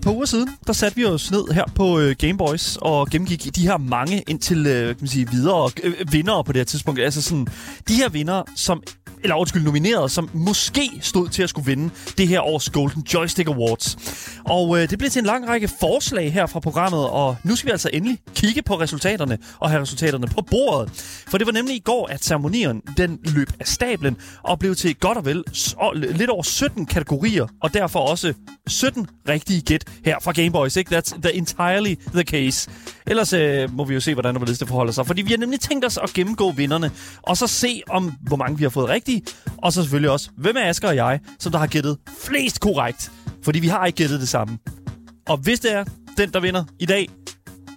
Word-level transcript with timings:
et 0.00 0.04
par 0.04 0.12
uger 0.12 0.26
siden, 0.26 0.48
der 0.66 0.72
satte 0.72 0.96
vi 0.96 1.04
os 1.04 1.30
ned 1.30 1.52
her 1.52 1.64
på 1.74 2.00
øh, 2.00 2.16
Gameboys 2.18 2.78
og 2.80 3.10
gennemgik 3.10 3.56
de 3.56 3.62
her 3.62 3.76
mange 3.76 4.22
indtil 4.28 4.66
øh, 4.66 4.86
kan 4.86 4.96
man 5.00 5.08
sige, 5.08 5.30
videre 5.30 5.70
øh, 5.82 6.12
vindere 6.12 6.44
på 6.44 6.52
det 6.52 6.58
her 6.58 6.64
tidspunkt. 6.64 7.00
Altså 7.00 7.22
sådan, 7.22 7.46
de 7.88 7.94
her 7.94 8.08
vinder, 8.08 8.42
som 8.56 8.82
eller 9.22 9.36
undskyld, 9.36 9.62
nomineret, 9.62 10.10
som 10.10 10.30
måske 10.32 10.90
stod 11.00 11.28
til 11.28 11.42
at 11.42 11.50
skulle 11.50 11.66
vinde 11.66 11.90
det 12.18 12.28
her 12.28 12.40
års 12.40 12.70
Golden 12.70 13.02
Joystick 13.14 13.48
Awards. 13.48 13.96
Og 14.44 14.78
øh, 14.78 14.90
det 14.90 14.98
blev 14.98 15.10
til 15.10 15.20
en 15.20 15.26
lang 15.26 15.48
række 15.48 15.68
forslag 15.80 16.32
her 16.32 16.46
fra 16.46 16.60
programmet, 16.60 17.08
og 17.08 17.36
nu 17.44 17.56
skal 17.56 17.66
vi 17.66 17.70
altså 17.70 17.90
endelig 17.92 18.18
kigge 18.34 18.62
på 18.62 18.80
resultaterne 18.80 19.38
og 19.58 19.70
have 19.70 19.82
resultaterne 19.82 20.26
på 20.26 20.42
bordet. 20.50 20.90
For 21.28 21.38
det 21.38 21.46
var 21.46 21.52
nemlig 21.52 21.76
i 21.76 21.82
går, 21.84 22.06
at 22.06 22.24
ceremonien 22.24 22.82
den 22.96 23.18
løb 23.24 23.48
af 23.60 23.66
stablen 23.66 24.16
og 24.42 24.58
blev 24.58 24.74
til 24.74 24.96
godt 24.96 25.18
og 25.18 25.24
vel 25.24 25.44
så, 25.52 25.92
lidt 25.94 26.30
over 26.30 26.42
17 26.42 26.86
kategorier, 26.86 27.46
og 27.62 27.74
derfor 27.74 27.98
også 27.98 28.34
17 28.66 29.06
rigtige 29.28 29.60
gæt 29.60 29.84
her 30.04 30.16
fra 30.22 30.32
Gameboys. 30.32 30.76
Ikke? 30.76 30.96
That's 30.96 31.20
the 31.22 31.34
entirely 31.34 31.94
the 32.14 32.22
case. 32.22 32.70
Ellers 33.06 33.32
øh, 33.32 33.74
må 33.74 33.84
vi 33.84 33.94
jo 33.94 34.00
se, 34.00 34.14
hvordan 34.14 34.34
det 34.34 34.68
forholder 34.68 34.92
sig. 34.92 35.06
Fordi 35.06 35.22
vi 35.22 35.30
har 35.30 35.38
nemlig 35.38 35.60
tænkt 35.60 35.84
os 35.84 35.98
at 36.02 36.10
gennemgå 36.10 36.52
vinderne, 36.52 36.90
og 37.22 37.36
så 37.36 37.46
se, 37.46 37.82
om 37.88 38.12
hvor 38.20 38.36
mange 38.36 38.58
vi 38.58 38.64
har 38.64 38.70
fået 38.70 38.88
rigtigt 38.88 39.09
rigtige, 39.10 39.34
og 39.58 39.72
så 39.72 39.82
selvfølgelig 39.82 40.10
også, 40.10 40.30
hvem 40.36 40.56
er 40.56 40.68
Asger 40.68 40.88
og 40.88 40.96
jeg, 40.96 41.20
som 41.38 41.52
der 41.52 41.58
har 41.58 41.66
gættet 41.66 41.98
flest 42.24 42.60
korrekt. 42.60 43.12
Fordi 43.42 43.58
vi 43.58 43.68
har 43.68 43.86
ikke 43.86 43.96
gættet 43.96 44.20
det 44.20 44.28
samme. 44.28 44.58
Og 45.28 45.36
hvis 45.36 45.60
det 45.60 45.74
er 45.74 45.84
den, 46.16 46.32
der 46.32 46.40
vinder 46.40 46.64
i 46.80 46.86
dag, 46.86 47.08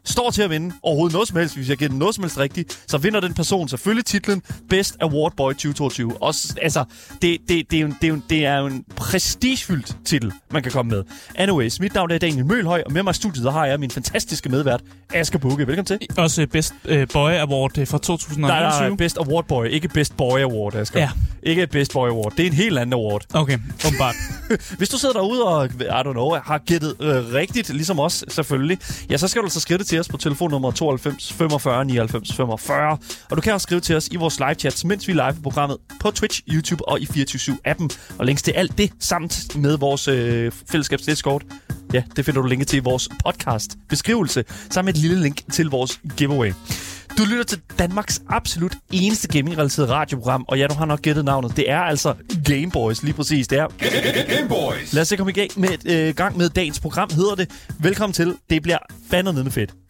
står 0.05 0.31
til 0.31 0.41
at 0.41 0.49
vinde 0.49 0.75
overhovedet 0.83 1.13
noget 1.13 1.27
som 1.27 1.37
helst, 1.37 1.55
hvis 1.55 1.69
jeg 1.69 1.77
giver 1.77 1.89
den 1.89 1.99
noget 1.99 2.15
som 2.15 2.23
helst 2.23 2.37
rigtigt, 2.37 2.83
så 2.87 2.97
vinder 2.97 3.19
den 3.19 3.33
person 3.33 3.67
selvfølgelig 3.67 4.05
titlen 4.05 4.41
Best 4.69 4.95
Award 5.01 5.33
Boy 5.37 5.51
2022. 5.51 6.21
Også, 6.21 6.55
altså, 6.61 6.83
det, 7.21 7.37
det, 7.49 7.71
det, 7.71 7.77
er 7.77 7.81
jo, 7.81 7.87
det, 8.01 8.03
er 8.03 8.07
jo, 8.07 8.21
det 8.29 8.45
er 8.45 8.57
jo 8.57 8.65
en 8.65 8.85
prestigefyldt 8.95 9.97
titel, 10.05 10.33
man 10.51 10.63
kan 10.63 10.71
komme 10.71 10.89
med. 10.89 11.03
Anyways, 11.35 11.79
mit 11.79 11.93
navn 11.93 12.11
er 12.11 12.17
Daniel 12.17 12.45
Mølhøj, 12.45 12.83
og 12.85 12.93
med 12.93 13.03
mig 13.03 13.11
i 13.11 13.13
studiet 13.13 13.45
der 13.45 13.51
har 13.51 13.65
jeg 13.65 13.79
min 13.79 13.91
fantastiske 13.91 14.49
medvært, 14.49 14.81
Asger 15.13 15.39
Bukke. 15.39 15.67
Velkommen 15.67 15.85
til. 15.85 15.99
Også 16.17 16.47
Best 16.51 16.73
uh, 16.91 17.03
Boy 17.13 17.31
Award 17.31 17.77
øh, 17.77 17.87
for 17.87 17.97
2021. 17.97 18.47
Nej, 18.47 18.89
nej, 18.89 18.95
Best 18.97 19.17
Award 19.17 19.47
Boy, 19.47 19.67
ikke 19.67 19.87
Best 19.87 20.17
Boy 20.17 20.39
Award, 20.39 20.75
Asger. 20.75 20.99
Ja. 20.99 21.09
Ikke 21.43 21.67
Best 21.67 21.93
Boy 21.93 22.09
Award. 22.09 22.33
Det 22.37 22.43
er 22.43 22.47
en 22.47 22.53
helt 22.53 22.79
anden 22.79 22.93
award. 22.93 23.25
Okay, 23.33 23.57
åbenbart. 23.87 24.15
Hvis 24.77 24.89
du 24.89 24.97
sidder 24.97 25.13
derude 25.13 25.43
og, 25.43 25.65
I 25.65 25.83
don't 25.83 26.11
know, 26.11 26.35
har 26.43 26.57
gættet 26.57 26.95
øh, 26.99 27.33
rigtigt, 27.33 27.69
ligesom 27.69 27.99
os 27.99 28.23
selvfølgelig, 28.27 28.77
ja, 29.09 29.17
så 29.17 29.27
skal 29.27 29.41
du 29.41 29.45
altså 29.45 29.59
skrive 29.59 29.77
det 29.77 29.87
til 29.87 29.92
os 29.99 30.07
på 30.07 30.17
telefonnummer 30.17 30.71
92 30.71 31.33
45 31.33 31.85
99 31.85 32.33
45. 32.33 32.97
Og 33.29 33.37
du 33.37 33.41
kan 33.41 33.53
også 33.53 33.63
skrive 33.63 33.81
til 33.81 33.95
os 33.95 34.07
i 34.07 34.15
vores 34.15 34.39
live 34.39 34.53
chats, 34.53 34.85
mens 34.85 35.07
vi 35.07 35.13
er 35.13 35.15
live 35.15 35.35
på 35.35 35.41
programmet 35.41 35.77
på 35.99 36.11
Twitch, 36.11 36.41
YouTube 36.49 36.89
og 36.89 37.01
i 37.01 37.03
24-7-appen. 37.05 37.87
Og 38.19 38.25
links 38.25 38.41
til 38.41 38.51
alt 38.51 38.77
det 38.77 38.91
samt 38.99 39.55
med 39.55 39.77
vores 39.77 40.07
øh, 40.07 40.51
fællesskabs 40.71 41.03
Discord. 41.03 41.41
Ja, 41.93 42.03
det 42.15 42.25
finder 42.25 42.41
du 42.41 42.47
linket 42.47 42.67
til 42.67 42.77
i 42.77 42.79
vores 42.79 43.09
podcast 43.25 43.77
beskrivelse, 43.89 44.43
sammen 44.69 44.85
med 44.85 44.93
et 44.93 44.99
lille 44.99 45.21
link 45.21 45.51
til 45.51 45.69
vores 45.69 45.99
giveaway. 46.17 46.53
Du 47.17 47.23
lytter 47.23 47.43
til 47.43 47.61
Danmarks 47.79 48.21
absolut 48.29 48.75
eneste 48.91 49.27
gaming-relateret 49.27 49.89
radioprogram, 49.89 50.45
og 50.47 50.59
ja, 50.59 50.67
du 50.67 50.73
har 50.73 50.85
nok 50.85 51.01
gættet 51.01 51.25
navnet. 51.25 51.57
Det 51.57 51.71
er 51.71 51.79
altså 51.79 52.13
Gameboys, 52.45 53.03
lige 53.03 53.13
præcis. 53.13 53.47
Det 53.47 53.59
er 53.59 53.67
Gameboys. 54.35 54.93
Lad 54.93 55.01
os 55.01 55.07
se 55.07 55.17
komme 55.17 55.31
i 55.31 55.33
gang 55.33 55.49
med, 55.57 55.85
øh, 55.85 56.15
gang 56.15 56.37
med 56.37 56.49
dagens 56.49 56.79
program, 56.79 57.09
hedder 57.15 57.35
det. 57.35 57.51
Velkommen 57.79 58.13
til. 58.13 58.35
Det 58.49 58.61
bliver 58.61 58.77
fandme 59.09 59.43
med 59.43 59.82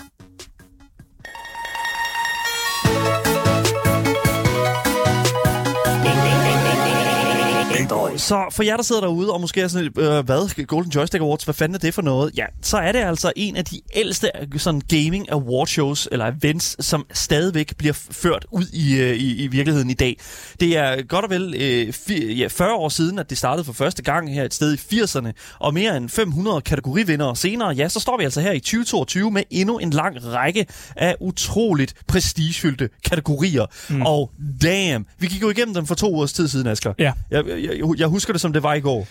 fedt. 7.87 8.02
Så 8.17 8.45
for 8.51 8.63
jer, 8.63 8.75
der 8.75 8.83
sidder 8.83 9.01
derude 9.01 9.31
og 9.31 9.41
måske 9.41 9.61
er 9.61 9.67
sådan 9.67 9.91
øh, 9.97 10.25
hvad, 10.25 10.65
Golden 10.65 10.91
Joystick 10.91 11.21
Awards, 11.21 11.43
hvad 11.43 11.53
fanden 11.53 11.75
er 11.75 11.79
det 11.79 11.93
for 11.93 12.01
noget? 12.01 12.37
Ja, 12.37 12.45
så 12.61 12.77
er 12.77 12.91
det 12.91 12.99
altså 12.99 13.31
en 13.35 13.55
af 13.55 13.65
de 13.65 13.81
ældste 13.95 14.31
sådan 14.57 14.81
gaming 14.81 15.31
award 15.31 15.67
shows, 15.67 16.07
eller 16.11 16.31
events, 16.41 16.85
som 16.85 17.05
stadigvæk 17.13 17.77
bliver 17.77 17.93
ført 17.93 18.45
ud 18.51 18.65
i, 18.73 18.99
øh, 18.99 19.15
i, 19.15 19.43
i 19.43 19.47
virkeligheden 19.47 19.89
i 19.89 19.93
dag. 19.93 20.17
Det 20.59 20.77
er 20.77 21.01
godt 21.01 21.25
og 21.25 21.31
vel 21.31 21.55
øh, 21.57 21.93
fi, 21.93 22.33
ja, 22.33 22.47
40 22.47 22.73
år 22.73 22.89
siden, 22.89 23.19
at 23.19 23.29
det 23.29 23.37
startede 23.37 23.65
for 23.65 23.73
første 23.73 24.03
gang 24.03 24.33
her 24.33 24.43
et 24.43 24.53
sted 24.53 24.73
i 24.73 25.01
80'erne, 25.01 25.31
og 25.59 25.73
mere 25.73 25.97
end 25.97 26.09
500 26.09 26.61
kategorivindere 26.61 27.35
senere, 27.35 27.69
ja, 27.69 27.89
så 27.89 27.99
står 27.99 28.17
vi 28.17 28.23
altså 28.23 28.41
her 28.41 28.51
i 28.51 28.59
2022 28.59 29.31
med 29.31 29.43
endnu 29.49 29.77
en 29.77 29.89
lang 29.89 30.33
række 30.33 30.65
af 30.95 31.15
utroligt 31.19 31.93
prestigefyldte 32.07 32.89
kategorier. 33.05 33.65
Mm. 33.89 34.01
Og 34.01 34.31
damn, 34.61 35.05
vi 35.19 35.27
gik 35.27 35.41
jo 35.41 35.49
igennem 35.49 35.73
dem 35.73 35.85
for 35.85 35.95
to 35.95 36.13
uger 36.13 36.25
tid 36.25 36.47
siden, 36.47 36.67
Asger. 36.67 36.93
Ja. 36.99 37.13
Jeg, 37.31 37.47
jeg, 37.47 37.81
jeg, 37.97 38.02
jeg 38.03 38.09
husker 38.09 38.33
det, 38.33 38.41
som 38.41 38.53
det 38.53 38.63
var 38.63 38.73
i 38.73 38.79
går. 38.79 39.07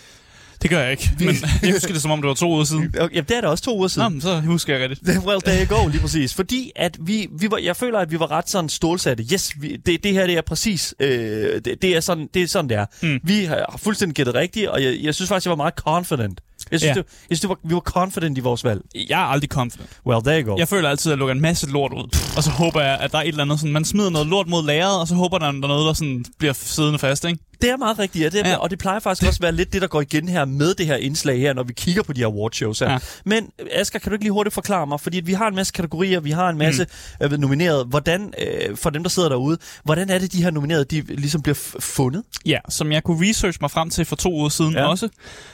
Det 0.61 0.69
gør 0.69 0.79
jeg 0.79 0.91
ikke, 0.91 1.09
men 1.19 1.35
jeg 1.63 1.73
husker 1.73 1.93
det, 1.93 2.01
som 2.01 2.11
om 2.11 2.21
det 2.21 2.27
var 2.27 2.33
to 2.33 2.49
uger 2.49 2.63
siden. 2.63 2.95
Ja, 3.13 3.21
det 3.21 3.31
er 3.31 3.41
det 3.41 3.49
også 3.49 3.63
to 3.63 3.77
uger 3.77 3.87
siden. 3.87 4.13
Nå, 4.13 4.19
så 4.19 4.39
husker 4.39 4.77
jeg 4.77 4.89
rigtigt. 4.89 5.25
Well, 5.25 5.41
there 5.41 5.65
you 5.65 5.77
go, 5.77 5.87
lige 5.87 6.01
præcis. 6.01 6.33
Fordi 6.33 6.71
at 6.75 6.97
vi, 7.01 7.27
vi 7.39 7.51
var, 7.51 7.57
jeg 7.57 7.75
føler, 7.75 7.99
at 7.99 8.11
vi 8.11 8.19
var 8.19 8.31
ret 8.31 8.49
sådan 8.49 8.69
stålsatte. 8.69 9.25
Yes, 9.33 9.53
vi, 9.59 9.75
det, 9.85 10.03
det 10.03 10.13
her 10.13 10.27
det 10.27 10.37
er 10.37 10.41
præcis, 10.41 10.95
øh, 10.99 11.61
det, 11.65 11.81
det, 11.81 11.95
er 11.95 11.99
sådan, 11.99 12.29
det 12.33 12.41
er 12.41 12.47
sådan, 12.47 12.69
det 12.69 12.77
er. 12.77 12.85
Mm. 13.01 13.19
Vi 13.23 13.43
har 13.43 13.75
fuldstændig 13.77 14.15
gættet 14.15 14.35
rigtigt, 14.35 14.67
og 14.67 14.83
jeg, 14.83 14.97
jeg 15.01 15.15
synes 15.15 15.29
faktisk, 15.29 15.45
jeg 15.45 15.49
var 15.49 15.55
meget 15.55 15.73
confident. 15.75 16.41
Jeg 16.71 16.79
synes, 16.79 16.95
ja. 16.95 17.01
det, 17.01 17.05
jeg 17.29 17.37
synes 17.37 17.39
det 17.39 17.49
var, 17.49 17.57
vi 17.63 17.73
var 17.73 17.79
confident 17.79 18.37
i 18.37 18.41
vores 18.41 18.63
valg. 18.63 18.81
Jeg 19.09 19.21
er 19.21 19.25
aldrig 19.25 19.49
confident. 19.49 19.89
Well, 20.05 20.23
there 20.23 20.41
you 20.41 20.51
go. 20.51 20.57
Jeg 20.57 20.67
føler 20.67 20.89
altid, 20.89 21.11
at 21.11 21.13
jeg 21.13 21.17
lukker 21.17 21.35
en 21.35 21.41
masse 21.41 21.69
lort 21.69 21.93
ud. 21.93 22.17
Og 22.37 22.43
så 22.43 22.49
håber 22.49 22.81
jeg, 22.81 22.97
at 22.99 23.11
der 23.11 23.17
er 23.17 23.21
et 23.21 23.27
eller 23.27 23.43
andet 23.43 23.59
sådan, 23.59 23.73
man 23.73 23.85
smider 23.85 24.09
noget 24.09 24.27
lort 24.27 24.47
mod 24.47 24.65
lageret, 24.65 24.99
og 24.99 25.07
så 25.07 25.15
håber 25.15 25.37
der, 25.37 25.51
der 25.51 25.63
er 25.63 25.67
noget, 25.67 25.87
der 25.87 25.93
sådan 25.93 26.25
bliver 26.39 26.53
siddende 26.53 26.99
fast, 26.99 27.25
ikke? 27.25 27.39
Det 27.61 27.69
er 27.69 27.77
meget 27.77 27.99
rigtigt, 27.99 28.23
ja. 28.23 28.29
Det 28.29 28.47
er, 28.47 28.49
ja. 28.49 28.55
Og 28.55 28.69
det 28.69 28.79
plejer 28.79 28.99
faktisk 28.99 29.27
også 29.27 29.37
at 29.37 29.41
være 29.41 29.51
lidt 29.51 29.73
det, 29.73 29.81
der 29.81 29.87
går 29.87 30.01
igen 30.01 30.29
her 30.29 30.45
med 30.45 30.73
det 30.73 30.85
her 30.85 30.95
indslag 30.95 31.39
her, 31.39 31.53
når 31.53 31.63
vi 31.63 31.73
kigger 31.73 32.03
på 32.03 32.13
de 32.13 32.19
her 32.21 32.27
awardshows 32.27 32.79
her. 32.79 32.91
Ja. 32.91 32.97
Men 33.25 33.49
Asger, 33.71 33.99
kan 33.99 34.09
du 34.09 34.13
ikke 34.13 34.23
lige 34.23 34.31
hurtigt 34.31 34.53
forklare 34.53 34.87
mig, 34.87 34.99
fordi 34.99 35.19
vi 35.19 35.33
har 35.33 35.47
en 35.47 35.55
masse 35.55 35.73
kategorier, 35.73 36.19
vi 36.19 36.31
har 36.31 36.49
en 36.49 36.57
masse 36.57 36.87
mm. 37.21 37.25
øh, 37.25 37.39
nomineret. 37.39 37.87
Hvordan, 37.87 38.33
øh, 38.39 38.77
for 38.77 38.89
dem, 38.89 39.03
der 39.03 39.09
sidder 39.09 39.29
derude, 39.29 39.57
hvordan 39.83 40.09
er 40.09 40.17
det, 40.17 40.31
de 40.31 40.43
her 40.43 40.51
nomineret, 40.51 40.91
de 40.91 41.01
ligesom 41.01 41.41
bliver 41.41 41.55
fundet? 41.79 42.23
Ja, 42.45 42.59
som 42.69 42.91
jeg 42.91 43.03
kunne 43.03 43.29
research 43.29 43.57
mig 43.61 43.71
frem 43.71 43.89
til 43.89 44.05
for 44.05 44.15
to 44.15 44.33
uger 44.33 44.49
siden 44.49 44.73
ja. 44.73 44.85
også, 44.85 45.09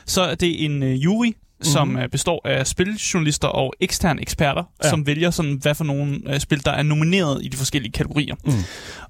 så 0.05 0.21
er 0.21 0.35
det 0.35 0.65
en 0.65 0.83
uh, 0.83 1.03
jury, 1.03 1.33
som 1.61 1.87
mm-hmm. 1.87 2.09
består 2.09 2.41
af 2.45 2.67
spiljournalister 2.67 3.47
og 3.47 3.73
eksterne 3.79 4.21
eksperter, 4.21 4.63
ja. 4.83 4.89
som 4.89 5.07
vælger 5.07 5.31
sådan, 5.31 5.59
hvad 5.61 5.75
for 5.75 5.83
nogle 5.83 6.19
uh, 6.29 6.37
spil, 6.37 6.65
der 6.65 6.71
er 6.71 6.83
nomineret 6.83 7.45
i 7.45 7.47
de 7.47 7.57
forskellige 7.57 7.91
kategorier. 7.91 8.35
Mm. 8.45 8.51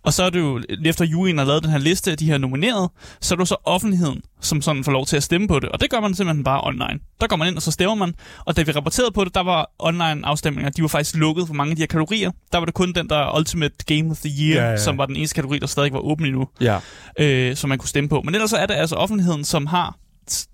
Og 0.03 0.13
så 0.13 0.23
er 0.23 0.29
det 0.29 0.39
jo, 0.39 0.61
efter 0.85 1.05
juryen 1.05 1.37
har 1.37 1.45
lavet 1.45 1.63
den 1.63 1.71
her 1.71 1.77
liste 1.77 2.11
af 2.11 2.17
de 2.17 2.25
her 2.25 2.37
nomineret, 2.37 2.89
så 3.21 3.33
er 3.33 3.35
det 3.35 3.39
jo 3.39 3.45
så 3.45 3.55
offentligheden, 3.63 4.21
som 4.41 4.61
sådan 4.61 4.83
får 4.83 4.91
lov 4.91 5.05
til 5.05 5.17
at 5.17 5.23
stemme 5.23 5.47
på 5.47 5.59
det. 5.59 5.69
Og 5.69 5.81
det 5.81 5.89
gør 5.89 5.99
man 5.99 6.13
simpelthen 6.13 6.43
bare 6.43 6.61
online. 6.63 6.99
Der 7.21 7.27
går 7.27 7.35
man 7.35 7.47
ind, 7.47 7.55
og 7.55 7.61
så 7.61 7.71
stemmer 7.71 7.95
man. 7.95 8.13
Og 8.45 8.57
da 8.57 8.61
vi 8.61 8.71
rapporterede 8.71 9.11
på 9.11 9.23
det, 9.23 9.35
der 9.35 9.43
var 9.43 9.71
online 9.79 10.21
afstemninger, 10.25 10.69
de 10.69 10.81
var 10.81 10.87
faktisk 10.87 11.15
lukket 11.15 11.47
for 11.47 11.53
mange 11.53 11.71
af 11.71 11.75
de 11.75 11.81
her 11.81 11.87
kategorier. 11.87 12.31
Der 12.51 12.57
var 12.57 12.65
det 12.65 12.73
kun 12.73 12.93
den 12.93 13.09
der 13.09 13.37
Ultimate 13.37 13.75
Game 13.85 14.11
of 14.11 14.17
the 14.17 14.31
Year, 14.43 14.63
ja, 14.63 14.69
ja. 14.71 14.77
som 14.77 14.97
var 14.97 15.05
den 15.05 15.15
eneste 15.15 15.35
kategori, 15.35 15.59
der 15.59 15.67
stadig 15.67 15.93
var 15.93 15.99
åben 15.99 16.25
endnu, 16.25 16.47
ja. 16.61 16.79
øh, 17.19 17.55
som 17.55 17.69
man 17.69 17.77
kunne 17.77 17.89
stemme 17.89 18.09
på. 18.09 18.21
Men 18.21 18.35
ellers 18.35 18.49
så 18.49 18.57
er 18.57 18.65
det 18.65 18.73
altså 18.73 18.95
offentligheden, 18.95 19.43
som 19.43 19.65
har 19.65 19.95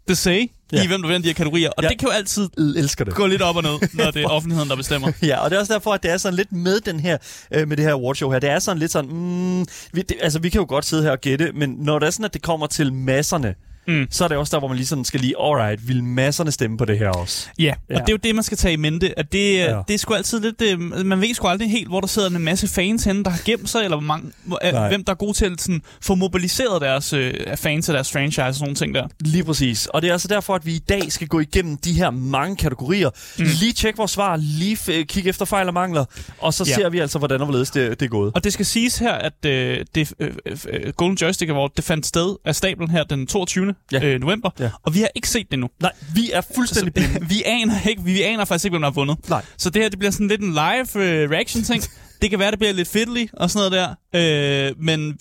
det 0.08 0.18
say 0.18 0.52
ja. 0.74 0.84
i, 0.84 0.88
hvem 0.88 1.02
der 1.02 1.08
vinder 1.08 1.22
de 1.22 1.28
her 1.28 1.34
kategorier. 1.34 1.70
Og 1.70 1.84
ja. 1.84 1.90
det 1.90 2.00
kan 2.00 2.08
jo 2.08 2.14
altid 2.14 2.50
elsker 2.58 3.06
det. 3.06 3.14
gå 3.14 3.26
lidt 3.26 3.42
op 3.42 3.56
og 3.56 3.64
ned, 3.64 3.80
når 4.04 4.12
det 4.12 4.24
er 4.24 4.28
offentligheden, 4.28 4.70
der 4.70 4.76
bestemmer. 4.76 5.12
ja, 5.24 5.38
og 5.38 5.50
det 5.50 5.56
er 5.56 5.60
også 5.60 5.74
derfor, 5.74 5.94
at 5.94 6.04
det 6.04 6.12
er 6.12 6.18
sådan 6.18 6.36
lidt 6.36 6.52
med 6.52 6.80
den 6.80 7.00
her, 7.00 7.18
øh, 7.52 7.68
med 7.68 7.78
det 7.78 7.86
her 7.86 7.94
awardshow 7.94 8.32
her. 8.32 8.40
Det 8.40 8.50
er 8.50 8.60
sådan 8.60 8.80
lidt 8.80 8.92
sådan, 8.92 9.12
mm, 9.12 9.66
vi, 9.94 10.02
det, 10.02 10.18
altså 10.22 10.40
vi 10.40 10.50
kan 10.50 10.60
jo 10.60 10.66
godt 10.70 10.86
sidde 10.86 11.04
her 11.04 11.12
og 11.12 11.22
gætte, 11.22 11.52
men 11.52 11.70
når 11.70 12.00
det 12.00 12.08
er 12.08 12.12
sådan, 12.12 12.26
at 12.26 12.34
det 12.34 12.42
kommer 12.42 12.68
til 12.68 12.94
masserne, 12.94 13.56
mm. 13.88 14.08
så 14.10 14.24
er 14.24 14.28
det 14.28 14.38
også 14.38 14.52
der, 14.52 14.60
hvor 14.60 14.68
man 14.68 14.78
lige 14.78 14.88
sådan 14.88 15.06
skal 15.06 15.20
lige, 15.20 15.34
alright, 15.40 15.88
vil 15.88 16.04
masserne 16.04 16.52
stemme 16.52 16.78
på 16.78 16.86
det 16.86 17.00
her 17.00 17.10
også? 17.10 17.48
Ja, 17.60 17.64
ja. 17.64 17.96
og 17.96 18.02
det 18.02 18.10
er 18.10 18.14
jo 18.14 18.18
det, 18.24 18.36
man 18.36 18.44
skal 18.44 18.58
tage 18.58 18.74
i 18.74 18.78
mente, 18.78 19.20
at 19.20 19.32
det, 19.32 19.56
ja. 19.56 19.82
det 19.88 19.94
er 19.94 19.98
sgu 19.98 20.14
altid 20.14 20.40
lidt, 20.40 20.60
det, 20.60 20.80
man 21.06 21.22
ved 21.22 21.34
sgu 21.34 21.48
aldrig 21.48 21.72
helt, 21.72 21.88
hvor 21.88 22.00
der 22.00 22.08
sidder 22.08 22.30
en 22.30 22.44
masse 22.44 22.68
fans 22.68 23.04
henne, 23.04 23.24
der 23.24 23.30
har 23.30 23.42
gemt 23.46 23.70
sig, 23.70 23.84
eller 23.84 23.98
hvor 23.98 24.06
mange, 24.06 24.32
hvor, 24.44 24.88
hvem 24.88 25.04
der 25.04 25.12
er 25.12 25.18
gode 25.18 25.34
til 25.34 25.46
at 25.46 25.62
sådan, 25.62 25.82
få 26.02 26.16
mobiliseret 26.16 26.82
deres 26.82 27.14
øh, 27.14 27.34
fans 27.56 27.90
af 27.90 27.94
deres 27.94 28.12
franchise 28.12 28.42
og 28.42 28.54
sådan 28.54 28.66
nogle 28.66 28.76
ting 28.76 28.96
der. 28.96 29.08
Lige 29.20 29.44
præcis, 29.44 29.86
og 29.88 30.02
det 30.02 30.08
er 30.08 30.12
altså 30.12 30.28
derfor, 30.28 30.56
at 30.56 30.66
vi 30.66 30.74
i 30.74 30.84
dag 30.90 31.12
skal 31.12 31.28
gå 31.28 31.40
igennem 31.40 31.78
de 31.78 31.94
her 31.94 32.10
mange 32.10 32.56
kategorier, 32.56 33.10
mm. 33.40 33.46
lige 33.60 33.74
tjekke 33.74 33.98
vores 33.98 34.12
svar, 34.12 34.36
lige 34.36 34.76
f- 34.76 35.04
kigge 35.04 35.30
efter 35.30 35.46
fejl 35.46 35.68
og 35.68 35.74
mangler, 35.74 36.06
og 36.38 36.54
så 36.54 36.64
ja. 36.68 36.76
ser 36.76 36.90
vi 36.90 37.00
altså, 37.00 37.20
hvordan 37.20 37.42
og 37.42 37.46
hvorledes 37.46 37.72
det, 37.72 38.00
det 38.00 38.06
er 38.06 38.10
gået. 38.10 38.32
Og 38.36 38.44
det 38.44 38.54
skal 38.54 38.66
siges 38.66 38.98
her, 38.98 39.14
at 39.14 39.46
øh, 39.46 39.86
det, 39.96 40.14
øh, 40.20 40.32
øh, 40.70 40.94
Golden 40.94 41.18
Joystick 41.18 41.52
Award, 41.52 41.72
det 41.76 41.84
fandt 41.84 42.06
sted 42.06 42.36
af 42.46 42.56
stablen 42.56 42.92
her 42.92 43.04
den 43.04 43.28
22 43.28 43.75
ja. 43.92 44.04
Øh, 44.04 44.20
november, 44.22 44.50
ja. 44.60 44.70
og 44.84 44.94
vi 44.94 45.00
har 45.00 45.10
ikke 45.16 45.30
set 45.30 45.46
det 45.46 45.54
endnu. 45.54 45.70
Nej, 45.82 45.92
vi 46.16 46.32
er 46.34 46.42
fuldstændig 46.56 46.98
altså, 46.98 47.20
vi 47.34 47.44
aner 47.46 47.88
ikke, 47.90 48.04
vi 48.04 48.22
aner 48.22 48.46
faktisk 48.46 48.66
ikke, 48.66 48.74
hvem 48.74 48.82
der 48.82 48.90
har 48.90 48.94
vundet. 48.94 49.30
Nej. 49.30 49.46
Så 49.58 49.70
det 49.70 49.82
her, 49.82 49.90
det 49.90 50.00
bliver 50.00 50.12
sådan 50.12 50.28
lidt 50.28 50.42
en 50.42 50.52
live 50.52 50.82
uh, 50.96 51.32
reaction 51.32 51.64
ting. 51.64 51.84
Det 52.26 52.30
kan 52.30 52.40
være, 52.40 52.52
det 52.52 52.60
bliver 52.60 52.74
lidt 52.74 52.88
fiddly 52.88 53.26
og 53.34 53.50
sådan 53.52 53.72
noget 53.72 53.96
der, 54.14 54.68
øh, 54.70 54.84
men 54.84 55.12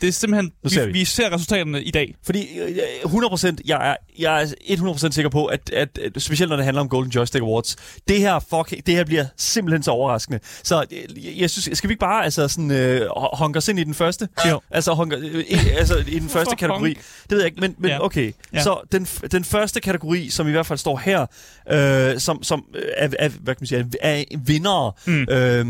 det 0.00 0.08
er 0.08 0.12
simpelthen, 0.12 0.52
ser 0.66 0.86
vi, 0.86 0.92
vi. 0.92 1.04
ser 1.04 1.32
resultaterne 1.34 1.82
i 1.82 1.90
dag. 1.90 2.14
Fordi 2.26 2.58
øh, 2.58 2.76
100%, 3.12 3.56
jeg 3.66 3.90
er, 3.90 3.96
jeg 4.18 4.42
er 4.42 4.46
100% 4.76 5.10
sikker 5.12 5.28
på, 5.30 5.44
at, 5.46 5.70
at, 5.72 5.98
at 6.16 6.22
specielt 6.22 6.48
når 6.50 6.56
det 6.56 6.64
handler 6.64 6.80
om 6.80 6.88
Golden 6.88 7.12
Joystick 7.12 7.42
Awards, 7.42 7.76
det 8.08 8.18
her, 8.18 8.38
fuck, 8.38 8.86
det 8.86 8.94
her 8.94 9.04
bliver 9.04 9.24
simpelthen 9.36 9.82
så 9.82 9.90
overraskende. 9.90 10.38
Så 10.62 10.84
øh, 10.92 11.40
jeg 11.40 11.50
synes, 11.50 11.78
skal 11.78 11.88
vi 11.88 11.92
ikke 11.92 12.00
bare 12.00 12.24
altså, 12.24 12.48
sådan, 12.48 12.70
øh, 12.70 13.06
hunke 13.38 13.56
os 13.56 13.68
ind 13.68 13.78
i 13.78 13.84
den 13.84 13.94
første? 13.94 14.28
Jo. 14.50 14.60
Altså, 14.70 14.94
hunker, 14.94 15.18
øh, 15.18 15.44
i, 15.48 15.54
altså 15.78 16.04
i 16.08 16.18
den 16.18 16.28
første 16.36 16.56
kategori. 16.56 16.90
Det 16.90 17.30
ved 17.30 17.38
jeg 17.38 17.46
ikke, 17.46 17.60
men, 17.60 17.74
men 17.78 17.90
Ja. 17.90 18.04
okay. 18.04 18.32
Ja. 18.52 18.62
Så 18.62 18.80
den, 18.92 19.04
den 19.32 19.44
første 19.44 19.80
kategori, 19.80 20.28
som 20.30 20.48
i 20.48 20.50
hvert 20.50 20.66
fald 20.66 20.78
står 20.78 20.96
her, 21.04 21.26
øh, 21.72 22.20
som, 22.20 22.42
som 22.42 22.64
øh, 22.74 22.82
er, 22.96 23.08
er, 23.18 23.28
hvad 23.28 23.54
kan 23.54 23.60
man 23.60 23.66
sige, 23.66 23.86
er 24.00 24.24
vinder, 24.38 24.96
Mm. 25.06 25.22
øh, 25.30 25.66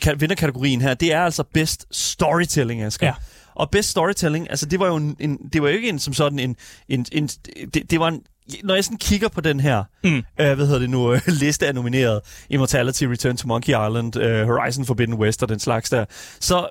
kan, 0.00 0.20
vinderkategorien 0.24 0.82
her, 0.82 0.94
det 0.94 1.12
er 1.12 1.20
altså 1.20 1.44
Best 1.54 1.86
Storytelling, 1.90 2.82
Asger. 2.82 3.06
Ja. 3.06 3.14
Og 3.56 3.70
Best 3.70 3.88
Storytelling, 3.90 4.50
altså 4.50 4.66
det 4.66 4.80
var 4.80 4.86
jo, 4.86 4.96
en, 4.96 5.16
en, 5.20 5.38
det 5.52 5.62
var 5.62 5.68
jo 5.68 5.74
ikke 5.76 5.88
en 5.88 5.98
som 5.98 6.14
sådan 6.14 6.38
en, 6.38 6.56
en, 6.88 7.06
en 7.12 7.26
det, 7.74 7.90
det 7.90 8.00
var 8.00 8.08
en, 8.08 8.20
når 8.64 8.74
jeg 8.74 8.84
sådan 8.84 8.98
kigger 8.98 9.28
på 9.28 9.40
den 9.40 9.60
her, 9.60 9.84
Mm. 10.04 10.16
øh, 10.16 10.22
hvad 10.36 10.56
hedder 10.56 10.78
det 10.78 10.90
nu, 10.90 11.12
øh, 11.12 11.20
liste 11.42 11.66
af 11.66 11.74
nomineret, 11.74 12.20
Immortality, 12.50 13.04
Return 13.04 13.36
to 13.36 13.48
Monkey 13.48 13.68
Island, 13.68 14.16
øh, 14.16 14.46
Horizon 14.46 14.84
Forbidden 14.84 15.14
West 15.14 15.42
og 15.42 15.48
den 15.48 15.58
slags 15.58 15.90
der, 15.90 16.04
så 16.40 16.66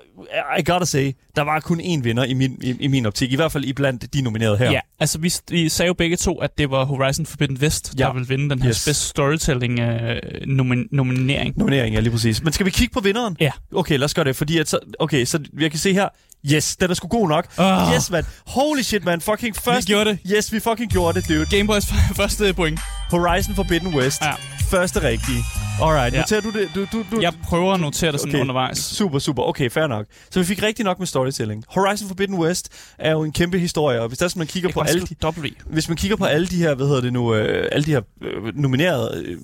I 0.60 0.64
gotta 0.66 0.86
say, 0.86 1.12
der 1.36 1.42
var 1.42 1.60
kun 1.60 1.82
én 1.82 2.02
vinder 2.02 2.24
i 2.24 2.34
min, 2.34 2.58
i, 2.64 2.76
i 2.80 2.88
min 2.88 3.06
optik, 3.06 3.32
i 3.32 3.36
hvert 3.36 3.52
fald 3.52 3.66
i 3.66 3.74
blandt 3.74 4.14
de 4.14 4.22
nominerede 4.22 4.58
her. 4.58 4.72
Ja, 4.72 4.80
altså 5.00 5.20
vi, 5.20 5.34
vi 5.50 5.70
sagde 5.70 5.88
jo 5.88 5.94
begge 5.94 6.16
to, 6.18 6.38
at 6.38 6.58
det 6.58 6.72
var 6.72 6.86
Horizon 6.86 7.26
Forbidden 7.26 7.58
West, 7.58 7.94
Ja. 8.00 8.04
der 8.06 8.14
ville 8.14 8.28
vinde 8.28 8.50
den 8.50 8.62
her 8.62 8.70
yes. 8.70 8.86
Best 8.86 9.02
Storytelling 9.08 9.80
øh, 9.80 10.18
nomin- 10.44 10.88
nominering. 10.92 11.58
Nominering, 11.58 11.96
ja, 11.96 12.00
lige 12.00 12.12
præcis. 12.12 12.44
Men 12.44 12.54
skal 12.54 12.66
vi 12.66 12.72
kigge 12.72 12.94
på 12.94 13.00
vinderen? 13.00 13.38
Ja. 13.40 13.52
Okay, 13.76 13.98
lad 13.98 14.06
os 14.06 14.14
gøre 14.14 14.26
det, 14.26 14.36
fordi 14.36 14.58
at 14.58 14.70
så, 14.70 14.80
okay, 15.00 15.26
så 15.26 15.40
jeg 15.60 15.72
kan 15.72 15.80
se 15.80 15.94
her, 15.94 16.10
yes, 16.46 16.76
den 16.76 16.90
er 16.90 16.94
sgu 16.94 17.08
god 17.08 17.28
nok. 17.30 17.46
Ah. 17.58 17.94
Yes, 17.94 18.10
man. 18.10 18.26
Holy 18.48 18.82
shit, 18.82 19.06
man. 19.06 19.22
Fucking 19.22 19.56
først. 19.56 19.88
gjorde 19.88 20.10
det. 20.10 20.20
Yes, 20.36 20.54
vi 20.54 20.60
fucking 20.60 20.92
gjorde 20.92 21.22
det, 21.22 21.30
dude. 21.30 21.58
Gameboys 21.58 21.86
første 22.16 22.54
point. 22.54 22.80
Horizon 23.12 23.56
Forbidden 23.56 23.96
West. 23.96 24.22
Ja. 24.22 24.32
Første 24.74 25.04
rigtige. 25.04 25.44
Alright, 25.82 26.14
Ja. 26.14 26.20
noterer 26.20 26.42
du 26.42 26.50
det? 26.52 26.70
Du, 26.76 26.86
du, 26.92 27.04
du, 27.12 27.22
Jeg 27.22 27.34
prøver 27.44 27.74
at 27.74 27.80
notere 27.80 28.12
det 28.12 28.20
sådan 28.20 28.32
Okay. 28.34 28.42
undervejs. 28.42 28.78
Super, 28.78 29.20
super. 29.20 29.44
Okay, 29.44 29.70
fair 29.70 29.88
nok. 29.88 30.06
Så 30.32 30.40
vi 30.40 30.46
fik 30.46 30.64
rigtig 30.64 30.86
nok 30.86 31.00
med 31.00 31.08
storytelling. 31.08 31.64
Horizon 31.68 32.08
Forbidden 32.08 32.36
West 32.36 32.70
er 32.98 33.12
jo 33.12 33.24
en 33.24 33.32
kæmpe 33.32 33.60
historie, 33.60 34.02
og 34.02 34.08
hvis 34.08 34.18
der 34.18 34.34
man 34.38 34.48
kigger 34.48 34.70
på 34.72 34.80
alle 34.82 35.02
de, 35.02 35.16
i. 35.46 35.54
hvis 35.66 35.88
man 35.90 35.98
kigger 35.98 36.18
på 36.18 36.26
alle 36.26 36.48
de 36.48 36.58
her, 36.58 36.76
hvad 36.76 36.88
hedder 36.88 37.02
det 37.02 37.14
nu, 37.14 37.36
øh, 37.36 37.68
alle 37.72 37.86
de 37.86 37.92
her 37.92 38.02
øh, 38.22 38.56
nominerede 38.58 39.24
øh, 39.26 39.38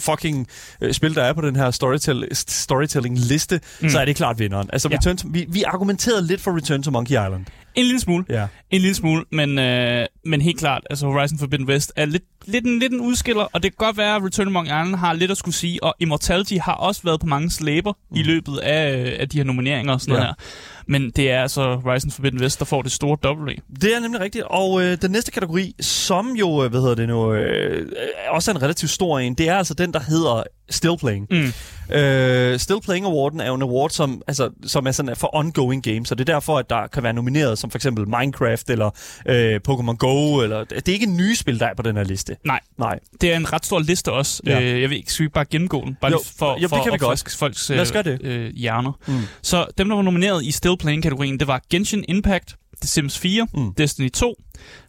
fucking 0.00 0.46
øh, 0.80 0.92
spil, 0.92 1.14
der 1.14 1.22
er 1.22 1.32
på 1.32 1.40
den 1.40 1.56
her 1.56 1.70
storytell- 1.70 2.44
storytelling-liste. 2.48 3.60
Mm. 3.80 3.88
så 3.88 3.98
er 4.00 4.04
det 4.04 4.16
klart 4.16 4.38
vinderen. 4.38 4.68
Altså, 4.72 4.88
Ja. 4.90 4.96
Return 4.96 5.16
to, 5.16 5.28
vi, 5.32 5.46
vi 5.48 5.62
argumenterede 5.62 6.26
lidt 6.26 6.40
for 6.40 6.56
Return 6.56 6.82
to 6.82 6.90
Monkey 6.90 7.10
Island. 7.12 7.44
En 7.74 7.84
lille 7.84 8.00
smule. 8.00 8.24
Ja. 8.28 8.46
En 8.70 8.80
lille 8.80 8.94
smule, 8.94 9.24
men, 9.32 9.58
øh, 9.58 10.06
men 10.24 10.40
helt 10.40 10.58
klart, 10.58 10.82
altså 10.90 11.06
Horizon 11.06 11.38
Forbidden 11.38 11.66
West 11.68 11.92
er 11.96 12.04
lidt, 12.04 12.22
lidt, 12.46 12.64
en, 12.64 12.78
lidt 12.78 12.92
en 12.92 13.00
udskiller, 13.00 13.42
og 13.52 13.62
det 13.62 13.70
kan 13.78 13.86
godt 13.86 13.96
være, 13.96 14.16
at 14.16 14.22
Return 14.24 14.50
Monkey 14.52 14.70
Island 14.70 14.94
har 14.94 15.12
lidt 15.12 15.30
at 15.30 15.36
skulle 15.36 15.54
sige, 15.54 15.82
og 15.84 15.94
Immortality 16.00 16.54
har 16.62 16.72
også 16.74 17.00
været 17.04 17.20
på 17.20 17.26
mange 17.26 17.50
slæber 17.50 17.92
mm. 18.10 18.16
i 18.16 18.22
løbet 18.22 18.58
af, 18.58 19.16
af 19.20 19.28
de 19.28 19.36
her 19.36 19.44
nomineringer 19.44 19.92
og 19.92 20.00
sådan 20.00 20.14
Ja. 20.14 20.20
noget 20.20 20.28
her. 20.38 20.44
Men 20.86 21.10
det 21.10 21.30
er 21.30 21.42
altså 21.42 21.74
Horizon 21.84 22.10
Forbidden 22.10 22.40
West, 22.40 22.58
der 22.58 22.64
får 22.64 22.82
det 22.82 22.92
store 22.92 23.32
W. 23.36 23.50
Det 23.80 23.96
er 23.96 24.00
nemlig 24.00 24.20
rigtigt. 24.20 24.44
Og 24.44 24.82
øh, 24.82 24.98
den 25.02 25.10
næste 25.10 25.30
kategori, 25.30 25.74
som 25.80 26.30
jo, 26.36 26.64
øh, 26.64 26.70
hvad 26.70 26.80
hedder 26.80 26.94
det 26.94 27.08
nu, 27.08 27.32
øh, 27.32 27.92
også 28.30 28.50
er 28.50 28.54
en 28.54 28.62
relativt 28.62 28.90
stor 28.90 29.18
en, 29.18 29.34
det 29.34 29.48
er 29.48 29.56
altså 29.56 29.74
den, 29.74 29.92
der 29.92 30.00
hedder 30.00 30.42
Still 30.70 30.96
Playing. 30.98 31.26
Mm. 31.30 31.52
Øh, 31.94 32.58
Still 32.58 32.80
Playing 32.80 33.06
Awarden 33.06 33.40
er 33.40 33.46
jo 33.46 33.54
en 33.54 33.62
award, 33.62 33.90
som, 33.90 34.22
altså, 34.26 34.50
som 34.66 34.86
er 34.86 34.90
sådan 34.90 35.16
for 35.16 35.36
ongoing 35.36 35.82
games, 35.82 36.10
og 36.10 36.18
det 36.18 36.28
er 36.28 36.32
derfor, 36.34 36.58
at 36.58 36.70
der 36.70 36.86
kan 36.86 37.02
være 37.02 37.12
nomineret 37.12 37.58
som 37.58 37.70
for 37.70 37.78
eksempel 37.78 38.08
Minecraft 38.08 38.70
eller 38.70 38.90
øh, 39.28 39.60
Pokémon 39.68 39.96
Go. 39.96 40.40
Eller, 40.40 40.64
det 40.64 40.88
er 40.88 40.92
ikke 40.92 41.06
nye 41.06 41.36
spil, 41.36 41.60
der 41.60 41.66
er 41.66 41.74
på 41.74 41.82
den 41.82 41.96
her 41.96 42.04
liste. 42.04 42.36
Nej, 42.44 42.60
Nej. 42.78 42.98
det 43.20 43.32
er 43.32 43.36
en 43.36 43.52
ret 43.52 43.66
stor 43.66 43.78
liste 43.80 44.12
også. 44.12 44.42
Ja. 44.46 44.60
Øh, 44.60 44.80
jeg 44.82 44.90
ved 44.90 44.96
ikke, 44.96 45.12
skal 45.12 45.24
vi 45.24 45.28
bare 45.28 45.44
gennemgå 45.44 45.84
den? 45.84 45.96
Bare 46.00 46.10
Jo, 46.12 46.20
for, 46.38 46.46
jo, 46.54 46.60
det 46.60 46.68
for 46.68 46.82
kan 46.82 46.92
vi 46.92 46.98
godt. 46.98 47.32
folks 47.38 47.68
Lad 47.70 47.80
os 47.80 47.92
gøre 47.92 48.02
det. 48.02 48.22
Øh, 48.22 48.52
hjerner. 48.54 48.92
Mm. 49.06 49.14
Så 49.42 49.66
dem, 49.78 49.88
der 49.88 49.96
var 49.96 50.02
nomineret 50.02 50.44
i 50.44 50.50
Still 50.50 50.76
Playing-kategorien, 50.76 51.40
det 51.40 51.46
var 51.46 51.62
Genshin 51.70 52.04
Impact, 52.08 52.56
The 52.80 52.88
Sims 52.88 53.18
4, 53.18 53.46
Mm. 53.54 53.60
mm. 53.60 53.74
Destiny 53.74 54.10
2, 54.10 54.34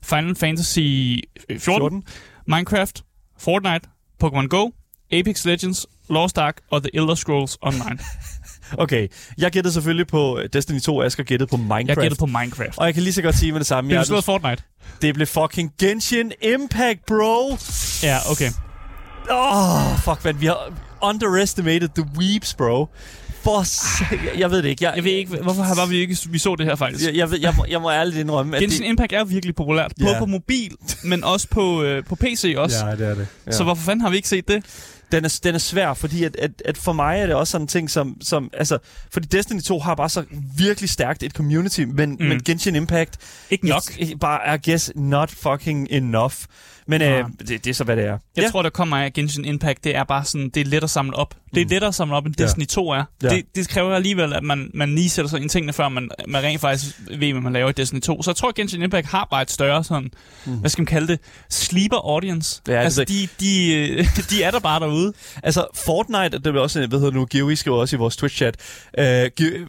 Final 0.04 0.36
Fantasy 0.36 0.80
14, 0.80 1.60
14. 1.60 2.04
Minecraft, 2.48 3.04
Fortnite, 3.40 3.90
Pokémon 4.24 4.48
Go, 4.48 4.70
Apex 5.20 5.46
Legends, 5.46 5.86
Lost 6.10 6.38
Ark 6.38 6.58
og 6.72 6.84
The 6.84 6.90
Elder 6.94 7.16
Scrolls 7.16 7.58
Online. 7.62 8.00
Okay, 8.78 9.08
jeg 9.38 9.52
gættede 9.52 9.74
selvfølgelig 9.74 10.08
på 10.08 10.40
øh, 10.40 10.50
Destiny 10.54 10.80
2, 10.80 10.96
og 10.96 11.06
Asger 11.06 11.24
gættede 11.24 11.50
på 11.50 11.58
Minecraft. 11.58 11.88
Jeg 11.88 11.98
gættede 11.98 12.20
på 12.20 12.26
Minecraft. 12.26 12.78
Og 12.78 12.86
jeg 12.86 12.94
kan 12.94 13.04
lige 13.04 13.14
så 13.14 13.22
godt 13.22 13.36
sige 13.38 13.52
med 13.52 13.60
det 13.60 13.68
samme. 13.68 13.90
Det 13.90 13.96
er 13.96 14.00
Jeg, 14.00 14.06
slået 14.08 14.24
Fortnite. 14.24 14.64
det 15.02 15.14
blev 15.16 15.28
fucking 15.28 15.72
Genshin 15.80 16.32
Impact, 16.42 17.06
bro! 17.08 17.58
Ja, 18.04 18.18
okay. 18.32 18.50
Åh, 19.32 19.92
oh, 19.94 20.00
fuck, 20.00 20.26
man. 20.26 20.42
Vi 20.42 20.46
har 20.46 20.74
underestimated 21.02 21.90
the 21.96 22.06
weeps, 22.18 22.54
bro. 22.54 22.88
For 23.44 23.64
s- 23.64 24.02
jeg, 24.38 24.52
ved 24.52 24.58
det 24.64 24.70
ikke. 24.70 24.84
Jeg, 24.86 24.94
Jeg 24.96 25.04
ved 25.04 25.12
ikke, 25.12 25.36
hvorfor 25.44 25.64
har- 25.64 25.76
var 25.76 25.86
vi 25.86 25.96
ikke 25.98 26.18
vi 26.30 26.38
så 26.38 26.56
det 26.56 26.66
her 26.66 26.76
faktisk. 26.76 27.06
Jeg, 27.06 27.16
jeg, 27.16 27.32
ved, 27.32 27.40
jeg, 27.40 27.54
må, 27.58 27.66
jeg 27.70 27.82
må 27.82 27.92
ærligt 27.92 28.18
indrømme, 28.18 28.56
at 28.56 28.62
Genshin 28.62 28.86
Impact 28.86 29.14
er 29.14 29.24
virkelig 29.24 29.56
populært. 29.56 29.92
Både 30.02 30.12
Ja. 30.12 30.20
på 30.20 30.26
mobil, 30.26 30.72
men 31.04 31.24
også 31.24 31.48
på, 31.52 31.84
øh, 31.84 32.04
på 32.06 32.16
PC 32.16 32.54
også. 32.58 32.86
Ja, 32.86 32.92
det 32.96 33.08
er 33.08 33.16
det. 33.16 33.28
Ja. 33.48 33.52
Så 33.52 33.64
hvorfor 33.64 33.84
fanden 33.84 34.02
har 34.02 34.10
vi 34.10 34.16
ikke 34.16 34.30
set 34.30 34.48
det? 34.48 34.64
Den, 35.18 35.26
er, 35.26 35.40
den 35.44 35.56
er 35.56 35.60
svær, 35.60 35.94
fordi 35.94 36.24
at, 36.24 36.36
at, 36.36 36.52
at 36.66 36.78
for 36.78 36.94
mig 36.94 37.20
er 37.20 37.26
det 37.26 37.36
også 37.36 37.52
sådan 37.52 37.64
en 37.64 37.68
ting, 37.68 37.90
som, 37.92 38.18
som 38.22 38.50
altså, 38.54 38.78
fordi 39.12 39.28
Destiny 39.28 39.62
2 39.62 39.80
har 39.80 39.96
bare 39.96 40.10
så 40.10 40.24
virkelig 40.58 40.90
stærkt 40.90 41.24
et 41.24 41.32
community, 41.32 41.82
men, 41.82 42.10
mm. 42.20 42.26
Men 42.26 42.44
Genshin 42.44 42.76
Impact 42.76 43.18
Ikke 43.50 43.68
nok. 43.68 43.82
it's- 43.84 44.18
bare, 44.18 44.56
I 44.56 44.70
guess, 44.70 44.92
not 44.96 45.30
fucking 45.32 45.88
enough. 45.92 46.34
Men 46.88 47.02
Nej. 47.02 47.10
øh, 47.20 47.26
det, 47.40 47.50
det 47.50 47.68
er 47.68 47.74
så, 47.74 47.84
hvad 47.84 47.96
det 47.96 48.06
er. 48.06 48.08
Jeg 48.36 48.44
ja. 48.44 48.50
tror, 48.50 48.62
der 48.62 48.70
kommer 48.70 48.98
af 48.98 49.14
Genshin 49.14 49.46
Impact, 49.46 49.84
det 49.84 49.96
er 49.96 50.04
bare 50.04 50.26
sådan, 50.26 50.50
det 50.50 50.62
er 50.62 50.66
let 50.66 50.84
at 50.84 50.90
samle 50.90 51.16
op. 51.16 51.36
Det 51.56 51.62
er 51.62 51.66
Mm. 51.66 51.70
lettere 51.70 51.88
at 51.88 51.96
samle 51.96 52.16
op, 52.16 52.26
end 52.26 52.36
Ja. 52.40 52.44
Destiny 52.44 52.66
2 52.66 52.90
er. 52.90 53.04
Ja. 53.24 53.30
Det, 53.30 53.44
det 53.56 53.70
kræver 53.70 53.96
alligevel, 53.96 54.34
at 54.34 54.44
man, 54.44 54.72
man 54.74 54.96
lige 54.96 55.10
sætter 55.10 55.30
sig 55.30 55.38
ind 55.38 55.46
i 55.46 55.50
tingene, 55.50 55.74
før 55.74 55.90
man, 55.90 56.10
man 56.28 56.44
rent 56.44 56.62
faktisk 56.62 57.00
ved, 57.20 57.32
hvad 57.32 57.42
man 57.42 57.54
laver 57.54 57.70
i 57.70 57.72
Destiny 57.72 58.00
2. 58.00 58.22
Så 58.24 58.32
jeg 58.32 58.36
tror, 58.36 58.50
at 58.50 58.56
Genshin 58.56 58.82
Impact 58.82 59.08
har 59.08 59.28
bare 59.32 59.42
et 59.42 59.52
større 59.52 59.84
sådan, 59.84 60.12
Mm. 60.46 60.54
hvad 60.58 60.70
skal 60.70 60.82
man 60.82 60.86
kalde 60.86 61.08
det, 61.08 61.20
sleeper 61.50 61.98
audience. 61.98 62.62
Ja, 62.68 62.72
det 62.74 62.78
altså, 62.78 63.02
er 63.02 63.06
de, 63.06 63.28
de, 63.40 63.74
øh, 63.76 64.06
de 64.30 64.44
er 64.44 64.52
der 64.52 64.60
bare 64.60 64.80
derude. 64.80 65.14
Altså, 65.44 65.66
Fortnite, 65.86 66.38
det 66.40 66.48
er 66.56 66.60
også, 66.60 66.80
hvad 66.88 67.00
hedder 67.00 67.12
det 67.12 67.20
nu, 67.20 67.28
Geowi 67.30 67.56
skriver 67.56 67.78
også 67.78 67.96
i 67.96 68.00
vores 68.00 68.18
Twitch-chat, 68.24 68.56
øh, 68.98 69.06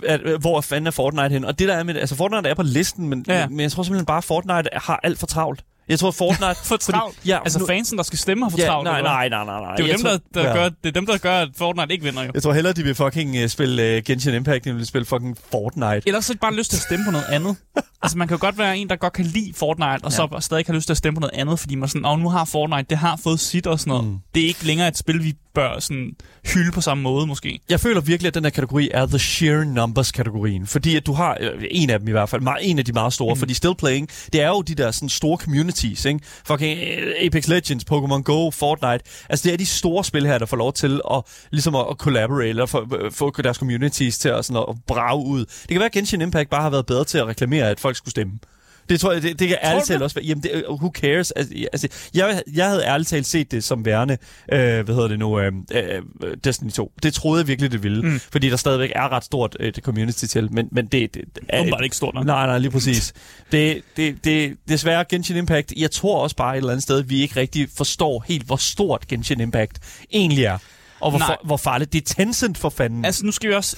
at, 0.09 0.21
øh, 0.25 0.41
hvor 0.41 0.61
fanden 0.61 0.87
er 0.87 0.91
Fortnite 0.91 1.29
hen? 1.29 1.45
Og 1.45 1.59
det 1.59 1.69
der 1.69 1.75
er 1.75 1.83
med, 1.83 1.97
altså 1.97 2.15
Fortnite 2.17 2.49
er 2.49 2.55
på 2.55 2.63
listen, 2.63 3.09
men, 3.09 3.25
Ja. 3.29 3.49
men 3.49 3.61
jeg 3.61 3.73
tror 3.73 3.83
simpelthen 3.83 4.07
bare, 4.07 4.19
at 4.19 4.25
Fortnite 4.25 4.69
har 4.73 5.01
alt 5.03 5.19
for 5.19 5.27
travlt. 5.27 5.65
Jeg 5.89 5.99
tror, 5.99 6.11
Fortnite... 6.11 6.57
For 6.69 6.77
travlt. 6.77 7.17
ja, 7.27 7.39
Altså 7.45 7.59
nu, 7.59 7.67
fansen, 7.67 7.97
der 7.99 8.05
skal 8.05 8.19
stemme, 8.19 8.45
har 8.45 8.51
for 8.51 8.59
ja, 8.59 8.67
travlt. 8.67 8.85
nej, 8.85 9.03
nej, 9.03 9.29
nej, 9.29 9.45
nej, 9.45 9.61
nej. 9.61 9.77
Det 9.77 9.91
er, 9.91 9.97
dem, 9.97 10.01
tror- 10.05 10.11
der, 10.11 10.19
der 10.35 10.49
ja. 10.49 10.55
gør, 10.55 10.65
det 10.69 10.87
er 10.87 10.91
dem, 10.91 11.07
der 11.07 11.19
gør, 11.19 11.39
at 11.39 11.49
Fortnite 11.57 11.93
ikke 11.93 12.05
vinder 12.05 12.23
jo. 12.23 12.31
Jeg 12.35 12.43
tror 12.43 12.53
hellere, 12.53 12.73
de 12.73 12.83
vil 12.83 12.95
fucking 12.95 13.43
uh, 13.43 13.49
spille 13.49 13.97
uh, 13.97 14.03
Genshin 14.05 14.35
Impact, 14.35 14.67
end 14.67 14.73
de 14.73 14.77
vil 14.77 14.87
spille 14.87 15.07
fucking 15.07 15.37
Fortnite. 15.53 16.03
Ellers 16.07 16.25
så 16.25 16.35
bare 16.41 16.55
lyst 16.55 16.71
til 16.71 16.77
at 16.77 16.83
stemme 16.83 17.05
på 17.05 17.11
noget 17.11 17.27
andet. 17.31 17.57
altså, 18.03 18.19
man 18.19 18.29
kan 18.29 18.37
jo 18.37 18.41
godt 18.41 18.59
være 18.59 18.79
en, 18.79 18.89
der 18.89 18.97
godt 18.97 19.13
kan 19.13 19.25
lide 19.25 19.53
Fortnite, 19.57 20.05
og 20.05 20.13
så 20.13 20.37
stadig 20.41 20.65
har 20.67 20.75
lyst 20.75 20.87
til 20.87 20.93
at 20.93 20.97
stemme 20.97 21.17
på 21.17 21.21
noget 21.21 21.35
andet, 21.35 21.59
fordi 21.59 21.75
man 21.75 21.89
sådan, 21.89 22.05
åh, 22.05 22.19
nu 22.21 22.29
har 22.29 22.45
Fortnite, 22.45 22.87
det 22.91 22.99
har 22.99 23.21
fået 23.25 23.41
sit 23.41 23.67
og 23.67 23.81
sådan 23.81 23.91
noget. 23.91 24.05
Mm. 24.05 24.19
Det 24.35 24.43
er 24.43 24.47
ikke 24.47 24.65
længere 24.67 24.89
et 24.89 24.99
spil, 24.99 25.25
vi 25.25 25.35
bør 25.55 25.79
sådan 25.79 26.11
hylde 26.55 26.73
på 26.73 26.81
samme 26.81 27.03
måde, 27.03 27.27
måske. 27.27 27.61
Jeg 27.69 27.81
føler 27.81 28.01
virkelig, 28.01 28.29
at 28.29 28.35
den 28.35 28.45
her 28.45 28.51
kategori 28.51 28.91
er 28.95 29.07
the 29.07 29.19
sheer 29.19 29.65
numbers-kategorien. 29.65 30.67
Fordi 30.67 30.97
at 30.97 31.07
du 31.07 31.13
har, 31.13 31.37
øh, 31.41 31.65
en 31.71 31.91
af 31.91 31.99
dem 31.99 32.09
i 32.09 32.11
hvert 32.11 32.29
fald, 32.29 32.43
en 32.63 32.79
af 32.79 32.85
de 32.85 32.93
meget 32.93 33.13
store, 33.13 33.35
mm. 33.35 33.39
fordi 33.39 33.55
Still 33.55 33.75
Playing, 33.75 34.09
det 34.33 34.43
er 34.43 34.49
jo 34.49 34.63
de 34.63 34.75
der 34.75 34.91
sådan 34.91 35.09
store 35.09 35.39
communities, 35.75 36.05
ikke? 36.05 36.21
Fucking 36.47 36.79
øh, 36.79 37.15
Apex 37.27 37.49
Legends, 37.49 37.85
Pokémon 37.93 38.23
Go, 38.23 38.51
Fortnite. 38.51 39.05
Altså 39.29 39.43
det 39.45 39.53
er 39.53 39.57
de 39.57 39.67
store 39.67 40.05
spil 40.05 40.27
her, 40.27 40.39
der 40.39 40.47
får 40.47 40.57
lov 40.57 40.73
til 40.73 41.01
at, 41.11 41.23
ligesom 41.51 41.75
at, 41.75 41.87
at 41.91 41.97
collaborate, 41.97 42.49
eller 42.49 42.67
få, 42.67 42.87
få 43.11 43.31
deres 43.31 43.57
communities 43.57 44.19
til 44.19 44.29
at, 44.29 44.45
sådan 44.45 44.65
at 44.69 44.77
brage 44.87 45.27
ud. 45.27 45.45
Det 45.45 45.69
kan 45.69 45.79
være, 45.79 45.87
at 45.87 45.93
Genshin 45.93 46.21
Impact 46.21 46.51
bare 46.51 46.63
har 46.63 46.71
været 46.71 46.87
bedre 46.87 47.05
til 47.05 47.19
at 47.19 47.27
reklamere, 47.27 47.71
at 47.71 47.81
folk 47.81 47.97
skulle 47.97 48.11
stemme. 48.11 48.33
Det 48.89 49.01
tror 49.01 49.13
jeg, 49.13 49.23
det, 49.23 49.39
det 49.39 49.49
kan 49.49 49.59
ærligt 49.63 49.87
talt 49.87 50.03
også 50.03 50.15
være. 50.15 50.25
Jamen, 50.25 50.43
det, 50.43 50.51
øh, 50.55 50.63
who 50.71 50.91
cares? 50.95 51.31
Altså, 51.31 51.55
altså, 51.73 51.89
jeg, 52.15 52.43
jeg 52.55 52.69
havde 52.69 52.85
ærligt 52.85 53.09
talt 53.09 53.27
set 53.27 53.51
det 53.51 53.65
som 53.65 53.85
værende, 53.85 54.19
øh, 54.53 54.59
hvad 54.59 54.95
hedder 54.95 55.09
det 55.09 55.19
nu, 55.19 55.41
øh, 55.41 55.53
øh, 55.73 56.03
Destiny 56.45 56.71
2. 56.71 56.93
Det 57.03 57.15
troede 57.15 57.41
jeg 57.41 57.49
virkelig, 57.49 57.73
det 57.73 57.83
ville. 57.83 58.03
Mm. 58.03 58.21
Fordi 58.33 58.51
der 58.51 58.57
stadigvæk 58.57 58.93
er 58.95 59.13
ret 59.13 59.25
stort 59.25 59.57
øh, 59.61 59.73
community 59.73 60.25
til, 60.25 60.53
men, 60.53 60.69
men 60.73 60.87
det, 60.87 61.15
det 61.15 61.25
er... 61.49 61.61
Åbenbart 61.61 61.85
ikke 61.85 61.97
stort 61.97 62.15
nok. 62.15 62.27
Nej, 62.27 62.47
nej, 62.47 62.59
lige 62.59 62.71
præcis. 62.71 63.13
det, 63.53 63.83
det, 63.97 64.25
det, 64.25 64.57
desværre 64.69 65.05
Genshin 65.09 65.37
Impact, 65.37 65.73
jeg 65.77 65.91
tror 65.91 66.23
også 66.23 66.37
bare 66.37 66.55
et 66.55 66.57
eller 66.57 66.71
andet 66.71 66.83
sted, 66.83 67.03
vi 67.03 67.23
ikke 67.23 67.41
rigtig 67.41 67.69
forstår 67.77 68.25
helt, 68.29 68.47
hvor 68.47 68.57
stort 68.57 69.09
Genshin 69.09 69.41
Impact 69.41 69.79
egentlig 70.13 70.45
er. 70.45 70.59
Og 71.01 71.11
hvor, 71.11 71.19
for, 71.19 71.41
hvor 71.45 71.57
farligt. 71.57 71.93
Det 71.93 72.01
er 72.11 72.15
Tencent 72.15 72.59
for 72.59 72.69
fanden. 72.69 73.05
Altså, 73.05 73.27
nu 73.27 73.33
skal 73.33 73.51
vi 73.51 73.55
også... 73.55 73.77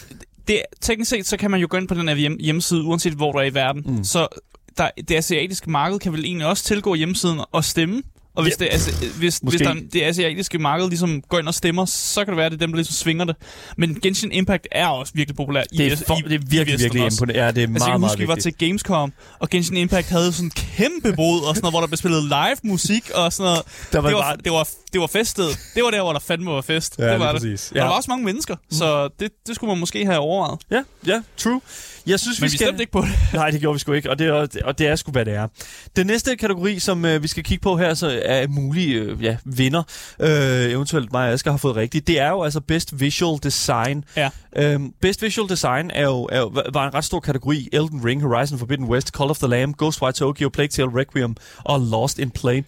Det, 0.48 0.62
teknisk 0.80 1.10
set, 1.10 1.26
så 1.26 1.36
kan 1.36 1.50
man 1.50 1.60
jo 1.60 1.66
gå 1.70 1.76
ind 1.76 1.88
på 1.88 1.94
den 1.94 2.08
her 2.08 2.14
hjem, 2.14 2.36
hjemmeside, 2.40 2.82
uanset 2.82 3.12
hvor 3.12 3.32
du 3.32 3.38
er 3.38 3.42
i 3.42 3.54
verden. 3.54 3.82
Mm. 3.86 4.04
Så 4.04 4.28
der, 4.78 4.90
det 5.08 5.16
asiatiske 5.16 5.70
marked 5.70 5.98
kan 5.98 6.12
vel 6.12 6.24
egentlig 6.24 6.46
også 6.46 6.64
tilgå 6.64 6.94
hjemmesiden 6.94 7.40
og 7.52 7.64
stemme 7.64 8.02
Og 8.34 8.42
hvis, 8.42 8.60
Ja, 8.60 8.64
det, 8.64 8.72
altså, 8.72 8.90
hvis, 9.18 9.40
hvis 9.42 9.60
der, 9.60 9.74
det 9.92 10.02
asiatiske 10.02 10.58
marked 10.58 10.88
ligesom 10.88 11.22
går 11.22 11.38
ind 11.38 11.48
og 11.48 11.54
stemmer, 11.54 11.84
så 11.84 12.24
kan 12.24 12.32
det 12.32 12.36
være, 12.36 12.46
at 12.46 12.52
det 12.52 12.58
er 12.62 12.66
dem, 12.66 12.72
der 12.72 12.76
ligesom 12.76 12.92
svinger 12.92 13.24
det. 13.24 13.36
Men 13.76 14.00
Genshin 14.00 14.32
Impact 14.32 14.66
er 14.72 14.86
også 14.86 15.12
virkelig 15.14 15.36
populær 15.36 15.62
i, 15.72 15.76
Det 15.76 15.86
er, 15.86 15.92
i, 15.92 15.96
for, 16.06 16.14
det 16.14 16.24
er 16.24 16.28
virkelig, 16.28 16.60
Vesten 16.60 16.78
virkelig 16.78 17.12
imponerende. 17.12 17.44
Ja, 17.44 17.50
det 17.50 17.62
er 17.62 17.62
Altså, 17.62 17.62
jeg 17.62 17.68
meget, 17.70 17.82
kan 17.82 18.00
meget 18.00 18.12
huske, 18.12 18.18
vi 18.18 18.28
var 18.28 18.34
til 18.34 18.54
Gamescom, 18.54 19.12
og 19.38 19.50
Genshin 19.50 19.76
Impact 19.76 20.08
havde 20.08 20.32
sådan 20.32 20.46
en 20.46 20.50
kæmpe 20.76 21.12
bod, 21.16 21.40
og 21.40 21.54
sådan 21.56 21.60
noget, 21.62 21.72
hvor 21.72 21.80
der 21.80 21.86
blev 21.86 21.96
spillet 21.96 22.22
live 22.24 22.56
musik 22.62 23.10
og 23.14 23.32
sådan 23.32 23.44
noget. 23.50 23.62
Der 23.92 24.00
var 24.00 24.08
det, 24.08 24.16
var, 24.16 24.22
bare- 24.22 24.36
det, 24.44 24.52
var, 24.52 24.68
det 24.92 25.00
var 25.00 25.06
festet. 25.06 25.46
Det 25.74 25.84
var 25.84 25.90
der, 25.90 26.02
hvor 26.02 26.12
der 26.12 26.20
fandme 26.20 26.50
var 26.50 26.60
fest. 26.60 26.94
Ja, 26.98 27.12
det 27.12 27.20
var 27.20 27.32
det. 27.32 27.40
præcis. 27.40 27.70
Og 27.70 27.76
Ja. 27.76 27.80
der 27.80 27.86
var 27.86 27.94
også 27.96 28.10
mange 28.10 28.24
mennesker, 28.24 28.56
så 28.70 29.08
det, 29.20 29.30
det 29.46 29.54
skulle 29.54 29.68
man 29.70 29.78
måske 29.80 30.06
have 30.06 30.18
overvejet. 30.18 30.58
Ja, 30.70 30.82
ja, 31.06 31.20
true. 31.36 31.60
Jeg 32.06 32.20
synes, 32.20 32.40
Men 32.40 32.44
vi 32.50 32.56
skal... 32.56 32.66
stemte 32.66 32.82
ikke 32.82 32.92
på 32.92 33.00
det. 33.00 33.08
Nej, 33.34 33.50
det 33.50 33.60
gjorde 33.60 33.74
vi 33.74 33.78
sgu 33.78 33.92
ikke, 33.92 34.10
og 34.10 34.18
det 34.18 34.26
er, 34.26 34.46
og 34.64 34.78
det 34.78 34.86
er 34.86 34.96
sgu, 34.96 35.10
hvad 35.12 35.24
det 35.24 35.34
er. 35.34 35.48
Den 35.96 36.06
næste 36.06 36.36
kategori, 36.36 36.78
som 36.78 37.04
øh, 37.04 37.22
vi 37.22 37.28
skal 37.28 37.44
kigge 37.44 37.62
på 37.62 37.76
her, 37.76 37.94
så 37.94 38.20
er 38.24 38.46
mulige 38.48 38.94
øh, 38.94 39.22
ja, 39.24 39.36
vinder, 39.44 39.82
øh, 40.20 40.30
eventuelt 40.70 41.12
mig 41.12 41.26
og 41.28 41.32
Asger 41.32 41.50
har 41.50 41.58
fået 41.58 41.76
rigtigt, 41.76 42.06
det 42.06 42.20
er 42.20 42.28
jo 42.28 42.42
altså 42.42 42.60
Best 42.60 43.00
Visual 43.00 43.38
Design. 43.42 44.04
Ja. 44.16 44.30
Øhm, 44.56 44.92
Best 45.00 45.22
Visual 45.22 45.48
Design 45.48 45.90
er 45.94 46.02
jo, 46.02 46.28
er 46.32 46.38
jo, 46.38 46.52
var 46.72 46.86
en 46.86 46.94
ret 46.94 47.04
stor 47.04 47.20
kategori. 47.20 47.68
Elden 47.72 48.04
Ring, 48.04 48.22
Horizon 48.22 48.58
Forbidden 48.58 48.84
West, 48.86 49.08
Call 49.08 49.30
of 49.30 49.38
the 49.38 49.48
Lamb, 49.48 49.74
Ghostwire 49.78 50.12
Tokyo, 50.12 50.48
Plague 50.68 50.90
Tale 50.90 51.00
Requiem 51.00 51.36
og 51.64 51.80
Lost 51.80 52.18
in 52.18 52.30
Play. 52.30 52.62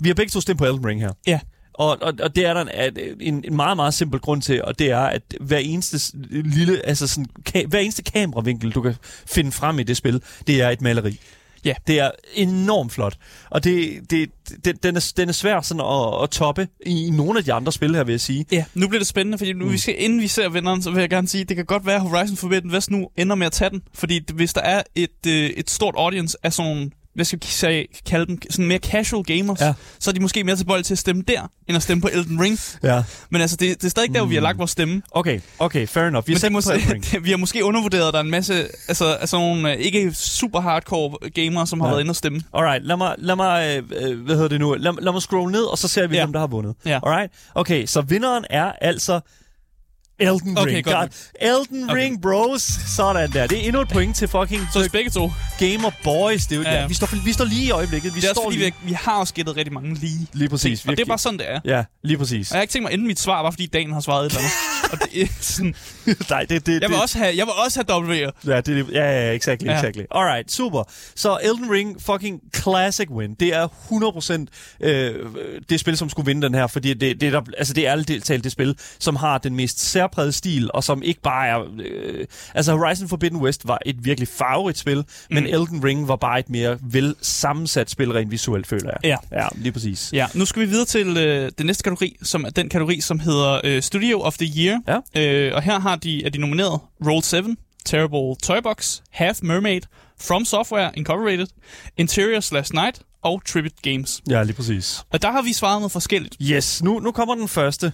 Vi 0.00 0.08
har 0.08 0.14
begge 0.14 0.30
to 0.30 0.40
stemt 0.40 0.58
på 0.58 0.64
Elden 0.64 0.86
Ring 0.86 1.00
her. 1.00 1.12
Ja. 1.26 1.40
Og, 1.74 1.98
og, 2.02 2.12
og 2.22 2.36
det 2.36 2.46
er 2.46 2.54
der 2.54 2.60
en, 2.60 2.98
en, 3.20 3.44
en 3.44 3.56
meget, 3.56 3.76
meget 3.76 3.94
simpel 3.94 4.20
grund 4.20 4.42
til, 4.42 4.64
og 4.64 4.78
det 4.78 4.90
er, 4.90 4.98
at 5.00 5.22
hver 5.40 5.58
eneste 5.58 6.16
lille, 6.30 6.86
altså 6.86 7.06
sådan, 7.06 7.26
ka- 7.48 7.66
hver 7.66 7.78
eneste 7.78 8.02
kameravinkel, 8.02 8.70
du 8.70 8.80
kan 8.80 8.94
finde 9.26 9.52
frem 9.52 9.78
i 9.78 9.82
det 9.82 9.96
spil, 9.96 10.22
det 10.46 10.62
er 10.62 10.70
et 10.70 10.80
maleri. 10.80 11.20
Ja. 11.64 11.74
Det 11.86 12.00
er 12.00 12.10
enormt 12.34 12.92
flot. 12.92 13.16
Og 13.50 13.64
det, 13.64 14.00
det, 14.10 14.30
det, 14.64 14.82
den, 14.82 14.96
er, 14.96 15.12
den 15.16 15.28
er 15.28 15.32
svær 15.32 15.60
sådan 15.60 15.80
at, 15.80 16.22
at 16.22 16.30
toppe 16.30 16.68
i, 16.86 17.10
nogle 17.10 17.38
af 17.38 17.44
de 17.44 17.52
andre 17.52 17.72
spil 17.72 17.94
her, 17.94 18.04
vil 18.04 18.12
jeg 18.12 18.20
sige. 18.20 18.46
Ja, 18.52 18.64
nu 18.74 18.88
bliver 18.88 19.00
det 19.00 19.06
spændende, 19.06 19.38
fordi 19.38 19.52
nu, 19.52 19.64
mm. 19.64 19.72
vi 19.72 19.78
skal, 19.78 19.94
inden 19.98 20.20
vi 20.20 20.28
ser 20.28 20.48
vinderen, 20.48 20.82
så 20.82 20.90
vil 20.90 21.00
jeg 21.00 21.10
gerne 21.10 21.28
sige, 21.28 21.42
at 21.42 21.48
det 21.48 21.56
kan 21.56 21.66
godt 21.66 21.86
være, 21.86 21.96
at 21.96 22.00
Horizon 22.00 22.36
Forbidden 22.36 22.70
West 22.70 22.90
nu 22.90 23.08
ender 23.16 23.36
med 23.36 23.46
at 23.46 23.52
tage 23.52 23.70
den. 23.70 23.82
Fordi 23.94 24.20
hvis 24.34 24.52
der 24.52 24.60
er 24.60 24.82
et, 24.94 25.26
øh, 25.26 25.32
et 25.32 25.70
stort 25.70 25.94
audience 25.96 26.36
af 26.42 26.52
sådan 26.52 26.92
hvad 27.14 27.24
skal 27.24 27.38
vi 27.42 27.46
sige, 27.46 27.86
kalde 28.06 28.26
dem, 28.26 28.38
sådan 28.50 28.66
mere 28.66 28.78
casual 28.78 29.24
gamers, 29.24 29.60
Ja. 29.60 29.74
så 30.00 30.10
er 30.10 30.14
de 30.14 30.20
måske 30.20 30.44
mere 30.44 30.56
tilbøjelige 30.56 30.84
til 30.84 30.94
at 30.94 30.98
stemme 30.98 31.22
der, 31.28 31.50
end 31.68 31.76
at 31.76 31.82
stemme 31.82 32.00
på 32.02 32.08
Elden 32.12 32.40
Ring. 32.40 32.58
Ja. 32.82 33.02
Men 33.30 33.40
altså, 33.40 33.56
det, 33.56 33.76
det 33.80 33.84
er 33.84 33.90
stadig 33.90 34.14
der, 34.14 34.20
hvor 34.20 34.28
vi 34.28 34.34
har 34.34 34.42
lagt 34.42 34.58
vores 34.58 34.70
stemme. 34.70 35.02
Okay, 35.10 35.40
okay, 35.58 35.86
fair 35.86 36.04
enough. 36.04 36.26
Vi 36.28 36.32
har 36.32 36.34
Men 36.48 36.54
det 36.54 36.64
sat 36.64 36.76
må, 36.82 36.88
på 36.90 36.96
Elden 36.96 37.24
vi 37.24 37.30
har 37.30 37.36
måske 37.36 37.64
undervurderet, 37.64 38.06
at 38.08 38.12
der 38.12 38.18
er 38.20 38.24
en 38.24 38.30
masse 38.30 38.68
altså, 38.88 39.04
altså 39.06 39.36
nogle 39.38 39.72
øh, 39.72 39.78
ikke 39.78 40.12
super 40.14 40.60
hardcore 40.60 41.30
gamere, 41.30 41.66
som 41.66 41.80
har 41.80 41.86
Ja. 41.86 41.92
været 41.92 42.00
inde 42.00 42.10
og 42.10 42.16
stemme. 42.16 42.42
Alright, 42.54 42.86
lad 42.86 42.96
mig, 42.96 43.14
lad 43.18 43.36
mig 43.36 43.76
øh, 44.00 44.10
øh, 44.10 44.20
hvad 44.24 44.34
hedder 44.34 44.48
det 44.48 44.60
nu, 44.60 44.74
lad, 44.74 44.92
lad 45.02 45.12
mig 45.12 45.22
scroll 45.22 45.52
ned, 45.52 45.62
og 45.64 45.78
så 45.78 45.88
ser 45.88 46.06
vi, 46.06 46.16
Ja. 46.16 46.24
hvem 46.24 46.32
der 46.32 46.40
har 46.40 46.46
vundet. 46.46 46.74
Ja. 46.86 47.00
Alright, 47.06 47.32
okay, 47.54 47.86
så 47.86 48.00
vinderen 48.00 48.44
er 48.50 48.72
altså 48.80 49.20
Elden 50.28 50.58
Okay, 50.58 50.74
Ring. 50.74 50.84
godt 50.84 50.96
God. 51.40 51.48
Elden 51.48 51.90
Okay. 51.90 52.00
Ring, 52.02 52.22
bros. 52.22 52.62
Sådan 52.96 53.32
der. 53.32 53.46
Det 53.46 53.58
er 53.58 53.66
endnu 53.66 53.80
et 53.80 53.88
point 53.88 54.16
til 54.16 54.28
fucking 54.28 54.62
Så 54.72 54.88
begge 54.92 55.10
to. 55.10 55.32
Gamer 55.58 55.90
Boys. 56.04 56.46
Det 56.46 56.52
er 56.52 56.56
jo, 56.56 56.62
Ja, 56.62 56.80
ja. 56.80 56.86
Vi, 56.86 56.94
står, 56.94 57.24
vi 57.24 57.32
står 57.32 57.44
lige 57.44 57.64
i 57.66 57.70
øjeblikket. 57.70 58.14
Vi 58.14 58.20
Det 58.20 58.26
er 58.26 58.30
også 58.30 58.40
står 58.40 58.50
fordi, 58.50 58.56
lige. 58.58 58.72
vi, 58.82 58.88
vi 58.88 58.92
har 58.92 59.18
også 59.20 59.34
gættet 59.34 59.56
rigtig 59.56 59.72
mange 59.74 59.94
lige. 59.94 60.26
Lige 60.32 60.48
præcis. 60.48 60.80
ting, 60.80 60.90
Og 60.90 60.96
det 60.96 61.02
er 61.02 61.06
bare 61.08 61.18
sådan, 61.18 61.38
det 61.38 61.50
er. 61.50 61.60
Ja, 61.64 61.84
lige 62.04 62.18
præcis. 62.18 62.50
Og 62.50 62.54
jeg 62.54 62.58
har 62.58 62.62
ikke 62.62 62.72
tænkt 62.72 62.82
mig 62.82 62.90
at 62.90 62.94
ende 62.94 63.06
mit 63.06 63.18
svar, 63.20 63.42
bare 63.42 63.52
fordi 63.52 63.66
Dan 63.66 63.92
har 63.92 64.00
svaret 64.00 64.26
et 64.26 64.30
eller 64.30 64.40
andet. 64.40 64.52
og 64.92 64.98
det 65.12 65.22
er 65.22 65.26
sådan, 65.40 65.74
Nej, 66.30 66.44
det, 66.44 66.66
det, 66.66 66.72
jeg, 66.72 66.80
vil 66.88 66.94
det, 66.96 67.02
også 67.02 67.18
have, 67.18 67.36
jeg 67.36 67.46
vil 67.46 67.52
også 67.64 67.84
have 67.88 68.02
W'er. 68.28 68.30
Ja, 68.46 68.60
det, 68.60 68.86
ja, 68.92 69.26
ja, 69.26 69.32
exactly, 69.32 69.66
Ja. 69.66 69.76
exactly. 69.78 70.02
Alright, 70.10 70.52
super. 70.52 70.82
Så 71.16 71.38
Elden 71.42 71.70
Ring, 71.70 72.02
fucking 72.02 72.40
classic 72.56 73.10
win. 73.10 73.34
Det 73.34 73.54
er 73.54 73.68
100% 74.80 74.86
øh, 74.86 75.14
det 75.68 75.80
spil, 75.80 75.96
som 75.96 76.10
skulle 76.10 76.26
vinde 76.26 76.42
den 76.42 76.54
her, 76.54 76.66
fordi 76.66 76.94
det, 76.94 77.20
det, 77.20 77.26
er, 77.26 77.30
der, 77.30 77.42
altså 77.58 77.74
det 77.74 77.86
er 77.86 77.92
ærligt 77.92 78.24
talt 78.24 78.44
det 78.44 78.52
spil, 78.52 78.78
som 78.98 79.16
har 79.16 79.38
den 79.38 79.56
mest 79.56 79.80
særprægede 80.12 80.32
stil, 80.32 80.70
og 80.74 80.84
som 80.84 81.02
ikke 81.02 81.20
bare 81.20 81.48
er... 81.48 81.64
Øh, 81.78 82.26
altså 82.54 82.72
Horizon 82.72 83.08
Forbidden 83.08 83.38
West 83.38 83.68
var 83.68 83.78
et 83.86 84.04
virkelig 84.04 84.28
farverigt 84.28 84.78
spil, 84.78 84.96
mm. 84.96 85.34
men 85.34 85.46
Elden 85.46 85.84
Ring 85.84 86.08
var 86.08 86.16
bare 86.16 86.38
et 86.38 86.50
mere 86.50 86.78
vel 86.82 87.14
sammensat 87.22 87.90
spil 87.90 88.12
rent 88.12 88.30
visuelt, 88.30 88.66
føler 88.66 88.90
jeg. 89.02 89.18
Ja. 89.32 89.42
Ja, 89.42 89.48
lige 89.54 89.72
præcis. 89.72 90.10
Ja, 90.12 90.26
nu 90.34 90.44
skal 90.44 90.62
vi 90.62 90.66
videre 90.66 90.84
til 90.84 91.16
øh, 91.16 91.50
den 91.58 91.66
næste 91.66 91.82
kategori, 91.82 92.16
som 92.22 92.44
er 92.44 92.50
den 92.50 92.68
kategori, 92.68 93.00
som 93.00 93.18
hedder 93.18 93.60
øh, 93.64 93.82
Studio 93.82 94.20
of 94.20 94.36
the 94.36 94.52
Year. 94.56 95.00
Ja. 95.14 95.20
Øh, 95.20 95.54
og 95.54 95.62
her 95.62 95.80
har 95.80 95.96
de, 95.96 96.24
er 96.24 96.30
de 96.30 96.38
nomineret 96.38 96.80
Roll7, 97.04 97.54
Terrible 97.84 98.36
Toybox, 98.42 99.00
Half 99.10 99.38
Mermaid, 99.42 99.80
From 100.20 100.44
Software 100.44 100.90
Incorporated, 100.94 101.46
Interior 101.96 102.40
slash 102.40 102.74
Night 102.74 103.02
og 103.22 103.42
Tribute 103.46 103.74
Games. 103.82 104.22
Ja, 104.30 104.42
lige 104.42 104.56
præcis. 104.56 105.04
Og 105.10 105.22
der 105.22 105.30
har 105.30 105.42
vi 105.42 105.52
svaret 105.52 105.80
noget 105.80 105.92
forskelligt. 105.92 106.36
Yes, 106.42 106.82
nu, 106.82 106.98
nu 106.98 107.12
kommer 107.12 107.34
den 107.34 107.48
første. 107.48 107.92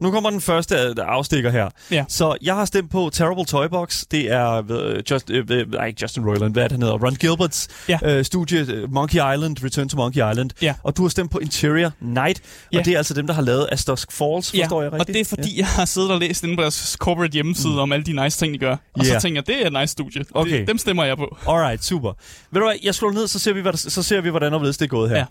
Nu 0.00 0.10
kommer 0.10 0.30
den 0.30 0.40
første 0.40 0.74
øh, 0.74 0.94
afstikker 0.98 1.50
her. 1.50 1.68
Ja. 1.90 2.04
Så 2.08 2.36
jeg 2.42 2.54
har 2.54 2.64
stemt 2.64 2.90
på 2.90 3.10
Terrible 3.12 3.44
Toybox. 3.44 4.04
Det 4.10 4.32
er 4.32 4.58
uh, 4.60 5.10
just, 5.10 5.30
uh, 5.30 5.70
nej, 5.72 5.94
Justin 6.02 6.24
Roiland, 6.26 6.52
hvad 6.52 6.64
er 6.64 6.68
han 6.70 6.82
hedder? 6.82 6.98
Ron 6.98 7.14
Gilberts 7.14 7.68
Ja. 7.88 8.18
uh, 8.18 8.24
studie, 8.24 8.82
uh, 8.84 8.92
Monkey 8.92 9.14
Island, 9.34 9.64
Return 9.64 9.88
to 9.88 9.96
Monkey 9.96 10.30
Island. 10.30 10.50
Ja. 10.62 10.74
Og 10.82 10.96
du 10.96 11.02
har 11.02 11.08
stemt 11.08 11.30
på 11.30 11.38
Interior 11.38 11.92
Night. 12.00 12.42
Ja. 12.72 12.78
Og 12.78 12.84
det 12.84 12.92
er 12.92 12.96
altså 12.98 13.14
dem, 13.14 13.26
der 13.26 13.34
har 13.34 13.42
lavet 13.42 13.68
As 13.72 13.84
Dusk 13.84 14.12
Falls, 14.12 14.50
forstår 14.50 14.82
jeg 14.82 14.92
og 14.92 14.98
rigtigt? 14.98 15.14
det 15.14 15.20
er 15.20 15.24
fordi, 15.24 15.58
jeg 15.58 15.66
har 15.66 15.84
siddet 15.84 16.10
og 16.10 16.18
læst 16.20 16.44
inde 16.44 16.56
på 16.56 16.62
deres 16.62 16.96
corporate 17.00 17.32
hjemmeside 17.32 17.72
mm. 17.72 17.78
om 17.78 17.92
alle 17.92 18.04
de 18.04 18.22
nice 18.24 18.38
ting, 18.38 18.54
de 18.54 18.58
gør. 18.58 18.76
Og 18.94 19.04
Ja. 19.06 19.14
så 19.14 19.20
tænker 19.20 19.40
jeg, 19.40 19.46
det 19.46 19.62
er 19.62 19.66
et 19.66 19.72
nice 19.80 19.92
studie. 19.92 20.24
Okay. 20.34 20.58
Det, 20.60 20.68
dem 20.68 20.78
stemmer 20.78 21.04
jeg 21.04 21.16
på. 21.16 21.36
Ja. 21.46 21.52
Alright, 21.52 21.84
super. 21.84 22.12
Ved 22.50 22.60
du 22.60 22.66
hvad, 22.66 22.76
jeg 22.82 22.94
slår 22.94 23.10
ned, 23.12 23.26
så 23.28 23.38
ser 23.38 23.52
vi, 23.52 23.60
hvad 23.60 23.72
der, 23.72 23.78
så 23.78 24.02
ser 24.02 24.20
vi 24.20 24.30
hvordan 24.30 24.54
og 24.54 24.60
det 24.60 24.82
er 24.82 24.86
gået 24.86 25.10
her. 25.10 25.16
Ja. 25.16 25.24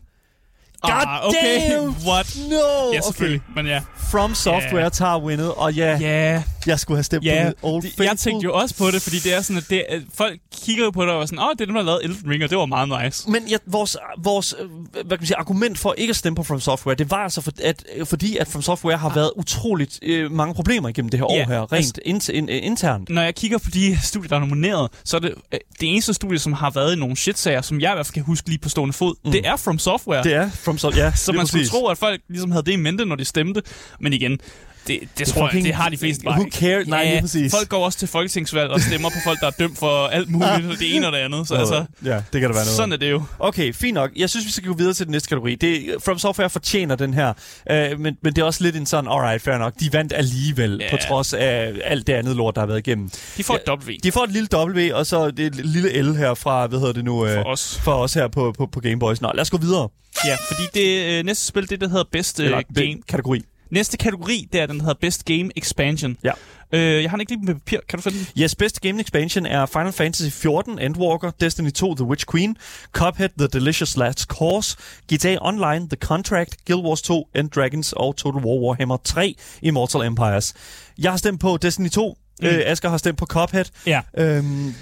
God 0.83 0.91
ah, 1.07 1.27
okay. 1.27 1.69
damn! 1.71 1.95
What? 2.07 2.37
No! 2.49 2.93
Ja, 2.93 3.01
selvfølgelig. 3.01 3.41
Men 3.55 3.67
ja. 3.67 3.81
From 4.11 4.35
Software 4.35 4.83
Ja. 4.83 4.89
tager 4.89 5.19
winnet, 5.19 5.51
og 5.53 5.73
ja, 5.73 5.97
Ja, 6.01 6.43
jeg 6.65 6.79
skulle 6.79 6.97
have 6.97 7.03
stemt 7.03 7.25
ja. 7.25 7.51
på 7.61 7.67
Old 7.67 7.81
Faithful. 7.83 8.05
jeg 8.05 8.17
tænkte 8.17 8.43
jo 8.45 8.53
også 8.53 8.75
på 8.75 8.91
det, 8.91 9.01
fordi 9.01 9.19
det 9.19 9.33
er 9.33 9.41
sådan, 9.41 9.57
at 9.57 9.69
det, 9.69 9.83
at 9.89 10.01
folk 10.13 10.39
kigger 10.65 10.83
jo 10.83 10.91
på 10.91 11.01
det 11.05 11.11
og 11.11 11.21
er 11.21 11.25
sådan, 11.25 11.39
åh, 11.39 11.45
det 11.51 11.61
er 11.61 11.65
dem, 11.65 11.73
der 11.73 11.81
har 11.81 11.85
lavet 11.85 11.99
Elden 12.03 12.31
Ring, 12.31 12.43
og 12.43 12.49
det 12.49 12.57
var 12.57 12.65
meget 12.65 13.03
nice. 13.03 13.29
Men 13.31 13.47
ja, 13.47 13.57
vores, 13.67 13.97
vores 14.23 14.55
øh, 14.59 14.69
hvad 14.91 15.03
kan 15.03 15.17
man 15.19 15.25
sige, 15.25 15.37
argument 15.37 15.77
for 15.77 15.93
ikke 15.97 16.11
at 16.11 16.15
stemme 16.15 16.35
på 16.35 16.43
From 16.43 16.59
Software, 16.59 16.95
det 16.95 17.11
var 17.11 17.17
altså, 17.17 17.41
for, 17.41 17.51
at, 17.63 17.83
øh, 17.95 18.05
fordi 18.05 18.37
at 18.37 18.47
From 18.47 18.61
Software 18.61 18.97
har 18.97 19.09
været 19.13 19.31
utroligt 19.35 19.99
øh, 20.01 20.31
mange 20.31 20.53
problemer 20.53 20.89
igennem 20.89 21.09
det 21.09 21.19
her 21.19 21.27
Ja, 21.35 21.43
år 21.43 21.47
her, 21.47 21.61
rent 21.61 21.73
altså- 21.73 22.01
int, 22.05 22.29
in, 22.29 22.43
uh, 22.49 22.55
internt. 22.65 23.09
Når 23.09 23.21
jeg 23.21 23.35
kigger 23.35 23.57
på 23.57 23.69
de 23.73 23.99
studier, 24.03 24.29
der 24.29 24.35
er 24.35 24.39
nomineret, 24.39 24.91
så 25.05 25.15
er 25.17 25.21
det 25.21 25.33
øh, 25.53 25.59
det 25.79 25.89
eneste 25.91 26.13
studie, 26.13 26.39
som 26.39 26.53
har 26.53 26.69
været 26.69 26.95
i 26.95 26.99
nogle 26.99 27.15
shitsager, 27.15 27.61
som 27.61 27.81
jeg 27.81 27.91
i 27.91 27.95
hvert 27.95 28.05
fald 28.05 28.13
kan 28.13 28.23
huske 28.23 28.49
lige 28.49 28.59
på 28.59 28.69
stående 28.69 28.93
fod, 28.93 29.15
mm. 29.25 29.31
det 29.31 29.47
er 29.47 29.55
From 29.57 29.79
Software. 29.79 30.23
Det 30.23 30.33
er 30.33 30.49
From 30.49 30.73
Software, 30.77 31.06
ja, 31.06 31.15
så 31.15 31.32
man 31.32 31.48
skulle 31.48 31.68
tro, 31.68 31.88
at 31.88 31.98
folk 31.98 32.22
ligesom 32.30 32.51
havde 32.51 32.65
det 32.65 32.72
i 32.72 32.75
mente, 32.75 33.06
når 33.06 33.15
de 33.15 33.25
stemte. 33.25 33.62
Men 34.00 34.13
igen, 34.13 34.39
det, 34.87 34.99
det 35.17 35.27
tror 35.27 35.41
jeg, 35.41 35.49
fucking- 35.53 35.63
det 35.65 35.73
har 35.75 35.89
de 35.89 35.97
fleste 35.97 36.23
bare 36.23 36.39
who 36.39 36.49
cares? 36.51 36.87
Nej, 36.87 37.03
lige 37.09 37.21
præcis. 37.21 37.51
folk 37.55 37.69
går 37.69 37.85
også 37.85 37.99
til 37.99 38.07
folketingsvalg 38.07 38.69
og 38.69 38.81
stemmer 38.81 39.09
på 39.09 39.15
folk, 39.23 39.39
der 39.39 39.47
er 39.47 39.51
dømt 39.51 39.77
for 39.77 40.07
alt 40.07 40.29
muligt, 40.31 40.79
det 40.79 40.95
ene 40.95 41.07
og 41.07 41.13
det 41.13 41.19
andet. 41.19 41.47
Så 41.47 41.55
altså, 41.55 41.85
ja, 42.05 42.15
det 42.15 42.23
kan 42.31 42.41
der 42.41 42.47
være 42.47 42.53
noget 42.53 42.67
sådan 42.67 42.91
er 42.93 42.97
det 42.97 43.11
jo. 43.11 43.23
Okay, 43.39 43.73
fint 43.73 43.93
nok. 43.93 44.11
Jeg 44.15 44.29
synes, 44.29 44.45
vi 44.45 44.51
skal 44.51 44.67
gå 44.67 44.73
videre 44.73 44.93
til 44.93 45.05
den 45.05 45.11
næste 45.11 45.29
kategori. 45.29 45.55
Det, 45.55 45.95
From 46.05 46.19
Software 46.19 46.49
fortjener 46.49 46.95
den 46.95 47.13
her, 47.13 47.33
øh, 47.71 47.99
men, 47.99 48.17
men 48.23 48.33
det 48.35 48.41
er 48.41 48.45
også 48.45 48.63
lidt 48.63 48.75
en 48.75 48.85
sådan, 48.85 49.09
alright, 49.11 49.41
fair 49.43 49.57
nok. 49.57 49.73
De 49.79 49.93
vandt 49.93 50.13
alligevel, 50.15 50.77
Ja. 50.81 50.91
på 50.91 50.97
trods 51.07 51.33
af 51.33 51.73
alt 51.83 52.07
det 52.07 52.13
andet 52.13 52.35
lort, 52.35 52.55
der 52.55 52.61
har 52.61 52.65
været 52.67 52.87
igennem. 52.87 53.09
De 53.37 53.43
får 53.43 53.53
et 53.55 53.61
W 53.87 53.91
De 54.03 54.11
får 54.11 54.23
et 54.23 54.31
lille 54.31 54.47
W, 54.53 54.93
og 54.95 55.05
så 55.05 55.31
det 55.31 55.55
lille 55.65 56.01
L 56.01 56.15
her 56.15 56.33
fra, 56.33 56.67
hvad 56.67 56.79
hedder 56.79 56.93
det 56.93 57.05
nu? 57.05 57.25
Øh, 57.25 57.33
for 57.33 57.43
os. 57.43 57.79
For 57.83 57.93
os 57.93 58.13
her 58.13 58.27
på, 58.27 58.53
på, 58.57 58.65
på 58.65 58.79
Game 58.79 58.99
Boys. 58.99 59.21
Nå, 59.21 59.31
lad 59.35 59.41
os 59.41 59.49
gå 59.49 59.57
videre. 59.57 59.89
Ja, 60.25 60.35
fordi 60.47 60.61
det 60.73 61.05
øh, 61.19 61.25
næste 61.25 61.45
spil, 61.45 61.69
det 61.69 61.81
der 61.81 61.89
hedder 61.89 62.03
Best 62.11 62.39
øh, 62.39 62.45
Eller, 62.45 62.61
Game. 62.75 62.95
Kategori. 63.09 63.41
Næste 63.70 63.98
kategori, 63.98 64.48
det 64.53 64.62
er 64.62 64.65
den, 64.65 64.77
der 64.77 64.84
hedder 64.84 65.00
Best 65.01 65.25
Game 65.25 65.50
Expansion. 65.55 66.17
Ja. 66.24 66.32
Øh, 66.74 67.03
jeg 67.03 67.10
har 67.10 67.17
den 67.17 67.22
ikke 67.22 67.32
lige 67.32 67.46
med 67.46 67.53
papir. 67.53 67.79
Kan 67.89 68.00
du 68.00 68.03
finde 68.03 68.17
den? 68.17 68.27
Yes, 68.41 68.55
Best 68.55 68.82
Game 68.82 69.01
Expansion 69.01 69.46
er 69.46 69.65
Final 69.65 69.91
Fantasy 69.91 70.29
14, 70.41 70.79
Endwalker, 70.79 71.32
Destiny 71.32 71.72
2, 71.72 71.96
The 71.96 72.05
Witch 72.05 72.25
Queen, 72.32 72.58
Cuphead, 72.91 73.29
The 73.38 73.48
Delicious 73.48 73.98
Last 73.98 74.22
Course, 74.22 74.77
GTA 75.13 75.38
Online, 75.41 75.89
The 75.89 75.98
Contract, 76.01 76.65
Guild 76.65 76.82
Wars 76.82 77.01
2, 77.01 77.27
End 77.36 77.50
Dragons 77.50 77.93
og 77.93 78.15
Total 78.15 78.41
War 78.46 78.55
Warhammer 78.55 78.98
3, 79.03 79.36
Immortal 79.62 80.01
Empires. 80.01 80.53
Jeg 80.98 81.12
har 81.12 81.17
stemt 81.17 81.39
på 81.39 81.58
Destiny 81.58 81.89
2, 81.89 82.17
mm. 82.41 82.48
øh, 82.48 82.62
Asger 82.65 82.89
har 82.89 82.98
stemt 82.98 83.17
på 83.17 83.25
Cuphead. 83.25 83.65
Ja. 83.86 84.01
Øhm, 84.17 84.75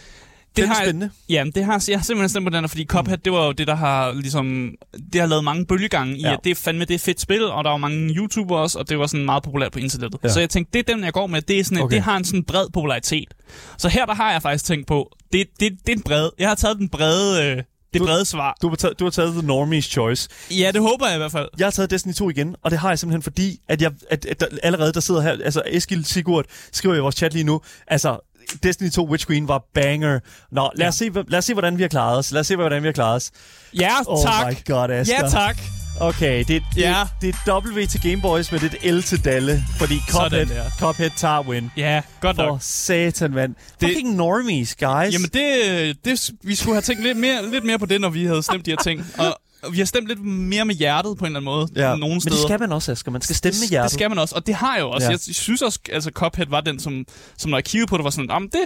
det 0.56 0.64
er 0.64 0.68
har- 0.68 0.84
spændende. 0.84 1.10
Ja, 1.30 1.44
det 1.56 1.66
har, 1.66 1.86
jeg 1.90 2.00
har 2.00 2.04
simpelthen 2.04 2.30
stemt 2.30 2.46
på 2.46 2.50
den 2.50 2.60
her, 2.60 2.68
fordi 2.68 2.86
Cuphead, 2.86 3.18
det 3.18 3.34
var 3.34 3.46
jo 3.46 3.52
det, 3.52 3.68
der 3.68 3.76
har 3.76 4.14
ligesom... 4.14 4.72
Det 5.14 5.22
har 5.22 5.28
lavet 5.28 5.44
mange 5.44 5.66
bølgegange 5.66 6.18
i, 6.18 6.22
Ja. 6.22 6.34
at 6.34 6.40
det 6.44 6.50
er 6.52 6.56
fandme 6.56 6.86
det 6.86 6.94
er 6.94 7.00
fedt 7.00 7.22
spil, 7.22 7.44
og 7.44 7.64
der 7.64 7.70
var 7.70 7.78
mange 7.78 8.14
YouTubere 8.16 8.60
også, 8.60 8.80
og 8.80 8.90
det 8.90 9.00
var 9.00 9.08
sådan 9.08 9.26
meget 9.26 9.44
populært 9.44 9.72
på 9.72 9.80
internettet. 9.80 10.20
Ja. 10.24 10.30
Så 10.30 10.40
jeg 10.40 10.50
tænkte, 10.50 10.80
det 10.80 10.90
er 10.90 10.94
den, 10.96 11.04
jeg 11.04 11.14
går 11.14 11.28
med. 11.28 11.42
Det, 11.42 11.60
er 11.60 11.64
sådan, 11.64 11.78
okay. 11.84 11.96
Det 11.96 12.04
har 12.04 12.18
en 12.18 12.26
sådan 12.26 12.44
bred 12.44 12.66
popularitet. 12.74 13.34
Så 13.78 13.90
her, 13.90 14.06
der 14.06 14.14
har 14.14 14.32
jeg 14.32 14.42
faktisk 14.42 14.66
tænkt 14.66 14.88
på, 14.88 15.12
det, 15.34 15.48
det, 15.60 15.72
det 15.86 15.92
er 15.92 15.96
en 15.96 16.02
bred... 16.04 16.30
Jeg 16.40 16.48
har 16.48 16.56
taget 16.56 16.78
den 16.78 16.90
brede, 16.90 17.44
øh, 17.52 17.64
det 17.94 18.02
Du- 18.02 18.06
brede 18.06 18.26
svar. 18.26 18.58
Du 18.62 18.70
har, 18.70 18.76
taget, 18.76 19.00
du 19.00 19.04
har 19.04 19.12
taget 19.12 19.32
The 19.34 19.42
Normies 19.48 19.86
Choice. 19.86 20.30
Ja, 20.52 20.72
det 20.74 20.82
håber 20.82 21.08
jeg 21.08 21.16
i 21.16 21.18
hvert 21.18 21.32
fald. 21.32 21.50
Jeg 21.58 21.66
har 21.66 21.72
taget 21.72 21.92
Destiny 21.92 22.14
2 22.14 22.30
igen, 22.30 22.56
og 22.64 22.72
det 22.72 22.80
har 22.80 22.90
jeg 22.90 23.00
simpelthen 23.00 23.22
fordi, 23.22 23.60
at, 23.70 23.82
jeg, 23.82 23.92
at, 24.10 24.26
at 24.26 24.40
der, 24.40 24.46
allerede 24.64 24.94
der 24.94 25.00
sidder 25.00 25.22
her, 25.22 25.32
altså 25.32 25.62
Eskild 25.68 26.04
Sigurd 26.04 26.46
skriver 26.72 26.96
i 26.96 27.00
vores 27.00 27.16
chat 27.16 27.34
lige 27.34 27.44
nu, 27.44 27.62
altså 27.88 28.31
Destiny 28.64 28.90
2 28.92 29.08
Witch 29.10 29.28
Queen 29.28 29.48
var 29.48 29.64
banger. 29.74 30.20
Nå, 30.52 30.70
lad, 30.76 30.86
Ja. 30.86 30.88
os 30.88 30.96
se, 30.96 31.10
lad 31.28 31.38
os 31.38 31.46
se, 31.46 31.54
hvordan 31.54 31.78
vi 31.78 31.82
har 31.84 31.88
klaret 31.90 32.18
os. 32.18 32.32
Lad 32.32 32.40
os 32.40 32.48
se, 32.48 32.56
hvordan 32.56 32.84
vi 32.84 32.88
har 32.88 32.94
klaret 32.94 33.16
os. 33.16 33.32
Ja, 33.80 33.92
Oh 34.08 34.24
tak. 34.26 34.48
my 34.52 34.56
god, 34.74 34.90
Asger. 34.90 35.16
Ja, 35.24 35.30
tak. 35.30 35.58
Okay, 36.00 36.38
det, 36.40 36.48
det, 36.48 36.64
Ja. 36.78 37.04
det 37.22 37.36
er 37.48 37.60
W 37.62 37.86
til 37.86 38.02
Game 38.02 38.22
Boys, 38.22 38.52
men 38.52 38.62
det 38.62 38.74
er 38.74 38.78
et 38.90 38.94
L 38.94 39.02
til 39.02 39.26
Dalle. 39.26 39.64
Fordi 39.78 40.00
Cuphead, 40.10 40.46
der. 40.46 40.64
Cuphead 40.80 41.10
tager 41.16 41.42
win. 41.42 41.72
Ja, 41.78 42.02
godt 42.22 42.36
For 42.36 42.44
nok. 42.46 42.58
satan, 42.62 43.32
mand. 43.32 43.56
Fucking 43.84 44.16
normies, 44.16 44.76
guys. 44.76 45.14
Jamen, 45.14 45.30
det, 45.34 45.98
det, 46.06 46.30
vi 46.44 46.56
skulle 46.56 46.76
have 46.76 46.82
tænkt 46.82 47.04
lidt 47.04 47.18
mere, 47.18 47.52
lidt 47.52 47.64
mere 47.64 47.80
på 47.80 47.86
det, 47.86 48.02
når 48.02 48.10
vi 48.10 48.26
havde 48.26 48.44
stemt 48.44 48.66
de 48.66 48.72
her 48.72 48.78
ting. 48.84 49.06
Og 49.18 49.41
vi 49.72 49.78
har 49.78 49.86
stemt 49.86 50.08
lidt 50.08 50.26
mere 50.26 50.66
med 50.66 50.76
hjertet 50.76 51.18
på 51.18 51.26
en 51.26 51.36
eller 51.36 51.40
anden 51.40 51.46
måde. 51.76 51.90
ja. 51.90 51.96
Nogle 51.96 52.14
Men 52.16 52.22
steder. 52.22 52.36
det 52.36 52.44
skal 52.48 52.60
man 52.60 52.72
også, 52.72 52.92
Asger. 52.92 53.12
Man 53.12 53.22
skal 53.22 53.36
stemme 53.36 53.56
med 53.56 53.62
det, 53.62 53.70
hjertet. 53.70 53.92
det 53.92 53.94
skal 54.00 54.10
man 54.10 54.20
også, 54.20 54.36
og 54.36 54.48
det 54.48 54.56
har 54.56 54.76
jeg 54.76 54.82
jo 54.82 54.90
også. 54.90 55.06
Ja. 55.08 55.12
Jeg 55.12 55.20
synes 55.36 55.62
også, 55.62 55.80
altså 55.92 56.12
Cuphead 56.14 56.48
var 56.50 56.62
den, 56.62 56.80
som, 56.80 57.06
som 57.38 57.52
når 57.52 57.58
jeg 57.58 57.64
kiggede 57.66 57.90
på 57.90 57.98
det, 57.98 58.04
var 58.04 58.10
sådan, 58.10 58.30
jamen 58.30 58.50
det, 58.50 58.60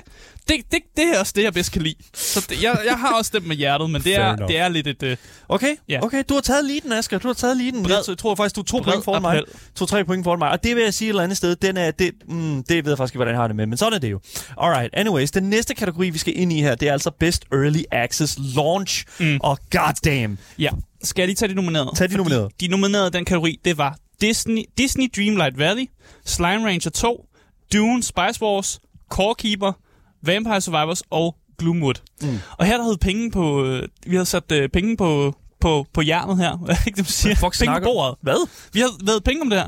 det, 0.48 0.56
det, 0.72 0.80
det 0.98 1.16
er 1.16 1.20
også 1.20 1.34
det, 1.36 1.44
jeg 1.44 1.54
bedst 1.54 1.72
kan 1.72 1.82
lide. 1.82 1.96
Så 2.14 2.46
det, 2.50 2.64
jeg, 2.64 2.80
jeg 2.86 2.98
har 3.00 3.14
også 3.18 3.28
stemt 3.28 3.48
med 3.48 3.56
hjertet, 3.56 3.90
men 3.90 4.02
det 4.02 4.16
er, 4.16 4.36
det 4.36 4.58
er 4.60 4.68
lidt 4.68 4.88
et... 4.88 5.04
Uh, 5.04 5.10
Okay, 5.50 5.76
Ja. 5.90 6.04
okay, 6.04 6.24
du 6.30 6.34
har 6.34 6.42
taget 6.42 6.66
leaden, 6.66 6.92
Asger. 6.94 7.18
Du 7.20 7.28
har 7.28 7.34
taget 7.34 7.58
leaden. 7.58 7.84
Bred- 7.86 7.92
Jeg, 7.92 8.04
jeg 8.08 8.18
tror 8.18 8.36
faktisk, 8.36 8.56
du 8.56 8.62
er 8.62 8.66
to 8.66 8.78
bred 8.80 8.94
point 8.94 9.04
foran 9.06 9.22
mig. 9.22 9.42
To-tre 9.76 10.06
point 10.06 10.24
foran 10.24 10.40
mig. 10.40 10.50
Og 10.52 10.64
det 10.64 10.76
vil 10.76 10.84
jeg 10.84 10.94
sige 10.94 11.08
et 11.08 11.10
eller 11.10 11.24
andet 11.24 11.38
sted, 11.38 11.56
den 11.56 11.78
er, 11.78 11.92
det, 11.92 12.12
mm, 12.30 12.64
det 12.64 12.86
ved 12.86 12.92
jeg 12.92 12.98
faktisk 12.98 13.14
ikke, 13.14 13.18
hvordan 13.18 13.34
jeg 13.34 13.42
har 13.42 13.48
det 13.48 13.56
med, 13.56 13.66
men 13.66 13.78
sådan 13.78 13.94
er 13.94 13.98
det 14.00 14.12
jo. 14.12 14.20
Alright, 14.62 14.90
anyways, 14.94 15.32
den 15.32 15.44
næste 15.44 15.74
kategori, 15.76 16.10
vi 16.10 16.18
skal 16.18 16.40
ind 16.40 16.54
i 16.54 16.62
her, 16.62 16.76
det 16.76 16.88
er 16.88 16.94
altså 16.94 17.12
Best 17.20 17.46
Early 17.52 17.82
Access 17.92 18.38
Launch. 18.56 19.06
Mm. 19.20 19.38
Og 19.44 19.60
goddamn, 19.72 20.38
ja. 20.60 20.70
Skal 21.06 21.22
jeg 21.22 21.28
lige 21.28 21.36
tage 21.36 21.50
de 21.50 21.54
nominerede? 21.54 21.92
Tag 21.96 22.10
de 22.10 22.18
nominerede. 22.18 22.50
De 22.60 22.68
nominerede 22.68 23.10
den 23.10 23.26
kategori, 23.26 23.60
det 23.66 23.78
var 23.78 23.98
Disney, 24.22 24.64
Disney 24.78 25.08
Dreamlight 25.16 25.58
Valley, 25.58 25.86
Slime 26.26 26.68
Rancher 26.68 26.92
2, 26.92 27.26
Dune, 27.74 28.04
Spice 28.04 28.42
Wars, 28.42 28.80
Core 29.10 29.36
Keeper, 29.36 29.72
Vampire 30.24 30.62
Survivors 30.62 31.04
og 31.10 31.36
Gloomwood. 31.58 31.94
Mm. 32.22 32.40
Og 32.58 32.66
her 32.66 32.78
der 32.78 32.84
havde 32.84 32.98
penge 32.98 33.32
på... 33.32 33.66
Øh, 33.66 33.88
vi 34.08 34.16
havde 34.16 34.26
sat 34.26 34.52
øh, 34.52 34.70
penge 34.70 34.98
på, 34.98 35.36
på, 35.60 35.86
på 35.94 36.02
jernet 36.02 36.38
her. 36.38 36.58
Hvad 36.66 36.76
er 36.76 36.80
det, 36.80 36.88
ikke, 36.88 36.98
det, 36.98 37.04
man 37.04 37.10
siger? 37.10 37.30
Hvad 37.30 37.36
fuck 37.36 37.60
penge 37.60 37.66
snakker 37.66 37.88
på 37.88 37.94
bordet. 37.94 38.16
Hvad? 38.22 38.48
Vi 38.74 38.80
havde 38.80 38.92
været 39.06 39.24
penge 39.24 39.42
om 39.42 39.50
det 39.50 39.60
her. 39.60 39.68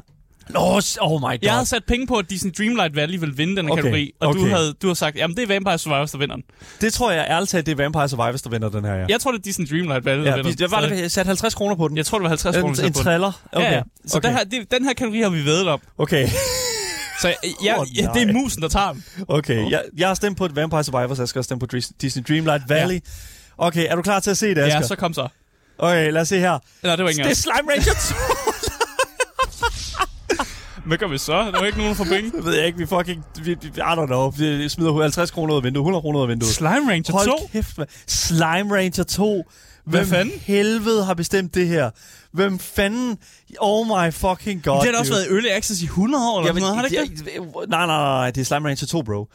Oh, 0.56 0.82
oh 1.02 1.22
my 1.22 1.24
god. 1.24 1.38
Jeg 1.42 1.54
havde 1.54 1.66
sat 1.66 1.84
penge 1.88 2.08
på, 2.08 2.16
at 2.16 2.30
Disney 2.30 2.52
Dreamlight 2.58 2.96
Valley 2.96 3.20
ville 3.20 3.36
vinde 3.36 3.56
den 3.56 3.72
Okay, 3.72 3.82
kategori. 3.82 4.12
Og 4.20 4.34
du, 4.36 4.40
okay. 4.40 4.52
havde, 4.52 4.74
du 4.82 4.88
har 4.88 4.94
sagt, 4.94 5.16
jamen 5.16 5.38
det 5.38 5.44
er 5.44 5.48
Vampire 5.48 5.78
Survivors, 5.78 6.12
der 6.12 6.18
vinder 6.18 6.36
den. 6.36 6.44
Det 6.82 6.94
tror 6.94 7.12
jeg 7.12 7.26
ærligt 7.30 7.52
talt, 7.52 7.66
det 7.66 7.72
er 7.72 7.76
Vampire 7.76 8.10
Survivors, 8.10 8.42
der 8.42 8.50
vinder 8.50 8.70
den 8.70 8.86
her, 8.86 8.94
ja. 8.94 9.06
Jeg 9.10 9.20
tror, 9.20 9.32
det 9.32 9.40
er 9.40 9.44
Disney 9.44 9.68
Dreamlight 9.68 10.06
Valley, 10.06 10.24
der 10.26 10.30
Ja, 10.30 10.36
vinder 10.36 10.52
vi, 10.52 10.56
jeg 10.60 10.72
var 10.72 10.82
jeg 10.82 11.12
satte 11.12 11.28
50 11.28 11.56
kroner 11.56 11.76
på 11.76 11.88
den. 11.88 11.98
Jeg 11.98 12.06
tror, 12.06 12.18
det 12.18 12.24
var 12.24 12.30
50 12.30 12.56
kroner. 12.56 12.80
en, 12.80 12.86
en 12.86 12.94
trailer. 12.94 13.42
Okay. 13.52 13.66
Ja, 13.66 13.74
ja. 13.76 13.82
Så 14.06 14.18
okay. 14.18 14.28
den, 14.30 14.38
her, 14.38 14.44
det, 14.44 14.72
den 14.72 14.86
her 14.86 14.94
kategori 14.94 15.22
har 15.22 15.30
vi 15.30 15.46
vedet 15.46 15.68
om. 15.68 15.80
Okay. 15.98 16.28
Så 17.22 17.28
jeg, 17.28 17.36
jeg, 17.64 17.80
Åh, 17.80 17.86
ja, 17.98 18.10
det 18.14 18.22
er 18.22 18.26
nej. 18.26 18.34
musen, 18.34 18.62
der 18.62 18.68
tager 18.68 18.92
den. 18.94 19.04
Okay, 19.28 19.72
jeg, 19.72 19.84
jeg 19.98 20.08
har 20.08 20.16
stemt 20.16 20.38
på 20.38 20.46
et 20.46 20.56
Vampire 20.56 20.84
Survivors, 20.84 21.20
jeg 21.20 21.28
skal 21.28 21.44
stemme 21.44 21.60
på 21.60 21.76
Dis- 21.76 21.92
Disney 22.02 22.24
Dreamlight 22.28 22.64
Valley. 22.70 23.00
Okay, 23.58 23.86
er 23.90 23.96
du 23.96 24.02
klar 24.02 24.20
til 24.20 24.32
at 24.32 24.38
se 24.38 24.50
det, 24.50 24.58
Asger? 24.58 24.80
Ja, 24.80 24.88
så 24.88 24.96
kom 24.96 25.14
så. 25.14 25.28
Okay, 25.78 26.12
lad 26.12 26.22
os 26.22 26.28
se 26.28 26.40
her. 26.40 26.60
Eller 26.84 26.96
det 26.96 27.04
var 27.04 27.10
ikke 27.10 27.24
Det 27.24 27.32
er. 27.32 27.36
Slime 27.36 27.72
Ranger 27.72 27.94
2. 27.94 28.72
Hvad 30.88 30.98
gør 30.98 31.08
vi 31.08 31.18
så? 31.18 31.34
Der 31.34 31.60
var 31.60 31.66
ikke 31.66 31.78
nogen 31.78 31.96
for 31.96 32.04
penge. 32.04 32.32
Det 32.32 32.46
ved 32.46 32.56
jeg 32.56 32.66
ikke, 32.66 32.78
vi 32.78 32.86
fucking... 32.86 33.24
Vi, 33.44 33.56
vi, 33.62 33.68
I 33.78 33.80
don't 33.80 34.06
know. 34.06 34.30
Vi 34.30 34.70
smider 34.70 35.02
50 35.02 35.32
kroner 35.32 35.54
ud 35.54 35.58
af 35.58 35.64
vinduet, 35.64 35.82
100 35.82 36.02
kroner 36.02 36.20
ud 36.20 36.24
af 36.24 36.30
vinduet. 36.30 36.54
Slime 36.54 36.92
Ranger 36.92 37.12
Hold 37.12 37.28
2? 37.28 37.50
kæft, 37.52 37.78
man. 37.78 37.88
Slime 38.08 38.76
Ranger 38.76 39.04
2. 39.04 39.44
Hvad 39.86 40.00
Hvem 40.00 40.10
fanden? 40.10 40.40
helvede 40.40 41.06
har 41.06 41.14
bestemt 41.14 41.56
det 41.56 41.68
her? 41.68 41.90
Hvem 42.32 42.60
fanden? 42.60 43.18
Oh 43.60 43.88
my 43.88 44.14
fucking 44.14 44.64
god, 44.64 44.76
det 44.76 44.86
har 44.86 44.92
da 44.92 44.98
også 45.00 45.12
været 45.12 45.28
Early 45.32 45.48
Access 45.48 45.82
i 45.82 45.86
100 45.86 46.32
år, 46.32 46.40
eller 46.40 46.50
Jamen, 46.50 46.62
noget, 46.62 46.76
har 46.76 46.84
det 46.84 46.92
ikke 46.92 47.16
det? 47.16 47.70
Nej, 47.70 47.86
nej, 47.86 47.98
nej, 47.98 48.32
det 48.32 48.42
er 48.42 48.46
Slime 48.46 48.70
Rancher 48.70 48.88
2, 48.88 49.02
bro. 49.02 49.28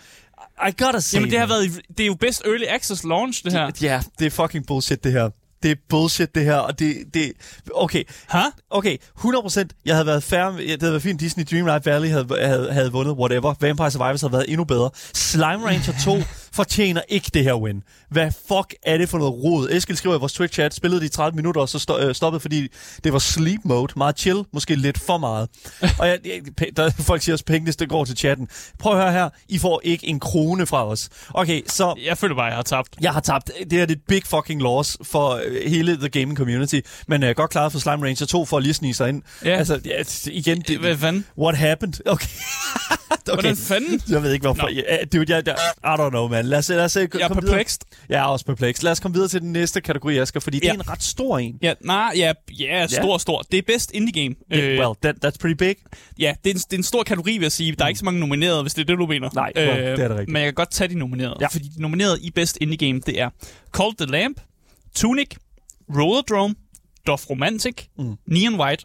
I 0.69 0.83
gotta 0.85 1.01
say 1.01 1.15
Jamen, 1.17 1.31
det 1.31 1.39
har 1.39 1.47
været, 1.47 1.81
det 1.89 2.01
er 2.01 2.07
jo 2.07 2.15
best 2.15 2.43
Early 2.47 2.65
Access 2.69 3.05
launch, 3.05 3.45
det 3.45 3.53
her. 3.53 3.71
Ja, 3.83 4.03
det 4.19 4.27
er 4.27 4.31
fucking 4.31 4.67
bullshit, 4.67 5.05
det 5.05 5.13
her. 5.13 5.31
Det 5.63 5.71
er 5.71 5.75
bullshit, 5.89 6.35
det 6.35 6.45
her, 6.45 6.57
og 6.57 6.79
det... 6.79 6.97
det 7.15 7.33
okay, 7.75 8.03
Hæ? 8.33 8.39
okay, 8.71 8.97
100%. 9.19 9.65
Jeg 9.85 9.95
havde 9.95 10.07
været 10.07 10.23
fair, 10.23 10.45
det 10.45 10.81
havde 10.81 10.93
været 10.93 11.03
fint, 11.03 11.21
Disney 11.21 11.45
Dreamlight 11.51 11.87
Valley 11.87 12.09
havde, 12.09 12.27
havde, 12.47 12.73
havde 12.73 12.93
vundet, 12.93 13.15
whatever. 13.15 13.55
Vampire 13.61 13.91
Survivors 13.91 14.21
havde 14.21 14.33
været 14.33 14.45
endnu 14.49 14.65
bedre. 14.65 14.91
Slime 15.15 15.67
Rancher 15.67 15.95
2 16.05 16.17
fortjener 16.55 17.01
ikke 17.09 17.31
det 17.35 17.45
her 17.45 17.55
win. 17.55 17.83
Hvad 18.11 18.31
fuck 18.49 18.75
er 18.83 18.99
det 18.99 19.09
for 19.09 19.19
noget 19.19 19.35
rod? 19.35 19.69
Eskild 19.71 19.97
skriver 19.97 20.17
i 20.17 20.19
vores 20.19 20.33
Twitch-chat, 20.41 20.75
spillede 20.75 21.01
de 21.01 21.07
i 21.07 21.09
30 21.09 21.37
minutter, 21.37 21.61
og 21.61 21.69
så 21.69 21.79
sto- 21.91 22.05
øh, 22.05 22.15
stoppede, 22.15 22.41
fordi 22.41 22.69
det 23.05 23.13
var 23.13 23.19
sleep 23.19 23.61
mode. 23.65 23.93
Meget 23.97 24.19
chill, 24.19 24.43
måske 24.53 24.75
lidt 24.75 24.99
for 25.01 25.19
meget. 25.19 25.49
og 26.01 26.09
jeg, 26.09 26.19
jeg, 26.25 26.77
der, 26.77 26.91
folk 26.91 27.23
siger 27.23 27.35
også, 27.35 27.45
pengene 27.45 27.73
det 27.73 27.89
går 27.89 28.05
til 28.05 28.17
chatten. 28.17 28.49
Prøv 28.79 28.93
at 28.93 29.03
høre 29.03 29.13
her, 29.13 29.29
I 29.49 29.59
får 29.59 29.81
ikke 29.85 30.07
en 30.07 30.21
krone 30.21 30.67
fra 30.67 30.87
os. 30.89 31.09
Okay, 31.35 31.63
så 31.69 31.95
Jeg 32.05 32.19
føler 32.19 32.35
bare, 32.35 32.45
jeg 32.47 32.57
har 32.57 32.63
tabt. 32.63 32.89
jeg 33.01 33.13
har 33.13 33.21
tabt. 33.21 33.51
Det 33.71 33.79
er 33.81 33.83
et 33.83 34.01
big 34.09 34.23
fucking 34.27 34.63
loss 34.63 34.97
for 35.03 35.41
øh, 35.47 35.71
hele 35.71 35.97
the 35.97 36.09
gaming 36.09 36.37
community. 36.37 36.81
Men 37.09 37.23
øh, 37.23 37.35
godt 37.35 37.51
klaret 37.51 37.73
for 37.73 37.79
Slime 37.79 38.07
Ranger 38.07 38.27
2 38.27 38.45
for 38.45 38.57
at 38.57 38.63
lige 38.63 38.75
snige 38.75 38.95
sig 38.95 39.09
ind. 39.09 39.23
Ja. 39.45 39.57
Altså, 39.57 39.81
ja, 39.85 40.03
igen, 40.27 40.61
det, 40.69 40.79
Hvad 40.79 40.97
fanden? 40.97 41.25
what 41.39 41.57
happened? 41.59 41.95
Okay. 42.07 42.27
okay. 43.11 43.33
Hvordan 43.35 43.57
fanden? 43.57 44.01
Jeg 44.09 44.23
ved 44.23 44.33
ikke, 44.33 44.43
hvorfor. 44.47 44.63
Nå. 44.63 44.69
Ja, 44.69 44.97
dude, 45.13 45.35
jeg, 45.37 45.43
jeg, 45.47 45.57
I 45.85 46.03
don't 46.03 46.09
know, 46.11 46.29
man. 46.29 46.42
Lad 46.43 46.59
os, 46.59 46.69
lad 46.69 46.85
os 46.85 46.97
øh, 46.97 47.09
Jeg 47.15 47.21
er 47.21 47.29
komme 47.29 47.43
videre. 47.43 47.65
Jeg 48.09 48.19
er 48.21 48.25
også 48.25 48.45
perplexed. 48.45 48.85
Lad 48.85 48.93
os 48.93 49.01
komme 49.01 49.15
videre 49.15 49.29
til 49.29 49.41
den 49.41 49.53
næste 49.53 49.81
kategori, 49.81 50.19
Asger, 50.19 50.41
fordi 50.41 50.59
det 50.59 50.65
Ja. 50.65 50.71
er 50.71 50.75
en 50.75 50.89
ret 50.89 51.03
stor 51.03 51.39
en. 51.39 51.59
Ja, 51.63 51.75
nej, 51.81 52.13
ja, 52.17 52.33
ja, 52.59 52.87
stor, 52.87 53.19
stor. 53.19 53.43
Det 53.43 53.59
er 53.59 53.63
best 53.67 53.91
indie 53.95 54.23
game. 54.23 54.35
Yeah, 54.55 54.79
well, 54.81 54.97
that, 55.03 55.25
that's 55.27 55.39
pretty 55.41 55.55
big. 55.59 55.77
Ja, 56.19 56.35
det 56.45 56.51
er, 56.51 56.55
en, 56.55 56.61
det 56.61 56.73
er 56.73 56.77
en 56.77 56.83
stor 56.83 57.03
kategori, 57.03 57.33
vil 57.33 57.43
jeg 57.43 57.53
sige. 57.53 57.73
Der 57.73 57.85
er 57.85 57.89
ikke 57.89 57.99
så 57.99 58.05
mange 58.05 58.21
nominerede, 58.21 58.63
hvis 58.63 58.75
det 58.75 58.83
er 58.83 58.87
det, 58.87 58.99
du 58.99 59.07
mener. 59.07 59.27
Øh, 59.29 59.35
Nej, 59.35 59.53
well, 59.57 59.79
det 59.81 59.89
er 59.91 59.97
det 59.97 60.11
rigtigt. 60.11 60.29
Men 60.29 60.37
jeg 60.37 60.47
kan 60.47 60.55
godt 60.55 60.71
tage 60.71 60.89
de 60.89 60.95
nominerede. 60.95 61.37
Ja. 61.41 61.47
Fordi 61.47 61.69
de 61.77 61.83
nominerede 61.83 62.19
i 62.23 62.31
Best 62.31 62.59
Indie 62.61 62.89
Game, 62.89 63.01
det 63.07 63.21
er 63.21 63.31
Call 63.77 63.91
the 64.01 64.07
Lamp, 64.07 64.41
Tunic, 64.95 65.29
Rollerdrome, 65.97 66.55
Doth 67.07 67.31
Romantic, 67.31 67.75
mm. 67.99 68.17
Neon 68.27 68.61
White 68.61 68.85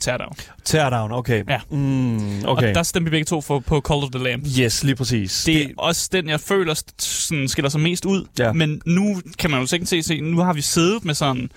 Teardown. 0.00 0.32
Teardown, 0.64 1.12
okay. 1.12 1.44
Ja. 1.48 1.60
Mm, 1.70 2.44
okay. 2.44 2.68
Og 2.68 2.74
der 2.74 2.82
stemte 2.82 3.04
vi 3.04 3.10
begge 3.10 3.24
to 3.24 3.40
for, 3.40 3.58
på 3.58 3.80
Call 3.88 4.02
of 4.02 4.10
the 4.10 4.24
Lamp. 4.24 4.46
Yes, 4.60 4.84
lige 4.84 4.94
præcis. 4.96 5.42
Det 5.46 5.62
er 5.62 5.68
også 5.78 6.08
den, 6.12 6.28
jeg 6.28 6.40
føler 6.40 6.82
sådan, 6.98 7.48
skiller 7.48 7.68
sig 7.68 7.80
mest 7.80 8.04
ud. 8.04 8.24
Ja. 8.38 8.52
Men 8.52 8.82
nu 8.86 9.20
kan 9.38 9.50
man 9.50 9.60
jo 9.60 9.66
sikkert 9.66 9.88
se, 9.88 10.02
se, 10.02 10.20
nu 10.20 10.38
har 10.40 10.52
vi 10.52 10.62
siddet 10.62 11.04
med 11.04 11.14
sådan... 11.14 11.50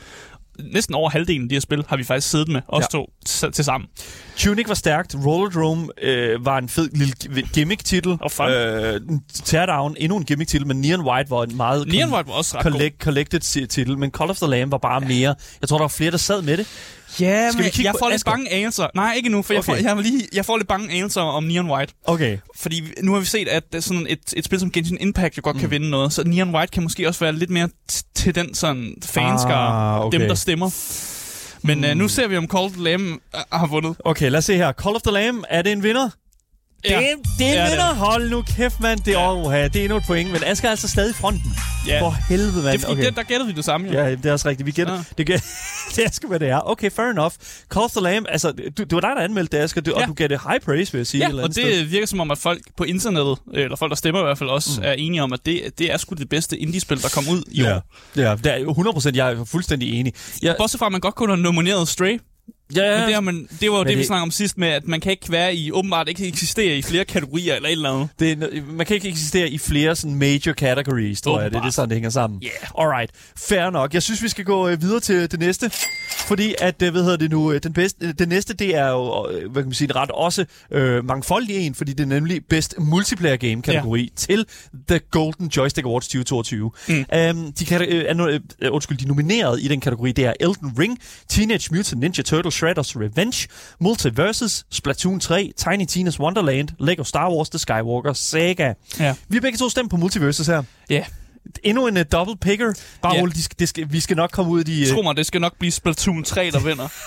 Næsten 0.74 0.96
over 0.96 1.10
halvdelen 1.10 1.44
af 1.44 1.50
de 1.50 1.56
her 1.56 1.60
spil 1.60 1.84
har 1.88 1.98
vi 1.98 2.04
faktisk 2.04 2.30
siddet 2.30 2.48
med, 2.48 2.62
os 2.68 2.82
Ja. 2.94 2.98
to 2.98 3.12
til 3.52 3.66
sammen. 3.66 3.88
Tunic 4.38 4.68
var 4.68 4.74
stærkt. 4.74 5.16
Rollerdrome 5.26 5.88
øh, 6.02 6.46
var 6.46 6.58
en 6.58 6.70
fed 6.70 6.90
lille 6.94 7.14
gi- 7.14 7.42
gimmick-titel. 7.54 8.18
Fun. 8.30 8.50
Øh, 8.50 9.02
Teardown, 9.46 9.96
endnu 10.00 10.18
en 10.18 10.26
gimmick-titel, 10.26 10.68
men 10.68 10.82
Neon 10.82 11.02
White 11.02 11.30
var 11.30 11.44
en 11.44 11.58
meget 11.58 11.88
Neon 11.88 12.14
White 12.14 12.28
var 12.28 12.34
også 12.34 12.58
ret 12.58 12.64
god. 12.64 12.72
collect, 12.72 13.04
collected 13.04 13.40
titel, 13.68 13.98
men 13.98 14.12
Call 14.12 14.30
of 14.30 14.38
the 14.38 14.48
Lamb 14.48 14.72
var 14.72 14.78
bare 14.78 15.02
mere... 15.02 15.36
Jeg 15.62 15.70
tror, 15.70 15.78
der 15.78 15.84
var 15.84 15.88
flere, 15.88 16.12
der 16.12 16.18
sad 16.18 16.42
med 16.42 16.58
det. 16.58 16.68
Ja, 17.20 17.50
Skal 17.52 17.58
vi 17.58 17.64
men 17.64 17.72
kigge 17.72 17.84
jeg 17.86 17.92
på 17.94 17.98
får 18.00 18.10
lidt 18.10 18.16
Asger? 18.16 18.32
bange 18.32 18.52
anelser. 18.52 18.88
Nej, 18.96 19.14
ikke 19.18 19.30
nu, 19.30 19.42
for 19.42 19.54
Okay. 19.54 19.56
jeg, 19.58 19.66
får, 19.66 19.76
jeg, 19.76 19.96
lige, 20.04 20.28
jeg 20.34 20.46
får 20.46 20.58
lidt 20.58 20.68
bange 20.68 20.92
anelser 20.92 21.22
om 21.22 21.44
Neon 21.44 21.72
White. 21.72 21.94
Okay. 22.06 22.38
Fordi 22.58 22.80
vi- 22.82 22.94
nu 23.04 23.14
har 23.14 23.20
vi 23.20 23.26
set, 23.26 23.48
at 23.48 23.64
det 23.72 23.78
er 23.78 23.82
sådan 23.82 24.06
et, 24.10 24.20
et 24.38 24.46
spil 24.46 24.60
som 24.60 24.72
Genshin 24.72 24.98
Impact 25.02 25.38
jo 25.38 25.42
godt 25.44 25.56
mm. 25.56 25.60
kan 25.60 25.72
vinde 25.72 25.90
noget. 25.90 26.14
Så 26.14 26.24
Neon 26.24 26.56
White 26.56 26.72
kan 26.72 26.84
måske 26.84 27.08
også 27.08 27.20
være 27.20 27.34
lidt 27.34 27.50
mere 27.50 27.70
til 28.16 28.36
den 28.36 28.54
sådan 28.54 28.94
fanskare, 29.04 29.96
Ah, 29.96 30.06
okay. 30.06 30.20
dem 30.20 30.28
der 30.28 30.36
stemmer. 30.36 30.70
Men 31.62 31.78
mm. 31.78 31.84
uh, 31.84 31.92
nu 31.98 32.08
ser 32.08 32.28
vi, 32.28 32.38
om 32.38 32.48
Call 32.48 32.64
of 32.66 32.72
the 32.72 32.84
Lamb 32.84 33.06
uh, 33.34 33.60
har 33.60 33.68
vundet. 33.68 33.96
Okay, 34.06 34.30
lad 34.30 34.38
os 34.38 34.46
se 34.46 34.56
her. 34.56 34.72
Call 34.72 34.96
of 34.96 35.02
the 35.02 35.12
Lamb, 35.12 35.44
er 35.50 35.62
det 35.62 35.72
en 35.72 35.84
vinder? 35.84 36.10
Ja. 36.90 36.98
Det, 37.00 37.06
er- 37.12 37.16
det 37.40 37.48
er 37.48 37.52
en 37.52 37.56
Ja, 37.56 37.64
det 37.64 37.66
er 37.66 37.70
vinder. 37.70 37.88
det. 37.88 37.96
Hold 37.98 38.30
nu 38.30 38.42
kæft, 38.42 38.80
mand. 38.80 39.00
Det 39.00 39.14
er, 39.14 39.20
Ja. 39.52 39.58
ja. 39.58 39.68
det 39.68 39.76
er 39.76 39.84
endnu 39.84 39.98
et 39.98 40.04
point, 40.08 40.32
men 40.32 40.44
Asger 40.46 40.68
er 40.68 40.72
altså 40.72 40.88
stadig 40.88 41.10
i 41.10 41.14
fronten. 41.14 41.56
Ja. 41.88 42.02
For 42.02 42.16
helvede, 42.30 42.52
mand. 42.54 42.64
Det 42.66 42.74
er 42.74 42.80
fordi, 42.80 42.84
okay. 42.92 42.92
okay. 43.02 43.04
der, 43.04 43.12
der 43.16 43.24
gættede 43.24 43.48
vi 43.50 43.54
det 43.56 43.66
samme. 43.66 43.88
Jo. 43.88 43.94
Ja, 43.94 44.12
det 44.12 44.26
er 44.26 44.32
også 44.32 44.50
rigtigt. 44.50 44.66
Vi 44.66 44.72
gætter. 44.72 44.94
Ja. 44.94 45.00
Ja. 45.18 45.24
Det, 45.24 45.30
gæ- 45.30 45.94
det 45.96 46.06
er 46.06 46.10
sgu, 46.12 46.28
hvad 46.28 46.40
det 46.40 46.50
er. 46.50 46.60
Okay, 46.70 46.92
fair 46.92 47.06
enough. 47.06 47.32
Call 47.74 47.84
of 47.84 47.92
the 47.92 48.02
Lamb, 48.02 48.26
altså, 48.30 48.52
du, 48.52 48.84
det 48.84 48.92
var 48.92 49.00
dig, 49.00 49.10
der 49.18 49.22
anmeldte 49.22 49.58
det, 49.58 49.64
Asger, 49.64 49.82
du, 49.82 49.92
Ja. 49.98 50.02
og 50.02 50.08
du 50.08 50.14
gav 50.14 50.28
det 50.28 50.40
high 50.50 50.60
praise, 50.66 50.92
vil 50.92 51.00
jeg 51.00 51.08
sige. 51.08 51.22
Ja, 51.24 51.30
eller 51.30 51.44
og 51.44 51.48
det 51.50 51.56
sted. 51.56 51.84
virker 51.84 52.08
som 52.08 52.20
om, 52.20 52.32
at 52.32 52.38
folk 52.38 52.62
på 52.78 52.84
internettet, 52.84 53.38
eller 53.54 53.76
folk, 53.78 53.90
der 53.90 53.96
stemmer 53.96 54.22
i 54.22 54.24
hvert 54.24 54.38
fald 54.38 54.50
også, 54.50 54.70
mm. 54.82 54.88
er 54.88 54.92
enige 54.92 55.24
om, 55.24 55.34
at 55.34 55.40
det, 55.46 55.62
det 55.80 55.92
er 55.94 55.98
sgu 55.98 56.16
det 56.16 56.30
bedste 56.30 56.58
indie-spil, 56.58 57.02
der 57.02 57.10
kom 57.10 57.28
ud 57.30 57.44
i 57.52 57.62
Ja, 57.62 57.76
år. 57.76 57.82
ja 58.16 58.36
det 58.36 58.46
er 58.46 59.10
100%, 59.10 59.16
jeg 59.16 59.32
er 59.32 59.46
fuldstændig 59.46 60.00
enig. 60.00 60.14
Jeg, 60.42 60.56
Bortset 60.58 60.80
fra, 60.80 60.86
at 60.86 60.92
man 60.92 61.02
godt 61.02 61.16
kunne 61.16 61.30
have 61.36 61.42
nomineret 61.44 61.88
Stray. 61.88 62.20
Ja, 62.76 62.98
Men 62.98 63.06
det, 63.08 63.14
har 63.14 63.22
man, 63.22 63.48
det 63.60 63.72
var 63.72 63.78
jo 63.78 63.84
det, 63.84 63.90
det- 63.90 63.98
vi 63.98 64.04
snakkede 64.04 64.24
om 64.24 64.32
sidst 64.32 64.58
med, 64.58 64.68
at 64.68 64.88
man 64.88 65.00
kan 65.02 65.12
ikke 65.12 65.32
være 65.32 65.56
i, 65.56 65.72
åbenbart 65.72 66.10
ikke 66.10 66.28
eksistere 66.28 66.78
i 66.78 66.82
flere 66.82 67.06
kategorier 67.06 67.56
eller 67.56 67.70
et 67.70 67.72
eller 67.72 67.90
andet. 67.92 68.10
det 68.20 68.64
man 68.68 68.86
kan 68.86 68.96
ikke 68.96 69.10
eksistere 69.10 69.50
i 69.50 69.58
flere 69.58 69.96
sådan 69.96 70.16
major 70.16 70.54
categories, 70.54 71.22
tror 71.22 71.42
jeg. 71.42 71.52
Det 71.52 71.56
er 71.56 71.60
Åbenbart. 71.60 71.66
det 71.66 71.74
sådan, 71.74 71.90
det 71.90 71.96
hænger 71.96 72.10
sammen. 72.10 72.42
Yeah. 72.44 72.80
Alright, 72.94 73.12
fair 73.38 73.70
nok. 73.70 73.94
Jeg 73.94 74.04
synes, 74.04 74.24
vi 74.24 74.28
skal 74.30 74.46
gå 74.46 74.68
øh, 74.68 74.82
videre 74.82 75.00
til 75.00 75.32
det 75.32 75.40
næste. 75.40 75.72
Fordi 76.28 76.56
at, 76.62 76.82
øh, 76.82 76.92
hvad 76.92 77.04
hedder 77.04 77.18
det 77.18 77.32
nu, 77.32 77.52
øh, 77.52 77.64
den, 77.64 77.74
bedste, 77.74 78.06
øh, 78.08 78.14
den 78.20 78.30
næste, 78.30 78.54
det 78.54 78.76
er 78.76 78.88
jo, 78.90 79.30
øh, 79.32 79.52
hvad 79.52 79.62
kan 79.64 79.68
man 79.70 79.74
sige, 79.74 79.86
en 79.90 79.96
ret 79.96 80.12
også 80.12 80.46
øh, 80.72 81.06
mangfoldig 81.06 81.56
en, 81.56 81.76
fordi 81.76 81.92
det 81.94 82.00
er 82.04 82.06
nemlig 82.08 82.42
Best 82.50 82.76
Multiplayer 82.80 83.38
Game 83.38 83.62
kategori 83.62 84.02
ja. 84.02 84.08
til 84.16 84.46
The 84.88 85.00
Golden 85.12 85.48
Joystick 85.48 85.86
Awards 85.86 86.08
2022. 86.08 86.72
Mm. 86.88 86.94
Um, 86.96 87.54
de, 87.54 87.66
kan, 87.66 87.82
øh, 87.82 88.06
er, 88.08 88.14
nu- 88.14 88.28
øh, 88.28 88.40
undskyld, 88.72 88.98
de 88.98 89.08
nomineret 89.08 89.62
i 89.64 89.68
den 89.68 89.80
kategori, 89.80 90.12
det 90.12 90.26
er 90.26 90.34
Elden 90.40 90.72
Ring, 90.80 91.00
Teenage 91.30 91.76
Mutant 91.76 92.00
Ninja 92.02 92.24
Turtles 92.24 92.63
Shredder's 92.64 93.00
Revenge, 93.00 93.48
Multiverses, 93.80 94.66
Splatoon 94.70 95.20
3, 95.20 95.52
Tiny 95.58 95.86
Tina's 95.92 96.20
Wonderland, 96.20 96.70
Lego 96.80 97.04
Star 97.04 97.32
Wars 97.32 97.50
The 97.50 97.60
Skywalker 97.60 98.14
Saga. 98.14 98.74
Ja. 99.00 99.16
Vi 99.28 99.36
har 99.36 99.42
begge 99.42 99.58
to 99.58 99.70
stemt 99.70 99.90
på 99.92 99.98
Multiverses 99.98 100.48
her. 100.48 100.64
Ja. 100.90 101.04
Endnu 101.64 101.88
en 101.88 101.98
uh, 101.98 102.04
double 102.12 102.38
picker. 102.38 102.74
Bare 103.02 103.14
Ja. 103.16 103.20
yeah. 103.22 103.32
de 103.36 103.44
skal, 103.44 103.60
de 103.60 103.68
skal, 103.68 103.92
vi 103.92 104.00
skal 104.00 104.18
nok 104.18 104.30
komme 104.32 104.52
ud 104.52 104.60
i 104.60 104.64
de 104.86 104.92
Tro 104.92 105.00
uh, 105.00 105.04
mig, 105.04 105.18
det 105.18 105.26
skal 105.26 105.42
nok 105.42 105.58
blive 105.60 105.72
Splatoon 105.72 106.24
3, 106.24 106.52
der 106.52 106.60
vinder. 106.60 106.88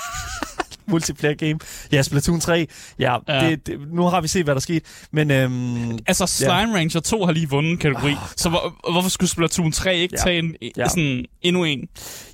multiplayer 0.90 1.34
game. 1.34 1.58
Ja, 1.92 2.02
Splatoon 2.02 2.40
3. 2.40 2.66
Ja, 2.98 3.16
Ja. 3.28 3.34
ja. 3.44 3.50
Det, 3.50 3.66
det, 3.66 3.78
nu 3.92 4.02
har 4.02 4.20
vi 4.20 4.28
set, 4.28 4.44
hvad 4.44 4.54
der 4.54 4.60
skete. 4.60 4.86
Men 5.10 5.30
øhm, 5.30 5.98
Altså, 6.06 6.26
Slime 6.26 6.74
Ranger 6.76 7.00
2 7.00 7.24
har 7.24 7.32
lige 7.32 7.48
vundet 7.48 7.70
en 7.70 7.78
kategori, 7.78 8.12
oh, 8.12 8.18
så 8.36 8.48
hvor, 8.48 8.90
hvorfor 8.92 9.10
skulle 9.10 9.30
Splatoon 9.30 9.72
3 9.72 9.96
ikke 9.96 10.14
Ja. 10.18 10.22
tage 10.24 10.38
en, 10.38 10.54
ja. 10.62 10.68
Ja. 10.76 10.88
sådan 10.88 11.24
endnu 11.42 11.64
en? 11.64 11.88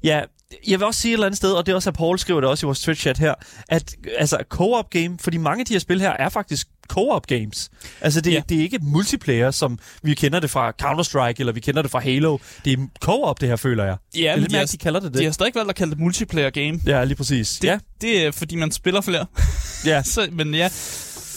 ja, 0.04 0.20
jeg 0.68 0.78
vil 0.78 0.86
også 0.86 1.00
sige 1.00 1.12
et 1.12 1.14
eller 1.14 1.26
andet 1.26 1.36
sted, 1.36 1.52
og 1.52 1.66
det 1.66 1.72
er 1.72 1.76
også, 1.76 1.90
at 1.90 1.96
Paul 1.96 2.18
skriver 2.18 2.40
det 2.40 2.50
også 2.50 2.66
i 2.66 2.68
vores 2.68 2.88
Twitch-chat 2.88 3.18
her, 3.18 3.34
at 3.68 3.94
altså, 4.18 4.38
co-op 4.48 4.90
game, 4.90 5.18
fordi 5.20 5.36
mange 5.36 5.60
af 5.60 5.66
de 5.66 5.72
her 5.74 5.78
spil 5.80 6.00
her 6.00 6.10
er 6.10 6.28
faktisk 6.28 6.68
co-op 6.88 7.26
games. 7.26 7.70
Altså, 8.00 8.20
det, 8.20 8.32
Ja. 8.32 8.42
det 8.48 8.56
er 8.58 8.62
ikke 8.62 8.78
multiplayer, 8.82 9.50
som 9.50 9.78
vi 10.02 10.14
kender 10.14 10.40
det 10.40 10.50
fra 10.50 10.72
Counter-Strike, 10.82 11.34
eller 11.38 11.52
vi 11.52 11.60
kender 11.60 11.82
det 11.82 11.90
fra 11.90 11.98
Halo. 12.00 12.38
Det 12.64 12.72
er 12.72 12.76
co-op, 13.04 13.40
det 13.40 13.48
her, 13.48 13.56
føler 13.56 13.84
jeg. 13.84 13.96
Ja, 14.14 14.20
det 14.20 14.28
er 14.28 14.36
lidt 14.36 14.50
de 14.50 14.56
mere, 14.56 14.64
de 14.66 14.76
kalder 14.76 15.00
det 15.00 15.12
det. 15.12 15.18
de 15.20 15.24
har 15.24 15.32
stadig 15.32 15.52
valgt 15.54 15.70
at 15.70 15.76
kalde 15.76 15.90
det 15.90 16.00
multiplayer 16.00 16.50
game. 16.50 16.80
Ja, 16.86 17.04
lige 17.04 17.16
præcis. 17.16 17.58
Det, 17.62 17.68
Ja, 17.68 17.78
det 18.00 18.26
er, 18.26 18.30
fordi 18.32 18.56
man 18.56 18.70
spiller 18.72 19.00
flere. 19.00 19.26
ja. 19.86 20.02
så, 20.14 20.28
men 20.32 20.54
ja, 20.54 20.68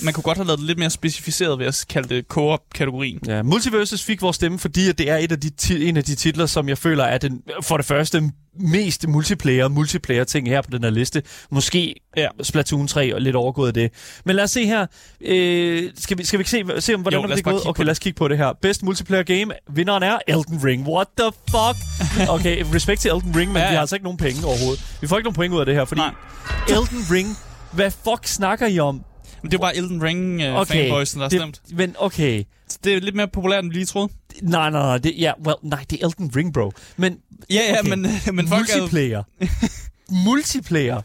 man 0.04 0.14
kunne 0.14 0.24
godt 0.24 0.38
have 0.38 0.48
lavet 0.48 0.60
det 0.60 0.68
lidt 0.68 0.80
mere 0.80 0.90
specificeret 0.90 1.60
ved 1.60 1.66
at 1.66 1.86
kalde 1.90 2.16
det 2.16 2.26
co-op-kategorien. 2.28 3.20
Ja, 3.28 3.44
Multiverses 3.44 4.04
fik 4.04 4.22
vores 4.22 4.36
stemme, 4.36 4.60
fordi 4.60 4.92
det 4.92 5.10
er 5.10 5.18
et 5.18 5.32
af 5.32 5.40
de 5.40 5.52
en 5.88 5.98
af 5.98 6.04
de 6.04 6.16
titler, 6.16 6.46
som 6.46 6.70
jeg 6.70 6.78
føler 6.78 7.04
er 7.04 7.18
den, 7.18 7.42
for 7.62 7.78
det 7.78 7.86
første, 7.86 8.32
mest 8.60 9.08
multiplayer, 9.08 9.68
multiplayer 9.68 10.24
ting 10.24 10.48
her 10.48 10.62
på 10.62 10.72
den 10.72 10.84
her 10.84 10.90
liste. 10.90 11.24
Måske 11.52 11.96
Ja. 12.18 12.28
Splatoon 12.44 12.88
3 12.88 13.16
og 13.16 13.22
lidt 13.22 13.36
overgået 13.36 13.68
af 13.68 13.74
det. 13.74 13.92
Men 14.26 14.36
lad 14.36 14.44
os 14.44 14.52
se 14.52 14.66
her. 14.66 14.86
Øh, 15.22 15.90
skal, 15.98 16.18
vi, 16.18 16.26
skal 16.26 16.40
vi 16.40 16.44
se, 16.44 16.64
se 16.80 16.94
om, 16.96 17.02
hvordan 17.02 17.22
Jo, 17.22 17.28
det 17.28 17.38
er 17.38 17.42
gået? 17.42 17.68
Okay, 17.68 17.84
lad 17.84 17.92
os 17.92 18.00
kigge 18.00 18.18
på 18.18 18.28
det 18.28 18.38
her. 18.38 18.54
Best 18.62 18.84
multiplayer 18.84 19.24
game. 19.24 19.54
Vinderen 19.70 20.04
er 20.04 20.18
Elden 20.28 20.64
Ring. 20.64 20.88
What 20.88 21.08
the 21.20 21.32
fuck? 21.50 21.78
Okay, 22.36 22.64
respekt 22.74 23.02
til 23.02 23.12
Elden 23.12 23.36
Ring, 23.36 23.52
men 23.52 23.58
Ja, 23.58 23.64
ja, 23.64 23.70
vi 23.70 23.74
har 23.76 23.82
altså 23.82 23.96
ikke 23.96 24.04
nogen 24.04 24.18
penge 24.18 24.46
overhovedet. 24.46 24.84
Vi 25.02 25.08
får 25.08 25.18
ikke 25.18 25.26
nogen 25.26 25.36
point 25.36 25.54
ud 25.54 25.60
af 25.60 25.66
det 25.66 25.76
her, 25.76 25.86
fordi 25.86 26.02
Nej. 26.02 26.12
Elden 26.70 27.00
Ring, 27.12 27.38
hvad 27.72 27.92
fuck 27.92 28.28
snakker 28.28 28.68
I 28.68 28.80
om? 28.80 29.02
Men 29.46 29.52
det 29.52 29.58
er 29.58 29.62
bare 29.62 29.76
Elden 29.78 30.04
Ring 30.04 30.42
uh, 30.50 30.56
okay, 30.56 30.74
fanboysen, 30.74 31.20
der 31.20 31.26
har 31.26 31.30
stemt. 31.30 31.62
men 31.78 31.96
okay. 32.00 32.44
Det 32.84 32.94
er 32.94 33.00
lidt 33.00 33.16
mere 33.16 33.28
populært, 33.28 33.64
end 33.64 33.72
vi 33.72 33.78
lige 33.78 33.86
troede. 33.86 34.10
Nej, 34.42 34.70
nej, 34.70 34.82
nej. 34.82 34.98
Det, 34.98 35.14
ja, 35.18 35.32
well, 35.46 35.56
nej, 35.64 35.86
det 35.90 36.02
er 36.02 36.08
Elden 36.08 36.32
Ring, 36.36 36.54
bro. 36.54 36.72
Men 36.98 37.18
Ja, 37.50 37.56
ja, 37.56 37.80
Okay. 37.80 37.90
men, 37.90 38.02
men 38.36 38.48
folk 38.48 38.70
er, 38.70 38.78
multiplayer. 38.80 39.24
multiplayer. 40.26 41.02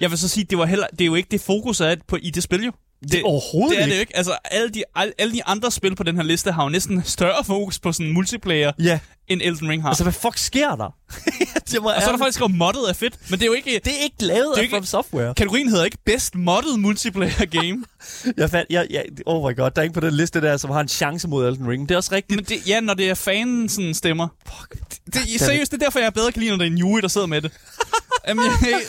Jeg 0.00 0.10
vil 0.10 0.18
så 0.18 0.28
sige, 0.28 0.44
det, 0.44 0.58
var 0.58 0.66
heller, 0.66 0.86
det 0.90 1.00
er 1.00 1.04
jo 1.06 1.14
ikke 1.14 1.28
det 1.30 1.40
fokus 1.40 1.80
er 1.80 1.96
på 2.06 2.16
i 2.22 2.30
det 2.30 2.42
spil 2.42 2.64
jo. 2.64 2.72
Det, 3.02 3.12
det 3.12 3.22
overhovedet 3.22 3.76
det 3.76 3.82
er 3.82 3.86
det 3.86 3.94
jo 3.94 4.00
ikke. 4.00 4.16
Altså, 4.16 4.36
alle 4.44 4.68
de, 4.68 4.82
alle, 4.94 5.12
alle 5.18 5.32
de 5.32 5.44
andre 5.44 5.70
spil 5.70 5.96
på 5.96 6.02
den 6.02 6.16
her 6.16 6.22
liste 6.22 6.52
har 6.52 6.62
jo 6.62 6.68
næsten 6.68 7.02
større 7.04 7.44
fokus 7.44 7.78
på 7.78 7.92
sådan 7.92 8.12
multiplayer, 8.12 8.72
Ja, 8.78 8.98
end 9.28 9.40
Elden 9.44 9.68
Ring 9.68 9.82
har. 9.82 9.88
altså 9.88 10.02
hvad 10.04 10.12
fuck 10.12 10.38
sker 10.38 10.76
der? 10.76 10.94
det 11.70 11.78
og 11.78 11.92
så 12.02 12.06
er 12.06 12.10
der 12.10 12.18
faktisk 12.18 12.34
skrevet 12.34 12.54
moddet 12.54 12.88
er 12.88 12.92
fedt, 12.92 13.14
men 13.30 13.38
det 13.38 13.42
er 13.42 13.46
jo 13.46 13.52
ikke... 13.52 13.80
det 13.84 13.92
er 13.98 14.02
ikke 14.02 14.16
lavet 14.20 14.46
Det 14.46 14.52
er 14.52 14.58
af 14.58 14.62
ikke- 14.62 14.74
From 14.74 14.84
Software. 14.84 15.34
Kategorien 15.34 15.68
hedder 15.68 15.84
ikke 15.84 15.98
Best 16.06 16.34
Modded 16.34 16.76
Multiplayer 16.76 17.44
Game. 17.60 17.84
Jeg 18.36 18.50
fandt, 18.50 18.66
jeg, 18.70 18.86
jeg, 18.90 19.04
oh 19.26 19.50
my 19.50 19.56
god, 19.56 19.70
der 19.70 19.80
er 19.80 19.82
ingen 19.82 19.94
på 19.94 20.00
den 20.00 20.14
liste 20.14 20.40
der, 20.40 20.56
som 20.56 20.70
har 20.70 20.80
en 20.80 20.88
chance 20.88 21.28
mod 21.28 21.48
Elden 21.48 21.68
Ring. 21.68 21.88
Det 21.88 21.94
er 21.94 21.96
også 21.98 22.14
rigtigt. 22.14 22.36
men 22.36 22.44
det, 22.44 22.68
ja, 22.68 22.80
når 22.80 22.94
det 22.94 23.10
er 23.10 23.14
fan 23.14 23.68
sådan 23.68 23.94
stemmer. 23.94 24.28
Fuck. 24.46 24.70
Det, 25.06 25.14
det, 25.14 25.40
seriøst, 25.40 25.72
det 25.72 25.82
er 25.82 25.86
derfor, 25.86 25.98
jeg 25.98 26.14
bedre 26.14 26.32
kan 26.32 26.40
lide, 26.42 26.50
når 26.50 26.58
det 26.58 26.66
er 26.66 26.70
en 26.70 26.78
Yui, 26.80 27.00
der 27.00 27.08
sidder 27.08 27.26
med 27.26 27.42
det. 27.42 27.52
Jamen, 28.28 28.44
jeg, 28.44 28.80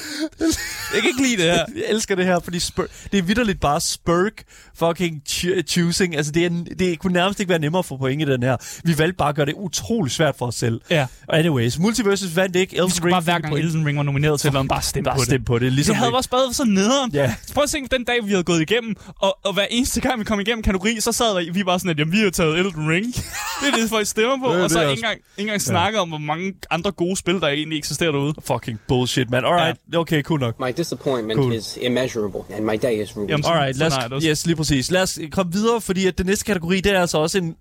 jeg 0.94 1.02
kan 1.02 1.08
ikke 1.10 1.22
lide 1.22 1.38
det 1.38 1.52
her. 1.52 1.66
Jeg 1.76 1.84
elsker 1.90 2.16
det 2.16 2.26
her, 2.26 2.40
fordi 2.40 2.60
spur, 2.60 2.88
det 3.12 3.18
er 3.18 3.22
vidderligt 3.22 3.60
bare 3.60 3.82
spurk 3.82 4.44
fucking 4.80 5.22
ch- 5.30 5.62
choosing. 5.62 6.16
Altså, 6.18 6.32
det, 6.32 6.46
er, 6.46 6.50
det 6.80 7.00
kunne 7.00 7.14
nærmest 7.14 7.40
ikke 7.40 7.50
være 7.50 7.60
nemmere 7.60 7.80
at 7.80 7.86
få 7.86 7.98
point 7.98 8.22
i 8.22 8.26
den 8.26 8.44
her. 8.44 8.58
Vi 8.84 8.98
valgte 8.98 9.18
bare 9.18 9.30
at 9.30 9.36
gøre 9.36 9.46
det 9.46 9.54
utrolig 9.58 10.12
svært 10.12 10.36
for 10.38 10.46
os 10.46 10.56
selv. 10.56 10.82
Ja. 10.90 11.06
Anyways, 11.30 11.80
Multiversus 11.80 12.36
vandt 12.36 12.56
ikke. 12.56 12.76
Elden 12.76 12.90
Vi 12.90 12.96
skulle 12.96 13.12
bare 13.12 13.22
hver 13.22 13.40
gang. 13.40 13.56
Elden 13.60 13.86
Ring 13.88 13.98
var 13.98 14.04
nomineret 14.04 14.40
til, 14.40 14.48
eller 14.48 14.64
bare 14.64 14.82
stemme 14.82 15.04
Bare 15.06 15.16
på 15.16 15.20
det. 15.20 15.26
stem 15.28 15.44
på 15.44 15.60
det. 15.60 15.74
Ligesom 15.74 15.94
Det 15.94 15.98
havde 15.98 16.14
også 16.14 16.30
bare 16.30 16.54
så 16.54 16.66
nederen. 16.66 17.12
Ja. 17.14 17.36
Prøv 17.54 17.64
at 17.64 17.70
tænke 17.70 17.96
den 17.98 18.04
dag, 18.06 18.16
vi 18.26 18.30
havde 18.30 18.44
gået 18.44 18.62
igennem, 18.62 18.96
og, 19.22 19.38
og 19.46 19.54
hver 19.54 19.66
eneste 19.70 20.02
gang, 20.02 20.20
vi 20.20 20.24
kom 20.24 20.40
igennem 20.40 20.64
kategori, 20.64 21.00
så 21.00 21.12
sad 21.12 21.52
vi 21.54 21.64
bare 21.64 21.80
sådan, 21.80 21.92
at 21.92 22.00
jamen, 22.00 22.12
vi 22.12 22.18
har 22.20 22.30
taget 22.30 22.58
Elden 22.60 22.90
Ring. 22.90 23.06
det 23.16 23.74
er 23.74 23.76
det, 23.82 23.90
folk 23.90 24.08
stemmer 24.08 24.38
på, 24.38 24.54
Det 24.54 24.64
og 24.64 24.70
så 24.70 24.80
det 24.84 24.90
ikke 24.90 25.00
engang, 25.00 25.14
ikke 25.14 25.24
engang 25.38 25.62
snakke 25.62 26.00
om, 26.00 26.10
hvor 26.10 26.18
mange 26.18 26.54
andre 26.70 26.92
gode 26.92 27.16
spil, 27.18 27.34
der 27.40 27.48
egentlig 27.48 27.78
eksisterer 27.78 28.12
derude. 28.12 28.34
Fucking 28.46 28.80
bullshit, 28.88 29.27
man. 29.32 29.46
Alright, 29.46 29.78
okay, 29.96 30.22
cool 30.24 30.40
nok. 30.40 30.60
My 30.60 30.72
disappointment 30.78 31.40
Cool. 31.40 31.54
is 31.54 31.78
immeasurable, 31.82 32.42
and 32.56 32.66
my 32.66 32.76
day 32.82 33.04
is 33.04 33.16
ruined. 33.16 33.30
Jamen, 33.30 33.46
Alright, 33.46 33.78
lad 33.78 34.12
os, 34.14 34.24
yes, 34.24 34.46
lige 34.46 34.56
præcis. 34.56 34.92
Lad 34.92 35.02
os 35.02 35.20
komme 35.32 35.52
videre, 35.52 35.82
fordi 35.82 36.08
at 36.08 36.18
den 36.18 36.26
næste 36.26 36.46
kategori, 36.46 36.82
det 36.82 36.92
er 36.92 37.02
altså 37.02 37.18
også 37.18 37.38
en 37.38 37.56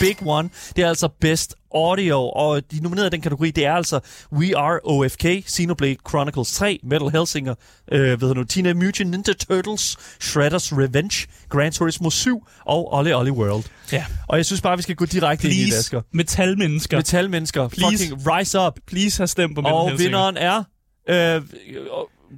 big 0.00 0.16
one. 0.26 0.50
Det 0.76 0.84
er 0.84 0.88
altså 0.88 1.08
Best 1.20 1.54
Audio, 1.74 2.16
og 2.28 2.62
de 2.70 2.82
nominerede 2.82 3.06
i 3.06 3.10
den 3.10 3.20
kategori, 3.20 3.50
det 3.50 3.66
er 3.66 3.72
altså 3.74 4.00
We 4.32 4.56
Are 4.56 4.80
OFK, 4.84 5.24
Xenoblade 5.48 5.96
Chronicles 6.08 6.52
3, 6.52 6.78
Metal 6.84 7.08
Hellsinger, 7.08 7.54
øh, 7.92 8.20
ved 8.20 8.34
nu, 8.34 8.44
Teenage 8.44 8.74
Mutant 8.74 9.10
Ninja 9.10 9.32
Turtles, 9.32 9.96
Shredder's 10.24 10.72
Revenge, 10.78 11.26
Gran 11.48 11.72
Turismo 11.72 12.10
7 12.10 12.46
og 12.66 12.92
Ollie 12.94 13.16
Ollie 13.16 13.32
World. 13.32 13.64
Ja. 13.92 14.04
Og 14.28 14.36
jeg 14.36 14.46
synes 14.46 14.60
bare, 14.60 14.76
vi 14.76 14.82
skal 14.82 14.94
gå 14.96 15.04
direkte 15.04 15.48
ind 15.48 15.54
i 15.54 15.58
det, 15.58 15.64
Please, 15.66 15.78
Asger. 15.78 16.00
metalmennesker. 16.12 16.96
Metalmennesker, 16.96 17.68
Please. 17.68 18.04
fucking 18.08 18.26
rise 18.32 18.60
up. 18.60 18.72
Please 18.86 19.18
have 19.18 19.26
stemt 19.28 19.54
på 19.54 19.60
Metal 19.60 19.74
Og 19.74 19.88
Hellsinger. 19.88 20.08
vinderen 20.10 20.36
er... 20.36 20.64
Øh, 21.08 21.14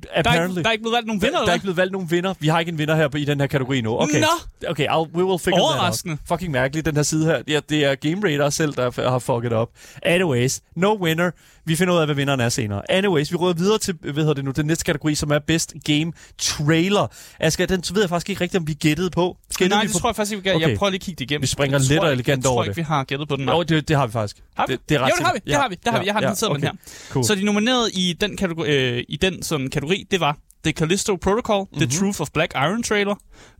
Der 0.02 0.09
er, 0.12 0.18
apparently. 0.20 0.50
ikke, 0.59 0.62
der 0.62 0.68
er 0.68 0.72
ikke 0.72 0.83
blevet 0.83 0.94
valgt 0.94 1.07
nogen 1.07 1.22
vinder, 1.22 1.33
der 1.33 1.38
er 1.38 1.42
eller 1.42 1.55
ikke 1.55 1.62
blevet 1.62 1.76
valgt 1.76 1.92
nogen 1.92 2.11
vinder. 2.11 2.35
Vi 2.40 2.48
har 2.48 2.61
ikke 2.61 2.72
en 2.72 2.79
vinder 2.79 2.96
her 2.96 3.09
på, 3.09 3.16
i 3.16 3.24
den 3.24 3.40
her 3.40 3.46
kategori 3.46 3.81
nu. 3.81 4.00
Okay. 4.00 4.20
Nå! 4.20 4.68
Okay, 4.68 4.87
I'll, 4.87 5.11
we 5.14 5.24
will 5.24 5.38
figure 5.38 5.62
Overraskende. 5.62 6.14
that 6.16 6.31
out. 6.31 6.38
Fucking 6.38 6.52
mærkeligt, 6.52 6.87
den 6.87 6.96
her 6.96 7.02
side 7.02 7.24
her. 7.26 7.42
Ja, 7.48 7.61
det 7.68 7.85
er 7.85 7.94
Game 7.94 8.20
Radar 8.33 8.50
selv, 8.50 8.72
der 8.72 9.11
har 9.11 9.18
fucket 9.18 9.52
op. 9.52 9.70
Anyways, 10.02 10.61
no 10.76 10.96
winner. 11.00 11.31
Vi 11.66 11.76
finder 11.76 11.94
ud 11.94 11.98
af, 11.98 12.07
hvad 12.07 12.14
vinderen 12.14 12.40
er 12.40 12.48
senere. 12.48 12.90
Anyways, 12.90 13.33
vi 13.33 13.37
råder 13.37 13.55
videre 13.55 13.79
til, 13.79 13.94
hvad 14.00 14.14
hedder 14.14 14.35
det 14.35 14.44
nu, 14.44 14.50
den 14.50 14.66
næste 14.66 14.85
kategori, 14.85 15.14
som 15.14 15.31
er 15.31 15.38
Best 15.38 15.74
Game 15.85 16.12
Trailer. 16.38 17.07
Asger, 17.40 17.66
den 17.66 17.83
ved 17.94 18.02
jeg 18.02 18.09
faktisk 18.09 18.31
ikke 18.31 18.40
rigtigt, 18.40 18.61
om 18.61 18.66
vi 18.66 18.74
gættede 18.74 19.11
på. 19.11 19.37
Gættede 19.59 19.68
Nej, 19.68 19.83
vi 19.83 19.87
det 19.88 19.94
på? 19.94 19.98
tror 19.98 20.09
jeg 20.09 20.16
faktisk 20.16 20.33
ikke, 20.37 20.50
vi. 20.50 20.57
Okay. 20.57 20.68
Jeg 20.68 20.79
prøver 20.79 20.90
lige 20.90 20.98
at 20.98 21.02
kigge 21.02 21.18
det 21.18 21.31
igennem. 21.31 21.42
Vi 21.42 21.46
springer 21.46 21.79
Jeg 21.90 21.98
tror 21.98 22.07
og 22.07 22.12
elegant 22.12 22.44
Jeg 22.44 22.50
over 22.50 22.57
tror 22.57 22.62
det. 22.62 22.68
ikke, 22.68 22.76
vi 22.76 22.83
har 22.83 23.05
gættet 23.05 23.29
på 23.29 23.37
den. 23.37 23.48
Jo, 23.48 23.62
det, 23.62 23.88
det 23.88 23.96
har 23.96 24.07
vi 24.07 24.12
faktisk. 24.12 24.42
Har 24.57 24.66
vi? 24.66 24.72
Det, 24.72 24.88
det 24.88 24.94
er 24.94 25.00
ret 25.00 25.11
jo, 25.11 25.14
det 25.18 25.26
har 25.26 25.33
vi. 25.33 25.40
Det 25.46 25.55
har 25.55 25.68
vi. 25.68 25.74
Det 25.85 25.92
har 25.92 26.00
vi. 26.00 26.07
Jeg 26.07 26.14
har 26.14 26.20
med 26.20 26.55
den 26.55 26.62
her. 26.62 26.72
Cool. 27.11 27.24
Så 27.24 27.35
de 27.35 27.44
nominerede 27.44 27.90
i 27.92 28.12
den, 28.20 28.37
kategori, 28.37 28.68
øh, 28.70 29.05
i 29.09 29.16
den 29.16 29.42
sådan, 29.42 29.70
kategori, 29.70 30.05
det 30.11 30.20
var 30.20 30.37
The 30.64 30.72
Callisto 30.72 31.16
Protocol, 31.16 31.62
mm-hmm. 31.62 31.79
Mhm. 31.83 31.88
The 31.90 31.98
Truth 31.98 32.20
of 32.20 32.29
Black 32.35 32.52
Iron 32.55 32.83
trailer, 32.83 33.14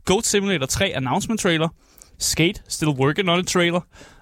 Goat 0.05 0.25
Simulator 0.25 0.65
3 0.65 0.95
Announcement 0.95 1.41
trailer, 1.41 1.67
Skate 2.19 2.61
Still 2.67 2.89
Working 2.89 3.29
on 3.29 3.39
it 3.39 3.47
trailer, 3.47 3.79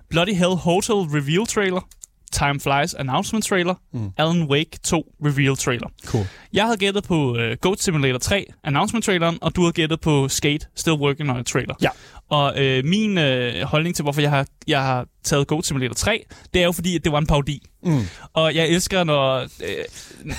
Bloody 0.09 0.33
Hell 0.33 0.55
Hotel 0.55 0.95
Reveal 0.95 1.45
trailer, 1.47 1.87
Time 2.35 2.59
Flies 2.59 2.93
Announcement 2.93 3.45
trailer, 3.45 3.75
mm. 3.93 4.09
Alan 4.17 4.43
Wake 4.43 4.69
2 4.83 5.03
Reveal 5.25 5.55
trailer. 5.57 5.87
Cool. 6.05 6.25
Jeg 6.53 6.63
havde 6.65 6.77
gættet 6.77 7.03
på 7.03 7.31
uh, 7.31 7.39
Goat 7.61 7.81
Simulator 7.81 8.17
3 8.17 8.45
Announcement 8.63 9.05
traileren, 9.05 9.37
og 9.41 9.55
du 9.55 9.61
havde 9.61 9.73
gættet 9.73 10.01
på 10.01 10.27
Skate 10.29 10.65
Still 10.75 10.95
Working 10.95 11.31
on 11.31 11.39
it 11.39 11.45
trailer. 11.45 11.75
Ja. 11.81 11.89
Og 12.29 12.63
øh, 12.63 12.85
min 12.85 13.17
øh, 13.17 13.61
holdning 13.63 13.95
til, 13.95 14.03
hvorfor 14.03 14.21
jeg 14.21 14.29
har, 14.29 14.47
jeg 14.67 14.81
har 14.81 15.05
taget 15.23 15.47
Goat 15.47 15.65
Simulator 15.65 15.93
3, 15.93 16.23
det 16.53 16.61
er 16.61 16.65
jo 16.65 16.71
fordi, 16.71 16.95
at 16.95 17.03
det 17.03 17.11
var 17.11 17.17
en 17.17 17.27
parodi. 17.27 17.61
Mm. 17.83 17.99
Og 18.33 18.55
jeg 18.55 18.67
elsker, 18.67 19.03
når 19.03 19.39
øh, 19.41 20.35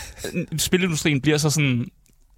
spilindustrien 0.59 1.21
bliver 1.21 1.39
så 1.39 1.51
sådan... 1.51 1.87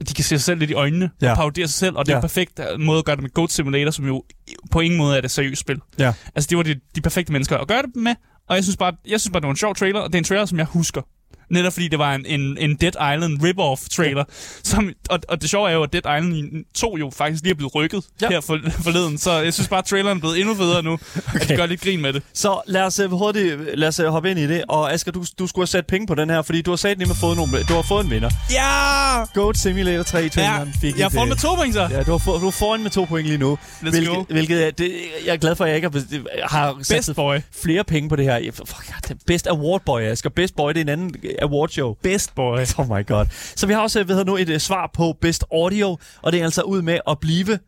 De 0.09 0.15
kan 0.15 0.25
se 0.25 0.29
sig 0.29 0.41
selv 0.41 0.59
lidt 0.61 0.71
i 0.71 0.75
øjnene 0.75 1.11
ja. 1.23 1.31
Og 1.31 1.37
parodere 1.37 1.67
sig 1.69 1.75
selv, 1.75 1.97
og 1.97 2.07
det 2.07 2.13
er 2.13 2.17
Ja. 2.17 2.19
en 2.19 2.23
perfekt 2.23 2.61
øh, 2.73 2.81
måde 2.81 2.99
at 2.99 3.05
gøre 3.05 3.17
det 3.17 3.23
med 3.23 3.31
Goat 3.31 3.53
Simulator, 3.53 3.91
som 3.91 4.07
jo 4.07 4.25
på 4.71 4.81
ingen 4.81 4.99
måde 4.99 5.17
er 5.17 5.21
det 5.21 5.31
seriøst 5.31 5.61
spil. 5.61 5.81
Ja. 5.99 6.13
Altså, 6.35 6.49
det 6.51 6.57
var 6.57 6.63
de, 6.63 6.81
de 6.95 7.01
perfekte 7.01 7.33
mennesker 7.33 7.57
at 7.59 7.69
gøre 7.69 7.83
det 7.83 7.97
med, 7.97 8.15
og 8.49 8.57
jeg 8.57 8.65
synes, 8.65 8.77
bare, 8.77 8.93
jeg 9.07 9.21
synes 9.21 9.33
bare, 9.33 9.41
det 9.41 9.47
var 9.47 9.51
en 9.53 9.57
sjov 9.57 9.75
trailer, 9.75 10.01
og 10.01 10.09
det 10.09 10.15
er 10.15 10.19
en 10.19 10.25
trailer, 10.25 10.47
som 10.47 10.59
jeg 10.59 10.67
husker. 10.67 11.03
Netop 11.51 11.73
fordi 11.73 11.89
det 11.89 11.99
var 11.99 12.15
en, 12.15 12.27
en, 12.27 12.59
en 12.59 12.77
Dead 12.77 12.93
Island 13.15 13.43
rip-off 13.43 13.89
trailer. 13.97 14.25
Som, 14.63 14.93
og, 15.11 15.19
og 15.29 15.43
det 15.43 15.51
sjove 15.51 15.69
er 15.71 15.75
jo, 15.75 15.83
at 15.83 15.93
Dead 15.93 16.19
Island 16.19 16.65
2 16.75 16.97
jo 16.97 17.11
faktisk 17.17 17.43
lige 17.43 17.51
er 17.51 17.55
blevet 17.57 17.75
rykket 17.75 18.05
ja. 18.21 18.27
Ja. 18.27 18.31
her 18.35 18.41
for, 18.41 18.59
forleden. 18.83 19.19
Så 19.19 19.33
jeg 19.33 19.55
synes 19.55 19.69
bare, 19.69 19.79
at 19.79 19.85
traileren 19.85 20.17
er 20.17 20.21
blevet 20.21 20.39
endnu 20.41 20.55
federe 20.55 20.83
nu. 20.83 20.99
Okay. 21.29 21.41
At 21.41 21.49
de 21.49 21.57
gør 21.57 21.67
lidt 21.67 21.81
grin 21.81 22.01
med 22.01 22.13
det. 22.13 22.23
Så 22.35 22.61
lad 22.67 22.83
os, 22.83 22.99
øh, 22.99 23.11
hurtigt, 23.11 23.79
lad 23.79 23.89
os 23.89 23.99
øh, 24.01 24.07
hoppe 24.07 24.31
ind 24.31 24.39
i 24.39 24.47
det. 24.47 24.65
Og 24.69 24.93
Asger, 24.93 25.13
du, 25.13 25.25
du 25.39 25.47
skulle 25.47 25.63
have 25.63 25.67
sat 25.67 25.87
penge 25.87 26.07
på 26.07 26.15
den 26.15 26.31
her, 26.31 26.43
fordi 26.43 26.63
du 26.63 26.71
har 26.71 26.77
sat 26.77 26.99
nemlig 26.99 27.17
fået 27.17 27.37
nogle, 27.37 27.63
du 27.63 27.73
har 27.75 27.83
fået 27.83 28.05
en 28.05 28.11
vinder. 28.11 28.31
Ja! 28.53 29.25
Goat 29.41 29.59
Simulator 29.59 30.03
3 30.03 30.19
ja 30.19 30.29
traileren 30.29 30.75
fik 30.81 30.99
jeg 30.99 31.07
et, 31.07 31.13
får 31.13 31.21
den 31.21 31.29
øh, 31.29 31.29
med 31.29 31.37
to 31.37 31.55
point, 31.55 31.75
så. 31.75 31.81
Ja, 31.91 32.03
du 32.03 32.11
har, 32.11 32.19
få, 32.19 32.39
du 32.39 32.47
er 32.47 32.51
foran 32.51 32.83
med 32.83 32.91
to 32.91 33.05
point 33.05 33.27
lige 33.27 33.39
nu. 33.39 33.59
Let's 33.83 33.91
hvilket, 33.91 34.09
go. 34.15 34.23
hvilket 34.29 34.67
er, 34.67 34.71
det, 34.71 34.93
jeg 35.27 35.33
er 35.33 35.37
glad 35.37 35.57
for, 35.57 35.65
at 35.65 35.69
jeg 35.71 35.77
ikke 35.77 35.91
har, 36.43 36.49
har 36.49 36.77
sat 36.83 37.43
flere 37.63 37.85
penge 37.85 38.09
på 38.09 38.17
det 38.17 38.25
her. 38.25 38.37
Jeg- 38.37 38.55
Fuck, 38.55 38.89
ja, 38.89 38.95
det 39.03 39.11
er 39.11 39.15
Best 39.27 39.47
Award 39.47 39.83
Boy, 39.87 40.01
Asger. 40.01 40.31
Best 40.31 40.57
Boy, 40.57 40.69
det 40.69 40.77
er 40.77 40.81
en 40.81 40.89
anden 40.89 41.15
award 41.43 41.69
show. 41.69 41.95
Best 42.03 42.35
boy. 42.35 42.59
Oh 42.79 42.87
my 42.87 43.07
god. 43.07 43.27
Så 43.57 43.67
vi 43.67 43.73
har 43.73 43.81
også 43.81 44.03
hvad 44.05 44.17
hedder 44.17 44.31
nu, 44.33 44.37
et 44.37 44.51
uh, 44.51 44.59
svar 44.59 44.91
på 44.95 45.17
Best 45.21 45.45
Audio, 45.53 45.99
og 46.23 46.33
det 46.33 46.41
er 46.41 46.45
altså 46.45 46.63
ud 46.63 46.83
med 46.83 46.99
at 47.09 47.19
blive 47.21 47.59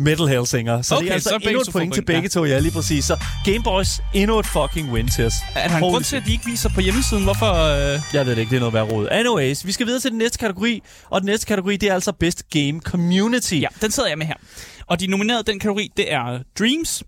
Metal 0.00 0.26
Hellsinger. 0.28 0.82
Så 0.82 0.94
Okay, 0.94 1.04
det 1.04 1.10
er 1.10 1.14
altså 1.14 1.28
så 1.28 1.36
endnu 1.48 1.60
et 1.60 1.68
point 1.72 1.94
til 1.94 2.04
begge 2.04 2.28
to, 2.28 2.44
ja, 2.44 2.58
lige 2.58 2.72
præcis. 2.72 3.04
Så 3.04 3.16
Game 3.44 3.62
Boys, 3.64 3.88
endnu 4.14 4.38
et 4.38 4.46
fucking 4.46 4.92
win 4.92 5.08
til 5.08 5.26
os. 5.26 5.32
Er 5.54 5.68
der 5.68 5.76
en 5.76 5.82
grund 5.82 6.04
til, 6.04 6.16
at 6.16 6.22
de 6.26 6.32
ikke 6.32 6.44
viser 6.46 6.68
på 6.74 6.80
hjemmesiden, 6.80 7.24
hvorfor... 7.24 7.52
Øh... 7.54 8.00
Jeg 8.14 8.26
ved 8.26 8.30
det 8.36 8.38
ikke, 8.40 8.50
det 8.50 8.56
er 8.56 8.60
noget 8.60 8.74
værd 8.74 8.92
råd. 8.92 9.08
Anyways, 9.10 9.66
vi 9.66 9.72
skal 9.72 9.86
videre 9.86 10.00
til 10.00 10.10
den 10.10 10.18
næste 10.18 10.38
kategori, 10.38 10.82
og 11.10 11.20
den 11.20 11.26
næste 11.26 11.46
kategori, 11.46 11.76
det 11.76 11.88
er 11.88 11.94
altså 11.94 12.12
Best 12.12 12.42
Game 12.50 12.80
Community. 12.80 13.54
Ja, 13.54 13.66
den 13.80 13.90
sidder 13.90 14.08
jeg 14.08 14.18
med 14.18 14.26
her. 14.26 14.34
Og 14.86 15.00
de 15.00 15.06
nominerede 15.06 15.42
den 15.42 15.58
kategori, 15.60 15.90
det 15.96 16.12
er 16.12 16.38
Dreams, 16.58 17.02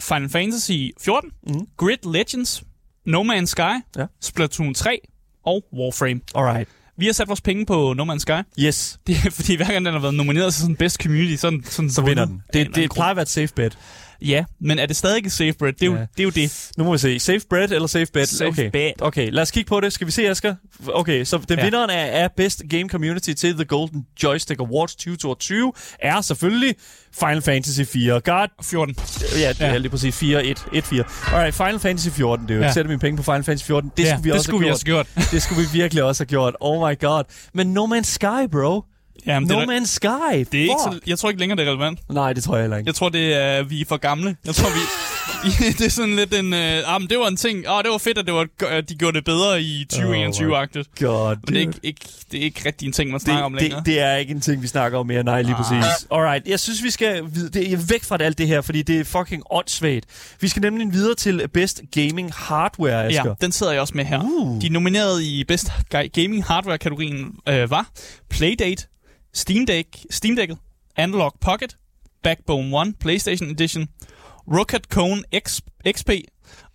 Final 0.00 0.28
Fantasy 0.30 0.72
14, 1.04 1.30
Mhm. 1.46 1.56
mm. 1.56 1.66
Grid 1.76 2.12
Legends, 2.12 2.62
No 3.06 3.22
Man's 3.22 3.44
Sky, 3.46 3.60
Ja. 3.98 4.04
Splatoon 4.22 4.74
3 4.74 5.00
og 5.46 5.64
Warframe. 5.72 6.20
Alright. 6.34 6.68
Vi 6.96 7.06
har 7.06 7.12
sat 7.12 7.28
vores 7.28 7.40
penge 7.40 7.66
på 7.66 7.94
No 7.96 8.04
Man's 8.04 8.18
Sky. 8.18 8.32
Yes, 8.60 8.98
Det 9.06 9.16
er 9.26 9.30
fordi, 9.30 9.56
hver 9.56 9.66
gang 9.66 9.84
den 9.84 9.94
har 9.94 10.00
været 10.00 10.14
nomineret 10.14 10.54
til 10.54 10.60
sådan 10.62 10.76
best 10.76 11.02
community, 11.02 11.34
sådan, 11.40 11.62
sådan 11.64 11.90
så 11.90 12.02
vinder 12.02 12.24
den. 12.24 12.42
Det, 12.52 12.74
det 12.74 12.90
plejer 12.94 13.10
at 13.10 13.16
være 13.16 13.22
et 13.22 13.28
safe 13.28 13.54
bet. 13.54 13.78
Ja, 14.22 14.44
men 14.60 14.78
er 14.78 14.86
det 14.86 14.96
stadig 14.96 15.26
et 15.26 15.32
safe 15.32 15.52
bet? 15.52 15.74
Det 15.80 15.82
er, 15.82 15.86
jo, 15.86 15.94
Ja. 15.94 16.00
det 16.00 16.06
er 16.18 16.22
jo 16.24 16.30
det. 16.30 16.70
Nu 16.76 16.84
må 16.84 16.92
vi 16.92 16.98
se. 16.98 17.18
Safe 17.18 17.40
bet 17.50 17.72
eller 17.72 17.86
safe 17.88 18.06
bet? 18.12 18.28
Safe 18.28 18.48
okay. 18.48 18.70
bet. 18.70 18.92
Okay, 19.00 19.30
lad 19.30 19.42
os 19.42 19.50
kigge 19.50 19.68
på 19.68 19.80
det. 19.80 19.92
Skal 19.92 20.06
vi 20.06 20.12
se, 20.12 20.28
Asger? 20.28 20.54
Okay, 20.88 21.24
så 21.24 21.38
den 21.48 21.58
Ja. 21.58 21.64
vinderen 21.64 21.90
af, 21.90 22.22
af 22.22 22.28
Best 22.36 22.62
Game 22.70 22.88
Community 22.88 23.32
til 23.32 23.54
The 23.54 23.64
Golden 23.64 24.06
Joystick 24.22 24.60
Awards 24.60 24.94
2022 24.94 25.72
er 25.98 26.20
selvfølgelig 26.20 26.74
Final 27.18 27.42
Fantasy 27.42 27.80
4. 27.92 28.20
God 28.20 28.48
14. 28.64 28.96
Ja, 29.40 29.48
det 29.48 29.60
Ja. 29.60 29.66
er 29.66 29.78
lige 29.78 29.90
præcis 29.90 30.16
4, 30.16 30.44
1, 30.44 30.64
1, 30.72 30.84
4. 30.84 31.04
Alright, 31.32 31.54
Final 31.54 31.78
Fantasy 31.78 32.08
14, 32.08 32.48
det 32.48 32.54
er 32.54 32.58
jo. 32.58 32.62
Ja. 32.64 32.72
Sætter 32.72 32.88
mine 32.88 33.00
penge 33.00 33.16
på 33.16 33.22
Final 33.22 33.44
Fantasy 33.44 33.64
14. 33.66 33.92
Det 33.96 34.02
ja, 34.04 34.08
skulle 34.08 34.22
vi 34.22 34.28
det 34.28 34.34
også 34.34 34.44
skulle 34.44 34.60
vi 34.60 34.66
have 34.66 34.74
også 34.74 34.84
gjort. 34.84 35.06
gjort. 35.14 35.28
Det 35.30 35.42
skulle 35.42 35.60
vi 35.62 35.68
virkelig 35.72 36.02
også 36.02 36.20
have 36.24 36.28
gjort. 36.28 36.54
Oh 36.60 36.88
my 36.90 36.98
god. 37.00 37.24
Men 37.54 37.66
No 37.74 37.86
Man's 37.86 38.02
Sky, 38.02 38.48
bro. 38.52 38.84
Jamen, 39.26 39.48
No 39.48 39.60
det, 39.60 39.68
er, 39.68 39.80
Man's 39.80 39.86
Sky. 39.86 40.46
det 40.52 40.58
er 40.58 40.62
ikke 40.62 40.74
Fuck. 40.88 40.94
så, 40.94 41.00
jeg 41.06 41.18
tror 41.18 41.28
ikke 41.28 41.40
længere, 41.40 41.56
det 41.58 41.66
er 41.68 41.70
relevant. 41.72 41.98
Nej, 42.12 42.32
det 42.32 42.42
tror 42.44 42.54
jeg 42.56 42.62
heller 42.62 42.76
ikke. 42.76 42.88
Jeg 42.88 42.94
tror, 42.94 43.08
det 43.08 43.34
er, 43.34 43.62
vi 43.62 43.80
er 43.80 43.84
for 43.88 43.96
gamle. 43.96 44.36
Jeg 44.46 44.54
tror, 44.54 44.68
vi... 44.68 44.80
det 45.78 45.86
er 45.86 45.90
sådan 45.90 46.16
lidt 46.16 46.34
en... 46.34 46.54
Øh, 46.54 46.94
ah, 46.94 47.00
men 47.00 47.10
det 47.10 47.18
var 47.18 47.26
en 47.28 47.36
ting... 47.36 47.64
Ah, 47.68 47.84
det 47.84 47.90
var 47.92 47.98
fedt, 47.98 48.18
at, 48.18 48.26
det 48.26 48.34
var, 48.34 48.46
at 48.68 48.88
de 48.88 48.94
gjorde 48.94 49.16
det 49.16 49.24
bedre 49.24 49.62
i 49.62 49.86
2021-agtigt. 49.92 50.88
God, 51.00 51.36
Men 51.36 51.54
det 51.54 51.56
er, 51.56 51.60
ikke, 51.60 51.72
ikke, 51.82 52.00
det 52.32 52.40
er 52.40 52.44
ikke 52.44 52.62
rigtig 52.66 52.86
en 52.86 52.92
ting, 52.92 53.10
man 53.10 53.20
snakker 53.20 53.44
om 53.44 53.52
det, 53.52 53.62
længere. 53.62 53.78
det, 53.78 53.86
det 53.86 54.00
er 54.00 54.16
ikke 54.16 54.30
en 54.30 54.40
ting, 54.40 54.62
vi 54.62 54.66
snakker 54.66 54.98
om 54.98 55.06
mere. 55.06 55.22
Nej, 55.22 55.42
lige 55.42 55.54
Ah. 55.54 55.62
præcis. 55.64 56.06
Alright, 56.10 56.48
jeg 56.48 56.60
synes, 56.60 56.82
vi 56.82 56.90
skal 56.90 57.22
det 57.54 57.72
er 57.72 57.76
væk 57.88 58.04
fra 58.04 58.16
alt 58.20 58.38
det 58.38 58.46
her, 58.46 58.60
fordi 58.60 58.82
det 58.82 59.00
er 59.00 59.04
fucking 59.04 59.42
åndssvagt. 59.50 60.06
Vi 60.40 60.48
skal 60.48 60.62
nemlig 60.62 60.92
videre 60.92 61.14
til 61.14 61.48
Best 61.54 61.80
Gaming 61.94 62.32
Hardware, 62.34 63.06
Asger. 63.06 63.24
Ja, 63.26 63.32
den 63.40 63.52
sidder 63.52 63.72
jeg 63.72 63.80
også 63.80 63.94
med 63.96 64.04
her. 64.04 64.20
Uh. 64.22 64.60
De 64.62 64.68
nominerede 64.68 65.24
i 65.24 65.44
Best 65.44 65.66
Ga- 65.94 66.06
Gaming 66.22 66.44
Hardware-kategorien 66.44 67.34
øh, 67.48 67.70
var 67.70 67.86
Playdate, 68.30 68.86
Steam 69.34 69.66
Deck, 69.66 69.88
Steam 70.10 70.38
Deck'et, 70.38 70.56
Analog 70.96 71.32
Pocket, 71.40 71.76
Backbone 72.22 72.82
1 72.82 72.94
PlayStation 73.00 73.50
Edition, 73.50 73.88
Rocket 74.56 74.84
Cone 74.84 75.22
X, 75.46 75.60
XP, 75.90 76.10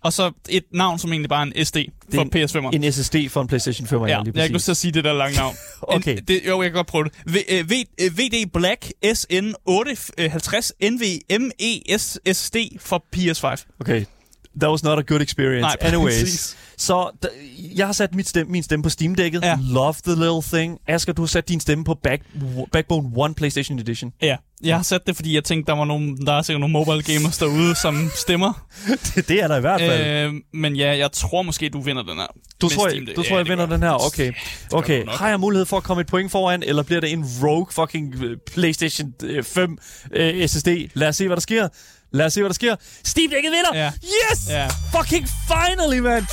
og 0.04 0.12
så 0.12 0.32
et 0.48 0.64
navn, 0.72 0.98
som 0.98 1.12
egentlig 1.12 1.28
bare 1.28 1.46
er 1.48 1.52
en 1.56 1.64
SD 1.64 1.76
for 2.14 2.20
er 2.20 2.46
PS5'eren. 2.70 2.76
En 2.84 2.92
SSD 2.92 3.16
for 3.28 3.40
en 3.40 3.46
PlayStation 3.48 3.86
5, 3.86 4.00
Ja, 4.00 4.06
lige 4.06 4.08
jeg 4.08 4.16
har 4.16 4.22
ikke 4.42 4.42
lyst 4.42 4.52
præcis. 4.52 4.64
til 4.64 4.70
at 4.70 4.76
sige 4.76 4.92
det 4.92 5.04
der 5.04 5.12
lange 5.12 5.36
navn. 5.36 5.54
Okay. 5.82 6.16
En, 6.18 6.24
det, 6.24 6.40
jo, 6.46 6.62
jeg 6.62 6.70
kan 6.70 6.76
godt 6.76 6.86
prøve 6.86 7.04
det. 7.04 7.12
V, 7.26 7.36
øh, 7.48 7.70
v, 7.70 7.72
øh, 8.00 8.18
VD 8.18 8.50
Black 8.52 8.92
SN 9.14 9.52
850 9.66 10.72
NVMe 10.82 11.98
SSD 11.98 12.56
for 12.80 13.04
PS5. 13.16 13.76
Okay. 13.80 14.04
That 14.60 14.70
was 14.70 14.82
not 14.84 14.98
a 14.98 15.02
good 15.02 15.20
experience. 15.22 15.62
Nej, 15.62 15.76
Anyways. 15.80 16.20
præcis. 16.22 16.56
Så 16.78 17.10
da, 17.22 17.28
jeg 17.76 17.86
har 17.86 17.92
sat 17.92 18.14
mit 18.14 18.28
stemme, 18.28 18.52
min 18.52 18.62
stemme 18.62 18.82
på 18.82 18.88
Steam-dækket. 18.88 19.42
Ja. 19.42 19.58
Love 19.62 19.94
the 20.06 20.14
little 20.14 20.42
thing. 20.58 20.78
Asger, 20.88 21.12
du 21.12 21.22
har 21.22 21.26
sat 21.26 21.48
din 21.48 21.60
stemme 21.60 21.84
på 21.84 21.94
Back, 22.02 22.22
Backbone 22.72 23.26
1 23.30 23.36
PlayStation 23.36 23.78
Edition. 23.78 24.12
Ja, 24.22 24.36
jeg 24.64 24.76
har 24.76 24.82
sat 24.82 25.06
det, 25.06 25.16
fordi 25.16 25.34
jeg 25.34 25.44
tænkte, 25.44 25.70
der 25.72 25.78
var 25.78 25.84
nogle, 25.84 26.16
der 26.16 26.32
er 26.32 26.42
sikkert 26.42 26.60
nogle 26.60 26.72
mobile 26.72 27.02
gamers 27.02 27.38
derude, 27.38 27.74
som 27.74 28.10
stemmer. 28.14 28.66
det, 29.14 29.28
det 29.28 29.42
er 29.42 29.48
der 29.48 29.56
i 29.56 29.60
hvert 29.60 29.80
fald. 29.80 30.26
Øh, 30.26 30.32
men 30.52 30.76
ja, 30.76 30.96
jeg 30.96 31.12
tror 31.12 31.42
måske, 31.42 31.68
du 31.68 31.80
vinder 31.80 32.02
den 32.02 32.16
her. 32.16 32.26
du 32.60 32.68
tror, 32.68 32.88
jeg, 32.88 33.00
du 33.16 33.22
Ja, 33.22 33.28
tror, 33.28 33.36
jeg 33.36 33.48
vinder 33.48 33.66
den 33.66 33.82
her? 33.82 34.06
Okay. 34.06 34.32
Okay, 34.72 35.04
nok. 35.04 35.14
har 35.14 35.28
jeg 35.28 35.40
mulighed 35.40 35.66
for 35.66 35.76
at 35.76 35.82
komme 35.82 36.00
et 36.00 36.06
point 36.06 36.30
foran, 36.30 36.62
eller 36.62 36.82
bliver 36.82 37.00
det 37.00 37.12
en 37.12 37.24
rogue 37.42 37.66
fucking 37.70 38.14
øh, 38.22 38.36
PlayStation 38.52 39.12
øh, 39.22 39.44
5 39.44 39.78
øh, 40.12 40.48
SSD? 40.48 40.68
Lad 40.94 41.08
os 41.08 41.16
se, 41.16 41.26
hvad 41.26 41.36
der 41.36 41.40
sker. 41.40 41.68
Lad 42.14 42.26
os 42.26 42.32
se, 42.32 42.40
hvad 42.40 42.48
der 42.48 42.54
sker. 42.54 42.76
Steam 43.04 43.30
Deck'et 43.32 43.50
vinder! 43.50 43.74
Ja. 43.74 43.92
Yes! 44.02 44.48
Ja. 44.48 44.66
Fucking 44.98 45.26
finally, 45.48 45.98
man! 45.98 46.26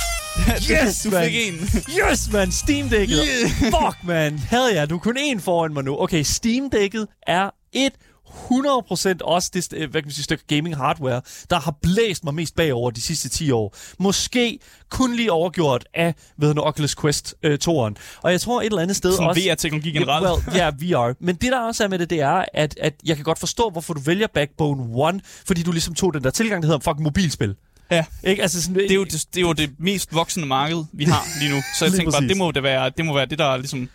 Yes, 0.70 1.02
du 1.02 1.10
man. 1.10 1.24
fik 1.24 1.34
en. 1.34 1.54
Yes, 1.88 2.28
man! 2.32 2.52
Steam 2.52 2.86
Deck'et. 2.88 3.24
Yeah. 3.26 3.50
Fuck, 3.72 3.96
man! 4.04 4.38
Hell 4.38 4.74
ja, 4.74 4.86
du 4.86 4.98
kun 4.98 5.16
en 5.16 5.40
foran 5.40 5.74
mig 5.74 5.84
nu. 5.84 6.00
Okay, 6.00 6.22
Steam 6.22 6.70
Deck'et 6.74 7.06
er 7.26 7.50
et 7.72 7.92
100% 8.32 9.18
også 9.24 9.50
det 9.54 9.72
øh, 9.72 9.90
hvad 9.90 10.02
kan 10.02 10.06
man 10.06 10.12
sige, 10.12 10.24
stykke 10.24 10.44
gaming 10.46 10.76
hardware, 10.76 11.20
der 11.50 11.60
har 11.60 11.74
blæst 11.82 12.24
mig 12.24 12.34
mest 12.34 12.56
bagover 12.56 12.90
de 12.90 13.00
sidste 13.00 13.28
10 13.28 13.50
år. 13.50 13.76
Måske 13.98 14.58
kun 14.90 15.14
lige 15.16 15.32
overgjort 15.32 15.84
af 15.94 16.14
ved 16.36 16.54
nu, 16.54 16.62
Oculus 16.62 16.94
Quest 16.96 17.34
øh, 17.42 17.58
2'eren. 17.64 17.94
Og 18.22 18.32
jeg 18.32 18.40
tror 18.40 18.60
et 18.60 18.66
eller 18.66 18.82
andet 18.82 18.96
sted 18.96 19.12
Sådan 19.12 19.28
også... 19.28 19.40
VR-teknologi 19.40 19.90
generelt. 19.90 20.26
Well, 20.26 20.56
ja, 20.60 20.70
VR. 20.70 21.14
Men 21.20 21.34
det 21.34 21.52
der 21.52 21.60
også 21.60 21.84
er 21.84 21.88
med 21.88 21.98
det, 21.98 22.10
det 22.10 22.20
er, 22.20 22.44
at, 22.54 22.78
at 22.80 22.94
jeg 23.04 23.16
kan 23.16 23.24
godt 23.24 23.38
forstå, 23.38 23.70
hvorfor 23.70 23.94
du 23.94 24.00
vælger 24.00 24.26
Backbone 24.34 25.08
1, 25.08 25.20
fordi 25.46 25.62
du 25.62 25.72
ligesom 25.72 25.94
tog 25.94 26.14
den 26.14 26.24
der 26.24 26.30
tilgang, 26.30 26.62
der 26.62 26.66
hedder 26.66 26.80
fucking 26.80 27.02
mobilspil. 27.02 27.54
Ja. 27.90 28.04
Ikke? 28.24 28.42
Altså 28.42 28.62
sådan, 28.62 28.74
Det 28.74 28.90
er, 28.90 28.94
jo 28.94 29.04
det, 29.04 29.26
det 29.34 29.40
er 29.40 29.46
jo 29.46 29.52
det 29.52 29.70
mest 29.78 30.14
voksende 30.14 30.46
marked, 30.46 30.84
vi 30.92 31.04
har 31.04 31.26
lige 31.40 31.54
nu. 31.54 31.62
Så 31.78 31.84
jeg 31.84 31.94
tænker 31.94 32.12
bare, 32.12 32.28
det 32.28 32.36
må, 32.36 32.50
det, 32.50 32.62
være, 32.62 32.90
det 32.96 33.04
må 33.04 33.14
være 33.14 33.26
det, 33.26 33.38
der 33.38 33.56
ligesom 33.56 33.88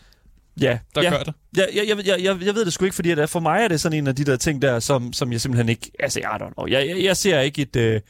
ja, 0.61 0.79
der 0.95 1.01
ja. 1.01 1.09
gør 1.09 1.23
det. 1.23 1.33
Jeg, 1.57 1.67
jeg, 1.75 1.87
jeg, 1.87 2.07
jeg, 2.07 2.23
jeg, 2.23 2.37
jeg 2.45 2.55
ved 2.55 2.65
det 2.65 2.73
sgu 2.73 2.85
ikke, 2.85 2.95
fordi 2.95 3.11
at 3.11 3.29
for 3.29 3.39
mig 3.39 3.63
er 3.63 3.67
det 3.67 3.81
sådan 3.81 3.97
en 3.97 4.07
af 4.07 4.15
de 4.15 4.23
der 4.23 4.37
ting 4.37 4.61
der, 4.61 4.79
som, 4.79 5.13
som 5.13 5.31
jeg 5.31 5.41
simpelthen 5.41 5.69
ikke... 5.69 5.91
Altså, 5.99 6.19
I 6.19 6.23
don't 6.23 6.53
know. 6.53 6.67
Jeg, 6.67 6.87
jeg, 6.87 7.03
jeg 7.03 7.17
ser 7.17 7.39
ikke 7.39 7.61
et... 7.61 7.75
Øh, 7.75 8.01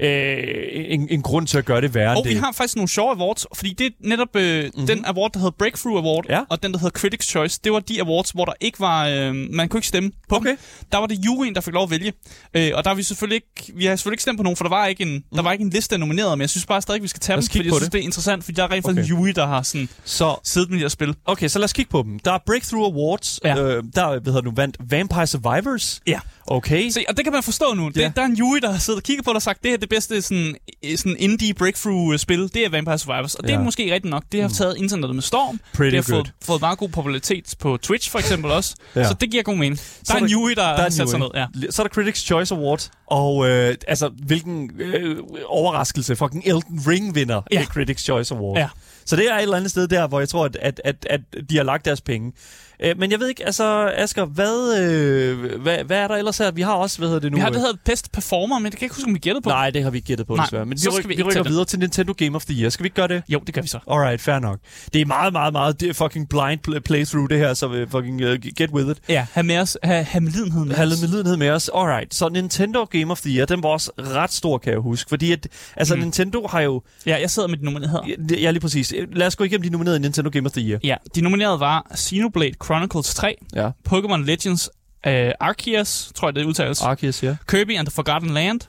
øh, 0.00 0.36
en, 0.74 1.08
en 1.10 1.22
grund 1.22 1.46
til 1.46 1.58
at 1.58 1.64
gøre 1.64 1.80
det 1.80 1.94
værre 1.94 2.10
Og 2.10 2.18
end 2.18 2.26
vi 2.28 2.34
det. 2.34 2.40
har 2.40 2.52
faktisk 2.52 2.76
nogle 2.76 2.88
sjove 2.88 3.10
awards, 3.10 3.46
fordi 3.54 3.72
det 3.78 3.86
er 3.86 3.90
netop 4.00 4.36
øh, 4.36 4.64
mm-hmm. 4.64 4.86
den 4.86 5.04
award, 5.04 5.32
der 5.32 5.38
hedder 5.38 5.50
Breakthrough 5.58 6.04
Award, 6.04 6.24
Ja. 6.28 6.40
og 6.50 6.62
den, 6.62 6.72
der 6.72 6.78
hedder 6.78 6.98
Critics' 6.98 7.26
Choice, 7.30 7.60
det 7.64 7.72
var 7.72 7.80
de 7.80 8.00
awards, 8.02 8.30
hvor 8.30 8.44
der 8.44 8.52
ikke 8.60 8.80
var, 8.80 9.08
øh, 9.08 9.34
man 9.34 9.68
kunne 9.68 9.78
ikke 9.78 9.88
stemme 9.88 10.10
på 10.28 10.34
Okay. 10.36 10.48
dem. 10.48 10.58
Der 10.92 10.98
var 10.98 11.06
det 11.06 11.18
juryen, 11.24 11.54
der 11.54 11.60
fik 11.60 11.74
lov 11.74 11.82
at 11.82 11.90
vælge. 11.90 12.12
Øh, 12.54 12.70
og 12.74 12.84
der 12.84 12.90
har 12.90 12.94
vi 12.94 13.02
selvfølgelig 13.02 13.36
ikke, 13.36 13.72
vi 13.78 13.84
har 13.86 13.96
selvfølgelig 13.96 14.14
ikke 14.14 14.22
stemt 14.22 14.36
på 14.38 14.42
nogen, 14.42 14.56
for 14.56 14.64
der 14.64 14.68
var 14.70 14.86
ikke 14.86 15.02
en, 15.02 15.12
mm. 15.14 15.22
der 15.36 15.42
var 15.42 15.52
ikke 15.52 15.62
en 15.64 15.70
liste 15.70 15.94
af 15.94 16.00
nomineret, 16.00 16.38
men 16.38 16.40
jeg 16.40 16.50
synes 16.50 16.66
bare 16.66 16.82
stadig, 16.82 17.02
vi 17.02 17.08
skal 17.08 17.20
tage 17.20 17.36
dem, 17.36 17.42
fordi 17.46 17.58
jeg 17.58 17.70
på 17.70 17.76
synes, 17.76 17.84
det. 17.86 17.92
det. 17.92 17.98
er 17.98 18.02
interessant, 18.02 18.44
fordi 18.44 18.54
der 18.56 18.62
er 18.62 18.70
rent 18.72 18.84
faktisk 18.86 19.12
Okay. 19.12 19.12
en 19.14 19.18
jury, 19.18 19.28
der 19.36 19.46
har 19.46 19.62
sådan 19.62 19.88
Så, 20.04 20.36
siddet 20.44 20.70
med 20.70 20.78
de 20.78 20.82
her 20.84 20.88
spil. 20.88 21.14
okay, 21.24 21.48
så 21.48 21.58
lad 21.58 21.64
os 21.64 21.72
kigge 21.72 21.90
på 21.90 22.02
dem. 22.02 22.18
Der 22.18 22.32
er 22.32 22.38
Breakthrough 22.46 22.94
Awards. 22.94 23.40
Ja. 23.44 23.56
Øh, 23.62 23.82
der 23.94 24.08
hvad 24.20 24.32
hedder 24.32 24.42
nu, 24.42 24.52
vandt 24.56 24.76
Vampire 24.90 25.26
Survivors. 25.26 26.00
Ja. 26.06 26.20
Okay. 26.46 26.88
Se, 26.90 27.04
og 27.08 27.16
det 27.16 27.24
kan 27.24 27.32
man 27.32 27.42
forstå 27.42 27.64
nu. 27.76 27.88
Det, 27.88 27.96
Ja. 27.96 28.12
Der 28.16 28.22
er 28.22 28.26
en 28.26 28.34
jury, 28.34 28.58
der 28.62 28.70
har 28.72 28.78
siddet 28.78 28.98
og 29.00 29.02
kigget 29.04 29.24
på 29.24 29.30
det 29.30 29.36
og 29.36 29.42
sagt, 29.42 29.62
det 29.62 29.70
her 29.70 29.78
er 29.82 29.83
det 29.84 29.90
bedste 29.90 30.22
sådan, 30.22 30.56
øh, 30.84 30.96
sådan 30.98 31.16
indie 31.18 31.54
breakthrough-spil, 31.54 32.40
det 32.54 32.56
er 32.64 32.68
Vampire 32.68 32.98
Survivors. 32.98 33.34
Og 33.34 33.42
det 33.44 33.50
Ja. 33.50 33.54
er 33.54 33.62
måske 33.62 33.82
rigtigt 33.94 34.10
nok. 34.10 34.24
Det 34.32 34.42
har 34.42 34.48
taget 34.48 34.76
internettet 34.76 35.14
med 35.14 35.22
storm. 35.22 35.60
Pretty 35.74 35.96
det 35.96 36.04
har 36.04 36.14
fået, 36.14 36.32
fået 36.42 36.60
meget 36.60 36.78
god 36.78 36.88
popularitet 36.88 37.54
på 37.58 37.76
Twitch 37.76 38.10
for 38.10 38.18
eksempel 38.18 38.50
også. 38.50 38.74
Ja. 38.96 39.04
Så 39.08 39.14
det 39.20 39.30
giver 39.30 39.42
god 39.42 39.54
mening. 39.56 39.76
Der 39.78 39.84
Så 40.04 40.12
er 40.12 40.16
en 40.18 40.26
jury, 40.28 40.50
der, 40.50 40.54
Der 40.54 40.62
er 40.62 40.82
har 40.82 40.88
sat 40.90 41.08
sig 41.08 41.18
ned. 41.18 41.28
Ja. 41.34 41.46
Så 41.70 41.82
er 41.82 41.86
der 41.86 42.02
Critics' 42.02 42.24
Choice 42.24 42.54
Award, 42.54 42.88
og 43.06 43.48
øh, 43.50 43.74
altså, 43.88 44.08
hvilken 44.26 44.70
øh, 44.80 45.16
overraskelse. 45.46 46.16
Fucking 46.16 46.42
Elden 46.46 46.80
Ring 46.86 47.14
vinder 47.14 47.42
ja. 47.52 47.62
Critics' 47.62 48.02
Choice 48.04 48.34
Award. 48.34 48.58
Ja. 48.58 48.68
Så 49.06 49.16
det 49.16 49.30
er 49.30 49.36
et 49.36 49.42
eller 49.42 49.56
andet 49.56 49.70
sted 49.70 49.88
der, 49.88 50.06
hvor 50.06 50.18
jeg 50.18 50.28
tror, 50.28 50.44
at, 50.44 50.56
at, 50.62 50.80
at, 50.84 51.06
at 51.10 51.20
de 51.50 51.56
har 51.56 51.64
lagt 51.64 51.84
deres 51.84 52.00
penge. 52.00 52.32
Øh, 52.80 52.98
men 52.98 53.10
jeg 53.10 53.20
ved 53.20 53.28
ikke, 53.28 53.46
altså 53.46 53.92
Asger, 53.96 54.24
hvad, 54.24 54.80
øh, 54.82 55.60
hvad, 55.62 55.78
hvad 55.84 55.96
er 55.98 56.08
der 56.08 56.14
ellers 56.14 56.38
her? 56.38 56.50
Vi 56.50 56.62
har 56.62 56.72
også, 56.72 56.98
hvad 56.98 57.08
hedder 57.08 57.20
det 57.20 57.30
nu? 57.32 57.36
Vi 57.36 57.40
har 57.40 57.48
det 57.48 57.56
øh, 57.56 57.60
hedder 57.60 57.76
Best 57.84 58.12
Performer, 58.12 58.58
men 58.58 58.64
det 58.64 58.72
kan 58.72 58.80
jeg 58.80 58.86
ikke 58.86 58.94
huske, 58.94 59.08
om 59.08 59.14
vi 59.14 59.18
gættede 59.18 59.42
på. 59.42 59.48
Nej, 59.50 59.70
det 59.70 59.82
har 59.82 59.90
vi 59.90 59.98
ikke 59.98 60.06
gættet 60.06 60.26
på, 60.26 60.34
Nej, 60.36 60.44
desværre. 60.44 60.66
Men 60.66 60.72
vi, 60.72 60.78
så 60.78 60.90
ryk, 60.90 60.94
skal 60.94 61.08
vi 61.08 61.14
vi 61.16 61.22
rykker 61.22 61.42
det. 61.42 61.50
videre 61.50 61.64
til 61.64 61.78
Nintendo 61.78 62.12
Game 62.18 62.36
of 62.36 62.44
the 62.44 62.60
Year. 62.60 62.70
Skal 62.70 62.82
vi 62.82 62.86
ikke 62.86 62.94
gøre 62.96 63.08
det? 63.08 63.22
Jo, 63.28 63.38
det 63.46 63.54
gør 63.54 63.62
vi 63.62 63.68
så. 63.68 63.78
Alright, 63.90 64.20
fair 64.20 64.38
nok. 64.38 64.58
Det 64.92 65.00
er 65.00 65.06
meget, 65.06 65.32
meget, 65.32 65.52
meget 65.52 65.80
det 65.80 65.88
er 65.88 65.92
fucking 65.94 66.28
blind 66.28 66.60
pl- 66.68 66.78
playthrough, 66.78 67.28
det 67.30 67.38
her, 67.38 67.54
så 67.54 67.66
uh, 67.66 67.90
fucking 67.90 68.24
uh, 68.24 68.30
get 68.56 68.70
with 68.70 68.90
it. 68.90 68.98
Ja, 69.08 69.26
have 69.32 69.44
med 69.44 69.58
os, 69.58 69.78
have, 69.82 70.04
have 70.04 70.20
med 70.20 70.32
lidenhed 70.32 70.64
med 70.64 70.74
Have 70.76 70.86
os. 70.86 70.90
lidt 70.90 71.00
medlidenhed 71.00 71.36
med 71.36 71.50
os. 71.50 71.70
Alright, 71.74 72.14
så 72.14 72.28
Nintendo 72.28 72.84
Game 72.84 73.10
of 73.12 73.20
the 73.20 73.30
Year, 73.36 73.46
den 73.46 73.62
var 73.62 73.68
også 73.68 73.90
ret 73.98 74.32
stor, 74.32 74.58
kan 74.58 74.72
jeg 74.72 74.80
huske. 74.80 75.08
Fordi 75.08 75.32
at, 75.32 75.48
altså, 75.76 75.94
Mm. 75.94 76.00
Nintendo 76.00 76.46
har 76.50 76.60
jo... 76.60 76.82
Ja, 77.06 77.16
jeg 77.20 77.30
sidder 77.30 77.48
med 77.48 77.58
de 77.58 77.64
nominerede 77.64 77.90
her. 78.28 78.36
Ja, 78.40 78.50
lige 78.50 78.60
præcis. 78.60 78.94
Lad 79.12 79.26
os 79.26 79.36
gå 79.36 79.44
igennem 79.44 79.62
de 79.62 79.70
nominerede 79.70 79.96
i 79.98 80.00
Nintendo 80.00 80.30
Game 80.30 80.46
of 80.46 80.52
the 80.52 80.62
Year. 80.68 80.80
Ja, 80.84 80.96
de 81.14 81.20
nominerede 81.20 81.60
var 81.60 81.86
Xenoblade 81.96 82.52
Chronicles 82.64 83.14
3, 83.14 83.34
Ja. 83.54 83.70
Pokémon 83.84 84.24
Legends 84.24 84.70
uh, 85.06 85.12
Arceus, 85.40 86.12
tror 86.14 86.28
jeg 86.28 86.34
det 86.34 86.44
udtales, 86.44 86.82
Arceus, 86.82 87.22
ja. 87.22 87.36
Kirby 87.48 87.76
and 87.78 87.86
the 87.86 87.94
Forgotten 87.94 88.30
Land, 88.30 88.60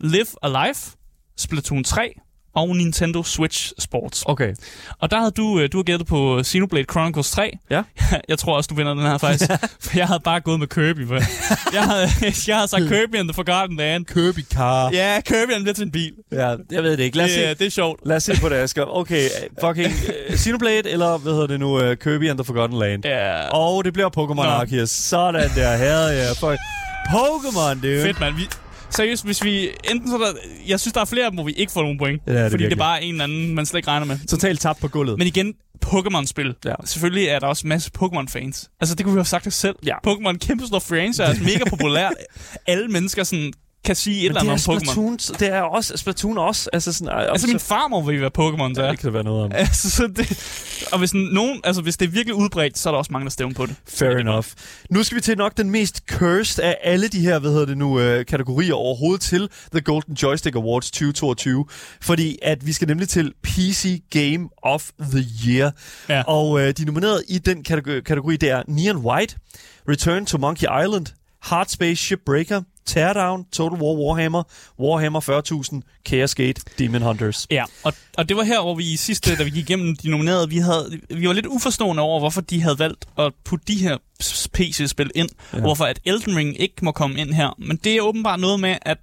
Live 0.00 0.26
Alive, 0.42 0.74
Splatoon 1.36 1.84
3 1.84 2.12
og 2.54 2.76
Nintendo 2.76 3.22
Switch 3.22 3.72
Sports. 3.78 4.22
Okay. 4.26 4.54
Og 5.00 5.10
der 5.10 5.18
havde 5.18 5.30
du, 5.30 5.60
øh, 5.60 5.68
du 5.72 5.78
har 5.78 5.82
gættet 5.82 6.08
på 6.08 6.40
Xenoblade 6.44 6.84
Chronicles 6.90 7.30
3. 7.30 7.52
Ja. 7.70 7.82
Jeg 8.28 8.38
tror 8.38 8.56
også, 8.56 8.68
du 8.68 8.74
vinder 8.74 8.94
den 8.94 9.02
her 9.02 9.18
faktisk. 9.18 9.50
for 9.84 9.96
jeg 9.98 10.06
havde 10.06 10.20
bare 10.24 10.40
gået 10.40 10.58
med 10.60 10.66
Kirby. 10.66 11.08
For 11.08 11.14
jeg, 11.76 11.82
havde, 11.84 12.08
jeg 12.48 12.56
havde 12.56 12.68
sagt 12.68 12.82
Kirby 12.82 13.14
and 13.16 13.28
the 13.28 13.34
Forgotten 13.34 13.76
Land. 13.76 14.04
Kirby 14.06 14.44
Car. 14.54 14.90
Ja, 14.92 15.20
Kirby 15.26 15.50
bliver 15.62 15.74
til 15.74 15.84
en 15.84 15.90
bil. 15.90 16.12
Ja, 16.32 16.48
jeg 16.70 16.82
ved 16.82 16.96
det 16.96 17.00
ikke. 17.04 17.16
Lad 17.16 17.24
os, 17.24 17.30
Det, 17.30 17.38
se, 17.38 17.44
er- 17.44 17.54
det 17.54 17.66
er 17.66 17.70
sjovt. 17.70 18.00
lad 18.06 18.16
os 18.16 18.22
se 18.22 18.32
på 18.40 18.48
det, 18.48 18.54
Asger. 18.54 18.96
Okay, 18.96 19.24
øh, 19.24 19.30
fucking 19.68 19.92
Xenoblade, 20.38 20.90
eller 20.90 21.18
hvad 21.18 21.32
hedder 21.32 21.46
det 21.46 21.60
nu, 21.60 21.76
uh, 21.90 21.94
Kirby 21.96 22.30
and 22.30 22.38
the 22.38 22.44
Forgotten 22.44 22.78
Land. 22.78 23.04
Ja. 23.04 23.48
Og 23.48 23.84
det 23.84 23.92
bliver 23.92 24.08
Pokémon. 24.18 24.46
Arceus. 24.46 24.90
Sådan 24.90 25.50
der, 25.56 25.76
her 25.76 26.08
ja. 26.08 26.30
Fuck. 26.32 26.58
Pokémon, 27.10 27.80
dude. 27.82 28.02
Fedt, 28.02 28.20
mand. 28.20 28.34
Vi, 28.36 28.42
seriøst, 28.90 29.24
hvis 29.24 29.44
vi... 29.44 29.68
Enten 29.90 30.08
så 30.08 30.14
er 30.14 30.18
der... 30.18 30.32
Jeg 30.68 30.80
synes, 30.80 30.92
der 30.92 31.00
er 31.00 31.04
flere 31.04 31.24
af 31.24 31.30
dem, 31.30 31.36
hvor 31.36 31.44
vi 31.44 31.52
ikke 31.52 31.72
får 31.72 31.82
nogen 31.82 31.98
point. 31.98 32.22
Ja, 32.26 32.32
det 32.32 32.38
det 32.42 32.50
fordi 32.50 32.52
det 32.52 32.70
virkelig. 32.70 32.80
er 32.80 32.84
bare 32.84 33.02
en 33.02 33.14
eller 33.14 33.24
anden, 33.24 33.54
man 33.54 33.66
slet 33.66 33.78
ikke 33.78 33.88
regner 33.88 34.06
med. 34.06 34.18
Totalt 34.28 34.60
tabt 34.60 34.80
på 34.80 34.88
gulvet. 34.88 35.18
Men 35.18 35.26
igen, 35.26 35.54
Pokémon-spil. 35.86 36.54
Ja. 36.64 36.74
Selvfølgelig 36.84 37.26
er 37.28 37.38
der 37.38 37.46
også 37.46 37.66
masse 37.66 37.90
Pokémon-fans. 37.98 38.70
Altså, 38.80 38.94
det 38.94 39.04
kunne 39.04 39.14
vi 39.14 39.18
have 39.18 39.24
sagt 39.24 39.46
os 39.46 39.54
selv. 39.54 39.76
Ja. 39.86 39.94
Pokémon, 40.06 40.38
kæmpe 40.38 40.66
stor 40.66 40.78
franchise, 40.78 41.42
mega 41.52 41.64
populært. 41.70 42.12
Alle 42.66 42.88
mennesker 42.88 43.24
sådan 43.24 43.52
kan 43.84 43.96
sige 43.96 44.16
et 44.16 44.22
Men 44.22 44.28
eller 44.28 44.40
det 44.40 44.48
andet 44.50 44.66
er 44.66 44.72
om 44.72 44.76
Pokémon. 44.76 44.92
Splatoon, 44.92 45.16
det 45.40 45.54
er 45.54 45.60
også 45.60 45.96
Splatoon 45.96 46.38
også. 46.38 46.70
Altså, 46.72 46.92
sådan, 46.92 47.12
Altså, 47.14 47.46
min 47.46 47.60
farmor 47.60 48.02
vil 48.02 48.20
være 48.20 48.30
Pokémon, 48.38 48.74
så 48.74 48.82
ja, 48.82 48.90
det 48.90 48.98
kan 48.98 49.06
der 49.06 49.12
være 49.12 49.24
noget 49.24 49.44
om. 49.44 49.52
Altså, 49.68 49.90
så 49.90 50.06
det, 50.06 50.88
og 50.92 50.98
hvis, 50.98 51.14
nogen, 51.14 51.60
altså, 51.64 51.82
hvis 51.82 51.96
det 51.96 52.06
er 52.06 52.10
virkelig 52.10 52.34
udbredt, 52.34 52.78
så 52.78 52.88
er 52.88 52.92
der 52.92 52.98
også 52.98 53.12
mange, 53.12 53.24
der 53.24 53.30
stemmer 53.30 53.54
på 53.54 53.66
det. 53.66 53.74
Fair 53.88 54.10
enough. 54.10 54.46
Nu 54.90 55.02
skal 55.02 55.16
vi 55.16 55.20
til 55.20 55.38
nok 55.38 55.56
den 55.56 55.70
mest 55.70 56.02
cursed 56.10 56.64
af 56.64 56.76
alle 56.82 57.08
de 57.08 57.20
her, 57.20 57.38
hvad 57.38 57.50
hedder 57.50 57.66
det 57.66 57.78
nu, 57.78 58.00
øh, 58.00 58.26
kategorier 58.26 58.74
overhovedet 58.74 59.20
til 59.20 59.48
The 59.72 59.80
Golden 59.80 60.14
Joystick 60.14 60.56
Awards 60.56 60.90
2022. 60.90 61.64
Fordi 62.00 62.38
at 62.42 62.66
vi 62.66 62.72
skal 62.72 62.88
nemlig 62.88 63.08
til 63.08 63.32
PC 63.42 64.02
Game 64.10 64.48
of 64.62 64.90
the 65.00 65.24
Year. 65.46 65.72
Ja. 66.08 66.22
Og 66.22 66.60
øh, 66.60 66.72
de 66.72 66.84
nominerede 66.84 67.22
i 67.28 67.38
den 67.38 67.64
kategori, 67.64 68.00
kategori, 68.00 68.36
det 68.36 68.50
er 68.50 68.62
Neon 68.68 68.96
White, 68.96 69.36
Return 69.88 70.26
to 70.26 70.38
Monkey 70.38 70.66
Island, 70.84 71.06
Hard 71.42 71.66
Space 71.66 72.04
Shipbreaker, 72.04 72.62
Teardown, 72.88 73.44
Total 73.52 73.78
War 73.82 73.94
Warhammer, 73.94 74.42
Warhammer 74.80 75.20
40.000, 75.20 76.02
Chaos 76.06 76.34
Gate, 76.34 76.60
Demon 76.78 77.02
Hunters. 77.02 77.46
Ja, 77.50 77.64
og, 77.82 77.92
og 78.16 78.28
det 78.28 78.36
var 78.36 78.42
her, 78.42 78.60
hvor 78.60 78.74
vi 78.74 78.92
i 78.92 78.96
sidste, 78.96 79.36
da 79.36 79.42
vi 79.42 79.50
gik 79.50 79.70
igennem 79.70 79.96
de 79.96 80.10
nominerede, 80.10 80.48
vi, 80.48 80.58
havde, 80.58 81.00
vi 81.10 81.26
var 81.26 81.32
lidt 81.32 81.46
uforstående 81.46 82.02
over, 82.02 82.20
hvorfor 82.20 82.40
de 82.40 82.62
havde 82.62 82.78
valgt 82.78 83.06
at 83.18 83.32
putte 83.44 83.64
de 83.68 83.74
her 83.74 83.96
PC-spil 84.52 85.10
ind, 85.14 85.28
ja. 85.52 85.60
hvorfor 85.60 85.84
at 85.84 86.00
Elden 86.04 86.36
Ring 86.36 86.60
ikke 86.60 86.74
må 86.82 86.92
komme 86.92 87.20
ind 87.20 87.32
her. 87.32 87.54
Men 87.58 87.76
det 87.76 87.96
er 87.96 88.00
åbenbart 88.00 88.40
noget 88.40 88.60
med, 88.60 88.76
at 88.82 88.98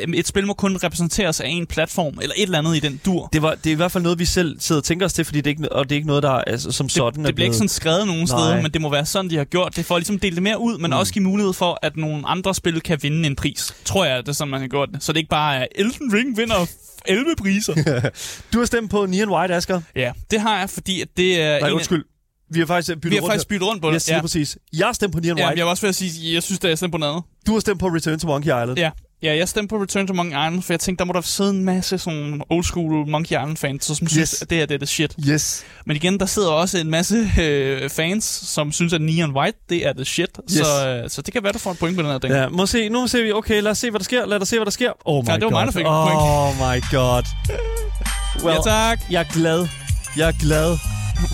øh, 0.00 0.08
et 0.14 0.26
spil 0.26 0.46
må 0.46 0.52
kun 0.52 0.76
repræsenteres 0.76 1.40
af 1.40 1.48
en 1.48 1.66
platform, 1.66 2.18
eller 2.22 2.34
et 2.36 2.42
eller 2.42 2.58
andet 2.58 2.76
i 2.76 2.80
den 2.80 3.00
dur. 3.04 3.28
Det, 3.32 3.42
var, 3.42 3.54
det 3.54 3.66
er 3.66 3.70
i 3.70 3.76
hvert 3.76 3.92
fald 3.92 4.02
noget, 4.02 4.18
vi 4.18 4.24
selv 4.24 4.60
sidder 4.60 4.80
og 4.80 4.84
tænker 4.84 5.06
os 5.06 5.12
til, 5.12 5.24
fordi 5.24 5.38
det 5.40 5.46
er 5.46 5.50
ikke, 5.50 5.72
og 5.72 5.84
det 5.84 5.92
er 5.92 5.96
ikke 5.96 6.06
noget, 6.06 6.22
der 6.22 6.30
er, 6.30 6.40
altså, 6.40 6.72
som 6.72 6.88
sådan 6.88 7.12
Det, 7.12 7.20
er 7.20 7.26
det 7.26 7.34
bliver 7.34 7.46
ikke 7.46 7.56
sådan 7.56 7.68
skrevet 7.68 8.06
nogen 8.06 8.20
Nej. 8.20 8.26
steder, 8.26 8.62
men 8.62 8.70
det 8.70 8.80
må 8.80 8.90
være 8.90 9.06
sådan, 9.06 9.30
de 9.30 9.36
har 9.36 9.44
gjort 9.44 9.76
det, 9.76 9.84
for 9.84 9.94
at 9.94 10.00
ligesom 10.00 10.18
dele 10.18 10.34
det 10.34 10.42
mere 10.42 10.60
ud, 10.60 10.78
men 10.78 10.90
mm. 10.90 10.96
også 10.96 11.12
give 11.12 11.24
mulighed 11.24 11.52
for, 11.52 11.78
at 11.82 11.96
nogle 11.96 12.28
andre 12.28 12.54
spil 12.54 12.80
kan 12.80 12.98
vinde 13.02 13.15
en 13.24 13.36
pris. 13.36 13.74
Tror 13.84 14.04
jeg, 14.04 14.18
det 14.22 14.28
er 14.28 14.32
sådan, 14.32 14.50
man 14.50 14.60
har 14.60 14.68
gjort 14.68 14.88
det. 14.94 15.02
Så 15.02 15.12
det 15.12 15.18
ikke 15.18 15.30
bare 15.30 15.56
er, 15.56 15.66
Elden 15.74 16.14
Ring 16.14 16.36
vinder 16.36 16.66
11 17.06 17.34
priser. 17.38 17.74
Du 18.52 18.58
har 18.58 18.64
stemt 18.66 18.90
på 18.90 19.06
Neon 19.06 19.30
White, 19.30 19.54
Asger. 19.54 19.80
ja, 19.96 20.12
det 20.30 20.40
har 20.40 20.58
jeg, 20.58 20.70
fordi 20.70 21.00
at 21.00 21.08
det 21.16 21.40
er... 21.42 21.60
Nej, 21.60 21.68
en 21.68 21.74
undskyld. 21.74 22.04
Vi 22.50 22.58
har 22.58 22.66
faktisk 22.66 22.88
byttet 22.96 23.10
Vi 23.10 23.16
har 23.16 23.22
rundt 23.22 23.32
faktisk 23.32 23.48
byttet 23.48 23.68
rundt 23.68 23.82
på 23.82 23.88
det. 23.88 23.94
Yes, 23.94 24.08
ja. 24.10 24.20
præcis. 24.20 24.58
Jeg 24.72 24.86
har 24.86 24.92
stemt 24.92 25.12
på 25.14 25.20
Neon 25.20 25.38
Ja, 25.38 25.46
White. 25.46 25.58
jeg 25.58 25.64
var 25.66 25.70
også 25.70 25.82
ved 25.82 25.88
at 25.88 25.94
sige, 25.94 26.34
jeg 26.34 26.42
synes, 26.42 26.58
det 26.58 26.70
er 26.70 26.74
stemt 26.74 26.92
på 26.92 26.98
noget 26.98 27.12
andet. 27.12 27.24
Du 27.46 27.52
har 27.52 27.60
stemt 27.60 27.80
på 27.80 27.86
Return 27.86 28.18
to 28.18 28.26
Monkey 28.26 28.46
Island. 28.46 28.78
Ja. 28.78 28.90
Ja, 29.22 29.36
jeg 29.36 29.48
stemte 29.48 29.68
på 29.68 29.82
Return 29.82 30.06
to 30.06 30.14
Monkey 30.14 30.30
Island, 30.36 30.62
for 30.62 30.72
jeg 30.72 30.80
tænkte, 30.80 31.02
der 31.02 31.06
må 31.06 31.12
der 31.12 31.20
sidde 31.20 31.50
en 31.50 31.64
masse 31.64 31.98
sådan 31.98 32.42
old 32.50 32.64
school 32.64 33.08
Monkey 33.08 33.30
Island 33.30 33.56
fans, 33.56 33.84
som 33.84 33.94
synes, 33.96 34.14
Yes. 34.16 34.42
at 34.42 34.50
det 34.50 34.58
her 34.58 34.66
det 34.66 34.74
er 34.74 34.78
det 34.78 34.88
shit. 34.88 35.14
Yes. 35.28 35.64
Men 35.86 35.96
igen, 35.96 36.20
der 36.20 36.26
sidder 36.26 36.48
også 36.50 36.78
en 36.78 36.90
masse 36.90 37.30
øh, 37.40 37.90
fans, 37.90 38.24
som 38.24 38.72
synes, 38.72 38.92
at 38.92 39.00
Neon 39.00 39.36
White, 39.36 39.58
det 39.68 39.86
er 39.86 39.92
det 39.92 40.06
shit. 40.06 40.30
Yes. 40.50 40.56
Så, 40.66 40.88
øh, 40.88 41.10
så 41.10 41.22
det 41.22 41.32
kan 41.34 41.42
være, 41.42 41.52
du 41.52 41.58
får 41.58 41.70
et 41.70 41.78
point 41.78 41.96
på 41.96 42.02
den 42.02 42.10
her 42.10 42.18
ting. 42.18 42.34
Ja, 42.34 42.48
må 42.48 42.66
se, 42.66 42.88
nu 42.88 43.06
ser 43.06 43.22
vi, 43.22 43.32
okay, 43.32 43.62
lad 43.62 43.70
os 43.70 43.78
se, 43.78 43.90
hvad 43.90 43.98
der 44.00 44.04
sker. 44.04 44.26
Lad 44.26 44.42
os 44.42 44.48
se, 44.48 44.56
hvad 44.56 44.64
der 44.66 44.70
sker. 44.70 44.92
Oh 45.04 45.24
my 45.24 45.28
Ja, 45.28 45.34
det 45.34 45.42
var 45.44 45.48
god. 45.50 45.52
mig, 45.52 45.66
der 45.66 45.72
fik 45.72 45.80
et 45.80 45.86
point. 45.86 46.20
Oh 46.20 46.54
my 46.56 46.82
god. 46.90 47.22
Well, 48.44 48.56
ja 48.66 48.70
tak. 48.70 49.00
jeg 49.10 49.20
er 49.20 49.32
glad. 49.32 49.68
Jeg 50.16 50.28
er 50.28 50.32
glad. 50.40 50.78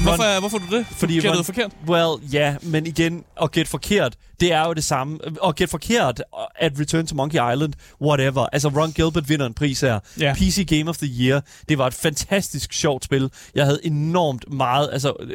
Hvorfor, 0.02 0.40
hvorfor 0.40 0.58
er 0.58 0.62
du 0.70 0.76
det? 0.76 0.86
Fordi 0.96 1.20
du 1.20 1.36
det 1.38 1.46
forkert? 1.46 1.70
Well, 1.88 2.32
ja, 2.32 2.54
men 2.62 2.86
igen, 2.86 3.24
at 3.42 3.52
gætte 3.52 3.70
forkert, 3.70 4.14
det 4.42 4.52
er 4.52 4.66
jo 4.66 4.72
det 4.72 4.84
samme. 4.84 5.18
At 5.46 5.56
gætte 5.56 5.70
forkert, 5.70 6.22
at 6.56 6.72
Return 6.80 7.06
to 7.06 7.14
Monkey 7.14 7.38
Island, 7.52 7.72
whatever. 8.00 8.46
Altså, 8.52 8.68
Ron 8.68 8.92
Gilbert 8.92 9.28
vinder 9.28 9.46
en 9.46 9.54
pris 9.54 9.80
her. 9.80 9.98
Ja. 10.20 10.34
PC 10.34 10.66
Game 10.68 10.90
of 10.90 10.96
the 10.96 11.06
Year. 11.20 11.42
Det 11.68 11.78
var 11.78 11.86
et 11.86 11.94
fantastisk 11.94 12.72
sjovt 12.72 13.04
spil. 13.04 13.30
Jeg 13.54 13.64
havde 13.64 13.80
enormt 13.86 14.44
meget, 14.52 14.88
altså, 14.92 15.12
øh, 15.20 15.30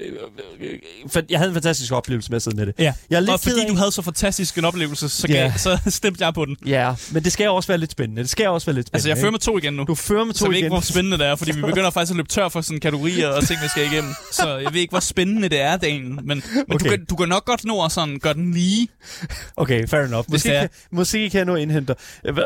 øh, 1.15 1.23
jeg 1.29 1.39
havde 1.39 1.49
en 1.49 1.53
fantastisk 1.55 1.91
oplevelse 1.91 2.29
med 2.31 2.35
at 2.35 2.41
sidde 2.41 2.57
med 2.57 2.65
det. 2.65 2.75
Ja, 2.79 2.93
Jeg 3.09 3.15
er 3.15 3.19
lidt 3.19 3.31
og 3.31 3.39
fordi 3.39 3.59
af- 3.61 3.67
du 3.69 3.75
havde 3.75 3.91
så 3.91 4.01
fantastisk 4.01 4.57
en 4.57 4.65
oplevelse, 4.65 5.09
så, 5.09 5.27
Ja. 5.29 5.33
gav, 5.33 5.51
så 5.57 5.79
stemte 5.99 6.25
jeg 6.25 6.33
på 6.33 6.45
den. 6.45 6.57
Ja, 6.65 6.93
men 7.11 7.23
det 7.23 7.31
skal 7.31 7.43
jo 7.45 7.55
også 7.55 7.67
være 7.67 7.77
lidt 7.77 7.91
spændende. 7.91 8.21
Det 8.21 8.29
skal 8.29 8.43
jo 8.43 8.53
også 8.53 8.65
være 8.65 8.75
lidt 8.75 8.87
spændende. 8.87 8.95
Altså, 8.97 9.09
jeg 9.09 9.17
fører 9.17 9.25
ikke? 9.27 9.31
med 9.31 9.39
to 9.39 9.57
igen 9.57 9.73
nu. 9.73 9.83
Du 9.83 9.95
fører 9.95 10.23
med 10.25 10.33
to 10.33 10.37
så 10.37 10.45
jeg 10.45 10.49
ved 10.49 10.55
ikke, 10.57 10.65
igen. 10.65 10.71
hvor 10.73 10.81
spændende 10.81 11.17
det 11.17 11.25
er, 11.27 11.35
fordi 11.35 11.51
vi 11.51 11.61
begynder 11.71 11.89
faktisk 11.89 12.11
at 12.11 12.15
løbe 12.17 12.29
tør 12.29 12.49
for 12.49 12.61
sådan 12.61 12.79
kategorier 12.79 13.27
og 13.27 13.47
ting, 13.47 13.59
vi 13.63 13.67
skal 13.67 13.85
igennem. 13.91 14.13
Så 14.31 14.57
jeg 14.57 14.73
ved 14.73 14.81
ikke, 14.81 14.91
hvor 14.91 14.99
spændende 14.99 15.49
det 15.49 15.61
er, 15.61 15.77
Daniel. 15.77 16.03
Men, 16.09 16.25
men. 16.25 16.43
Okay. 16.69 16.73
du, 16.85 16.89
kan, 16.89 17.05
du 17.05 17.15
kan 17.15 17.29
nok 17.29 17.45
godt 17.45 17.65
nå 17.65 17.83
at 17.85 17.91
sådan, 17.91 18.19
gøre 18.19 18.33
den 18.33 18.53
lige. 18.53 18.87
Okay, 19.57 19.87
fair 19.87 20.01
enough. 20.01 20.25
Måske, 20.31 20.49
kan, 20.49 20.69
måske 20.91 21.29
kan 21.29 21.37
jeg 21.37 21.45
nu 21.45 21.55
indhente. 21.55 21.95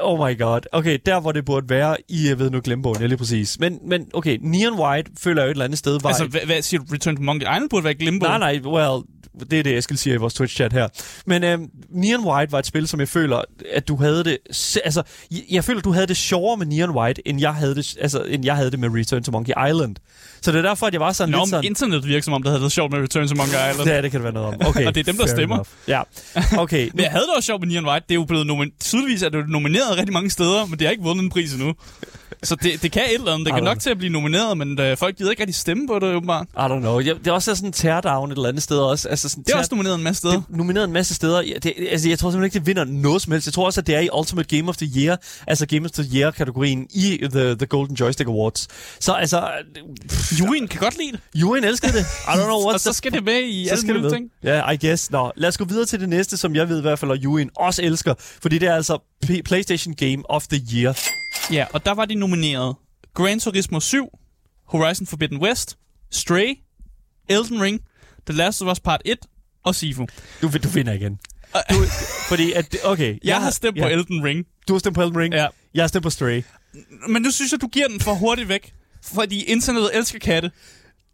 Oh 0.02 0.30
my 0.30 0.40
god. 0.40 0.60
Okay, 0.72 0.98
der 1.06 1.20
hvor 1.20 1.32
det 1.32 1.46
burde 1.46 1.70
være 1.70 1.98
i, 2.10 2.28
jeg 2.30 2.40
ved 2.40 2.50
nu, 2.50 2.62
glemmebogen, 2.64 3.02
ja 3.02 3.08
lige 3.08 3.18
præcis. 3.18 3.60
Men, 3.60 3.80
men 3.86 4.08
okay, 4.14 4.38
Neon 4.42 4.80
White 4.80 5.12
føler 5.20 5.42
jeg 5.42 5.48
jo 5.48 5.52
et 5.52 5.54
eller 5.54 5.66
andet 5.66 5.80
sted 5.80 6.00
var... 6.02 6.10
Altså, 6.10 6.26
hvad, 6.26 6.42
hvad 6.46 6.62
siger 6.62 6.82
du? 6.82 6.86
Return 6.94 7.16
to 7.16 7.22
Monkey 7.22 7.46
Island 7.46 7.70
burde 7.70 7.84
være 7.84 7.94
glimbo? 7.94 8.26
Nej, 8.26 8.38
nej, 8.38 8.60
well, 8.66 9.04
det 9.40 9.60
er 9.60 9.64
det, 9.64 9.78
Eskild 9.78 9.98
siger 9.98 10.14
i 10.14 10.18
vores 10.18 10.42
Twitch-chat 10.42 10.70
her. 10.74 10.88
Men 11.26 11.44
øhm, 11.44 11.68
Neon 11.90 12.26
White 12.26 12.52
var 12.52 12.60
et 12.60 12.66
spil, 12.66 12.88
som 12.88 13.00
jeg 13.00 13.08
føler, 13.10 13.42
at 13.74 13.88
du 13.88 13.96
havde 13.96 14.24
det... 14.24 14.38
Altså, 14.84 15.04
jeg, 15.32 15.42
jeg 15.52 15.64
føler, 15.64 15.82
du 15.82 15.92
havde 15.92 16.08
det 16.08 16.18
sjovere 16.18 16.58
med 16.58 16.66
Neon 16.66 16.90
White, 16.90 17.28
end 17.28 17.40
jeg 17.40 17.54
havde 17.56 17.76
det, 17.76 17.96
altså, 18.02 18.22
end 18.24 18.46
jeg 18.46 18.56
havde 18.56 18.72
det 18.72 18.80
med 18.80 18.90
Return 18.90 19.24
to 19.24 19.32
Monkey 19.32 19.54
Island. 19.70 19.96
Så 20.42 20.52
det 20.52 20.58
er 20.58 20.62
derfor, 20.62 20.88
at 20.88 20.94
jeg 20.94 21.02
var 21.02 21.12
sådan 21.12 21.32
Nå, 21.32 21.38
lidt 21.38 21.50
sådan... 21.50 21.66
internet 21.66 22.08
virker 22.08 22.24
som 22.24 22.34
om, 22.34 22.44
der 22.44 22.50
havde 22.50 22.62
været 22.62 22.72
sjovt 22.72 22.92
med 22.94 23.02
Return 23.02 23.28
to 23.28 23.36
Monkey 23.36 23.54
Island. 23.72 23.90
Ja, 23.90 24.02
det 24.02 24.12
kan 24.12 24.20
det 24.20 24.24
være 24.24 24.34
noget 24.34 24.48
om. 24.48 24.68
Okay, 24.68 24.86
Og 24.88 24.96
det 24.96 25.00
er 25.08 25.12
dem, 25.12 25.18
der 25.18 25.26
stemmer. 25.28 25.56
enough. 25.56 25.68
Ja, 25.88 26.02
okay. 26.64 26.90
Men 26.94 27.04
jeg 27.04 27.12
havde 27.12 27.24
det 27.24 27.34
også 27.36 27.46
sjovt 27.48 27.62
med 27.62 27.68
Neon 27.70 27.86
White. 27.86 28.06
Det 28.10 28.14
er 28.14 28.20
jo 28.20 28.24
blevet 28.26 28.46
nomin- 28.52 28.78
tydeligvis 28.80 29.24
er 29.24 29.30
det 29.30 29.50
nomineret 29.50 29.98
rigtig 29.98 30.14
mange 30.14 30.30
steder, 30.30 30.66
men 30.66 30.80
det 30.80 30.88
har 30.88 30.92
ikke 30.92 31.04
vundet 31.04 31.24
en 31.24 31.30
pris 31.30 31.54
endnu. 31.54 31.74
Så 32.44 32.56
det, 32.56 32.82
det 32.82 32.92
kan 32.92 33.02
et 33.02 33.14
eller 33.14 33.34
andet. 33.34 33.46
Det 33.46 33.54
kan 33.54 33.64
nok 33.64 33.74
know. 33.76 33.80
til 33.80 33.90
at 33.90 33.98
blive 33.98 34.12
nomineret, 34.14 34.58
men 34.58 34.80
øh, 34.80 34.98
folk 34.98 35.18
gider 35.18 35.30
ikke 35.32 35.42
rigtig 35.42 35.56
stemme 35.56 35.88
på 35.88 35.96
det, 36.00 36.04
åbenbart. 36.04 36.48
I 36.54 36.60
don't 36.60 36.80
know. 36.80 37.00
Jeg, 37.00 37.16
det 37.16 37.28
er 37.28 37.32
også 37.32 37.56
sådan 37.56 37.70
en 37.70 37.74
teardown 37.74 38.32
et 38.32 38.36
eller 38.36 38.50
andet 38.50 38.64
sted 38.64 38.78
også. 38.78 39.10
Altså 39.10 39.30
sådan 39.30 39.44
Det 39.44 39.50
er 39.50 39.54
tear- 39.56 39.60
også 39.60 39.70
nomineret 39.72 39.96
en 39.96 40.04
masse 40.04 40.20
steder. 40.20 40.34
det 40.34 40.44
er 40.54 40.58
nomineret 40.58 40.84
en 40.86 40.94
masse 40.94 41.16
steder. 41.16 41.42
Ja, 41.42 41.54
det, 41.64 41.74
altså, 41.92 42.10
jeg 42.10 42.20
tror 42.20 42.32
simpelthen 42.32 42.46
ikke, 42.46 42.60
det 42.60 42.68
vinder 42.68 42.86
noget 43.02 43.22
som 43.22 43.32
helst. 43.32 43.48
Jeg 43.48 43.54
tror 43.54 43.66
også, 43.66 43.82
at 43.82 43.88
det 43.88 43.96
er 43.96 44.00
i 44.00 44.10
Ultimate 44.20 44.58
Game 44.58 44.70
of 44.70 44.78
the 44.78 44.90
Year, 44.98 45.18
altså 45.48 45.66
Game 45.66 45.86
of 45.86 45.92
the 45.92 46.18
Year-kategorien 46.18 46.88
i 46.94 47.18
the, 47.32 47.56
the 47.56 47.66
Golden 47.66 47.96
Joystick 47.96 48.30
Awards. 48.30 48.68
Så 49.00 49.12
altså, 49.14 49.50
Juryen 50.40 50.68
kan 50.68 50.80
godt 50.80 50.98
lide 50.98 51.12
det. 51.12 51.20
Juryen 51.36 51.64
elskede 51.64 51.92
det. 51.94 52.00
I 52.02 52.32
don't 52.38 52.44
know 52.46 52.64
what 52.66 52.74
Og 52.76 52.80
så 52.80 52.94
skal 52.94 53.12
det 53.12 53.24
med 53.24 53.42
i 53.44 53.68
alle 53.68 53.88
mulige 53.94 54.10
ting. 54.12 54.26
Ja, 54.44 54.70
I 54.72 54.78
guess. 54.88 55.12
Nå, 55.12 55.32
lad 55.36 55.50
os 55.50 55.58
gå 55.58 55.66
videre 55.66 55.86
til 55.86 56.00
det 56.00 56.10
næste, 56.10 56.38
som 56.38 56.56
jeg 56.56 56.70
ved 56.70 56.78
i 56.78 56.82
hvert 56.82 57.00
fald, 57.00 57.12
at 57.12 57.18
Juryen 57.18 57.50
også 57.58 57.82
elsker. 57.84 58.14
Fordi 58.42 58.58
det 58.58 58.68
er 58.70 58.76
altså 58.76 58.98
P- 59.26 59.42
PlayStation 59.42 59.94
Game 59.94 60.24
of 60.30 60.48
the 60.48 60.62
Year. 60.74 60.98
Ja, 61.52 61.66
og 61.74 61.86
der 61.86 61.92
var 61.92 62.06
de 62.06 62.16
nomineret. 62.16 62.76
Gran 63.14 63.40
Turismo 63.40 63.80
7, 63.80 64.20
Horizon 64.68 65.08
Forbidden 65.08 65.38
West, 65.38 65.78
Stray, 66.12 66.56
Elden 67.30 67.62
Ring, 67.62 67.82
The 68.26 68.38
Last 68.38 68.62
of 68.62 68.72
Us 68.72 68.80
Part 68.80 69.02
1 69.06 69.18
og 69.64 69.76
Sifu. 69.76 70.08
Du, 70.42 70.52
du 70.64 70.68
vinder 70.68 70.94
igen. 70.94 71.20
Du, 71.70 71.76
fordi 72.28 72.52
at, 72.52 72.76
okay. 72.84 73.18
Jeg 73.24 73.42
har 73.42 73.52
stemt 73.52 73.78
på 73.82 73.88
Elden 73.88 74.24
Ring. 74.24 74.46
Du 74.68 74.74
har 74.74 74.80
stemt 74.80 74.96
på 74.96 75.02
Elden 75.02 75.18
Ring. 75.18 75.34
Ja. 75.34 75.48
Jeg 75.74 75.84
har 75.84 75.88
stemt 75.88 76.04
på 76.04 76.10
Stray. 76.10 76.44
Men 77.08 77.22
nu 77.22 77.32
synes 77.32 77.52
jeg, 77.52 77.62
du 77.62 77.68
giver 77.68 77.88
den 77.88 78.00
for 78.00 78.14
hurtigt 78.14 78.50
væk. 78.50 78.74
Fordi 79.04 79.44
internettet 79.44 79.98
elsker 79.98 80.20
katte. 80.20 80.52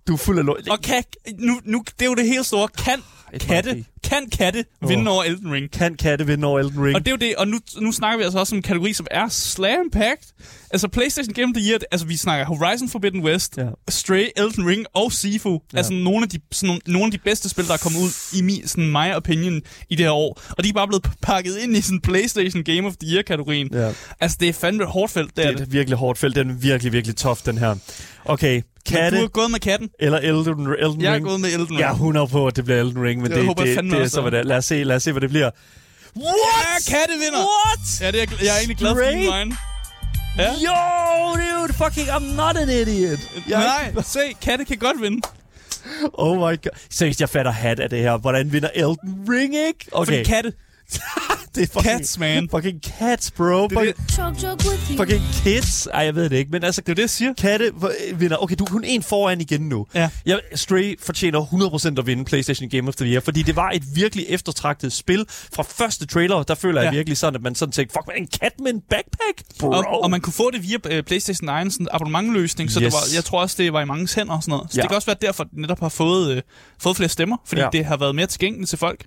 Du 0.07 0.13
er 0.13 0.17
fuld 0.17 0.39
af 0.39 0.45
lort. 0.45 0.67
Og 0.69 0.81
kan, 0.81 1.03
nu, 1.39 1.59
nu, 1.63 1.83
det 1.99 2.05
er 2.05 2.09
jo 2.09 2.15
det 2.15 2.25
helt 2.27 2.45
store. 2.45 2.67
Kan 2.67 2.99
Et 3.33 3.41
katte. 3.41 3.85
Kan 4.09 4.29
katte 4.37 4.65
vinde 4.87 5.11
over 5.11 5.23
Elden 5.23 5.51
Ring? 5.51 5.71
Kan 5.71 5.95
katte 5.95 6.27
vinde 6.27 6.47
over 6.47 6.59
Elden 6.59 6.83
Ring? 6.83 6.95
Og 6.95 7.05
det 7.05 7.07
er 7.07 7.11
jo 7.11 7.17
det, 7.17 7.35
og 7.35 7.47
nu, 7.47 7.59
nu 7.81 7.91
snakker 7.91 8.17
vi 8.17 8.23
altså 8.23 8.39
også 8.39 8.55
om 8.55 8.57
en 8.57 8.61
kategori, 8.63 8.93
som 8.93 9.07
er 9.11 9.27
slam 9.29 9.89
packed. 9.91 10.27
Altså 10.71 10.87
PlayStation 10.87 11.33
Game 11.33 11.47
of 11.47 11.53
the 11.61 11.69
Year, 11.69 11.79
altså 11.91 12.07
vi 12.07 12.17
snakker 12.17 12.45
Horizon 12.45 12.89
Forbidden 12.89 13.23
West, 13.23 13.57
Ja. 13.57 13.63
Stray, 13.89 14.25
Elden 14.37 14.67
Ring 14.67 14.85
og 14.93 15.11
Sifu. 15.11 15.61
Ja. 15.73 15.77
Altså 15.77 15.93
nogle 15.93 16.23
af, 16.23 16.29
de, 16.29 16.39
sådan, 16.51 16.67
nogle, 16.67 16.81
nogle 16.87 17.05
af 17.05 17.11
de 17.11 17.17
bedste 17.17 17.49
spil, 17.49 17.67
der 17.67 17.73
er 17.73 17.77
kommet 17.77 17.99
ud 17.99 18.37
i 18.39 18.41
min, 18.41 18.67
sådan 18.67 18.87
my 18.87 19.13
opinion 19.15 19.61
i 19.89 19.95
det 19.95 20.05
her 20.05 20.11
år. 20.11 20.41
Og 20.57 20.63
de 20.63 20.69
er 20.69 20.73
bare 20.73 20.87
blevet 20.87 21.05
pakket 21.21 21.57
ind 21.57 21.75
i 21.77 21.81
sådan 21.81 22.01
PlayStation 22.01 22.63
Game 22.63 22.87
of 22.87 22.93
the 23.01 23.13
Year-kategorien. 23.13 23.69
Ja. 23.73 23.91
Altså 24.19 24.37
det 24.39 24.49
er 24.49 24.53
fandme 24.53 24.83
et 24.83 24.89
hårdt 24.89 25.11
felt, 25.11 25.27
det, 25.29 25.37
Det 25.37 25.45
er 25.45 25.51
det. 25.51 25.61
et 25.61 25.71
virkelig 25.73 25.97
hårdt 25.97 26.19
felt. 26.19 26.35
Den 26.35 26.49
er 26.49 26.53
virkelig, 26.53 26.93
virkelig 26.93 27.15
tough, 27.15 27.39
den 27.45 27.57
her. 27.57 27.75
Okay, 28.25 28.53
Men 28.55 28.63
katte 28.85 29.17
du 29.19 29.23
er 29.23 29.27
gået 29.27 29.51
med 29.51 29.59
katten. 29.59 29.89
eller 29.99 30.17
Elden, 30.17 30.67
Elden 30.79 31.01
Jeg 31.01 31.09
er 31.11 31.15
Ring? 31.15 31.25
gået 31.25 31.39
med 31.39 31.49
Elden 31.49 31.69
Ring. 31.69 31.79
Jeg 31.79 31.87
er 31.87 31.93
100 31.93 32.27
på, 32.27 32.47
at 32.47 32.55
det 32.55 32.63
bliver 32.65 32.79
Elden 32.81 33.03
Ring, 33.03 33.21
men 33.21 33.31
Jeg 33.31 33.37
det, 33.39 33.45
håber 33.47 33.63
det, 33.63 33.75
fandme 33.75 33.96
det, 33.97 34.05
er 34.05 34.09
så, 34.09 34.21
hvad 34.21 34.31
det 34.31 34.39
er. 34.39 34.43
Lad 34.43 34.57
os 34.57 34.65
se, 34.65 34.83
lad 34.83 34.95
os 34.95 35.03
se, 35.03 35.11
hvad 35.11 35.21
det 35.21 35.29
bliver. 35.29 35.49
What? 36.17 36.25
Ja, 36.27 36.91
katte 36.97 37.13
vinder. 37.13 37.39
What? 37.39 38.01
Ja, 38.01 38.11
det 38.11 38.21
er, 38.21 38.25
jeg- 38.31 38.43
jeg 38.45 38.53
er 38.53 38.57
egentlig 38.57 38.77
glad 38.77 38.91
for 38.95 39.11
din 39.11 39.27
vejen. 39.27 39.57
Ja. 40.37 40.51
Yo, 40.51 41.35
dude, 41.61 41.73
fucking, 41.73 42.09
I'm 42.09 42.23
not 42.35 42.57
an 42.57 42.69
idiot. 42.69 43.19
Jeg, 43.49 43.59
Nej, 43.93 44.03
se, 44.03 44.19
katte 44.41 44.65
kan 44.65 44.77
godt 44.77 45.01
vinde. 45.01 45.21
Oh 46.13 46.37
my 46.37 46.41
god. 46.41 46.69
Seriøst, 46.89 47.21
jeg 47.21 47.29
fatter 47.29 47.51
hat 47.51 47.79
af 47.79 47.89
det 47.89 47.99
her. 47.99 48.17
Hvordan 48.17 48.51
vinder 48.53 48.69
Elden 48.75 48.97
Ring, 49.29 49.55
ikke? 49.55 49.85
Fordi 49.95 50.11
Okay, 50.11 50.23
katte. 50.23 50.53
det 51.55 51.63
er 51.63 51.67
fucking, 51.67 51.83
Cats, 51.83 52.19
man. 52.19 52.47
Fucking 52.51 52.79
cats, 52.99 53.31
bro. 53.31 53.67
Det 53.67 53.77
er 53.77 53.93
fucking, 54.09 54.43
you. 54.91 54.97
fucking 54.97 55.21
kids. 55.43 55.87
Ej, 55.93 56.01
jeg 56.01 56.15
ved 56.15 56.29
det 56.29 56.37
ikke, 56.37 56.51
men 56.51 56.63
altså... 56.63 56.81
Det 56.81 56.89
er 56.89 56.93
det, 56.95 57.01
jeg 57.01 57.09
siger. 57.09 57.33
Katte 57.33 57.71
vinder. 58.15 58.37
Okay, 58.43 58.55
du 58.59 58.63
er 58.63 58.67
kun 58.67 58.83
en 58.83 59.03
foran 59.03 59.41
igen 59.41 59.61
nu. 59.61 59.85
Ja. 59.95 60.09
Jeg, 60.25 60.39
Stray 60.55 60.99
fortjener 61.01 61.41
100% 61.95 61.99
at 61.99 62.05
vinde 62.07 62.25
PlayStation 62.25 62.69
Game 62.69 62.87
of 62.87 62.95
the 62.95 63.05
Year, 63.05 63.21
fordi 63.21 63.41
det 63.43 63.55
var 63.55 63.69
et 63.69 63.83
virkelig 63.95 64.25
eftertragtet 64.29 64.93
spil. 64.93 65.25
Fra 65.29 65.63
første 65.63 66.05
trailer, 66.05 66.43
der 66.43 66.55
føler 66.55 66.81
jeg 66.81 66.91
Ja. 66.91 66.97
virkelig 66.97 67.17
sådan, 67.17 67.35
at 67.35 67.41
man 67.41 67.55
sådan 67.55 67.71
tænkte, 67.71 67.93
fuck, 67.93 68.07
man, 68.07 68.17
en 68.17 68.27
kat 68.41 68.53
med 68.59 68.73
en 68.73 68.81
backpack? 68.89 69.57
Bro. 69.59 69.69
Og, 69.69 70.03
og 70.03 70.09
man 70.11 70.21
kunne 70.21 70.33
få 70.33 70.51
det 70.51 70.63
via 70.63 70.99
uh, 70.99 71.05
PlayStation 71.05 71.63
9, 71.65 71.71
sådan 71.71 71.83
en 71.85 71.87
abonnementløsning, 71.91 72.71
så 72.71 72.79
Yes. 72.79 72.85
det 72.85 72.93
var, 72.93 73.15
jeg 73.15 73.23
tror 73.25 73.41
også, 73.41 73.55
det 73.59 73.73
var 73.73 73.81
i 73.81 73.85
mange 73.85 74.07
hænder 74.15 74.33
og 74.33 74.43
sådan 74.43 74.51
noget. 74.51 74.71
Så 74.71 74.77
Ja. 74.77 74.81
det 74.81 74.89
kan 74.89 74.95
også 74.95 75.05
være 75.05 75.17
derfor, 75.21 75.43
at 75.43 75.49
det 75.49 75.59
netop 75.59 75.79
har 75.79 75.89
fået, 75.89 76.35
uh, 76.35 76.41
fået 76.79 76.95
flere 76.97 77.09
stemmer, 77.09 77.37
fordi 77.45 77.61
ja. 77.61 77.69
det 77.71 77.85
har 77.85 77.97
været 77.97 78.15
mere 78.15 78.27
tilgængeligt 78.27 78.69
til 78.69 78.77
folk. 78.79 79.05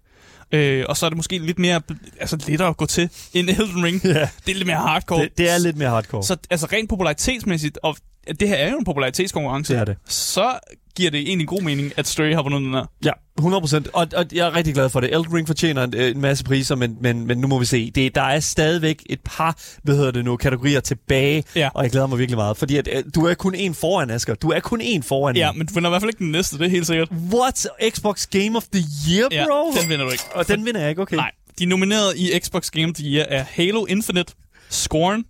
Øh, 0.53 0.85
og 0.89 0.97
så 0.97 1.07
er 1.07 1.11
det 1.11 1.17
måske 1.17 1.39
lidt 1.39 1.59
mere 1.59 1.81
altså, 2.21 2.39
lettere 2.47 2.69
at 2.69 2.77
gå 2.77 2.87
til 2.87 3.11
end 3.33 3.49
Elden 3.49 3.85
Ring. 3.85 4.01
Ja. 4.05 4.29
Det 4.47 4.53
er 4.53 4.55
lidt 4.55 4.67
mere 4.67 4.77
hardcore. 4.77 5.23
Det, 5.23 5.39
det 5.39 5.51
er 5.51 5.59
lidt 5.59 5.77
mere 5.77 5.89
hardcore. 5.91 6.23
Så 6.23 6.37
altså 6.51 6.67
rent 6.73 6.89
popularitetsmæssigt, 6.89 7.79
og 7.83 7.97
det 8.41 8.49
her 8.49 8.57
er 8.57 8.71
jo 8.71 8.79
en 8.79 8.85
popularitetskonkurrence, 8.85 9.73
Det 9.75 9.81
er 9.81 9.85
det. 9.85 9.97
så 10.09 10.59
giver 10.97 11.11
det 11.11 11.21
egentlig 11.21 11.49
god 11.49 11.63
mening, 11.63 11.93
at 11.97 12.07
Stray 12.07 12.35
har 12.35 12.43
vundet 12.43 12.61
den 12.61 12.73
her. 12.75 12.85
Ja, 13.05 13.11
100 13.39 13.61
procent. 13.61 13.89
Og, 13.93 14.07
og 14.17 14.25
jeg 14.33 14.47
er 14.47 14.55
rigtig 14.55 14.75
glad 14.75 14.89
for 14.91 15.01
det. 15.01 15.15
Elden 15.15 15.35
Ring 15.35 15.47
fortjener 15.47 15.85
en, 15.85 15.95
en 15.97 16.21
masse 16.21 16.45
priser, 16.45 16.75
men, 16.75 16.97
men, 17.01 17.27
men 17.27 17.39
nu 17.39 17.47
må 17.49 17.59
vi 17.59 17.65
se. 17.65 17.91
Det, 17.91 18.15
der 18.15 18.23
er 18.23 18.41
stadigvæk 18.41 19.03
et 19.07 19.21
par, 19.25 19.63
hvad 19.83 19.97
hedder 19.97 20.11
det 20.11 20.25
nu, 20.25 20.37
kategorier 20.37 20.81
tilbage, 20.81 21.45
Ja. 21.57 21.69
og 21.75 21.83
jeg 21.83 21.91
glæder 21.91 22.07
mig 22.07 22.19
virkelig 22.19 22.37
meget. 22.39 22.57
Fordi 22.57 22.77
at, 22.77 22.89
øh, 22.93 23.05
du 23.15 23.27
er 23.27 23.35
kun 23.35 23.55
en 23.55 23.75
foran, 23.75 24.11
Asger. 24.11 24.35
Du 24.35 24.51
er 24.51 24.61
kun 24.61 24.81
en 24.81 25.03
foran. 25.03 25.37
Ja, 25.37 25.53
men 25.53 25.67
du 25.67 25.75
vinder 25.75 25.91
i 25.91 25.93
hvert 25.93 26.03
fald 26.03 26.09
ikke 26.11 26.25
den 26.25 26.33
næste, 26.33 26.59
det 26.59 26.67
er 26.67 26.71
helt 26.71 26.87
sikkert. 26.87 27.09
What? 27.35 27.67
Xbox 27.91 28.27
Game 28.27 28.57
of 28.57 28.65
the 28.73 28.85
Year, 29.11 29.29
Ja, 29.33 29.45
bro? 29.47 29.73
den 29.81 29.89
vinder 29.89 30.05
du 30.05 30.11
ikke. 30.11 30.25
Og 30.35 30.49
den 30.49 30.65
vinder 30.67 30.81
jeg 30.81 30.91
ikke, 30.91 31.03
okay. 31.03 31.17
Nej, 31.17 31.31
de 31.59 31.67
nomineret 31.67 32.17
i 32.17 32.39
Xbox 32.39 32.71
Game 32.71 32.87
of 32.87 32.93
the 32.95 33.05
Year 33.07 33.27
er 33.29 33.45
Halo 33.51 33.85
Infinite, 33.85 34.33
Scorn, 34.71 35.25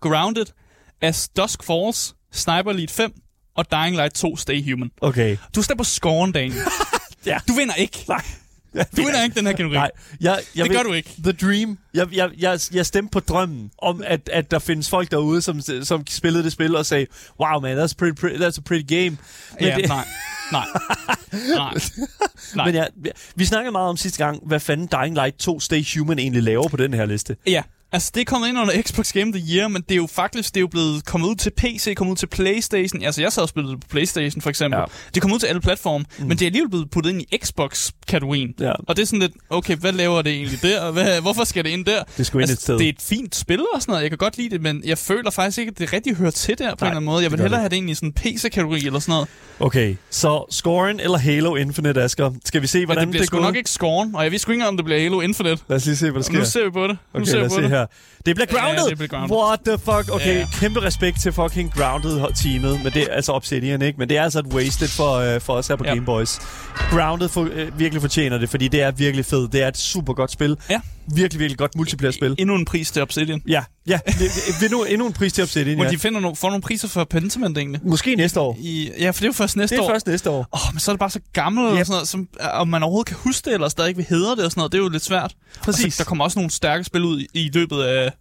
Grounded, 0.00 0.46
As 1.02 1.28
Dusk 1.36 1.62
Falls, 1.64 2.14
Sniper 2.32 2.70
Elite 2.70 2.92
5 2.94 3.12
og 3.56 3.66
Dying 3.72 3.96
Light 3.96 4.14
2 4.14 4.36
Stay 4.36 4.70
Human. 4.72 4.90
Okay. 5.00 5.36
Du 5.56 5.62
stemmer 5.62 5.78
på 5.84 5.88
Scorn, 5.88 6.32
Daniel. 6.32 6.60
Ja. 7.26 7.38
Du 7.48 7.52
vinder 7.52 7.74
ikke. 7.74 8.04
Nej. 8.08 8.22
Du 8.74 8.80
vinder 9.04 9.22
ikke 9.24 9.34
den 9.36 9.46
her 9.46 9.52
kategori. 9.52 9.74
Nej, 9.74 9.90
jeg, 10.20 10.38
jeg 10.56 10.64
Det 10.64 10.70
vil- 10.70 10.76
gør 10.78 10.82
du 10.82 10.92
ikke. 10.92 11.10
The 11.24 11.32
Dream. 11.32 11.78
Jeg, 11.94 12.06
jeg, 12.12 12.30
jeg, 12.38 12.60
jeg 12.72 12.86
stemte 12.86 13.10
på 13.12 13.20
drømmen 13.20 13.70
om, 13.78 14.02
at, 14.06 14.28
at 14.32 14.50
der 14.50 14.58
findes 14.58 14.88
folk 14.90 15.10
derude, 15.10 15.42
som, 15.42 15.60
som 15.82 16.06
spillede 16.08 16.44
det 16.44 16.52
spil 16.52 16.76
og 16.76 16.86
sagde, 16.86 17.06
wow 17.40 17.60
man, 17.60 17.78
that's, 17.78 17.94
pretty, 17.98 18.20
pretty, 18.20 18.36
that's 18.36 18.58
a 18.58 18.62
pretty 18.66 18.94
game. 18.94 19.04
Men 19.10 19.18
Ja, 19.60 19.76
det- 19.76 19.88
nej. 19.88 20.04
Nej. 20.52 20.64
Nej. 21.32 21.74
Nej. 22.56 22.66
Men 22.66 22.74
ja, 22.74 22.84
vi 23.36 23.44
snakkede 23.44 23.72
meget 23.72 23.88
om 23.88 23.96
sidste 23.96 24.24
gang, 24.24 24.40
hvad 24.46 24.60
fanden 24.60 24.88
Dying 25.02 25.14
Light 25.14 25.36
2 25.38 25.60
Stay 25.60 25.84
Human 25.98 26.18
egentlig 26.18 26.42
laver 26.42 26.68
på 26.68 26.76
den 26.76 26.94
her 26.94 27.06
liste. 27.06 27.36
Ja, 27.46 27.62
altså 27.92 28.10
det 28.14 28.20
er 28.20 28.24
kommet 28.24 28.48
ind 28.48 28.58
under 28.58 28.82
Xbox 28.82 29.12
Game 29.12 29.26
of 29.26 29.34
the 29.34 29.56
Year, 29.56 29.68
men 29.68 29.82
det 29.82 29.90
er 29.92 29.96
jo 29.96 30.06
faktisk 30.12 30.54
det 30.54 30.56
er 30.56 30.60
jo 30.60 30.66
blevet 30.66 31.06
kommet 31.06 31.28
ud 31.28 31.34
til 31.36 31.50
PC, 31.56 31.94
kommet 31.96 32.10
ud 32.12 32.16
til 32.16 32.26
Playstation. 32.26 33.02
Altså 33.02 33.20
jeg 33.22 33.32
sad 33.32 33.42
og 33.42 33.48
spillede 33.48 33.76
på 33.76 33.86
Playstation 33.90 34.42
for 34.42 34.50
eksempel. 34.50 34.76
Ja. 34.76 34.80
Ja. 34.80 34.86
Det 35.08 35.16
er 35.16 35.20
kommet 35.20 35.34
ud 35.34 35.40
til 35.40 35.46
alle 35.46 35.60
platforme, 35.60 36.04
mm. 36.18 36.24
men 36.26 36.30
det 36.38 36.42
er 36.42 36.46
alligevel 36.46 36.70
blevet 36.70 36.90
puttet 36.90 37.10
ind 37.10 37.22
i 37.22 37.38
Xbox-kategorien. 37.44 38.54
Ja. 38.60 38.72
Og 38.88 38.96
det 38.96 39.02
er 39.02 39.06
sådan 39.06 39.18
lidt, 39.18 39.32
okay, 39.50 39.76
hvad 39.76 39.92
laver 39.92 40.22
det 40.22 40.32
egentlig 40.32 40.62
der? 40.62 40.90
Hvad, 40.90 41.20
hvorfor 41.20 41.44
skal 41.44 41.64
det 41.64 41.70
ind 41.70 41.84
der? 41.84 42.02
Det 42.16 42.26
skulle 42.26 42.42
ind 42.44 42.50
et 42.50 42.60
sted. 42.60 42.78
Det 42.78 42.84
er 42.84 42.88
et 42.88 43.02
fint 43.02 43.34
spil 43.36 43.60
og 43.74 43.82
sådan 43.82 43.92
noget, 43.92 44.02
jeg 44.02 44.10
kan 44.10 44.18
godt 44.18 44.36
lide 44.38 44.50
det, 44.50 44.62
men 44.62 44.82
jeg 44.84 44.98
føler 44.98 45.30
faktisk 45.30 45.58
ikke, 45.58 45.70
at 45.70 45.78
det 45.78 45.92
rigtig 45.92 46.16
hører 46.16 46.30
til 46.30 46.58
der 46.58 46.74
på 46.74 46.76
Nej, 46.80 46.88
en 46.88 46.90
eller 46.90 46.96
anden 46.96 47.04
måde. 47.04 47.22
Jeg 47.22 47.30
vil 47.32 47.40
hellere 47.40 47.58
det. 47.58 47.62
have 47.62 47.68
det 47.70 47.76
ind 47.76 47.90
i 47.90 47.94
sådan 47.94 48.08
en 48.08 48.12
PC-kategori 48.12 48.86
eller 48.86 48.98
sådan 48.98 49.12
noget. 49.12 49.28
Okay, 49.60 49.96
så 50.10 50.44
Scoren 50.50 51.00
eller 51.00 51.18
Halo 51.18 51.56
Infinite, 51.56 52.02
Asger? 52.02 52.30
Skal 52.44 52.62
vi 52.62 52.66
se, 52.66 52.84
hvordan 52.84 53.02
det 53.02 53.10
bliver 53.10 53.22
det 53.22 53.30
går? 53.30 53.40
nok 53.40 53.56
ikke 53.56 53.70
Scorn, 53.70 54.14
og 54.14 54.22
jeg 54.24 54.32
ved 54.32 54.38
sgu 54.38 54.52
ikke 54.52 54.66
om 54.66 54.76
det 54.76 54.84
bliver 54.84 55.00
Halo 55.00 55.20
Infinite. 55.20 55.62
Lad 55.68 55.76
os 55.76 55.86
lige 55.86 55.96
se, 55.96 56.10
hvad 56.10 56.20
der 56.20 56.24
sker. 56.24 56.38
Nu 56.38 56.44
ser 56.44 56.64
vi 56.64 56.70
på 56.70 56.82
det. 56.86 56.98
Nu 57.14 57.20
Okay, 57.20 57.26
ser 57.30 57.32
lad 57.32 57.40
vi 57.40 57.46
os 57.46 57.52
på 57.52 57.56
se 57.56 57.62
det. 57.62 57.70
Her. 57.82 57.88
Det 58.26 58.36
bliver 58.36 58.46
Grounded! 58.46 58.84
Ja, 58.84 58.88
det 58.90 58.96
bliver 58.98 59.08
Grounded. 59.08 59.36
What 59.36 59.58
the 59.66 59.78
fuck? 59.78 60.14
Okay, 60.14 60.38
Ja. 60.38 60.46
kæmpe 60.60 60.80
respekt 60.82 61.20
til 61.22 61.32
fucking 61.32 61.72
Grounded-teamet. 61.74 62.80
Men 62.84 62.92
det 62.92 63.02
er 63.02 63.06
altså 63.14 63.32
Obsidian, 63.32 63.82
ikke? 63.82 63.98
Men 63.98 64.08
det 64.08 64.16
er 64.18 64.22
altså 64.22 64.38
et 64.38 64.46
wasted 64.46 64.88
for, 64.88 65.34
uh, 65.34 65.40
for 65.40 65.52
os 65.54 65.68
her 65.68 65.76
på 65.76 65.84
Ja. 65.84 65.94
Game 65.94 66.04
Boys. 66.06 66.38
Grounded 66.90 67.28
for, 67.28 67.40
uh, 67.40 67.78
virkelig 67.78 68.00
fortjener 68.02 68.38
det, 68.38 68.50
fordi 68.50 68.68
det 68.68 68.82
er 68.82 68.90
virkelig 68.90 69.24
fedt. 69.26 69.52
Det 69.52 69.62
er 69.62 69.68
et 69.68 69.78
super 69.78 70.12
godt 70.14 70.30
spil. 70.32 70.56
Ja. 70.70 70.80
Virkelig, 71.14 71.40
virkelig 71.40 71.58
godt 71.58 71.76
multiplayer-spil. 71.76 72.34
Endnu 72.38 72.54
en 72.54 72.64
pris 72.64 72.90
til 72.90 73.02
Obsidian. 73.02 73.42
Ja, 73.48 73.62
ja. 73.86 73.98
Endnu, 74.62 74.82
endnu 74.84 75.06
en 75.06 75.12
pris 75.12 75.32
til 75.32 75.42
Obsidian, 75.44 75.76
Må 75.78 75.84
ja. 75.84 75.90
de 75.90 75.98
finder 75.98 76.20
no- 76.20 76.34
får 76.34 76.48
nogle 76.48 76.62
priser 76.62 76.88
for 76.88 77.04
Pentiment 77.04 77.58
egentlig? 77.58 77.80
Måske 77.84 78.14
næste 78.14 78.40
år. 78.40 78.56
I, 78.60 78.90
ja, 78.98 79.10
for 79.10 79.12
det 79.14 79.22
er 79.22 79.26
jo 79.26 79.32
først 79.32 79.56
næste 79.56 79.76
Det 79.76 79.80
er 79.82 79.84
år. 79.84 79.90
først 79.90 80.06
næste 80.06 80.30
år. 80.30 80.38
Åh, 80.52 80.68
oh, 80.68 80.74
men 80.74 80.80
så 80.80 80.90
er 80.90 80.92
det 80.94 80.98
bare 81.00 81.10
så 81.10 81.20
gammelt, 81.32 81.72
Yep. 81.72 81.80
og 81.80 81.86
sådan 81.86 81.94
noget, 81.94 82.08
som, 82.08 82.28
om 82.52 82.68
man 82.68 82.82
overhovedet 82.82 83.06
kan 83.08 83.16
huske 83.20 83.44
det, 83.44 83.54
eller 83.54 83.68
stadig 83.68 83.96
vil 83.96 84.06
hedre 84.08 84.36
det 84.36 84.44
og 84.44 84.50
sådan 84.50 84.60
noget, 84.60 84.72
det 84.72 84.78
er 84.78 84.82
jo 84.82 84.88
lidt 84.88 85.04
svært. 85.04 85.32
Præcis. 85.62 85.84
Og 85.86 85.92
så, 85.92 85.98
der 85.98 86.04
kommer 86.08 86.24
også 86.24 86.38
nogle 86.38 86.50
stærke 86.50 86.84
spil 86.84 87.04
ud 87.04 87.20
i, 87.20 87.26
i 87.34 87.50
løbet 87.54 87.82
af, 87.82 88.11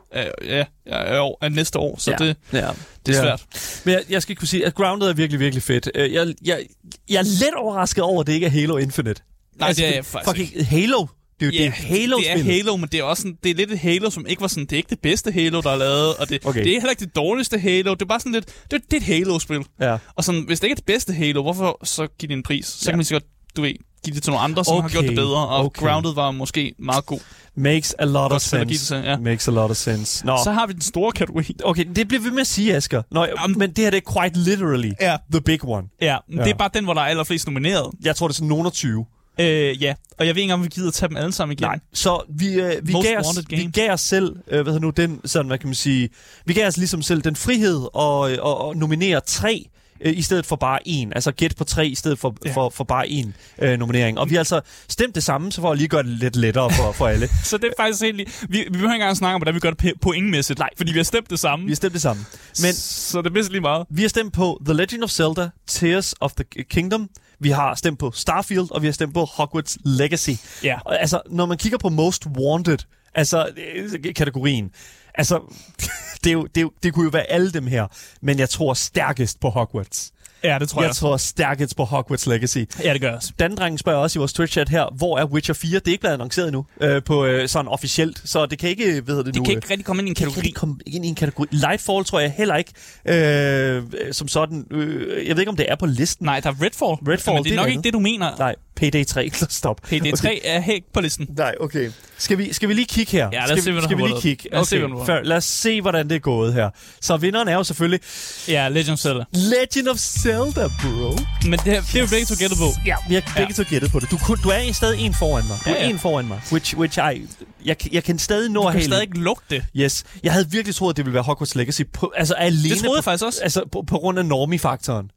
ja, 0.45 0.63
af, 0.85 1.19
år, 1.19 1.37
af 1.41 1.51
næste 1.51 1.79
år, 1.79 1.99
så 1.99 2.11
ja. 2.11 2.17
det, 2.25 2.35
ja. 2.53 2.57
det 3.05 3.15
er 3.17 3.25
Ja. 3.25 3.37
svært. 3.37 3.45
Men 3.85 3.93
jeg, 3.93 4.01
jeg 4.09 4.21
skal 4.21 4.31
ikke 4.31 4.39
kunne 4.39 4.47
sige, 4.47 4.65
at 4.65 4.75
Grounded 4.75 5.07
er 5.07 5.13
virkelig, 5.13 5.39
virkelig 5.39 5.63
fedt. 5.63 5.89
Øh, 5.95 6.13
Jeg, 6.13 6.33
jeg, 6.45 6.65
jeg 7.09 7.17
er 7.19 7.23
lidt 7.23 7.55
overrasket 7.57 8.03
over, 8.03 8.21
at 8.21 8.27
det 8.27 8.33
ikke 8.33 8.45
er 8.45 8.49
Halo 8.51 8.77
Infinite. 8.77 9.21
Nej, 9.59 9.69
det 9.73 9.87
er 9.87 9.93
jeg 9.95 10.05
faktisk 10.05 10.37
fucking 10.51 10.67
Halo. 10.67 11.05
Det 11.39 11.47
er 11.47 11.51
jo 11.51 11.57
Ja, 11.59 11.63
det 11.65 11.73
halo 11.73 12.17
det 12.17 12.31
er 12.31 12.43
Halo, 12.43 12.75
men 12.77 12.89
det 12.91 12.99
er 12.99 13.03
også 13.03 13.21
sådan, 13.21 13.37
det 13.43 13.49
er 13.51 13.55
lidt 13.55 13.71
et 13.71 13.79
Halo, 13.79 14.09
som 14.09 14.25
ikke 14.27 14.41
var 14.41 14.47
sådan, 14.47 14.63
det 14.65 14.73
er 14.73 14.77
ikke 14.77 14.89
det 14.89 14.99
bedste 14.99 15.31
Halo, 15.31 15.61
der 15.61 15.69
er 15.71 15.75
lavet, 15.75 16.15
og 16.15 16.29
det, 16.29 16.45
Okay. 16.45 16.59
det 16.63 16.67
er 16.69 16.73
heller 16.79 16.89
ikke 16.89 17.05
det 17.05 17.15
dårligste 17.15 17.59
Halo, 17.59 17.93
det 17.93 18.01
er 18.01 18.05
bare 18.05 18.19
sådan 18.19 18.31
lidt, 18.31 18.45
det, 18.71 18.81
det 18.91 18.93
er 18.93 18.97
et 18.97 19.03
Halo-spil. 19.03 19.61
Ja. 19.81 19.97
Og 20.15 20.23
sådan, 20.23 20.41
hvis 20.41 20.59
det 20.59 20.67
ikke 20.67 20.71
er 20.73 20.75
det 20.75 20.85
bedste 20.85 21.13
Halo, 21.13 21.41
hvorfor 21.41 21.79
så 21.85 22.07
give 22.19 22.27
det 22.27 22.33
en 22.33 22.43
pris? 22.43 22.65
Så 22.65 22.77
Ja. 22.85 22.89
ja. 22.89 22.91
kan 22.91 22.97
man 22.97 23.05
sikkert, 23.05 23.23
du 23.57 23.61
ved, 23.61 23.73
give 24.03 24.15
det 24.15 24.23
til 24.23 24.31
nogle 24.31 24.43
andre, 24.43 24.65
som 24.65 24.73
okay. 24.73 24.81
har 24.81 24.89
gjort 24.89 25.03
det 25.03 25.15
bedre, 25.15 25.47
og 25.47 25.65
okay. 25.65 25.81
Grounded 25.81 26.13
var 26.13 26.31
måske 26.31 26.73
meget 26.79 27.05
god. 27.05 27.19
Makes 27.55 27.95
a 27.99 28.05
lot 28.05 28.31
of 28.31 28.41
sense. 28.41 28.85
til, 28.85 29.03
ja. 29.03 29.17
Makes 29.17 29.47
a 29.47 29.51
lot 29.51 29.69
of 29.71 29.77
sense. 29.77 30.25
Nå, 30.25 30.37
Så 30.43 30.51
har 30.51 30.67
vi 30.67 30.73
den 30.73 30.81
store 30.81 31.11
kategori. 31.11 31.55
okay, 31.63 31.85
det 31.95 32.07
bliver 32.07 32.21
vi 32.23 32.29
med 32.29 32.41
at 32.41 32.47
sige, 32.47 32.75
Asger. 32.75 33.01
Nå, 33.11 33.25
Jamen- 33.25 33.59
men 33.59 33.69
det 33.69 33.77
her 33.77 33.89
det 33.91 34.03
er 34.07 34.21
quite 34.21 34.39
literally 34.39 34.91
Ja. 35.01 35.17
the 35.31 35.41
big 35.41 35.65
one. 35.65 35.87
Ja, 36.01 36.17
Ja. 36.35 36.43
det 36.43 36.49
er 36.51 36.57
bare 36.57 36.69
den, 36.73 36.83
hvor 36.83 36.93
der 36.93 37.01
er 37.01 37.05
allerflest 37.05 37.47
nomineret. 37.47 37.91
Jeg 38.03 38.15
tror, 38.15 38.27
det 38.27 38.33
er 38.33 38.35
sådan 38.35 38.47
nogen 38.47 38.65
af 38.65 38.71
20. 38.71 39.05
Øh, 39.39 39.81
ja, 39.83 39.93
og 40.19 40.27
jeg 40.27 40.35
ved 40.35 40.41
ikke 40.41 40.41
engang, 40.41 40.59
om 40.59 40.63
vi 40.63 40.69
gider 40.69 40.91
tage 40.91 41.07
dem 41.09 41.17
alle 41.17 41.31
sammen 41.31 41.53
igen. 41.57 41.67
Nej. 41.67 41.79
Så 41.93 42.21
vi, 42.29 42.53
øh, 42.53 42.87
vi, 42.87 42.93
Most 42.93 43.07
gav 43.07 43.17
os, 43.19 43.39
vi 43.49 43.69
gav 43.73 43.91
os 43.91 44.01
selv, 44.01 44.35
øh, 44.51 44.61
hvad 44.63 44.79
nu, 44.79 44.89
den, 44.89 45.21
sådan, 45.25 45.47
hvad 45.47 45.57
kan 45.57 45.67
man 45.67 45.75
sige, 45.75 46.09
vi 46.45 46.53
gav 46.53 46.67
os 46.67 46.77
ligesom 46.77 47.01
selv 47.01 47.21
den 47.21 47.35
frihed 47.35 47.87
at, 47.99 48.31
at, 48.31 48.69
at 48.69 48.77
nominere 48.77 49.21
tre 49.25 49.65
øh, 50.01 50.17
i 50.17 50.21
stedet 50.21 50.45
for 50.45 50.55
bare 50.55 50.79
en. 50.87 51.13
Altså 51.15 51.31
gæt 51.31 51.53
på 51.57 51.63
tre 51.63 51.87
i 51.87 51.95
stedet 51.95 52.19
for, 52.19 52.35
ja. 52.45 52.51
For, 52.53 52.69
for 52.69 52.83
bare 52.83 53.09
en 53.09 53.35
øh, 53.61 53.79
nominering. 53.79 54.19
Og 54.19 54.29
vi 54.29 54.35
har 54.35 54.39
altså 54.39 54.61
stemt 54.89 55.15
det 55.15 55.23
samme, 55.23 55.51
så 55.51 55.61
for 55.61 55.71
at 55.71 55.77
lige 55.77 55.87
gøre 55.87 56.03
det 56.03 56.09
lidt 56.11 56.35
lettere 56.35 56.71
for, 56.71 56.91
for 56.91 57.07
alle. 57.07 57.27
Så 57.43 57.57
det 57.57 57.65
er 57.65 57.71
faktisk 57.83 58.01
helt... 58.03 58.17
Vi, 58.17 58.57
vi 58.57 58.69
behøver 58.69 58.93
ikke 58.93 59.03
engang 59.03 59.17
snakke 59.17 59.35
om, 59.35 59.39
hvordan 59.39 59.55
vi 59.55 59.59
gør 59.59 59.69
det 59.71 59.85
po- 59.91 59.97
pointmæssigt. 60.01 60.59
Nej. 60.59 60.69
Fordi 60.77 60.91
vi 60.91 60.99
har 60.99 61.03
stemt 61.03 61.29
det 61.29 61.39
samme. 61.39 61.65
Vi 61.65 61.71
har 61.71 61.75
stemt 61.75 61.93
det 61.93 62.01
samme. 62.01 62.25
Men 62.61 62.73
Så 62.73 63.21
det 63.21 63.37
er 63.37 63.49
lige 63.51 63.61
meget. 63.61 63.85
vi 63.89 64.01
har 64.01 64.09
stemt 64.09 64.33
på 64.33 64.61
The 64.65 64.73
Legend 64.73 65.03
of 65.03 65.09
Zelda, 65.09 65.49
Tears 65.67 66.13
of 66.19 66.31
the 66.33 66.63
Kingdom. 66.63 67.09
Vi 67.39 67.49
har 67.49 67.75
stemt 67.75 67.99
på 67.99 68.11
Starfield, 68.15 68.71
og 68.71 68.81
vi 68.81 68.87
har 68.87 68.91
stemt 68.93 69.13
på 69.13 69.25
Hogwarts 69.25 69.77
Legacy. 69.85 70.29
Ja. 70.63 70.79
Og 70.85 71.01
altså, 71.01 71.21
når 71.29 71.45
man 71.45 71.57
kigger 71.57 71.77
på 71.77 71.89
Most 71.89 72.25
Wanted, 72.25 72.77
altså 73.15 73.49
øh, 73.75 74.13
kategorien, 74.15 74.71
altså, 75.16 75.39
det, 76.24 76.30
er 76.30 76.34
jo, 76.34 76.43
det, 76.43 76.57
er 76.57 76.62
jo, 76.62 76.72
det 76.84 76.93
kunne 76.93 77.03
jo 77.03 77.09
være 77.09 77.32
alle 77.32 77.51
dem 77.51 77.68
her, 77.68 77.88
men 78.22 78.39
jeg 78.39 78.49
tror 78.49 78.74
stærkest 78.74 79.39
på 79.39 79.49
Hogwarts. 79.49 80.12
Ja, 80.43 80.59
det 80.59 80.70
tror 80.70 80.82
jeg. 80.82 80.88
Jeg 80.88 80.95
tror 80.95 81.18
stærkest 81.18 81.76
på 81.76 81.84
Hogwarts 81.84 82.26
Legacy. 82.28 82.57
Ja, 82.84 82.93
det 82.93 83.01
gør 83.01 83.07
jeg 83.07 83.16
også. 83.18 83.32
Dandrengen 83.39 83.78
spørger 83.78 83.99
også 83.99 84.18
i 84.18 84.20
vores 84.20 84.39
Twitch-chat 84.39 84.70
her, 84.70 84.95
hvor 84.97 85.18
er 85.20 85.26
Witcher 85.26 85.53
4? 85.53 85.80
Det 85.80 85.88
er 85.88 85.91
ikke 85.91 86.01
blevet 86.01 86.14
annonceret 86.14 86.47
endnu 86.47 86.66
øh, 86.82 87.03
på 87.03 87.26
øh, 87.26 87.47
sådan 87.49 87.68
officielt, 87.68 88.22
så 88.26 88.45
det 88.45 88.59
kan 88.59 88.70
ikke, 88.70 88.86
hedder 88.93 89.16
det, 89.16 89.26
Det 89.26 89.36
nu, 89.36 89.43
kan 89.43 89.51
øh, 89.51 89.55
ikke 89.57 89.70
rigtig 89.70 89.86
komme 89.86 90.01
ind 90.01 90.07
i 90.07 90.12
en 90.12 90.16
kan 90.16 90.28
ikke 90.28 90.34
kategori. 90.34 90.39
rigtig 90.47 90.55
komme 90.55 90.76
ind 90.86 91.05
i 91.05 91.07
en 91.07 91.16
kategori. 91.16 91.47
Lightfall 91.51 92.05
tror 92.05 92.20
jeg 92.20 92.32
heller 92.38 92.55
ikke, 92.55 92.72
øh, 93.05 93.84
som 94.12 94.28
sådan. 94.28 94.66
Øh, 94.72 95.28
jeg 95.28 95.36
ved 95.36 95.41
ikke, 95.41 95.49
om 95.49 95.57
det 95.57 95.66
er 95.72 95.76
på 95.76 95.86
listen. 95.86 96.26
Nej, 96.26 96.39
der 96.39 96.49
er 96.49 96.53
Redfall. 96.62 97.14
Redfall, 97.14 97.36
Men 97.36 97.43
det 97.43 97.49
det 97.49 97.51
er 97.51 97.53
er 97.53 97.55
nok 97.55 97.64
noget 97.66 97.72
ikke 97.72 97.84
det, 97.84 97.93
du 97.93 97.99
mener. 97.99 98.36
Nej, 98.39 98.55
PD3. 98.80 99.30
Stop. 99.49 99.82
PD3 99.86 100.13
Okay. 100.13 100.38
er 100.43 100.59
helt 100.59 100.84
på 100.93 101.01
listen. 101.01 101.28
Nej, 101.38 101.55
okay. 101.59 101.91
Skal 102.17 102.38
vi, 102.38 102.53
skal 102.53 102.69
vi 102.69 102.74
lige 102.74 102.86
kigge 102.86 103.11
her? 103.11 103.30
Ja, 103.34 103.39
lad 103.39 103.43
os 103.43 103.49
skal, 103.49 103.63
se, 103.63 103.72
der 103.72 103.82
skal 103.82 103.97
vi 103.97 104.01
lige 104.03 104.22
kigge? 104.22 104.49
Lad 104.51 104.59
os 104.59 104.67
se, 104.67 104.84
Okay, 104.84 104.95
har 104.97 105.05
før, 105.05 105.24
lad 105.24 105.38
os 105.38 105.43
se, 105.43 105.82
hvordan 105.82 106.09
det 106.09 106.15
er 106.15 106.19
gået 106.19 106.53
her. 106.53 106.69
Så 107.01 107.17
vinderen 107.17 107.47
er 107.47 107.53
jo 107.53 107.63
selvfølgelig 107.63 107.99
Ja, 108.47 108.69
Legend 108.69 108.89
of 108.93 108.99
Zelda. 108.99 109.24
Legend 109.34 109.88
of 109.88 109.97
Zelda, 109.97 110.67
bro. 110.82 111.17
Men 111.49 111.51
det, 111.59 111.61
her, 111.61 111.82
det 111.82 111.95
er 111.95 111.99
jo 111.99 112.07
begge 112.11 112.26
to 112.26 112.36
gættet 112.39 112.57
på. 112.57 112.65
Ja, 112.86 112.95
vi 113.09 113.13
har 113.13 113.34
begge 113.38 113.53
to 113.53 113.63
gættet 113.69 113.91
på 113.91 113.99
det. 113.99 114.11
Du, 114.11 114.17
du 114.43 114.49
er 114.49 114.74
stadig 114.74 114.99
en 115.05 115.13
foran 115.19 115.47
mig. 115.47 115.57
Du 115.65 115.69
er 115.69 115.74
Ja, 115.74 115.84
ja. 115.84 115.89
en 115.89 115.99
foran 115.99 116.28
mig. 116.28 116.41
Which, 116.51 116.78
which 116.78 116.99
I, 117.13 117.28
jeg, 117.65 117.93
jeg 117.93 118.03
kan 118.03 118.19
stadig 118.19 118.49
nå 118.51 118.61
Du 118.61 118.67
at 118.67 118.72
kan 118.72 118.80
have 118.82 118.86
stadig 118.86 119.01
ikke 119.03 119.19
lugte 119.19 119.55
det. 119.55 119.63
Yes. 119.76 120.03
Jeg 120.24 120.34
havde 120.34 120.51
virkelig 120.51 120.76
troet, 120.76 120.93
at 120.93 120.97
det 120.97 121.05
ville 121.05 121.13
være 121.13 121.24
Hogwarts 121.24 121.55
Legacy. 121.55 121.82
På, 121.93 122.11
altså 122.15 122.34
alene 122.34 122.69
Det 122.69 122.78
troede 122.78 122.95
jeg 122.97 123.03
på, 123.03 123.03
faktisk 123.03 123.26
også. 123.26 123.39
Altså 123.43 123.63
på, 123.72 123.84
på 123.88 123.97
grund 123.97 124.19
af 124.19 124.26
normie-faktoren. 124.26 125.11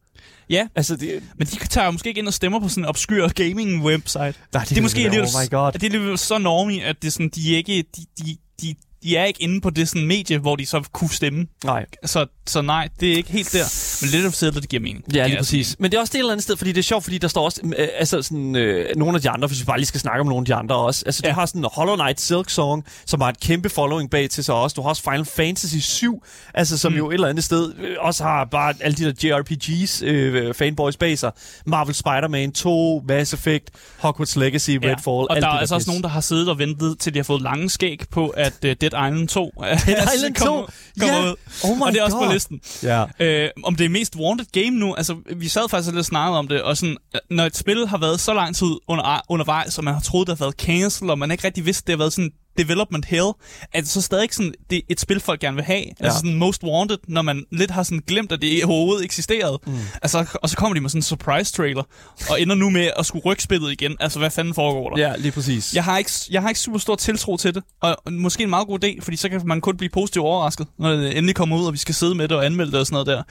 Ja, 0.50 0.66
Altså, 0.74 0.96
det, 0.96 1.22
men 1.38 1.46
de 1.46 1.56
tager 1.68 1.90
måske 1.90 2.08
ikke 2.08 2.18
ind 2.18 2.26
og 2.28 2.34
stemmer 2.34 2.60
på 2.60 2.68
sådan 2.68 2.84
en 2.84 2.88
obskyr 2.88 3.28
gaming-website. 3.28 4.18
nej, 4.18 4.32
Det, 4.52 4.68
det 4.68 4.78
er 4.78 4.82
måske 4.82 5.00
oh 5.00 5.04
alligevel, 5.04 5.28
my 5.44 5.50
god. 5.50 5.72
det 5.72 5.82
er 5.82 5.86
alligevel 5.86 6.18
så 6.18 6.38
normie, 6.38 6.82
at 6.84 7.02
det 7.02 7.12
sådan, 7.12 7.28
de 7.34 7.50
ikke, 7.54 7.84
de, 7.96 8.04
de, 8.18 8.36
de, 8.62 8.74
de 9.04 9.16
er 9.16 9.24
ikke 9.24 9.42
inde 9.42 9.60
på 9.60 9.70
det 9.70 9.88
sådan 9.88 10.06
medie, 10.06 10.38
hvor 10.38 10.56
de 10.56 10.66
så 10.66 10.82
kunne 10.92 11.10
stemme. 11.10 11.46
Nej. 11.64 11.86
Så, 12.04 12.26
så 12.46 12.62
nej, 12.62 12.88
det 13.00 13.12
er 13.12 13.16
ikke 13.16 13.32
helt 13.32 13.52
der. 13.52 13.64
Men 14.02 14.10
lidt 14.10 14.26
of 14.26 14.32
Zelda, 14.32 14.60
det 14.60 14.68
giver 14.68 14.82
mening. 14.82 15.04
Ja, 15.14 15.24
lige 15.24 15.34
Ja, 15.34 15.40
præcis. 15.40 15.76
Men 15.78 15.90
det 15.90 15.96
er 15.96 16.00
også 16.00 16.10
det 16.10 16.18
et 16.18 16.20
eller 16.20 16.32
andet 16.32 16.44
sted, 16.44 16.56
fordi 16.56 16.72
det 16.72 16.78
er 16.78 16.82
sjovt, 16.82 17.04
fordi 17.04 17.18
der 17.18 17.28
står 17.28 17.44
også, 17.44 17.60
øh, 17.78 17.88
altså 17.98 18.22
sådan, 18.22 18.56
øh, 18.56 18.96
nogle 18.96 19.16
af 19.16 19.22
de 19.22 19.30
andre, 19.30 19.48
hvis 19.48 19.60
vi 19.60 19.64
bare 19.64 19.78
lige 19.78 19.86
skal 19.86 20.00
snakke 20.00 20.20
om 20.20 20.26
nogle 20.26 20.42
af 20.42 20.46
de 20.46 20.54
andre 20.54 20.76
også. 20.76 21.02
Altså, 21.06 21.22
du 21.22 21.28
Ja. 21.28 21.34
har 21.34 21.46
sådan 21.46 21.64
Hollow 21.72 21.94
Knight 21.96 22.20
Silk 22.20 22.50
Song, 22.50 22.84
som 23.06 23.20
har 23.20 23.28
et 23.28 23.40
kæmpe 23.40 23.68
following 23.68 24.10
bag 24.10 24.30
til 24.30 24.44
sig 24.44 24.54
også. 24.54 24.74
Du 24.74 24.82
har 24.82 24.88
også 24.88 25.02
Final 25.02 25.24
Fantasy 25.24 25.76
7, 25.80 26.22
altså 26.54 26.78
som 26.78 26.92
mm. 26.92 26.98
jo 26.98 27.10
et 27.10 27.14
eller 27.14 27.28
andet 27.28 27.44
sted 27.44 27.74
øh, 27.78 27.96
også 28.00 28.24
har 28.24 28.44
bare 28.44 28.74
alle 28.80 28.96
de 28.96 29.12
der 29.12 29.28
JRPGs 29.36 30.02
øh, 30.02 30.54
fanboys 30.54 30.96
bag 30.96 31.18
sig. 31.18 31.32
Marvel 31.66 31.94
Spider-Man 31.94 32.52
2, 32.52 33.02
Mass 33.08 33.32
Effect, 33.32 33.70
Hogwarts 33.98 34.36
Legacy, 34.36 34.70
Ja. 34.70 34.76
Redfall, 34.76 35.08
Og 35.08 35.26
alt 35.34 35.42
der 35.42 35.48
er 35.48 35.52
altså 35.52 35.74
også 35.74 35.90
nogen, 35.90 36.02
der 36.02 36.08
har 36.08 36.20
siddet 36.20 36.48
og 36.48 36.58
ventet, 36.58 36.98
til 36.98 37.14
de 37.14 37.18
har 37.18 37.24
fået 37.24 37.42
lange 37.42 37.70
skæg 37.70 38.00
på, 38.10 38.28
at 38.28 38.52
uh, 38.64 38.70
Dead 38.80 38.93
Island 38.94 39.28
2 39.28 39.52
Dead 39.60 40.14
Island 40.14 40.34
2? 40.34 40.44
kommer, 40.44 40.66
kommer 41.00 41.16
Ja. 41.16 41.30
ud. 41.30 41.34
Oh 41.64 41.76
my 41.76 41.82
og 41.82 41.92
det 41.92 41.98
er 42.00 42.04
også 42.04 42.16
god. 42.16 42.26
på 42.26 42.32
listen. 42.32 42.60
Ja. 42.82 43.04
Øh, 43.20 43.50
om 43.64 43.76
det 43.76 43.84
er 43.84 43.88
mest 43.88 44.16
wanted 44.16 44.46
game 44.52 44.70
nu. 44.70 44.94
Altså, 44.94 45.16
vi 45.36 45.48
sad 45.48 45.68
faktisk 45.68 45.88
lidt 45.88 45.98
og 45.98 46.04
snakkede 46.04 46.38
om 46.38 46.48
det, 46.48 46.62
og 46.62 46.76
sådan, 46.76 46.96
når 47.30 47.44
et 47.44 47.56
spil 47.56 47.86
har 47.88 47.98
været 47.98 48.20
så 48.20 48.34
lang 48.34 48.56
tid 48.56 48.70
under, 48.88 49.20
undervejs, 49.28 49.78
og 49.78 49.84
man 49.84 49.94
har 49.94 50.00
troet, 50.00 50.26
det 50.26 50.38
har 50.38 50.44
været 50.44 50.54
cancel, 50.60 51.10
og 51.10 51.18
man 51.18 51.30
ikke 51.30 51.44
rigtig 51.44 51.66
vidste, 51.66 51.82
det 51.86 51.92
har 51.92 51.98
været 51.98 52.12
sådan 52.12 52.30
development 52.58 53.04
hell, 53.04 53.26
er 53.72 53.80
det 53.80 53.88
så 53.88 54.02
stadig 54.02 54.28
sådan, 54.32 54.54
det 54.70 54.76
er 54.76 54.82
et 54.88 55.00
spil, 55.00 55.20
folk 55.20 55.40
gerne 55.40 55.54
vil 55.54 55.64
have. 55.64 55.78
Altså 55.78 55.94
ja. 56.00 56.04
Altså 56.04 56.18
sådan 56.18 56.34
most 56.34 56.62
wanted, 56.62 56.98
når 57.08 57.22
man 57.22 57.44
lidt 57.52 57.70
har 57.70 57.82
sådan 57.82 58.02
glemt, 58.06 58.32
at 58.32 58.42
det 58.42 58.64
overhovedet 58.64 59.04
eksisterede. 59.04 59.58
Mm. 59.66 59.78
Altså, 60.02 60.26
og 60.42 60.48
så 60.48 60.56
kommer 60.56 60.74
de 60.74 60.80
med 60.80 60.90
sådan 60.90 60.98
en 60.98 61.02
surprise 61.02 61.52
trailer, 61.52 61.82
og 62.30 62.40
ender 62.40 62.54
nu 62.54 62.70
med 62.70 62.90
at 62.96 63.06
skulle 63.06 63.24
rykke 63.24 63.42
spillet 63.42 63.72
igen. 63.72 63.96
Altså, 64.00 64.18
hvad 64.18 64.30
fanden 64.30 64.54
foregår 64.54 64.90
der? 64.90 65.08
Ja, 65.08 65.16
lige 65.16 65.32
præcis. 65.32 65.74
Jeg 65.74 65.84
har 65.84 65.98
ikke, 65.98 66.10
jeg 66.30 66.42
har 66.42 66.48
ikke 66.48 66.60
super 66.60 66.78
stor 66.78 66.96
tiltro 66.96 67.36
til 67.36 67.54
det, 67.54 67.62
og 67.80 68.12
måske 68.12 68.42
en 68.42 68.50
meget 68.50 68.66
god 68.66 68.84
idé, 68.84 69.00
fordi 69.00 69.16
så 69.16 69.28
kan 69.28 69.40
man 69.44 69.60
kun 69.60 69.76
blive 69.76 69.90
positivt 69.90 70.24
overrasket, 70.24 70.66
når 70.78 70.92
det 70.92 71.16
endelig 71.16 71.34
kommer 71.34 71.56
ud, 71.56 71.66
og 71.66 71.72
vi 71.72 71.78
skal 71.78 71.94
sidde 71.94 72.14
med 72.14 72.28
det 72.28 72.36
og 72.36 72.46
anmelde 72.46 72.72
det 72.72 72.80
og 72.80 72.86
sådan 72.86 72.94
noget 72.94 73.06
der. 73.06 73.22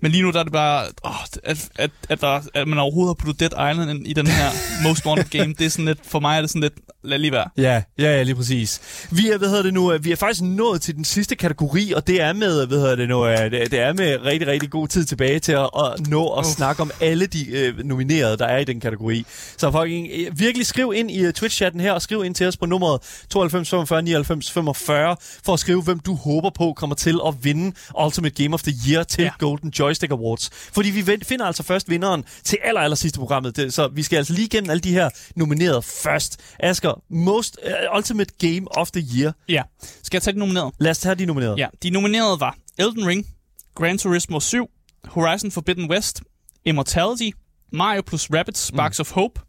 Men 0.00 0.12
lige 0.12 0.22
nu 0.22 0.30
der 0.30 0.38
er 0.38 0.42
det 0.42 0.52
bare, 0.52 0.86
åh, 1.04 1.12
at, 1.44 1.68
at, 1.74 1.90
at, 2.08 2.20
der, 2.20 2.40
at 2.54 2.68
man 2.68 2.78
overhovedet 2.78 3.08
har 3.08 3.24
puttet 3.24 3.40
Dead 3.40 3.70
Island 3.72 4.06
i 4.06 4.12
den 4.12 4.26
her 4.26 4.50
Most 4.88 5.06
Wanted 5.06 5.38
game, 5.38 5.54
det 5.58 5.66
er 5.66 5.70
sådan 5.70 5.84
lidt, 5.84 5.98
for 6.06 6.20
mig 6.20 6.36
er 6.36 6.40
det 6.40 6.50
sådan 6.50 6.62
lidt, 6.62 6.74
lad 7.02 7.18
lige 7.18 7.32
være. 7.32 7.48
Ja, 7.56 7.82
ja, 7.98 8.16
ja, 8.16 8.22
lige 8.22 8.34
præcis. 8.34 8.80
Vi 9.10 9.30
er, 9.30 9.38
hvad 9.38 9.48
hedder 9.48 9.62
det 9.62 9.74
nu, 9.74 9.98
vi 9.98 10.12
er 10.12 10.16
faktisk 10.16 10.42
nået 10.42 10.82
til 10.82 10.96
den 10.96 11.04
sidste 11.04 11.36
kategori, 11.36 11.92
og 11.92 12.06
det 12.06 12.22
er 12.22 12.32
med, 12.32 12.66
hvad 12.66 12.78
hedder 12.78 12.96
det 12.96 13.08
nu, 13.08 13.24
det 13.26 13.74
er 13.74 13.92
med 13.92 14.24
rigtig, 14.24 14.48
rigtig 14.48 14.70
god 14.70 14.88
tid 14.88 15.04
tilbage 15.04 15.38
til 15.38 15.52
at, 15.52 15.70
at 15.84 16.06
nå 16.08 16.28
at 16.28 16.46
snakke 16.46 16.82
om 16.82 16.90
alle 17.00 17.26
de 17.26 17.50
øh, 17.50 17.78
nominerede, 17.84 18.36
der 18.36 18.46
er 18.46 18.58
i 18.58 18.64
den 18.64 18.80
kategori. 18.80 19.24
Så 19.56 19.70
folk, 19.70 19.90
øh, 19.92 20.38
virkelig 20.38 20.66
skriv 20.66 20.92
ind 20.96 21.10
i 21.10 21.30
Twitch-chatten 21.30 21.80
her, 21.80 21.92
og 21.92 22.02
skriv 22.02 22.24
ind 22.24 22.34
til 22.34 22.46
os 22.46 22.56
på 22.56 22.66
nummeret 22.66 23.00
92 23.30 23.70
45 23.70 24.02
99 24.02 24.50
45, 24.50 25.16
for 25.44 25.52
at 25.52 25.60
skrive, 25.60 25.82
hvem 25.82 26.00
du 26.00 26.14
håber 26.14 26.50
på 26.50 26.72
kommer 26.76 26.96
til 26.96 27.18
at 27.26 27.34
vinde 27.42 27.72
Ultimate 28.04 28.42
Game 28.42 28.54
of 28.54 28.62
the 28.62 28.74
Year 28.88 29.02
til 29.02 29.24
ja. 29.24 29.30
Golden 29.38 29.72
Joystick 29.90 30.12
Awards. 30.12 30.50
Fordi 30.52 30.90
vi 30.90 31.18
finder 31.22 31.46
altså 31.46 31.62
først 31.62 31.90
vinderen 31.90 32.24
til 32.44 32.58
aller, 32.64 32.80
aller 32.80 32.96
sidste 32.96 33.18
programmet, 33.18 33.74
så 33.74 33.88
vi 33.88 34.02
skal 34.02 34.16
altså 34.16 34.32
lige 34.32 34.48
gennem 34.48 34.70
alle 34.70 34.80
de 34.80 34.92
her 34.92 35.10
nominerede 35.36 35.82
først. 35.82 36.40
Asger, 36.60 37.02
Most 37.10 37.58
uh, 37.64 37.96
Ultimate 37.96 38.34
Game 38.38 38.76
of 38.76 38.90
the 38.90 39.04
Year. 39.16 39.32
Ja. 39.48 39.62
Skal 40.02 40.16
jeg 40.16 40.22
tage 40.22 40.34
de 40.34 40.38
nominerede? 40.38 40.72
Lad 40.78 40.90
os 40.90 40.98
tage 40.98 41.14
de 41.14 41.26
nominerede. 41.26 41.54
Ja, 41.58 41.68
de 41.82 41.90
nominerede 41.90 42.40
var 42.40 42.56
Elden 42.78 43.06
Ring, 43.06 43.26
Gran 43.74 43.98
Turismo 43.98 44.40
7, 44.40 44.66
Horizon 45.04 45.50
Forbidden 45.50 45.90
West, 45.90 46.22
Immortality, 46.64 47.36
Mario 47.72 48.02
plus 48.02 48.30
Rabbids 48.30 48.66
Sparks 48.66 48.98
mm. 48.98 49.00
of 49.00 49.10
Hope, 49.12 49.40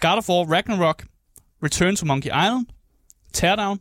God 0.00 0.18
of 0.18 0.28
War 0.28 0.44
Ragnarok, 0.44 1.04
Return 1.62 1.96
to 1.96 2.06
Monkey 2.06 2.30
Island, 2.30 2.66
Teardown, 3.32 3.78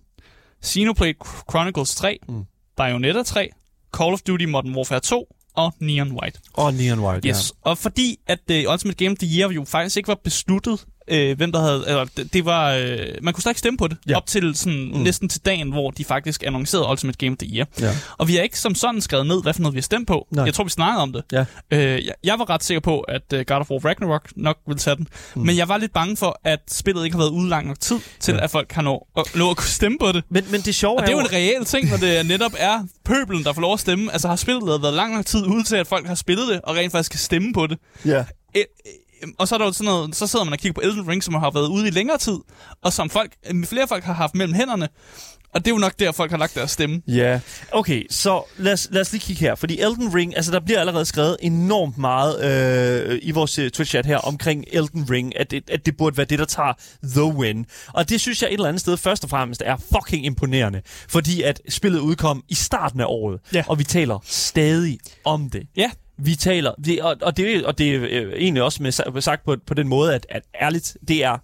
Xenoblade 0.61 1.17
Chronicles 1.51 1.95
3, 1.95 2.19
mm. 2.27 2.45
Bayonetta 2.77 3.23
3, 3.23 3.49
Call 3.91 4.13
of 4.13 4.21
Duty 4.27 4.45
Modern 4.45 4.75
Warfare 4.75 4.99
2 4.99 5.25
og 5.55 5.73
Neon 5.79 6.11
White. 6.11 6.39
Og 6.53 6.73
Neon 6.73 6.99
White, 6.99 7.27
yes. 7.27 7.53
ja. 7.65 7.69
Og 7.69 7.77
fordi 7.77 8.19
at 8.27 8.39
uh, 8.49 8.71
Ultimate 8.73 8.97
Game 8.97 9.11
of 9.11 9.17
the 9.17 9.39
Year 9.39 9.51
jo 9.51 9.65
faktisk 9.65 9.97
ikke 9.97 10.07
var 10.07 10.19
besluttet 10.23 10.85
øh, 11.07 11.37
hvem 11.37 11.51
der 11.51 11.59
havde... 11.59 11.83
Eller, 11.87 12.05
det, 12.17 12.33
det 12.33 12.45
var... 12.45 12.71
Øh, 12.71 12.97
man 13.21 13.33
kunne 13.33 13.41
stadig 13.41 13.57
stemme 13.57 13.77
på 13.77 13.87
det. 13.87 13.97
Ja. 14.09 14.17
Op 14.17 14.25
til 14.25 14.55
sådan, 14.55 14.91
mm. 14.93 14.99
næsten 14.99 15.29
til 15.29 15.41
dagen, 15.45 15.71
hvor 15.71 15.91
de 15.91 16.05
faktisk 16.05 16.43
annoncerede 16.43 16.89
Ultimate 16.89 17.17
Game 17.17 17.31
of 17.31 17.37
the 17.37 17.55
Year. 17.55 17.67
Ja. 17.79 17.91
Og 18.17 18.27
vi 18.27 18.35
har 18.35 18.41
ikke 18.41 18.59
som 18.59 18.75
sådan 18.75 19.01
skrevet 19.01 19.27
ned, 19.27 19.41
hvad 19.41 19.53
for 19.53 19.61
noget 19.61 19.73
vi 19.73 19.79
har 19.79 19.83
stemt 19.83 20.07
på. 20.07 20.27
Nej. 20.31 20.45
Jeg 20.45 20.53
tror, 20.53 20.63
vi 20.63 20.69
snakkede 20.69 21.01
om 21.01 21.13
det. 21.13 21.23
Ja. 21.31 21.45
Øh, 21.71 22.05
jeg, 22.05 22.13
jeg 22.23 22.39
var 22.39 22.49
ret 22.49 22.63
sikker 22.63 22.81
på, 22.81 22.99
at 22.99 23.33
uh, 23.33 23.39
God 23.39 23.57
of 23.57 23.71
War 23.71 23.85
Ragnarok 23.85 24.29
nok 24.35 24.57
ville 24.67 24.79
tage 24.79 24.95
den. 24.95 25.07
Mm. 25.35 25.41
Men 25.41 25.57
jeg 25.57 25.69
var 25.69 25.77
lidt 25.77 25.93
bange 25.93 26.17
for, 26.17 26.39
at 26.43 26.59
spillet 26.67 27.05
ikke 27.05 27.15
har 27.15 27.23
været 27.23 27.31
ude 27.31 27.49
lang 27.49 27.67
nok 27.67 27.79
tid, 27.79 27.99
til 28.19 28.33
ja. 28.33 28.43
at 28.43 28.51
folk 28.51 28.71
har 28.71 28.81
nå, 28.81 29.07
at, 29.17 29.35
nå 29.35 29.49
at 29.49 29.57
kunne 29.57 29.67
stemme 29.67 29.97
på 29.97 30.11
det. 30.11 30.23
Men, 30.29 30.45
men 30.51 30.61
det 30.61 30.75
sjove 30.75 30.97
og 30.97 31.01
det 31.01 31.09
er 31.09 31.17
jo 31.17 31.19
en 31.19 31.33
reel 31.33 31.65
ting, 31.65 31.89
når 31.89 31.97
det 31.97 32.25
netop 32.25 32.53
er 32.57 32.83
pøbelen, 33.05 33.43
der 33.43 33.53
får 33.53 33.61
lov 33.61 33.73
at 33.73 33.79
stemme. 33.79 34.11
Altså 34.11 34.27
har 34.27 34.35
spillet 34.35 34.81
været 34.81 34.93
lang 34.93 35.15
nok 35.15 35.25
tid 35.25 35.45
ude 35.45 35.63
til, 35.63 35.75
at 35.75 35.87
folk 35.87 36.07
har 36.07 36.15
spillet 36.15 36.47
det, 36.47 36.61
og 36.63 36.75
rent 36.75 36.91
faktisk 36.91 37.11
kan 37.11 37.19
stemme 37.19 37.53
på 37.53 37.67
det. 37.67 37.77
Ja. 38.05 38.23
Øhm, 39.25 39.35
og 39.37 39.47
så 39.47 39.55
er 39.55 39.59
der 39.59 39.65
jo 39.65 39.71
sådan 39.71 39.85
noget, 39.85 40.15
så 40.15 40.27
sidder 40.27 40.45
man 40.45 40.53
og 40.53 40.59
kigger 40.59 40.73
på 40.73 40.81
Elden 40.81 41.07
Ring, 41.07 41.23
som 41.23 41.33
har 41.33 41.51
været 41.51 41.67
ude 41.67 41.87
i 41.87 41.91
længere 41.91 42.17
tid, 42.17 42.37
og 42.81 42.93
som 42.93 43.09
folk, 43.09 43.31
øhm, 43.49 43.65
flere 43.65 43.87
folk 43.87 44.03
har 44.03 44.13
haft 44.13 44.35
mellem 44.35 44.53
hænderne. 44.53 44.89
Og 45.53 45.65
det 45.65 45.71
er 45.71 45.75
jo 45.75 45.79
nok 45.79 45.99
der, 45.99 46.11
folk 46.11 46.31
har 46.31 46.37
lagt 46.37 46.55
deres 46.55 46.71
stemme. 46.71 47.01
Ja, 47.07 47.13
yeah. 47.13 47.39
okay, 47.71 48.03
så 48.09 48.43
lad 48.57 48.73
os, 48.73 48.87
lad 48.91 49.01
os 49.01 49.11
lige 49.11 49.21
kigge 49.21 49.39
her. 49.39 49.55
Fordi 49.55 49.79
Elden 49.79 50.15
Ring, 50.15 50.35
altså 50.35 50.51
der 50.51 50.59
bliver 50.59 50.79
allerede 50.79 51.05
skrevet 51.05 51.37
enormt 51.41 51.97
meget 51.97 52.43
øh, 53.11 53.19
i 53.21 53.31
vores 53.31 53.59
uh, 53.59 53.65
Twitch-chat 53.65 54.05
her 54.05 54.17
omkring 54.17 54.65
Elden 54.71 55.09
Ring, 55.09 55.39
at 55.39 55.51
det, 55.51 55.69
at 55.69 55.85
det 55.85 55.97
burde 55.97 56.17
være 56.17 56.25
det, 56.25 56.39
der 56.39 56.45
tager 56.45 56.73
the 57.03 57.23
win. 57.23 57.65
Og 57.87 58.09
det 58.09 58.21
synes 58.21 58.41
jeg 58.41 58.47
et 58.47 58.53
eller 58.53 58.67
andet 58.67 58.81
sted 58.81 58.97
først 58.97 59.23
og 59.23 59.29
fremmest 59.29 59.63
er 59.65 59.77
fucking 59.77 60.25
imponerende. 60.25 60.81
Fordi 61.09 61.41
at 61.41 61.61
spillet 61.69 61.99
udkom 61.99 62.43
i 62.49 62.55
starten 62.55 62.99
af 62.99 63.05
året, 63.07 63.39
ja. 63.53 63.63
og 63.67 63.79
vi 63.79 63.83
taler 63.83 64.19
stadig 64.25 64.99
om 65.25 65.49
det. 65.49 65.67
Ja, 65.77 65.91
vi 66.17 66.35
taler, 66.35 66.73
det, 66.85 67.01
og, 67.01 67.17
og, 67.21 67.37
det, 67.37 67.65
og 67.65 67.77
det 67.77 67.95
er 67.95 68.01
øh, 68.01 68.33
egentlig 68.33 68.63
også 68.63 68.83
med, 68.83 69.21
sagt 69.21 69.45
på, 69.45 69.55
på 69.65 69.73
den 69.73 69.87
måde, 69.87 70.15
at, 70.15 70.25
at 70.29 70.43
ærligt, 70.61 70.97
det 71.07 71.23
er 71.23 71.37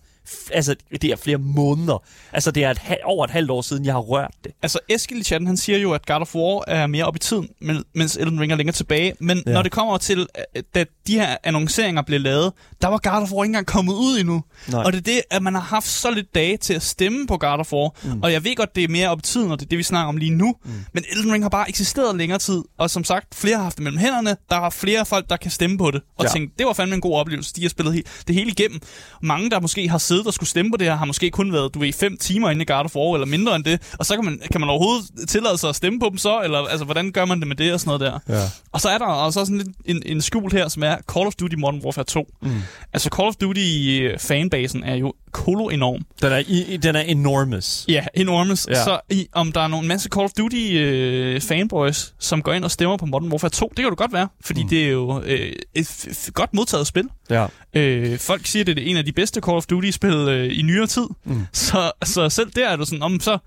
altså, 0.51 0.75
det 0.91 1.03
er 1.03 1.15
flere 1.15 1.37
måneder. 1.37 2.03
Altså, 2.33 2.51
det 2.51 2.63
er 2.63 2.69
et, 2.69 2.79
over 3.03 3.25
et 3.25 3.31
halvt 3.31 3.51
år 3.51 3.61
siden, 3.61 3.85
jeg 3.85 3.93
har 3.93 3.99
rørt 3.99 4.31
det. 4.43 4.51
Altså, 4.61 4.79
Eskild 4.89 5.19
i 5.19 5.23
chatten, 5.23 5.47
han 5.47 5.57
siger 5.57 5.77
jo, 5.77 5.91
at 5.91 6.05
God 6.05 6.21
of 6.21 6.35
War 6.35 6.63
er 6.67 6.87
mere 6.87 7.05
op 7.05 7.15
i 7.15 7.19
tiden, 7.19 7.49
mens 7.93 8.17
Elden 8.17 8.39
Ring 8.41 8.51
er 8.51 8.55
længere 8.55 8.75
tilbage. 8.75 9.13
Men 9.19 9.43
ja. 9.45 9.51
når 9.51 9.61
det 9.61 9.71
kommer 9.71 9.97
til, 9.97 10.27
da 10.75 10.85
de 11.07 11.13
her 11.13 11.37
annonceringer 11.43 12.01
blev 12.01 12.19
lavet, 12.19 12.53
der 12.81 12.87
var 12.87 12.97
God 12.97 13.21
of 13.21 13.31
War 13.31 13.43
ikke 13.43 13.49
engang 13.49 13.65
kommet 13.65 13.93
ud 13.93 14.19
endnu. 14.19 14.43
Nej. 14.67 14.83
Og 14.83 14.93
det 14.93 14.97
er 14.97 15.01
det, 15.01 15.21
at 15.31 15.43
man 15.43 15.53
har 15.53 15.61
haft 15.61 15.87
så 15.87 16.11
lidt 16.11 16.35
dage 16.35 16.57
til 16.57 16.73
at 16.73 16.83
stemme 16.83 17.27
på 17.27 17.37
God 17.37 17.59
of 17.59 17.73
War. 17.73 17.95
Mm. 18.03 18.21
Og 18.23 18.31
jeg 18.31 18.43
ved 18.43 18.55
godt, 18.55 18.75
det 18.75 18.83
er 18.83 18.87
mere 18.87 19.09
op 19.09 19.19
i 19.19 19.21
tiden, 19.21 19.51
og 19.51 19.59
det 19.59 19.65
er 19.65 19.69
det, 19.69 19.77
vi 19.77 19.83
snakker 19.83 20.09
om 20.09 20.17
lige 20.17 20.31
nu. 20.31 20.55
Mm. 20.65 20.71
Men 20.93 21.03
Elden 21.11 21.33
Ring 21.33 21.43
har 21.43 21.49
bare 21.49 21.69
eksisteret 21.69 22.15
længere 22.15 22.39
tid. 22.39 22.63
Og 22.77 22.89
som 22.89 23.03
sagt, 23.03 23.35
flere 23.35 23.55
har 23.55 23.63
haft 23.63 23.77
det 23.77 23.83
mellem 23.83 23.99
hænderne. 23.99 24.37
Der 24.49 24.55
er 24.55 24.69
flere 24.69 25.05
folk, 25.05 25.29
der 25.29 25.37
kan 25.37 25.51
stemme 25.51 25.77
på 25.77 25.91
det. 25.91 26.01
Og 26.17 26.25
ja. 26.25 26.29
tænke, 26.29 26.53
det 26.57 26.65
var 26.65 26.73
fandme 26.73 26.95
en 26.95 27.01
god 27.01 27.15
oplevelse. 27.15 27.53
De 27.55 27.61
har 27.61 27.69
spillet 27.69 28.03
det 28.27 28.35
hele 28.35 28.51
igennem. 28.51 28.79
Mange, 29.21 29.49
der 29.49 29.59
måske 29.59 29.89
har 29.89 29.97
siddet 30.11 30.27
og 30.27 30.33
skulle 30.33 30.49
stemme 30.49 30.71
på 30.71 30.77
det 30.77 30.87
her, 30.87 30.95
har 30.95 31.05
måske 31.05 31.29
kun 31.31 31.53
været, 31.53 31.73
du 31.73 31.79
ved, 31.79 31.93
fem 31.93 32.17
timer 32.17 32.49
inde 32.49 32.61
i 32.61 32.65
God 32.65 32.85
of 32.85 32.95
War, 32.95 33.13
eller 33.15 33.27
mindre 33.27 33.55
end 33.55 33.63
det. 33.63 33.95
Og 33.99 34.05
så 34.05 34.15
kan 34.15 34.25
man, 34.25 34.41
kan 34.51 34.61
man 34.61 34.69
overhovedet 34.69 35.29
tillade 35.29 35.57
sig 35.57 35.69
at 35.69 35.75
stemme 35.75 35.99
på 35.99 36.07
dem 36.09 36.17
så, 36.17 36.41
eller 36.41 36.59
altså, 36.59 36.85
hvordan 36.85 37.11
gør 37.11 37.25
man 37.25 37.39
det 37.39 37.47
med 37.47 37.55
det 37.55 37.73
og 37.73 37.79
sådan 37.79 37.99
noget 37.99 38.01
der. 38.27 38.35
Ja. 38.35 38.43
Og 38.71 38.81
så 38.81 38.89
er 38.89 38.97
der 38.97 39.05
også 39.05 39.45
sådan 39.45 39.61
en, 39.61 39.75
en, 39.85 40.03
en 40.05 40.21
skjul 40.21 40.51
her, 40.51 40.67
som 40.67 40.83
er 40.83 40.95
Call 41.13 41.27
of 41.27 41.33
Duty 41.33 41.55
Modern 41.55 41.81
Warfare 41.83 42.05
2. 42.05 42.27
Mm. 42.41 42.51
Altså 42.93 43.09
Call 43.15 43.27
of 43.27 43.35
Duty 43.35 43.59
øh, 44.01 44.19
fanbasen 44.19 44.83
er 44.83 44.95
jo 44.95 45.13
kolo 45.31 45.67
enorm. 45.67 46.05
Den 46.21 46.31
er, 46.31 46.43
i, 46.47 46.77
den 46.77 46.95
er 46.95 47.01
enormous. 47.01 47.85
Ja, 47.87 48.05
enormous. 48.13 48.67
Ja. 48.69 48.83
Så 48.83 48.99
i, 49.09 49.27
om 49.33 49.51
der 49.51 49.61
er 49.61 49.67
nogle 49.67 49.87
masse 49.87 50.09
Call 50.13 50.25
of 50.25 50.31
Duty 50.31 50.71
øh, 50.73 51.41
fanboys, 51.41 52.13
som 52.19 52.41
går 52.41 52.53
ind 52.53 52.63
og 52.63 52.71
stemmer 52.71 52.97
på 52.97 53.05
Modern 53.05 53.31
Warfare 53.31 53.51
2, 53.51 53.67
det 53.67 53.77
kan 53.77 53.89
du 53.89 53.95
godt 53.95 54.13
være, 54.13 54.27
fordi 54.41 54.63
mm. 54.63 54.69
det 54.69 54.83
er 54.83 54.89
jo 54.89 55.21
øh, 55.25 55.53
et 55.75 56.29
godt 56.33 56.53
modtaget 56.53 56.87
spil. 56.87 57.09
Ja. 57.29 57.47
Øh, 57.73 58.19
folk 58.19 58.45
siger, 58.45 58.63
det 58.63 58.79
er 58.79 58.83
en 58.83 58.97
af 58.97 59.05
de 59.05 59.11
bedste 59.11 59.41
Call 59.41 59.57
of 59.57 59.65
Duty-spil 60.01 60.29
øh, 60.29 60.59
i 60.59 60.61
nyere 60.61 60.87
tid. 60.87 61.07
Mm. 61.23 61.41
Så, 61.53 61.91
så 62.03 62.29
selv 62.29 62.51
der 62.55 62.69
er 62.69 62.75
du 62.75 62.85
sådan, 62.85 63.01
om 63.01 63.19
så 63.19 63.37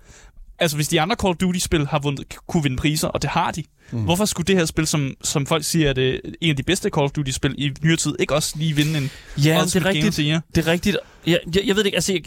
altså 0.59 0.77
hvis 0.77 0.87
de 0.87 1.01
andre 1.01 1.15
Call 1.21 1.29
of 1.29 1.37
Duty-spil 1.37 1.87
har 1.87 1.99
vundet, 1.99 2.25
kunne 2.47 2.63
vinde 2.63 2.77
priser, 2.77 3.07
og 3.07 3.21
det 3.21 3.29
har 3.29 3.51
de, 3.51 3.63
mm. 3.91 4.03
hvorfor 4.03 4.25
skulle 4.25 4.47
det 4.47 4.55
her 4.55 4.65
spil, 4.65 4.87
som, 4.87 5.13
som 5.23 5.45
folk 5.45 5.63
siger 5.63 5.89
er 5.89 5.93
det 5.93 6.21
en 6.41 6.49
af 6.49 6.55
de 6.55 6.63
bedste 6.63 6.89
Call 6.89 7.03
of 7.03 7.11
Duty-spil 7.11 7.55
i 7.57 7.71
nyere 7.83 7.97
tid, 7.97 8.15
ikke 8.19 8.35
også 8.35 8.53
lige 8.57 8.75
vinde 8.75 8.97
en 8.97 9.11
Ja, 9.43 9.61
det 9.63 9.75
er 9.75 9.85
rigtigt. 9.85 10.15
Game 10.15 10.41
det 10.55 10.67
er 10.67 10.71
rigtigt. 10.71 10.97
Jeg, 11.27 11.39
jeg, 11.55 11.63
jeg 11.65 11.75
ved 11.75 11.85
ikke, 11.85 11.95
altså, 11.95 12.13
jeg, 12.13 12.21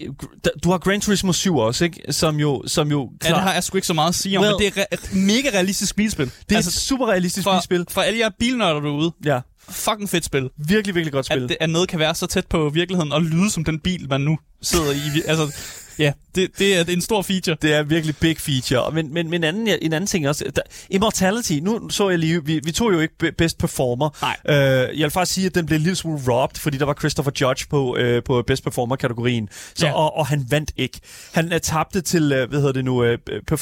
du 0.64 0.70
har 0.70 0.79
Gran 0.79 1.01
Turismo 1.01 1.33
7 1.33 1.57
også, 1.57 1.85
ikke? 1.85 2.12
Som 2.12 2.41
jo, 2.41 2.62
som 2.66 2.91
jo 2.91 3.11
klar... 3.20 3.31
Ja, 3.31 3.35
det 3.35 3.43
har 3.43 3.53
jeg 3.53 3.64
sgu 3.64 3.76
ikke 3.76 3.87
så 3.87 3.95
meget 3.95 4.09
at 4.09 4.14
sige 4.14 4.39
om, 4.39 4.45
well, 4.45 4.55
men 4.61 4.72
det 4.72 4.79
er 4.79 4.97
re- 4.97 5.18
mega 5.18 5.49
realistisk 5.55 5.97
bilspil. 5.97 6.26
Det 6.26 6.53
er 6.53 6.57
altså, 6.57 6.68
et 6.68 6.74
super 6.74 7.07
realistisk 7.07 7.45
for, 7.45 7.53
bilspil. 7.53 7.87
For 7.91 8.01
alle 8.01 8.18
jer 8.18 8.31
bilnørder 8.39 8.81
derude, 8.81 9.12
ja. 9.24 9.41
Fucking 9.71 10.11
fedt 10.11 10.25
spil. 10.25 10.51
Virkelig, 10.57 10.95
virkelig 10.95 11.12
godt 11.12 11.27
spil. 11.27 11.43
At, 11.43 11.49
det, 11.49 11.57
at 11.61 11.71
noget 11.71 11.89
kan 11.89 11.99
være 11.99 12.14
så 12.14 12.27
tæt 12.27 12.47
på 12.47 12.69
virkeligheden 12.69 13.12
og 13.12 13.23
lyde 13.23 13.51
som 13.51 13.64
den 13.64 13.81
bil, 13.81 14.09
man 14.09 14.21
nu 14.21 14.39
sidder 14.62 14.93
i. 14.93 15.23
Altså, 15.27 15.57
Ja, 15.99 16.12
det, 16.35 16.59
det, 16.59 16.77
er, 16.77 16.85
en 16.89 17.01
stor 17.01 17.23
feature. 17.23 17.57
Det 17.62 17.75
er 17.75 17.83
virkelig 17.83 18.16
big 18.16 18.41
feature. 18.41 18.93
Men, 18.93 19.14
men, 19.14 19.31
men 19.31 19.41
en, 19.41 19.45
anden, 19.45 19.79
en 19.83 19.93
anden 19.93 20.07
ting 20.07 20.29
også. 20.29 20.45
Der, 20.57 20.62
Immortality, 20.91 21.53
nu 21.53 21.89
så 21.91 22.09
jeg 22.09 22.19
lige, 22.19 22.45
vi, 22.45 22.61
vi 22.64 22.73
tog 22.73 22.93
jo 22.93 23.01
ikke 23.01 23.33
best 23.39 23.59
performer. 23.59 24.11
Nej. 24.23 24.37
Øh, 24.57 24.99
jeg 24.99 25.05
vil 25.05 25.11
faktisk 25.11 25.35
sige, 25.35 25.47
at 25.47 25.55
den 25.55 25.66
blev 25.66 25.79
lille 25.79 25.97
smule 25.97 26.21
robbed, 26.29 26.61
fordi 26.61 26.79
der 26.79 26.85
var 26.85 26.95
Christopher 26.95 27.33
Judge 27.41 27.66
på, 27.71 27.97
øh, 27.97 28.23
på 28.23 28.43
best 28.47 28.64
performer-kategorien. 28.64 29.49
Så, 29.75 29.87
ja. 29.87 29.93
og, 29.93 30.16
og 30.16 30.27
han 30.27 30.47
vandt 30.51 30.73
ikke. 30.77 31.01
Han 31.33 31.53
er 31.53 31.59
tabte 31.59 32.01
til, 32.01 32.33
øh, 32.33 32.49
hvad 32.49 32.59
hedder 32.59 32.73
det 32.73 32.85
nu, 32.85 33.05
øh, 33.05 33.19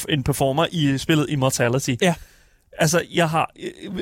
en 0.09 0.23
performer 0.23 0.65
i 0.71 0.97
spillet 0.97 1.25
Immortality. 1.29 1.95
Ja. 2.01 2.13
Altså, 2.79 3.01
jeg 3.13 3.29
har... 3.29 3.51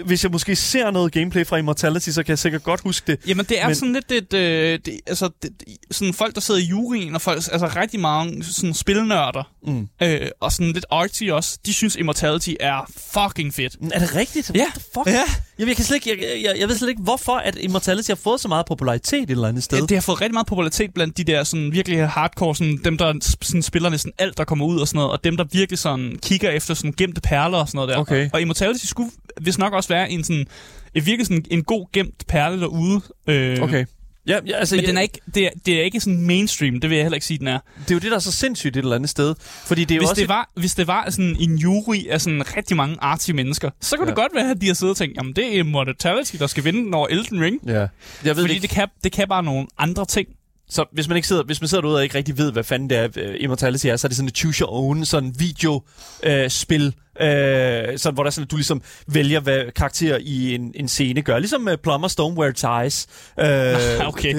Hvis 0.06 0.24
jeg 0.24 0.32
måske 0.32 0.56
ser 0.56 0.92
noget 0.92 1.12
gameplay 1.12 1.46
fra 1.46 1.58
Immortality, 1.58 2.10
så 2.10 2.24
kan 2.24 2.30
jeg 2.30 2.40
sikkert 2.40 2.64
godt 2.64 2.82
huske 2.82 3.12
det. 3.12 3.20
Jamen, 3.28 3.46
det 3.46 3.62
er 3.62 3.68
men... 3.68 3.76
sådan 3.76 3.94
lidt 3.94 4.12
et... 4.12 4.34
Øh, 4.34 4.80
det, 4.86 5.00
altså, 5.08 5.30
det, 5.44 5.52
sådan 5.92 6.14
folk, 6.14 6.36
der 6.36 6.42
sidder 6.42 6.60
i 6.60 6.64
juryen, 6.64 7.16
og 7.16 7.22
folk, 7.22 7.38
altså 7.38 7.72
rigtig 7.76 8.00
mange 8.00 8.44
sådan 8.44 8.74
spilnørder, 8.74 9.52
mm. 9.68 9.88
øh, 10.02 10.28
og 10.40 10.52
sådan 10.52 10.72
lidt 10.72 10.86
artsy 10.92 11.24
også, 11.24 11.60
de 11.66 11.74
synes 11.74 11.96
Immortality 11.96 12.50
er 12.60 12.92
fucking 12.98 13.54
fedt. 13.54 13.78
Er 13.94 14.00
det 14.00 14.16
rigtigt? 14.16 14.52
Ja. 14.56 14.60
What 14.60 14.74
the 14.74 14.84
fuck? 14.94 15.08
Ja. 15.08 15.24
Jamen, 15.60 15.68
jeg, 15.68 15.76
kan 15.76 15.86
slet 15.86 15.96
ikke, 16.08 16.10
jeg, 16.22 16.44
jeg, 16.44 16.60
jeg 16.60 16.70
ved 16.70 16.78
slet 16.78 16.90
ikke, 16.90 17.02
hvorfor 17.02 17.36
at 17.36 17.58
Immortality 17.60 18.10
har 18.10 18.16
fået 18.16 18.42
så 18.42 18.48
meget 18.48 18.66
popularitet 18.66 19.24
et 19.24 19.30
eller 19.30 19.48
andet 19.48 19.64
sted. 19.64 19.82
Det, 19.82 19.90
det 19.90 19.98
har 19.98 20.02
fået 20.02 20.22
rigtig 20.22 20.34
meget 20.34 20.48
popularitet 20.48 20.94
blandt 20.94 21.18
de 21.18 21.24
der 21.24 21.44
sådan 21.44 21.72
virkelig 21.72 22.08
hardcore, 22.08 22.56
sådan, 22.56 22.80
dem 22.84 22.98
der 22.98 23.14
sådan, 23.42 23.62
spiller 23.62 23.90
næsten 23.90 24.12
alt, 24.18 24.38
der 24.38 24.44
kommer 24.44 24.66
ud 24.66 24.80
og 24.80 24.88
sådan 24.88 24.98
noget, 24.98 25.12
og 25.12 25.24
dem 25.24 25.38
der 25.38 25.44
virkelig 25.52 25.80
sådan 25.80 26.20
kigger 26.22 26.50
efter 26.50 26.74
sådan 26.74 26.94
gemte 26.98 27.22
perler 27.22 27.58
og 27.58 27.68
sådan 27.68 27.78
noget 27.78 27.90
der. 27.90 27.98
Okay. 27.98 28.26
Og, 28.26 28.30
og 28.34 28.42
Immortality 28.66 28.86
skulle 28.86 29.12
vist 29.42 29.60
nok 29.60 29.74
også 29.74 29.90
være 29.90 30.12
en 30.12 30.24
sådan, 30.24 30.48
et 30.96 31.06
virkelig 31.06 31.26
sådan 31.28 31.46
en 31.52 31.64
god 31.64 31.88
gemt 31.94 32.28
perle 32.28 32.60
derude. 32.62 33.02
Øh, 33.28 33.62
Okay. 33.62 33.86
Ja, 34.28 34.40
ja, 34.48 34.56
altså, 34.58 34.76
Men 34.76 34.84
ja, 34.84 34.90
den 34.90 34.98
er 34.98 35.02
ikke, 35.02 35.20
det, 35.36 35.46
er, 35.46 35.50
det 35.66 35.80
er 35.80 35.84
ikke 35.84 36.00
sådan 36.00 36.22
mainstream, 36.22 36.80
det 36.80 36.90
vil 36.90 36.96
jeg 36.96 37.04
heller 37.06 37.16
ikke 37.16 37.26
sige, 37.26 37.38
den 37.38 37.48
er. 37.48 37.60
det 37.80 37.92
er 37.92 37.96
jo 37.96 38.00
det, 38.00 38.12
der 38.12 38.16
er 38.16 38.20
så 38.22 38.32
sindssygt 38.32 38.78
et 38.78 38.82
eller 38.84 38.96
andet 38.96 39.10
sted. 39.10 39.36
Fordi 39.40 39.84
det 39.86 39.96
er 39.96 40.00
Hvis 40.00 40.10
også... 40.10 40.22
det, 40.22 40.30
var, 40.30 40.50
hvis 40.56 40.76
det 40.76 40.88
var 40.88 41.10
sådan 41.10 41.36
en 41.40 41.56
jury 41.58 42.08
af 42.10 42.22
sådan 42.22 42.58
rigtig 42.58 42.78
mange 42.78 42.98
artsy 43.02 43.32
mennesker, 43.32 43.70
så 43.82 43.98
kunne 43.98 44.06
Ja. 44.06 44.10
det 44.10 44.16
godt 44.16 44.32
være, 44.36 44.52
at 44.52 44.62
de 44.62 44.68
har 44.68 44.74
siddet 44.74 44.92
og 44.92 44.98
tænkt, 44.98 45.18
jamen 45.18 45.34
det 45.34 45.56
er 45.56 45.60
Immortality, 45.60 46.36
der 46.40 46.48
skal 46.48 46.64
vinde 46.64 46.80
den 46.80 46.94
over 46.94 47.08
Elden 47.08 47.42
Ring. 47.42 47.60
Ja. 47.68 47.74
Jeg 47.74 47.88
ved 48.24 48.36
Fordi 48.36 48.44
det 48.44 48.50
ikke. 48.50 48.62
det 48.62 48.70
kan, 48.70 48.88
det 49.04 49.12
kan 49.12 49.28
bare 49.28 49.44
nogle 49.44 49.68
andre 49.78 50.06
ting. 50.06 50.28
Så 50.70 50.86
hvis 50.94 51.08
man 51.08 51.16
ikke 51.18 51.28
sidder, 51.28 51.44
hvis 51.44 51.62
man 51.62 51.68
sidder 51.68 51.82
derude 51.82 51.98
og 51.98 52.04
ikke 52.04 52.16
rigtig 52.18 52.38
ved, 52.38 52.52
hvad 52.52 52.64
fanden 52.64 52.90
det 52.90 52.98
er, 52.98 53.08
uh, 53.08 53.36
Immortality 53.40 53.86
er, 53.88 53.98
så 53.98 54.08
er 54.08 54.10
det 54.10 54.16
sådan 54.16 54.28
et 54.30 54.38
choose 54.38 54.62
your 54.62 54.72
own, 54.72 55.06
sådan 55.06 55.36
videospil, 55.40 56.44
uh, 56.44 56.50
spil, 56.50 56.94
uh, 57.22 57.98
sådan, 57.98 58.14
hvor 58.14 58.24
der 58.24 58.26
er 58.26 58.30
sådan, 58.30 58.44
at 58.44 58.52
du 58.52 58.56
ligesom 58.56 58.82
vælger, 59.08 59.40
hvad 59.40 59.72
karakterer 59.72 60.18
i 60.22 60.56
en, 60.56 60.72
en 60.76 60.88
scene 60.88 61.22
gør. 61.22 61.40
Ligesom 61.40 61.68
uh, 61.68 61.74
Plumber 61.84 62.08
Stoneware 62.08 62.52
Ties. 62.52 63.08
Uh, 63.38 63.46
Okay, 64.16 64.30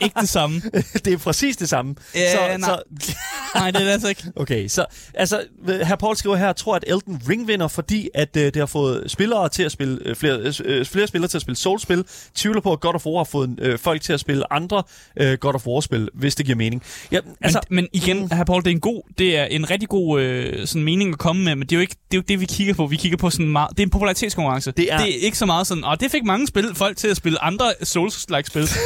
ikke 0.00 0.20
det 0.20 0.28
samme. 0.28 0.62
det 1.04 1.12
er 1.12 1.18
præcis 1.18 1.56
det 1.56 1.68
samme. 1.68 1.94
Ja, 2.14 2.32
så, 2.32 2.58
nej. 2.58 2.68
så, 3.00 3.14
Nej, 3.54 3.70
det 3.70 3.80
er 3.80 3.84
det 3.84 3.92
altså 3.92 4.08
ikke. 4.08 4.22
okay, 4.36 4.68
så 4.68 4.84
altså, 5.14 5.42
her 5.84 5.96
Paul 5.96 6.16
skriver 6.16 6.36
her, 6.36 6.52
tror 6.52 6.76
at 6.76 6.84
Elden 6.86 7.22
Ring 7.28 7.48
vinder, 7.48 7.68
fordi 7.68 8.08
at 8.14 8.36
uh, 8.36 8.42
det 8.42 8.56
har 8.56 8.66
fået 8.66 9.10
spillere 9.10 9.48
til 9.48 9.62
at 9.62 9.72
spille, 9.72 10.10
uh, 10.10 10.16
flere, 10.16 10.38
uh, 10.38 10.86
flere 10.86 11.06
spillere 11.06 11.28
til 11.28 11.38
at 11.38 11.42
spille 11.42 11.56
Souls-spil. 11.56 12.04
Tvivler 12.34 12.60
på, 12.60 12.72
at 12.72 12.80
God 12.80 12.94
of 12.94 13.06
War 13.06 13.16
har 13.16 13.24
fået 13.24 13.60
uh, 13.72 13.78
folk 13.78 14.02
til 14.02 14.12
at 14.12 14.20
spille 14.20 14.52
andre 14.52 14.82
uh, 15.20 15.32
God 15.32 15.54
of 15.54 15.66
War-spil, 15.66 16.08
hvis 16.14 16.34
det 16.34 16.46
giver 16.46 16.56
mening. 16.56 16.82
Ja, 17.12 17.18
Altså, 17.40 17.60
men, 17.70 17.76
men 17.76 17.88
igen, 17.92 18.32
her 18.32 18.44
Paul, 18.44 18.62
det 18.62 18.70
er 18.70 18.74
en 18.74 18.80
god, 18.80 19.02
det 19.18 19.38
er 19.38 19.44
en 19.44 19.70
rigtig 19.70 19.88
god 19.88 20.20
øh, 20.20 20.66
sådan 20.66 20.82
mening 20.82 21.12
at 21.12 21.18
komme 21.18 21.44
med, 21.44 21.54
men 21.54 21.62
det 21.62 21.72
er 21.72 21.76
jo 21.76 21.80
ikke 21.80 21.96
det, 22.10 22.16
er 22.16 22.19
jo 22.20 22.22
ikke 22.22 22.28
det 22.28 22.40
vi 22.40 22.46
kigger 22.46 22.74
på. 22.74 22.86
Vi 22.86 22.96
kigger 22.96 23.18
på 23.18 23.30
sådan 23.30 23.48
meget, 23.48 23.70
det 23.70 23.78
er 23.80 23.82
en 23.86 23.90
popularitetskonkurrence. 23.90 24.70
Det 24.70 24.92
er- 24.92 24.98
det 24.98 25.08
er 25.16 25.20
ikke 25.20 25.38
så 25.38 25.46
meget 25.46 25.66
sådan, 25.66 25.84
og 25.84 26.00
det 26.00 26.10
fik 26.10 26.24
mange 26.24 26.46
spil, 26.46 26.74
folk 26.74 26.96
til 26.96 27.08
at 27.08 27.16
spille 27.16 27.44
andre 27.44 27.72
Souls-like 27.82 28.42
spil. 28.46 28.68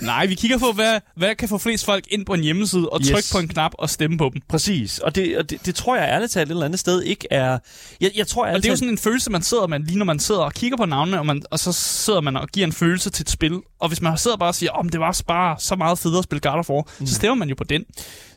Nej, 0.00 0.26
vi 0.26 0.34
kigger 0.34 0.58
på, 0.58 0.72
hvad, 0.74 1.00
hvad 1.16 1.34
kan 1.34 1.48
få 1.48 1.58
flest 1.58 1.84
folk 1.84 2.04
ind 2.10 2.26
på 2.26 2.34
en 2.34 2.40
hjemmeside 2.40 2.88
og 2.88 3.00
trykke 3.02 3.16
Yes. 3.18 3.32
på 3.32 3.38
en 3.38 3.48
knap 3.48 3.72
og 3.78 3.90
stemme 3.90 4.18
på 4.18 4.30
dem. 4.34 4.42
Præcis, 4.48 4.98
og 4.98 5.14
det, 5.14 5.38
og 5.38 5.50
det, 5.50 5.66
det 5.66 5.74
tror 5.74 5.96
jeg 5.96 6.08
ærligt 6.08 6.32
talt 6.32 6.46
et 6.48 6.50
eller 6.50 6.64
andet 6.64 6.80
sted 6.80 7.02
ikke 7.02 7.26
er... 7.30 7.58
Jeg, 8.00 8.10
jeg 8.16 8.26
tror 8.26 8.46
Og 8.46 8.56
det 8.56 8.66
er 8.66 8.70
jo 8.70 8.76
sådan 8.76 8.88
en 8.88 8.98
følelse, 8.98 9.30
man 9.30 9.42
sidder 9.42 9.66
med, 9.66 9.80
lige 9.80 9.98
når 9.98 10.04
man 10.04 10.18
sidder 10.18 10.40
og 10.40 10.52
kigger 10.54 10.76
på 10.76 10.84
navnene, 10.84 11.18
og, 11.18 11.26
man, 11.26 11.42
og 11.50 11.58
så 11.58 11.72
sidder 11.72 12.20
man 12.20 12.36
og 12.36 12.48
giver 12.48 12.66
en 12.66 12.72
følelse 12.72 13.10
til 13.10 13.22
et 13.22 13.30
spil. 13.30 13.60
Og 13.80 13.88
hvis 13.88 14.00
man 14.00 14.18
sidder 14.18 14.36
bare 14.36 14.48
og 14.48 14.54
siger, 14.54 14.72
om 14.72 14.88
det 14.88 15.00
var 15.00 15.20
bare 15.28 15.56
så 15.58 15.76
meget 15.76 15.98
federe 15.98 16.18
at 16.18 16.24
spille 16.24 16.40
God 16.40 16.58
of 16.58 16.70
War, 16.70 16.84
mm. 17.00 17.06
så 17.06 17.14
stemmer 17.14 17.34
man 17.34 17.48
jo 17.48 17.54
på 17.54 17.64
den. 17.64 17.84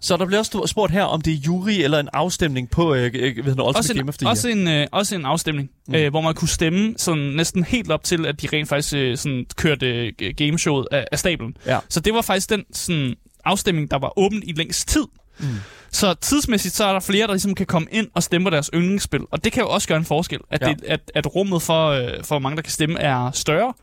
Så 0.03 0.17
der 0.17 0.25
bliver 0.25 0.39
også 0.39 0.63
spurgt 0.65 0.91
her, 0.93 1.03
om 1.03 1.21
det 1.21 1.33
er 1.33 1.37
jury 1.37 1.69
eller 1.71 1.99
en 1.99 2.09
afstemning 2.13 2.69
på 2.69 2.93
øh, 2.95 3.03
øh, 3.05 3.11
hedder 3.13 3.31
det, 3.33 3.47
Ultimate 3.47 3.63
Også 3.63 3.93
Game 3.93 4.01
en, 4.01 4.09
of 4.09 4.17
the 4.17 4.23
Year. 4.25 4.29
også, 4.31 4.47
en, 4.49 4.67
øh, 4.67 4.87
også 4.91 5.15
en 5.15 5.25
afstemning, 5.25 5.69
mm. 5.87 5.95
øh, 5.95 6.09
hvor 6.09 6.21
man 6.21 6.33
kunne 6.33 6.47
stemme 6.49 6.93
sådan 6.97 7.23
næsten 7.23 7.63
helt 7.63 7.91
op 7.91 8.03
til, 8.03 8.25
at 8.25 8.41
de 8.41 8.47
rent 8.53 8.69
faktisk 8.69 8.93
øh, 8.93 9.17
sådan, 9.17 9.45
kørte 9.55 9.85
øh, 10.21 10.33
gameshowet 10.37 10.87
af, 10.91 11.05
af 11.11 11.19
stablen. 11.19 11.57
Ja. 11.65 11.79
Så 11.89 11.99
det 11.99 12.13
var 12.13 12.21
faktisk 12.21 12.49
den 12.49 12.63
sådan, 12.73 13.15
afstemning, 13.45 13.91
der 13.91 13.99
var 13.99 14.19
åben 14.19 14.43
i 14.45 14.53
længst 14.53 14.87
tid. 14.87 15.03
Mm. 15.39 15.45
Så 15.91 16.13
tidsmæssigt, 16.13 16.75
så 16.75 16.85
er 16.85 16.93
der 16.93 16.99
flere, 16.99 17.27
der 17.27 17.33
ligesom 17.33 17.55
kan 17.55 17.65
komme 17.65 17.87
ind 17.91 18.07
og 18.13 18.23
stemme 18.23 18.45
på 18.45 18.49
deres 18.49 18.69
yndlingsspil. 18.73 19.21
Og 19.31 19.43
det 19.43 19.51
kan 19.51 19.63
jo 19.63 19.69
også 19.69 19.87
gøre 19.87 19.97
en 19.97 20.05
forskel, 20.05 20.39
at, 20.51 20.61
Ja. 20.61 20.67
det, 20.67 20.83
at, 20.87 21.11
at 21.15 21.35
rummet 21.35 21.61
for, 21.61 21.87
øh, 21.87 22.23
for 22.23 22.39
mange, 22.39 22.55
der 22.55 22.61
kan 22.61 22.71
stemme, 22.71 22.99
er 22.99 23.31
større. 23.31 23.73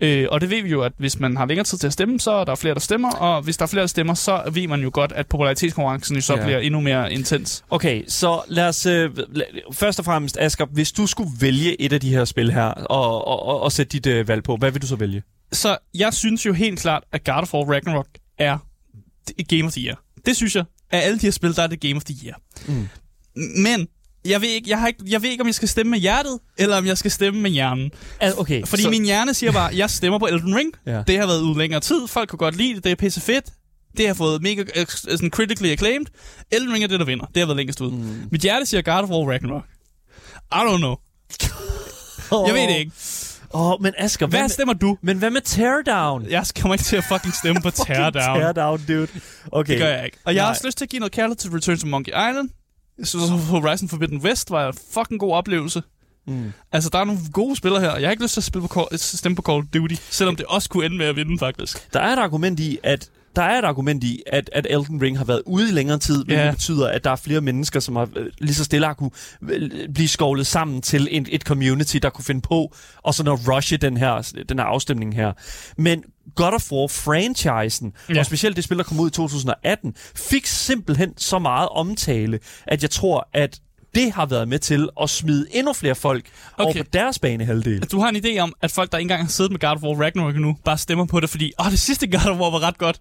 Øh, 0.00 0.26
og 0.30 0.40
det 0.40 0.50
ved 0.50 0.62
vi 0.62 0.68
jo, 0.70 0.82
at 0.82 0.92
hvis 0.98 1.20
man 1.20 1.36
har 1.36 1.46
længere 1.46 1.64
tid 1.64 1.78
til 1.78 1.86
at 1.86 1.92
stemme, 1.92 2.20
så 2.20 2.30
er 2.30 2.44
der 2.44 2.54
flere, 2.54 2.74
der 2.74 2.80
stemmer. 2.80 3.10
Og 3.12 3.42
hvis 3.42 3.56
der 3.56 3.62
er 3.62 3.66
flere, 3.66 3.80
der 3.80 3.86
stemmer, 3.86 4.14
så 4.14 4.42
ved 4.52 4.68
man 4.68 4.80
jo 4.82 4.90
godt, 4.92 5.12
at 5.12 5.26
popularitetskonkurrencen 5.26 6.16
jo 6.16 6.22
så 6.22 6.34
Ja. 6.36 6.42
bliver 6.44 6.58
endnu 6.58 6.80
mere 6.80 7.12
intens. 7.12 7.64
Okay, 7.70 8.04
så 8.08 8.40
lad 8.48 8.68
os... 8.68 8.86
Øh, 8.86 9.10
først 9.72 9.98
og 9.98 10.04
fremmest, 10.04 10.36
Asger, 10.40 10.66
hvis 10.66 10.92
du 10.92 11.06
skulle 11.06 11.30
vælge 11.40 11.80
et 11.80 11.92
af 11.92 12.00
de 12.00 12.10
her 12.10 12.24
spil 12.24 12.52
her, 12.52 12.64
og, 12.64 13.26
og, 13.28 13.42
og, 13.46 13.60
og 13.60 13.72
sætte 13.72 13.92
dit 13.92 14.06
øh, 14.06 14.28
valg 14.28 14.42
på, 14.42 14.56
hvad 14.56 14.70
vil 14.70 14.82
du 14.82 14.86
så 14.86 14.96
vælge? 14.96 15.22
Så 15.52 15.76
jeg 15.94 16.14
synes 16.14 16.46
jo 16.46 16.52
helt 16.52 16.78
klart, 16.80 17.02
at 17.12 17.24
God 17.24 17.34
of 17.42 17.54
War 17.54 17.64
Ragnarok 17.72 18.06
er 18.38 18.58
Game 19.48 19.64
of 19.64 19.72
the 19.72 19.80
Year. 19.86 20.00
Det 20.26 20.36
synes 20.36 20.56
jeg. 20.56 20.64
Af 20.90 20.98
alle 21.06 21.18
de 21.18 21.26
her 21.26 21.30
spil, 21.30 21.56
der 21.56 21.62
er 21.62 21.66
det 21.66 21.80
Game 21.80 21.96
of 21.96 22.04
the 22.04 22.14
Year. 22.26 22.36
Mm. 22.68 22.88
Men 23.62 23.88
jeg 24.28 24.40
ved, 24.40 24.48
ikke, 24.48 24.70
jeg, 24.70 24.80
har 24.80 24.86
ikke, 24.86 25.04
jeg 25.06 25.22
ved 25.22 25.30
ikke, 25.30 25.40
om 25.40 25.46
jeg 25.46 25.54
skal 25.54 25.68
stemme 25.68 25.90
med 25.90 25.98
hjertet, 25.98 26.38
eller 26.58 26.76
om 26.76 26.86
jeg 26.86 26.98
skal 26.98 27.10
stemme 27.10 27.40
med 27.40 27.50
hjernen. 27.50 27.90
Altså, 28.20 28.40
okay, 28.40 28.64
Fordi 28.66 28.82
så, 28.82 28.90
min 28.90 29.04
hjerne 29.04 29.34
siger 29.34 29.52
bare, 29.52 29.76
jeg 29.76 29.90
stemmer 29.90 30.18
på 30.18 30.26
Elden 30.26 30.56
Ring. 30.56 30.72
Ja. 30.86 31.02
Det 31.06 31.18
har 31.18 31.26
været 31.26 31.40
ude 31.40 31.58
længere 31.58 31.80
tid. 31.80 32.06
Folk 32.06 32.28
kunne 32.28 32.38
godt 32.38 32.56
lide 32.56 32.74
det. 32.74 32.84
Det 32.84 32.92
er 32.92 32.96
pisse 32.96 33.20
fedt. 33.20 33.44
Det 33.96 34.06
har 34.06 34.14
fået 34.14 34.42
mega 34.42 34.64
øh, 34.76 34.86
sådan 34.88 35.30
critically 35.30 35.70
acclaimed. 35.70 36.06
Elden 36.52 36.72
Ring 36.72 36.84
er 36.84 36.88
det, 36.88 37.00
der 37.00 37.06
vinder. 37.06 37.26
Det 37.26 37.36
har 37.36 37.46
været 37.46 37.56
længst 37.56 37.80
ud. 37.80 37.90
Mm. 37.90 38.28
Mit 38.30 38.40
hjerte 38.40 38.66
siger 38.66 38.82
God 38.82 38.94
of 39.02 39.08
War 39.08 39.30
Ragnarok. 39.30 39.64
I 40.52 40.58
don't 40.58 40.76
know. 40.76 40.96
Jeg 42.46 42.54
ved 42.54 42.62
det 42.62 42.78
ikke. 42.78 42.92
Åh, 43.54 43.70
oh, 43.72 43.82
men 43.82 43.92
Asger, 43.98 44.26
hvad, 44.26 44.40
Hvad 44.40 44.48
stemmer 44.48 44.74
du? 44.74 44.98
men 45.02 45.18
hvad 45.18 45.30
med 45.30 45.40
Teardown? 45.40 46.26
Jeg 46.30 46.46
kommer 46.60 46.74
ikke 46.74 46.84
til 46.84 46.96
at 46.96 47.04
fucking 47.08 47.34
stemme 47.34 47.60
på 47.60 47.70
Teardown. 47.86 48.40
Teardown, 48.40 48.80
dude. 48.88 49.08
Okay. 49.52 49.72
Det 49.72 49.80
gør 49.80 49.88
jeg 49.88 50.04
ikke. 50.04 50.18
Og 50.24 50.34
jeg 50.34 50.42
har 50.42 50.46
Nej. 50.46 50.50
også 50.52 50.66
lyst 50.66 50.78
til 50.78 50.84
at 50.84 50.88
give 50.88 51.00
noget 51.00 51.12
kærlighed 51.12 51.36
til 51.36 51.50
Return 51.50 51.78
to 51.78 51.86
Monkey 51.86 52.12
Island. 52.12 52.48
Jeg 52.98 53.06
synes 53.06 53.22
også, 53.30 53.34
Horizon 53.36 53.88
Forbidden 53.88 54.18
West 54.20 54.50
var 54.50 54.68
en 54.68 54.74
fucking 54.94 55.20
god 55.20 55.32
oplevelse. 55.32 55.82
Mm. 56.28 56.52
Altså, 56.72 56.90
der 56.92 56.98
er 56.98 57.04
nogle 57.04 57.20
gode 57.32 57.56
spillere 57.56 57.80
her. 57.80 57.96
Jeg 57.96 58.06
har 58.06 58.10
ikke 58.10 58.22
lyst 58.22 58.34
til 58.34 58.40
at 58.40 58.44
spille 58.44 58.68
på 58.68 58.74
Call, 58.90 58.98
stemme 58.98 59.36
på 59.36 59.42
Call 59.42 59.58
of 59.58 59.64
Duty, 59.74 59.94
selvom 60.10 60.36
det 60.36 60.46
også 60.46 60.68
kunne 60.68 60.86
ende 60.86 60.96
med 60.96 61.06
at 61.06 61.16
vinde, 61.16 61.38
faktisk. 61.38 61.92
Der 61.92 62.00
er 62.00 62.12
et 62.12 62.18
argument 62.18 62.60
i, 62.60 62.78
at 62.82 63.10
der 63.36 63.42
er 63.42 63.58
et 63.58 63.64
argument 63.64 64.04
i, 64.04 64.22
at, 64.26 64.50
at 64.52 64.66
Elden 64.70 65.02
Ring 65.02 65.18
har 65.18 65.24
været 65.24 65.42
ude 65.46 65.68
i 65.68 65.72
længere 65.72 65.98
tid, 65.98 66.24
hvilket 66.24 66.44
Ja. 66.44 66.50
betyder, 66.50 66.88
at 66.88 67.04
der 67.04 67.10
er 67.10 67.16
flere 67.16 67.40
mennesker, 67.40 67.80
som 67.80 67.96
har 67.96 68.08
øh, 68.16 68.26
lige 68.38 68.54
så 68.54 68.64
stille 68.64 68.86
har 68.86 68.94
kunne 68.94 69.10
øh, 69.42 69.70
blive 69.94 70.08
skovlet 70.08 70.46
sammen 70.46 70.82
til 70.82 71.08
en, 71.10 71.26
et 71.30 71.42
community, 71.42 71.96
der 71.96 72.10
kunne 72.10 72.24
finde 72.24 72.40
på, 72.40 72.74
og 73.02 73.14
sådan 73.14 73.32
at 73.32 73.38
rushe 73.48 73.76
den 73.76 73.96
her, 73.96 74.32
den 74.48 74.58
her 74.58 74.64
afstemning 74.66 75.14
her. 75.14 75.32
Men 75.76 76.04
God 76.34 76.52
of 76.54 76.72
War-franchisen, 76.72 77.92
ja. 78.08 78.18
Og 78.18 78.26
specielt 78.26 78.56
det 78.56 78.64
spil, 78.64 78.78
der 78.78 78.84
kom 78.84 79.00
ud 79.00 79.08
i 79.08 79.12
2018, 79.12 79.94
fik 80.16 80.46
simpelthen 80.46 81.18
så 81.18 81.38
meget 81.38 81.68
omtale, 81.68 82.38
at 82.66 82.82
jeg 82.82 82.90
tror, 82.90 83.28
at 83.32 83.60
det 83.94 84.12
har 84.12 84.26
været 84.26 84.48
med 84.48 84.58
til 84.58 84.88
at 85.02 85.10
smide 85.10 85.46
endnu 85.50 85.72
flere 85.72 85.94
folk 85.94 86.24
okay. 86.54 86.64
over 86.64 86.84
på 86.84 86.90
deres 86.92 87.18
banehalvdel. 87.18 87.82
Du 87.82 88.00
har 88.00 88.08
en 88.08 88.16
idé 88.16 88.38
om, 88.38 88.54
at 88.62 88.70
folk, 88.70 88.92
der 88.92 88.98
ikke 88.98 89.04
engang 89.04 89.22
har 89.22 89.28
siddet 89.28 89.52
med 89.52 89.60
God 89.60 89.70
of 89.70 89.82
War 89.82 90.02
Ragnarok 90.02 90.34
nu, 90.34 90.56
bare 90.64 90.78
stemmer 90.78 91.04
på 91.04 91.20
det, 91.20 91.30
fordi, 91.30 91.52
åh, 91.60 91.70
det 91.70 91.80
sidste 91.80 92.06
God 92.06 92.30
of 92.30 92.38
War 92.38 92.50
var 92.50 92.62
ret 92.62 92.78
godt. 92.78 93.00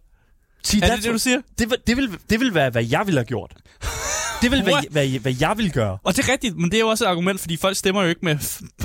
See, 0.64 0.82
Er 0.84 0.96
det 0.96 1.04
det, 1.04 1.14
du 1.14 1.18
siger? 1.18 1.42
Det, 1.60 1.76
det, 1.88 1.98
vil, 1.98 2.18
det 2.30 2.40
vil 2.40 2.54
være, 2.54 2.70
hvad 2.70 2.84
jeg 2.84 3.02
ville 3.06 3.20
have 3.20 3.26
gjort. 3.26 3.54
Det 4.46 4.52
vil 4.52 4.74
What? 4.74 4.86
hvad, 4.92 5.20
hvad 5.20 5.36
jeg 5.40 5.54
vil 5.58 5.72
gøre. 5.72 5.98
Og 6.04 6.16
det 6.16 6.28
er 6.28 6.32
rigtigt, 6.32 6.58
men 6.58 6.72
det 6.72 6.74
er 6.74 6.80
jo 6.80 6.88
også 6.88 7.06
et 7.06 7.10
argument, 7.10 7.40
fordi 7.40 7.58
folk 7.58 7.78
stemmer 7.78 8.04
jo 8.04 8.10
ikke 8.10 8.22
med, 8.24 8.38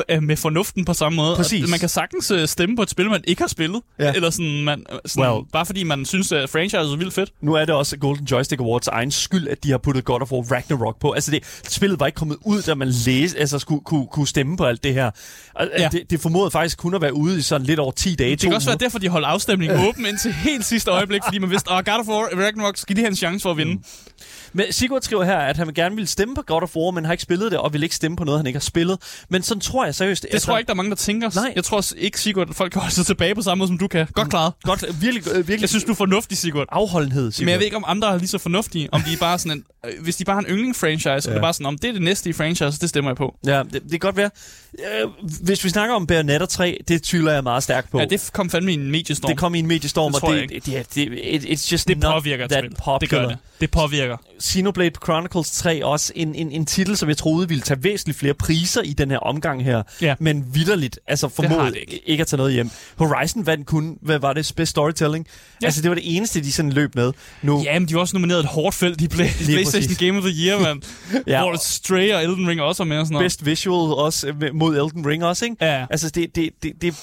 øh, 0.09 0.23
med 0.23 0.37
fornuften 0.37 0.85
på 0.85 0.95
samme 0.95 1.17
måde. 1.17 1.37
Præcis. 1.37 1.71
Man 1.71 1.79
kan 1.79 1.89
sagtens 1.89 2.31
øh, 2.31 2.49
stemme 2.49 2.77
på 2.77 2.83
et 2.83 2.91
spil, 2.91 3.11
man 3.11 3.21
ikke 3.27 3.43
har 3.43 3.49
spillet. 3.49 3.83
Ja. 3.99 4.13
Eller 4.13 4.31
sådan, 4.31 4.65
man, 4.65 4.85
sådan 5.07 5.33
Well. 5.33 5.45
bare 5.53 5.67
fordi 5.67 5.85
man 5.85 6.05
synes, 6.05 6.33
at 6.33 6.51
franchise 6.51 6.77
er 6.77 6.97
vildt 6.97 7.15
fedt. 7.15 7.31
Nu 7.41 7.55
er 7.55 7.65
det 7.65 7.75
også 7.75 7.97
Golden 7.97 8.27
Joystick 8.27 8.61
Awards 8.61 8.89
egen 8.89 9.11
skyld, 9.11 9.49
at 9.49 9.65
de 9.65 9.71
har 9.71 9.79
puttet 9.79 10.05
God 10.05 10.23
of 10.23 10.33
War 10.33 10.53
Ragnarok 10.53 11.01
på. 11.01 11.13
Altså, 11.13 11.31
det, 11.31 11.63
spillet 11.69 12.01
var 12.01 12.07
ikke 12.07 12.17
kommet 12.17 12.37
ud, 12.41 12.63
da 12.63 12.75
man 12.75 12.89
læste, 12.89 13.39
altså 13.39 13.59
skulle 13.59 13.81
kunne, 13.85 14.07
kunne 14.07 14.29
stemme 14.29 14.57
på 14.57 14.65
alt 14.65 14.85
det 14.85 14.95
her. 14.95 15.11
Og, 15.55 15.69
ja. 15.79 15.89
Det, 15.93 16.11
det 16.11 16.21
formåede 16.21 16.51
faktisk 16.51 16.79
kun 16.79 16.95
at 16.95 17.03
være 17.03 17.15
ude 17.15 17.39
i 17.39 17.43
sådan 17.43 17.67
lidt 17.67 17.81
over 17.81 17.93
10 17.93 18.15
dage. 18.15 18.31
Det 18.31 18.41
kan 18.41 18.53
også 18.53 18.69
være 18.69 18.79
derfor, 18.79 18.99
de 18.99 19.09
holdt 19.09 19.27
afstemningen 19.27 19.89
åben 19.89 20.07
indtil 20.07 20.33
helt 20.33 20.65
sidste 20.65 20.91
øjeblik, 20.91 21.21
fordi 21.25 21.39
man 21.39 21.51
vidste, 21.51 21.73
at 21.73 21.85
God 21.85 21.95
of 22.01 22.09
War 22.09 22.45
Ragnarok 22.45 22.77
skal 22.77 22.95
lige 22.97 23.05
have 23.05 23.11
en 23.11 23.17
chance 23.17 23.43
for 23.43 23.51
at 23.51 23.57
vinde. 23.57 23.83
Men 24.53 24.67
Sigurd 24.71 25.03
skriver 25.03 25.25
her, 25.25 25.50
at 25.51 25.57
han 25.57 25.75
gerne 25.75 25.97
vil 25.97 26.09
stemme 26.09 26.35
på 26.35 26.43
God 26.43 26.63
of 26.63 26.77
War, 26.77 26.91
men 26.91 27.05
har 27.05 27.13
ikke 27.13 27.23
spillet 27.23 27.53
det, 27.53 27.59
og 27.59 27.73
vil 27.73 27.83
ikke 27.83 27.95
stemme 27.97 28.17
på 28.17 28.25
noget, 28.25 28.39
han 28.39 28.47
ikke 28.47 28.57
har 28.57 28.61
spillet. 28.61 28.99
Men 29.29 29.43
sådan 29.43 29.61
tror 29.61 29.85
jeg 29.85 29.95
seriøst... 29.95 30.27
Det 30.33 30.43
tror 30.43 30.53
jeg 30.53 30.61
ikke, 30.61 30.67
der 30.67 30.73
er 30.73 30.77
mange, 30.77 30.91
der 30.91 30.97
tænker. 30.97 31.31
Nej. 31.35 31.53
Jeg 31.57 31.65
tror 31.65 31.85
ikke, 31.97 32.21
Sigurd, 32.21 32.51
at 32.51 32.57
folk 32.57 32.73
kan 32.73 32.81
holde 32.81 32.95
sig 32.95 33.07
tilbage 33.07 33.35
på 33.35 33.43
samme 33.43 33.59
måde, 33.59 33.69
som 33.69 33.79
du 33.79 33.89
kan. 33.89 34.07
Godt 34.13 34.31
klaret. 34.31 34.53
Godt, 34.63 35.03
virkelig, 35.03 35.29
øh, 35.29 35.37
virkelig 35.37 35.61
Jeg 35.61 35.69
synes, 35.69 35.85
du 35.85 35.91
er 35.93 35.97
fornuftig, 35.97 36.39
Sigurd. 36.39 36.67
afholdenhed, 36.73 37.33
Sigurd. 37.33 37.45
Men 37.45 37.51
jeg 37.51 37.59
ved 37.59 37.65
ikke, 37.65 37.77
om 37.77 37.85
andre 37.87 38.15
er 38.15 38.19
lige 38.19 38.29
så 38.29 38.39
fornuftige. 38.39 38.89
Om 38.93 39.03
de 39.03 39.13
er 39.13 39.17
bare 39.17 39.39
sådan 39.39 39.59
en, 39.59 39.65
øh, 39.87 40.03
hvis 40.03 40.17
de 40.17 40.25
bare 40.25 40.35
har 40.35 40.41
en 40.41 40.47
yndling-franchise, 40.47 41.11
ja. 41.11 41.21
så 41.21 41.31
er 41.31 41.35
det 41.35 41.43
bare 41.43 41.53
sådan, 41.53 41.67
om 41.67 41.79
det 41.79 41.89
er 41.89 41.93
det 41.93 42.03
næste 42.03 42.31
i 42.31 42.33
franchise, 42.33 42.81
det 42.81 42.89
stemmer 42.89 43.11
jeg 43.11 43.17
på. 43.17 43.37
Ja, 43.47 43.63
det, 43.63 43.73
det 43.73 43.91
kan 43.91 43.99
godt 43.99 44.17
være. 44.17 44.31
Øh, 44.79 45.09
hvis 45.43 45.65
vi 45.65 45.69
snakker 45.69 45.95
om 45.95 46.07
Bayonetta 46.07 46.47
3, 46.47 46.79
det 46.89 47.03
tvivler 47.03 47.33
jeg 47.33 47.43
meget 47.43 47.63
stærkt 47.63 47.91
på. 47.91 47.99
Ja, 47.99 48.05
det 48.05 48.31
kom 48.33 48.51
fandme 48.51 48.71
i 48.71 48.75
en 48.75 48.91
mediestorm. 48.91 49.31
det 49.31 49.39
kom 49.39 49.55
i 49.55 49.59
en 49.59 49.67
mediestorm, 49.67 50.13
Det 50.13 50.23
og 50.23 50.33
det, 50.35 50.51
det, 50.51 50.67
det, 50.67 50.95
det, 50.95 51.19
it, 51.23 51.45
it's 51.45 51.73
just 51.73 51.89
det 51.89 52.01
påvirker 52.01 52.47
that 52.49 52.65
popular. 52.65 52.99
Det 52.99 53.09
gør 53.09 53.29
det. 53.29 53.39
Det 53.61 53.71
påvirker. 53.71 54.17
Xenoblade 54.43 54.91
Chronicles 55.05 55.30
Chronicles 55.31 55.51
3 55.59 55.85
også 55.85 56.13
en, 56.17 56.35
en, 56.35 56.53
en 56.53 56.67
titel, 56.67 56.97
som 56.97 57.09
jeg 57.09 57.17
troede 57.17 57.49
ville 57.49 57.63
tage 57.63 57.83
væsentligt 57.85 58.19
flere 58.19 58.35
priser 58.35 58.83
i 58.83 58.93
den 58.93 59.11
her 59.11 59.19
omgang 59.19 59.65
her. 59.65 59.83
Ja. 60.03 60.15
Men 60.19 60.45
vidderligt, 60.55 60.99
altså 61.07 61.29
det 61.39 61.77
ikke. 61.77 62.03
ikke. 62.09 62.21
at 62.21 62.27
tage 62.27 62.37
noget 62.39 62.53
hjem. 62.53 62.71
Horizon 62.97 63.47
vandt 63.47 63.67
kun, 63.67 63.99
hvad 64.03 64.19
var 64.19 64.33
det, 64.33 64.53
Best 64.57 64.71
Storytelling? 64.71 65.27
Ja. 65.63 65.67
Altså, 65.67 65.83
det 65.83 65.89
var 65.91 65.95
det 65.95 66.17
eneste, 66.17 66.41
de 66.41 66.53
sådan 66.53 66.73
løb 66.73 66.95
med. 66.95 67.13
Nu, 67.43 67.63
Ja, 67.65 67.79
men 67.79 67.89
de 67.89 67.95
var 67.95 68.01
også 68.01 68.17
nomineret 68.17 68.41
et 68.41 68.47
hårdt 68.47 68.75
felt 68.77 69.01
i 69.01 69.05
Play- 69.05 69.45
PlayStation 69.45 69.65
præcis. 69.65 69.99
Game 69.99 70.19
of 70.19 70.25
the 70.25 70.47
Year, 70.47 70.61
mand. 70.61 70.83
Ja. 71.27 71.41
Hvor 71.43 71.57
Stray 71.57 72.13
og 72.13 72.23
Elden 72.23 72.49
Ring 72.49 72.61
også 72.61 72.83
var 72.83 72.89
med 72.89 72.99
og 72.99 73.07
sådan 73.07 73.13
noget. 73.13 73.25
Best 73.25 73.47
Visual 73.47 73.95
også 73.95 74.33
mod 74.55 74.77
Elden 74.77 75.07
Ring 75.07 75.25
også, 75.25 75.45
ikke? 75.45 75.57
Ja. 75.61 75.87
Altså, 75.91 76.11
det... 76.11 76.37
det, 76.37 76.51
det, 76.63 76.73
det 76.83 76.95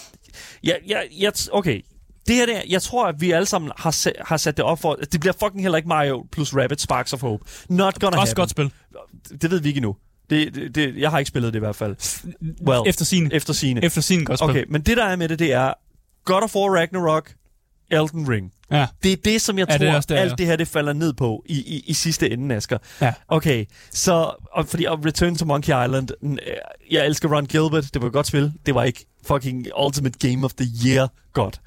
ja, 0.64 0.74
ja, 0.88 0.98
ja, 1.20 1.30
okay. 1.52 1.82
Det 2.28 2.36
her 2.36 2.46
der, 2.46 2.62
jeg 2.70 2.82
tror, 2.82 3.08
at 3.08 3.22
vi 3.22 3.32
alle 3.32 3.46
sammen 3.46 3.72
har, 3.78 3.92
sa- 3.92 4.24
har 4.28 4.38
sat 4.38 4.58
det 4.58 4.66
op 4.66 4.80
for... 4.82 4.94
Det 5.12 5.20
bliver 5.20 5.34
fucking 5.40 5.62
heller 5.62 5.78
ikke 5.78 5.90
Mario 5.90 6.26
plus 6.32 6.56
Rabbit 6.56 6.82
Sparks 6.82 7.14
of 7.14 7.22
Hope. 7.22 7.46
Not 7.70 8.00
gonna 8.00 8.18
Også 8.20 8.32
happen. 8.36 8.42
godt 8.42 8.50
spil. 9.30 9.40
Det 9.42 9.52
ved 9.52 9.60
vi 9.60 9.68
ikke 9.68 9.78
endnu. 9.78 9.96
Det, 10.30 10.56
det, 10.56 10.76
det, 10.76 10.98
jeg 10.98 11.10
har 11.12 11.20
ikke 11.20 11.30
spillet 11.30 11.54
det 11.54 11.60
i 11.60 11.66
hvert 11.66 11.76
fald. 11.76 11.96
Well, 12.68 12.82
Efter 12.86 13.06
sin, 13.06 13.30
efter 13.34 13.54
sine. 13.54 13.84
efter 13.86 14.02
sin 14.02 14.24
godt 14.26 14.40
spil. 14.40 14.50
Okay, 14.50 14.64
men 14.70 14.82
det 14.82 14.98
der 14.98 15.04
er 15.06 15.16
med 15.16 15.30
det, 15.30 15.40
det 15.40 15.54
er 15.54 15.74
God 16.26 16.44
of 16.44 16.56
War 16.56 16.76
Ragnarok, 16.80 17.32
Elden 17.92 18.30
Ring. 18.30 18.52
Ja. 18.72 18.88
Det 19.04 19.12
er 19.12 19.16
det, 19.26 19.42
som 19.42 19.58
jeg 19.60 19.68
Ja, 19.70 19.74
tror, 19.74 19.78
det 19.86 19.90
er 19.90 19.96
også 19.96 20.08
det, 20.10 20.16
alt 20.16 20.38
det 20.38 20.46
her 20.46 20.56
det 20.56 20.68
falder 20.68 20.94
ned 20.94 21.14
på 21.14 21.44
i, 21.46 21.54
i, 21.58 21.84
i 21.88 21.94
sidste 21.94 22.30
ende, 22.32 22.56
Asger. 22.56 22.78
Ja. 23.02 23.14
Okay, 23.28 23.66
så 23.92 24.32
og 24.52 24.68
fordi 24.68 24.86
og 24.86 25.06
Return 25.06 25.36
to 25.36 25.46
Monkey 25.46 25.68
Island, 25.86 26.08
jeg 26.92 27.06
elsker 27.06 27.36
Ron 27.36 27.46
Gilbert, 27.46 27.94
det 27.94 28.02
var 28.02 28.08
et 28.08 28.14
godt 28.14 28.28
spil. 28.28 28.54
Det 28.66 28.76
var 28.76 28.84
ikke 28.84 29.06
fucking 29.28 29.68
Ultimate 29.86 30.30
Game 30.30 30.46
of 30.46 30.54
the 30.54 30.68
Year 30.86 31.08
godt. 31.34 31.62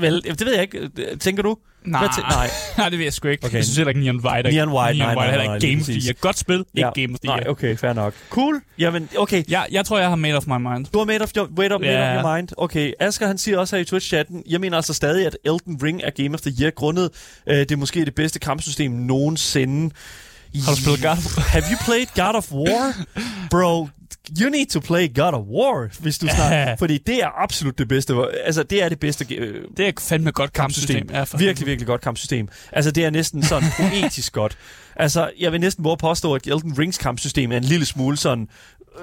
Vel, 0.00 0.22
det 0.24 0.46
ved 0.46 0.52
jeg 0.54 0.62
ikke. 0.62 0.90
Tænker 1.20 1.42
du? 1.42 1.56
Nej, 1.84 2.08
nej. 2.30 2.50
nej, 2.78 2.88
det 2.88 2.98
ved 2.98 3.04
jeg 3.06 3.12
sgu 3.12 3.28
ikke. 3.28 3.44
Okay. 3.46 3.56
Jeg 3.56 3.64
synes 3.64 3.76
heller 3.76 3.88
ikke, 3.88 4.00
Neon 4.00 4.16
White 4.24 4.48
er, 4.48 4.52
Neon 4.52 4.68
White, 4.68 4.98
nej, 4.98 5.06
Neon 5.06 5.14
nej, 5.16 5.26
White 5.26 5.36
nej, 5.36 5.46
nej, 5.46 5.58
lige 5.58 5.70
Game 5.72 5.80
of 5.80 5.86
the. 5.86 5.94
Year. 6.06 6.12
Godt 6.20 6.38
spil, 6.38 6.64
ikke 6.74 6.90
Game 6.94 7.12
of 7.14 7.18
the 7.20 7.26
Nej, 7.28 7.38
Year. 7.38 7.50
okay, 7.50 7.76
fair 7.76 7.92
nok. 7.92 8.14
Cool. 8.30 8.60
Jamen, 8.78 9.08
okay. 9.18 9.42
Jeg, 9.48 9.66
jeg 9.70 9.84
tror, 9.86 9.98
jeg 9.98 10.08
har 10.08 10.16
made 10.16 10.34
of 10.36 10.46
my 10.46 10.56
mind. 10.58 10.86
Du 10.92 10.98
har 10.98 11.04
made, 11.04 11.20
of 11.22 11.30
your, 11.36 11.48
made, 11.56 11.74
up, 11.74 11.80
made 11.80 11.92
Ja. 11.92 12.18
up 12.18 12.24
your 12.24 12.36
mind. 12.36 12.48
Okay, 12.56 12.92
Asger 13.00 13.26
han 13.26 13.38
siger 13.38 13.58
også 13.58 13.76
her 13.76 13.80
i 13.82 13.84
Twitch-chatten, 13.84 14.42
jeg 14.48 14.60
mener 14.60 14.76
altså 14.76 14.94
stadig, 14.94 15.26
at 15.26 15.36
Elden 15.44 15.80
Ring 15.82 16.00
er 16.04 16.10
Game 16.10 16.34
of 16.34 16.40
the 16.40 16.52
Year, 16.60 16.70
grundet 16.70 17.10
øh, 17.46 17.56
det 17.56 17.72
er 17.72 17.76
måske 17.76 18.04
det 18.04 18.14
bedste 18.14 18.38
kampsystem 18.38 18.90
nogensinde. 18.92 19.94
Har 20.64 20.72
du 20.74 20.80
spillet 20.80 21.02
God 21.02 21.10
of 21.10 21.36
Have 21.52 21.64
you 21.70 21.76
played 21.84 22.06
God 22.16 22.34
of 22.34 22.52
War? 22.52 22.94
Bro, 23.50 23.88
you 24.40 24.50
need 24.50 24.66
to 24.66 24.80
play 24.80 25.14
God 25.14 25.32
of 25.32 25.44
War, 25.46 26.00
hvis 26.00 26.18
du 26.18 26.26
snart... 26.28 26.78
fordi 26.78 26.98
det 26.98 27.22
er 27.22 27.42
absolut 27.42 27.78
det 27.78 27.88
bedste. 27.88 28.14
Altså, 28.44 28.62
det 28.62 28.82
er 28.82 28.88
det 28.88 29.00
bedste 29.00 29.34
øh, 29.34 29.64
Det 29.76 29.88
er 29.88 29.92
fandme 30.00 30.30
godt 30.32 30.52
kampsystem. 30.52 30.94
kampsystem. 30.96 31.16
Ja, 31.16 31.22
for 31.24 31.38
virkelig, 31.38 31.66
virkelig 31.66 31.86
godt 31.86 32.00
kampsystem. 32.00 32.48
Altså, 32.72 32.90
det 32.90 33.04
er 33.04 33.10
næsten 33.10 33.42
sådan 33.42 33.68
poetisk 33.80 34.32
godt. 34.32 34.58
Altså, 34.96 35.30
jeg 35.38 35.52
vil 35.52 35.60
næsten 35.60 35.84
våge 35.84 35.92
at 35.92 35.98
påstå, 35.98 36.34
at 36.34 36.46
Elden 36.46 36.78
Rings 36.78 36.98
kampsystem 36.98 37.52
er 37.52 37.56
en 37.56 37.64
lille 37.64 37.86
smule 37.86 38.16
sådan... 38.16 38.48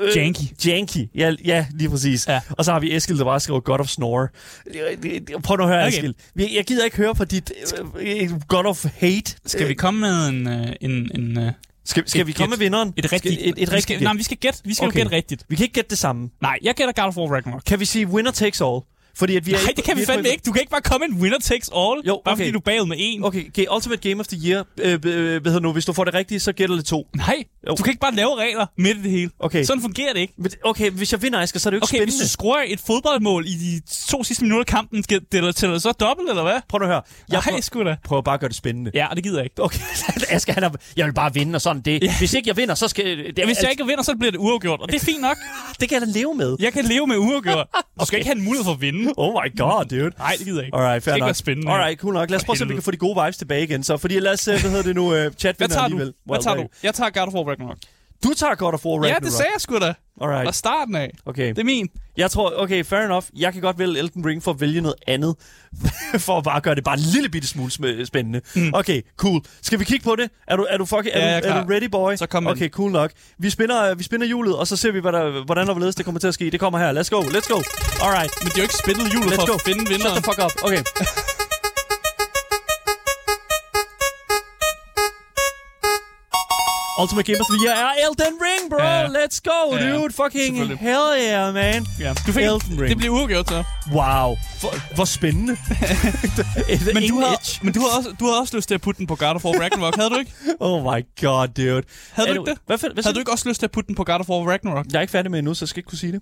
Øh, 0.01 0.17
Janky. 0.17 0.41
Janky, 0.65 1.09
ja, 1.15 1.33
ja 1.45 1.65
lige 1.71 1.89
præcis. 1.89 2.27
Ja. 2.27 2.41
Og 2.49 2.65
så 2.65 2.71
har 2.71 2.79
vi 2.79 2.95
Eskild, 2.95 3.17
der 3.17 3.23
bare 3.25 3.39
skriver 3.39 3.59
God 3.59 3.79
of 3.79 3.87
Snore. 3.87 4.27
Prøv 5.43 5.57
nu 5.57 5.63
at 5.63 5.69
høre, 5.69 5.87
Okay. 5.87 6.11
Vi- 6.35 6.55
Jeg 6.55 6.65
gider 6.65 6.85
ikke 6.85 6.97
høre 6.97 7.15
på 7.15 7.25
dit 7.25 7.51
øh, 7.99 8.29
God 8.47 8.65
of 8.65 8.85
Hate. 8.99 9.35
Skal 9.45 9.67
vi 9.67 9.73
komme 9.73 9.99
med 9.99 10.27
en... 10.27 10.47
øh, 10.47 10.67
en, 10.81 11.11
en 11.15 11.37
øh, 11.39 11.51
Skal, 11.89 12.03
skal 12.09 12.21
et 12.21 12.27
vi 12.27 12.31
komme 12.31 12.45
gæt? 12.55 12.59
med 12.59 12.65
vinderen? 12.65 12.93
et 12.97 13.11
rigtigt... 13.11 13.33
Skal, 13.33 13.49
et, 13.49 13.55
et 13.63 13.71
vi 13.71 13.75
rigtigt 13.75 14.01
nej, 14.01 14.13
vi 14.13 14.23
skal 14.23 14.37
gætte. 14.37 14.59
Vi 14.65 14.73
skal 14.73 14.87
Okay. 14.87 14.99
jo 14.99 15.03
gætte 15.03 15.15
rigtigt. 15.15 15.43
Vi 15.49 15.55
kan 15.55 15.63
ikke 15.63 15.73
gætte 15.73 15.89
det 15.89 15.97
samme. 15.97 16.29
Nej, 16.41 16.57
jeg 16.61 16.75
gætter 16.75 16.93
God 17.01 17.07
of 17.07 17.17
War 17.17 17.27
Ragnarok. 17.35 17.61
Kan 17.65 17.79
vi 17.79 17.85
sige 17.85 18.07
winner 18.07 18.31
takes 18.31 18.61
all? 18.61 18.79
Fordi 19.19 19.35
at 19.35 19.45
vi 19.45 19.51
er 19.51 19.55
Nej, 19.55 19.61
ikke- 19.69 19.75
det 19.75 19.83
kan 19.83 19.97
vi 19.97 20.01
på 20.05 20.11
fandme 20.11 20.29
ikke. 20.29 20.41
Du 20.45 20.51
kan 20.51 20.61
ikke 20.61 20.71
bare 20.71 20.81
komme 20.81 21.05
en 21.05 21.13
winner 21.21 21.39
takes 21.39 21.69
all, 21.75 22.01
Jo, 22.07 22.21
bare 22.25 22.33
okay. 22.33 22.41
fordi 22.43 22.51
du 22.51 22.57
er 22.57 22.61
bagud 22.61 22.87
med 22.87 22.97
en. 22.99 23.23
Okay, 23.23 23.47
okay, 23.49 23.65
Ultimate 23.75 24.09
Game 24.09 24.19
of 24.19 24.27
the 24.27 24.37
Year. 24.49 24.65
Øh, 24.81 24.93
øh, 24.93 24.99
hvad 25.41 25.51
hedder 25.51 25.59
nu? 25.59 25.71
Hvis 25.73 25.85
du 25.85 25.93
får 25.93 26.03
det 26.03 26.13
rigtige, 26.13 26.39
så 26.39 26.51
gætter 26.53 26.75
det 26.75 26.85
to. 26.85 27.07
Nej, 27.15 27.43
Jo. 27.69 27.75
du 27.75 27.83
kan 27.83 27.91
ikke 27.91 27.99
bare 27.99 28.15
lave 28.15 28.35
regler 28.35 28.65
midt 28.77 28.97
i 28.97 29.01
det 29.01 29.11
hele. 29.11 29.31
Okay. 29.39 29.63
Sådan 29.63 29.81
fungerer 29.81 30.13
det 30.13 30.19
ikke. 30.19 30.33
Okay, 30.65 30.89
hvis 30.91 31.11
jeg 31.11 31.21
vinder, 31.21 31.39
Asger, 31.39 31.59
så 31.59 31.69
er 31.69 31.71
det 31.71 31.75
jo 31.75 31.77
ikke 31.77 31.83
Okay, 31.85 31.97
hvis 32.05 32.13
spændende. 32.13 32.23
du 32.25 32.29
scorer 32.29 32.63
et 32.67 32.79
fodboldmål 32.79 33.45
i 33.47 33.49
de 33.53 33.81
to 34.07 34.23
sidste 34.23 34.43
minutter 34.43 34.61
af 34.63 34.65
kampen, 34.67 35.03
skal 35.03 35.21
det 35.31 35.55
tæller 35.55 35.73
det 35.75 35.81
så 35.81 35.91
dobbelt, 35.91 36.29
eller 36.29 36.43
hvad? 36.43 36.59
Prøv 36.69 36.81
at 36.81 36.87
høre. 36.87 36.95
Jeg 36.95 37.33
Jeg 37.33 37.41
prøver, 37.43 37.55
Nej, 37.55 37.61
sgu 37.61 37.83
da. 37.83 37.95
prøver 38.05 38.21
bare 38.21 38.33
at 38.33 38.39
gøre 38.39 38.47
det 38.49 38.57
spændende. 38.57 38.91
Ja, 38.93 39.07
det 39.15 39.23
gider 39.23 39.37
jeg 39.37 39.45
ikke. 39.45 39.63
Okay, 39.63 39.79
Asger, 40.35 40.53
han 40.53 40.63
er, 40.63 40.69
jeg 40.97 41.05
vil 41.05 41.13
bare 41.13 41.33
vinde, 41.33 41.55
og 41.55 41.61
sådan 41.61 41.81
det. 41.81 42.03
Ja. 42.03 42.17
Hvis 42.19 42.33
ikke 42.33 42.47
jeg 42.49 42.57
vinder, 42.57 42.75
så 42.75 42.87
skal... 42.87 43.05
Det, 43.17 43.37
Ja, 43.37 43.45
hvis 43.45 43.61
jeg 43.61 43.71
ikke 43.71 43.85
vinder, 43.85 44.03
så 44.03 44.15
bliver 44.19 44.31
det 44.31 44.37
uafgjort, 44.39 44.79
og 44.81 44.87
det 44.87 44.95
er 44.95 45.05
fint 45.05 45.21
nok. 45.21 45.37
det 45.79 45.89
kan 45.89 45.99
jeg 45.99 46.07
da 46.07 46.19
leve 46.19 46.35
med. 46.35 46.55
Jeg 46.59 46.73
kan 46.73 46.85
leve 46.85 47.07
med 47.07 47.17
uafgjort. 47.17 47.67
Du 47.99 48.05
skal 48.05 48.19
ikke 48.19 48.27
have 48.29 48.37
en 48.37 48.43
mulighed 48.43 48.63
for 48.65 48.71
at 48.71 48.81
vinde. 48.81 49.08
Oh 49.23 49.33
my 49.43 49.57
god, 49.57 49.85
dude. 49.85 50.11
Nej, 50.17 50.35
det 50.37 50.45
gider 50.45 50.59
jeg 50.59 50.65
ikke. 50.65 50.77
Alright, 50.77 51.03
fair 51.03 51.13
det 51.13 51.21
nok. 51.23 51.35
spændende. 51.35 51.71
Alright, 51.71 51.99
cool 51.99 52.13
nok. 52.13 52.29
Lad 52.29 52.37
os 52.39 52.43
prøve 52.45 52.53
at 52.53 52.57
se, 52.57 52.63
om 52.63 52.69
vi 52.69 52.73
kan 52.73 52.83
få 52.83 52.91
de 52.91 52.97
gode 52.97 53.23
vibes 53.25 53.37
tilbage 53.37 53.63
igen. 53.63 53.83
Så 53.83 53.97
fordi 53.97 54.19
lad 54.19 54.33
os, 54.33 54.47
øh, 54.47 54.61
hvad 54.61 54.69
hedder 54.71 54.83
det 54.83 54.95
nu, 54.95 55.25
uh, 55.25 55.31
chat 55.33 55.55
Hvad 55.57 55.67
tager 55.67 55.79
du? 55.79 55.83
alligevel. 55.85 56.13
Hvad 56.25 56.39
tager 56.43 56.55
du? 56.55 56.67
Jeg 56.83 56.93
tager 56.93 57.09
God 57.09 57.27
of 57.27 57.33
War 57.33 57.43
Ragnarok. 57.43 57.77
Du 58.23 58.33
tager 58.37 58.55
God 58.55 58.73
of 58.73 58.85
War 58.85 58.93
Ragnarok. 58.93 59.21
Ja, 59.21 59.25
det 59.25 59.33
sagde 59.33 59.51
jeg 59.53 59.61
sgu 59.61 59.79
da. 59.79 59.93
Alright, 60.21 60.55
starten 60.55 60.95
af. 60.95 61.11
okay. 61.25 61.49
Det 61.49 61.57
er 61.59 61.63
min. 61.63 61.87
Jeg 62.17 62.31
tror, 62.31 62.53
okay, 62.57 62.83
fair 62.85 62.99
enough. 62.99 63.25
Jeg 63.37 63.53
kan 63.53 63.61
godt 63.61 63.79
vælge 63.79 63.99
Elden 63.99 64.25
Ring 64.25 64.43
for 64.43 64.51
at 64.51 64.61
vælge 64.61 64.81
noget 64.81 64.95
andet. 65.07 65.35
for 66.25 66.37
at 66.37 66.43
bare 66.43 66.61
gøre 66.61 66.75
det 66.75 66.83
bare 66.83 66.95
en 66.97 66.99
lille 67.13 67.29
bitte 67.29 67.47
smule 67.47 67.71
sm- 67.71 68.05
spændende. 68.05 68.41
Mm. 68.55 68.71
Okay, 68.73 69.01
cool. 69.17 69.41
Skal 69.61 69.79
vi 69.79 69.83
kigge 69.85 70.03
på 70.03 70.15
det? 70.15 70.29
Er 70.47 70.55
du, 70.55 70.67
er 70.69 70.77
du, 70.77 70.85
fucking, 70.85 71.09
er, 71.13 71.29
Ja, 71.29 71.39
du, 71.39 71.47
er 71.47 71.63
du 71.63 71.73
ready, 71.73 71.83
boy? 71.89 72.15
Så 72.15 72.25
kom 72.25 72.47
Okay, 72.47 72.69
cool 72.69 72.91
nok. 72.91 73.11
Vi 73.37 73.49
spinner, 73.49 73.95
vi 73.95 74.03
spinner 74.03 74.25
hjulet, 74.27 74.57
og 74.57 74.67
så 74.67 74.75
ser 74.75 74.91
vi, 74.91 74.99
hvad 74.99 75.11
der, 75.11 75.43
hvordan 75.45 75.67
og 75.69 75.73
hvorledes 75.73 75.95
det 75.95 76.05
kommer 76.05 76.19
til 76.19 76.27
at 76.27 76.33
ske. 76.33 76.51
Det 76.51 76.59
kommer 76.59 76.79
her. 76.79 76.93
Let's 76.93 77.09
go, 77.09 77.21
let's 77.21 77.53
go. 77.53 77.61
Alright, 78.05 78.31
Men 78.41 78.47
det 78.47 78.53
er 78.53 78.57
jo 78.57 78.63
ikke 78.63 78.75
spændet 78.77 79.11
hjulet 79.11 79.31
let's 79.31 79.35
for 79.35 79.47
go. 79.47 79.53
at 79.53 79.61
finde 79.61 79.79
Shut 79.79 79.89
vinderen. 79.89 80.21
the 80.23 80.31
fuck 80.31 80.39
up. 80.45 80.63
Okay. 80.63 80.83
Ultimate 87.01 87.25
Game 87.31 87.39
of 87.39 87.47
the 87.53 87.59
Year 87.65 87.75
er 87.85 87.91
Elden 88.05 88.35
Ring, 88.45 88.69
bro. 88.69 88.83
Ja. 88.83 89.07
Let's 89.07 89.39
go, 89.49 89.75
Ja, 89.75 89.85
ja. 89.85 89.97
dude. 89.97 90.13
Fucking 90.13 90.77
hell 90.79 91.07
yeah, 91.17 91.53
man. 91.53 91.85
Ja. 91.99 92.13
Du 92.27 92.31
fik, 92.31 92.43
Elden 92.43 92.79
Ring. 92.81 92.89
det 92.89 92.97
bliver 92.97 93.13
uafgjort 93.13 93.47
så. 93.49 93.63
Wow. 93.91 94.37
Hvor, 94.59 94.95
hvor 94.95 95.05
spændende. 95.05 95.57
Men 96.93 97.09
du, 97.09 97.19
har... 97.19 97.63
men 97.63 97.73
du 97.73 97.79
har, 97.79 97.97
også, 97.97 98.15
du 98.19 98.25
har 98.25 98.39
også 98.39 98.55
lyst 98.57 98.67
til 98.67 98.75
at 98.75 98.81
putte 98.81 98.97
den 98.99 99.07
på 99.07 99.15
God 99.15 99.35
of 99.35 99.45
War 99.45 99.59
Ragnarok, 99.61 99.95
havde 99.95 100.09
du 100.09 100.17
ikke? 100.17 100.31
Oh 100.59 100.83
my 100.83 101.05
god, 101.21 101.47
dude. 101.47 101.83
Havde 102.11 102.29
du 102.29 102.33
ikke 102.33 102.49
det? 102.51 102.57
Hvad, 102.65 102.77
for, 102.77 102.87
hvad 102.93 103.03
Havde 103.03 103.13
du 103.13 103.19
ikke 103.19 103.31
også 103.31 103.49
lyst 103.49 103.59
til 103.59 103.65
at 103.65 103.71
putte 103.71 103.87
den 103.87 103.95
på 103.95 104.03
God 104.03 104.19
of 104.19 104.29
War 104.29 104.51
Ragnarok? 104.51 104.85
Jeg 104.91 104.97
er 104.97 105.01
ikke 105.01 105.11
færdig 105.11 105.31
med 105.31 105.39
endnu, 105.39 105.53
så 105.53 105.63
jeg 105.65 105.69
skal 105.69 105.79
ikke 105.79 105.87
kunne 105.87 105.97
sige 105.97 106.11
det. 106.11 106.21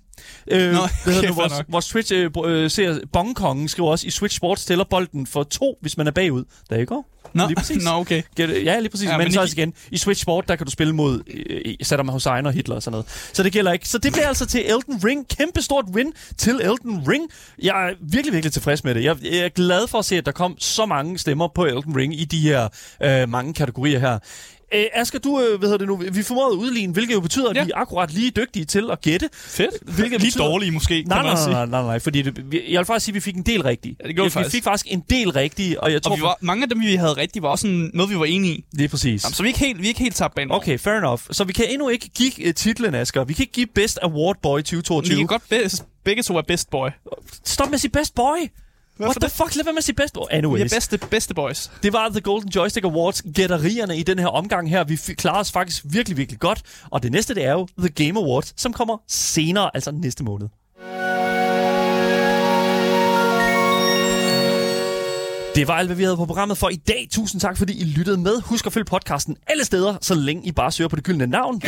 Øh, 0.51 0.73
Nå, 0.73 0.79
hvad 1.03 1.13
hedder 1.13 1.33
vores, 1.33 1.53
vores 1.69 1.87
Twitch 1.87 2.13
øh, 2.15 2.31
øh, 2.45 2.71
ser 2.71 2.99
Bongkongen 3.13 3.67
skriver 3.67 3.89
også, 3.89 4.07
i 4.07 4.09
Switch 4.09 4.37
Sports 4.37 4.65
tæller 4.65 4.85
bolden 4.89 5.27
for 5.27 5.43
to, 5.43 5.77
hvis 5.81 5.97
man 5.97 6.07
er 6.07 6.11
bagud. 6.11 6.43
Der 6.69 6.85
går. 6.85 7.05
Nå, 7.33 7.47
Lige 7.47 7.55
præcis. 7.55 7.83
Nå 7.83 7.91
okay. 7.91 8.23
Ja, 8.37 8.79
lige 8.79 8.89
præcis. 8.89 9.09
Ja, 9.09 9.17
men, 9.17 9.25
men 9.25 9.33
så 9.33 9.41
også 9.41 9.55
igen, 9.57 9.73
i 9.91 9.97
Switch 9.97 10.21
Sport, 10.21 10.47
der 10.47 10.55
kan 10.55 10.65
du 10.65 10.71
spille 10.71 10.93
mod 10.95 11.21
øh, 11.49 11.75
Saddam 11.81 12.07
Hussein 12.07 12.45
og 12.45 12.53
Hitler 12.53 12.75
og 12.75 12.83
sådan 12.83 12.91
noget. 12.91 13.05
Så 13.33 13.43
det 13.43 13.53
gælder 13.53 13.71
ikke. 13.71 13.89
Så 13.89 13.97
det 13.97 14.11
bliver 14.13 14.27
altså 14.27 14.45
til 14.45 14.61
Elden 14.65 15.03
Ring. 15.05 15.27
Kæmpe 15.27 15.61
stort 15.61 15.85
win 15.93 16.13
til 16.37 16.53
Elden 16.53 17.07
Ring. 17.07 17.29
Jeg 17.63 17.89
er 17.89 17.93
virkelig, 18.01 18.33
virkelig 18.33 18.53
tilfreds 18.53 18.83
med 18.83 18.95
det. 18.95 19.03
Jeg, 19.03 19.17
jeg 19.23 19.37
er 19.37 19.49
glad 19.49 19.87
for 19.87 19.99
at 19.99 20.05
se, 20.05 20.15
at 20.15 20.25
der 20.25 20.31
kom 20.31 20.55
så 20.59 20.85
mange 20.85 21.17
stemmer 21.17 21.47
på 21.55 21.65
Elden 21.65 21.95
Ring 21.95 22.19
i 22.19 22.25
de 22.25 22.39
her 22.39 22.67
øh, 23.03 23.29
mange 23.29 23.53
kategorier 23.53 23.99
her. 23.99 24.19
Øh, 24.73 24.85
Asger, 24.93 25.19
du, 25.19 25.41
øh, 25.41 25.59
hvad 25.59 25.69
hedder 25.69 25.77
det 25.77 25.87
nu, 25.87 25.95
vi 26.11 26.23
formåede 26.23 26.51
at 26.53 26.57
udligne, 26.57 26.93
hvilket 26.93 27.13
jo 27.13 27.19
betyder, 27.19 27.49
at 27.49 27.55
Ja. 27.55 27.63
vi 27.63 27.71
er 27.75 27.77
akkurat 27.79 28.13
lige 28.13 28.31
dygtige 28.31 28.65
til 28.65 28.91
at 28.91 29.01
gætte. 29.01 29.29
Fedt. 29.33 29.69
Hvilket 29.81 30.11
Lige 30.21 30.27
betyder- 30.31 30.43
dårlige 30.43 30.71
måske, 30.71 30.93
kan 31.03 31.07
Nej, 31.07 31.17
man 31.17 31.25
nej, 31.25 31.31
også 31.31 31.43
sige. 31.43 31.53
nej, 31.53 31.65
nej, 31.65 31.81
nej, 31.81 31.99
fordi 31.99 32.21
det, 32.21 32.51
vi- 32.51 32.63
jeg 32.71 32.77
vil 32.79 32.85
faktisk 32.85 33.05
sige, 33.05 33.11
at 33.11 33.15
vi 33.15 33.19
fik 33.19 33.35
en 33.35 33.41
del 33.43 33.61
rigtige. 33.63 33.95
Ja, 34.03 34.07
det 34.07 34.15
gjorde 34.15 34.25
vi 34.25 34.29
vi 34.29 34.33
faktisk. 34.33 34.55
fik 34.55 34.63
faktisk 34.63 34.85
en 34.93 35.03
del 35.09 35.31
rigtige, 35.31 35.83
og 35.83 35.91
jeg 35.91 36.01
tror, 36.01 36.11
Og 36.11 36.17
vi 36.17 36.21
var, 36.21 36.37
mange 36.41 36.63
af 36.63 36.69
dem, 36.69 36.81
vi 36.81 36.95
havde 36.95 37.13
rigtigt, 37.13 37.43
var 37.43 37.49
også 37.49 37.61
sådan 37.61 37.91
noget, 37.93 38.11
vi 38.11 38.19
var 38.19 38.25
enige 38.25 38.53
i. 38.53 38.65
det 38.77 38.83
er 38.83 38.87
præcis. 38.87 39.23
Jamen, 39.23 39.33
så 39.33 39.43
vi 39.43 39.47
er 39.47 39.49
ikke 39.49 39.59
helt, 39.59 39.77
vi 39.79 39.83
er 39.83 39.87
ikke 39.87 39.99
helt 39.99 40.15
tabt 40.15 40.35
banen. 40.35 40.51
Okay, 40.51 40.79
fair 40.79 40.93
enough. 40.97 41.21
Så 41.31 41.43
vi 41.43 41.53
kan 41.53 41.65
endnu 41.69 41.89
ikke 41.89 42.09
give 42.09 42.31
uh, 42.47 42.53
titlen, 42.53 42.95
Asger. 42.95 43.23
Vi 43.23 43.33
kan 43.33 43.43
ikke 43.43 43.53
give 43.53 43.67
Best 43.75 43.99
Award 44.01 44.35
Boy 44.43 44.57
Vi 44.59 44.63
2022. 44.63 45.17
kan 45.17 45.27
godt 45.27 45.43
be- 45.49 45.69
begge 46.05 46.23
to 46.23 46.37
er 46.37 46.41
best 46.41 46.69
boy. 46.69 46.89
Stop 47.45 47.67
med 47.67 47.73
at 47.73 47.81
sige 47.81 47.91
Best 47.91 48.15
Boy! 48.15 48.37
What 48.99 49.13
for 49.13 49.19
the 49.19 49.27
det? 49.27 49.31
fuck? 49.31 49.55
Lad 49.55 49.63
være 49.63 49.73
med 49.73 49.77
at 49.77 49.83
sige 49.83 49.95
Best 49.95 50.13
Boy. 50.13 50.21
Vi 50.21 50.33
er 50.33 50.37
Anyways, 50.37 50.73
bedste, 50.73 50.97
bedste 50.97 51.33
boys. 51.33 51.71
det 51.83 51.93
var 51.93 52.09
The 52.09 52.21
Golden 52.21 52.49
Joystick 52.55 52.85
Awards 52.85 53.21
gætterierne 53.33 53.97
i 53.97 54.03
den 54.03 54.19
her 54.19 54.27
omgang 54.27 54.69
her. 54.69 54.83
Vi 54.83 54.95
klarede 54.95 55.39
os 55.39 55.51
faktisk 55.51 55.83
virkelig, 55.85 56.17
virkelig 56.17 56.39
godt. 56.39 56.61
Og 56.89 57.03
det 57.03 57.11
næste, 57.11 57.35
det 57.35 57.45
er 57.45 57.51
jo 57.51 57.67
The 57.77 57.89
Game 57.89 58.19
Awards, 58.19 58.53
som 58.61 58.73
kommer 58.73 58.97
senere, 59.07 59.71
altså 59.73 59.91
næste 59.91 60.23
måned. 60.23 60.47
Det 65.57 65.67
var 65.67 65.73
alt, 65.73 65.87
hvad 65.87 65.95
vi 65.95 66.03
havde 66.03 66.17
på 66.17 66.25
programmet 66.25 66.57
for 66.57 66.69
i 66.69 66.75
dag. 66.75 67.07
Tusind 67.11 67.41
tak, 67.41 67.57
fordi 67.57 67.81
I 67.81 67.83
lyttede 67.83 68.17
med. 68.17 68.41
Husk 68.41 68.65
at 68.65 68.73
følge 68.73 68.85
podcasten 68.85 69.37
alle 69.47 69.65
steder, 69.65 69.97
så 70.01 70.15
længe 70.15 70.47
I 70.47 70.51
bare 70.51 70.71
søger 70.71 70.87
på 70.87 70.95
det 70.95 71.03
gyldne 71.03 71.27
navn. 71.27 71.61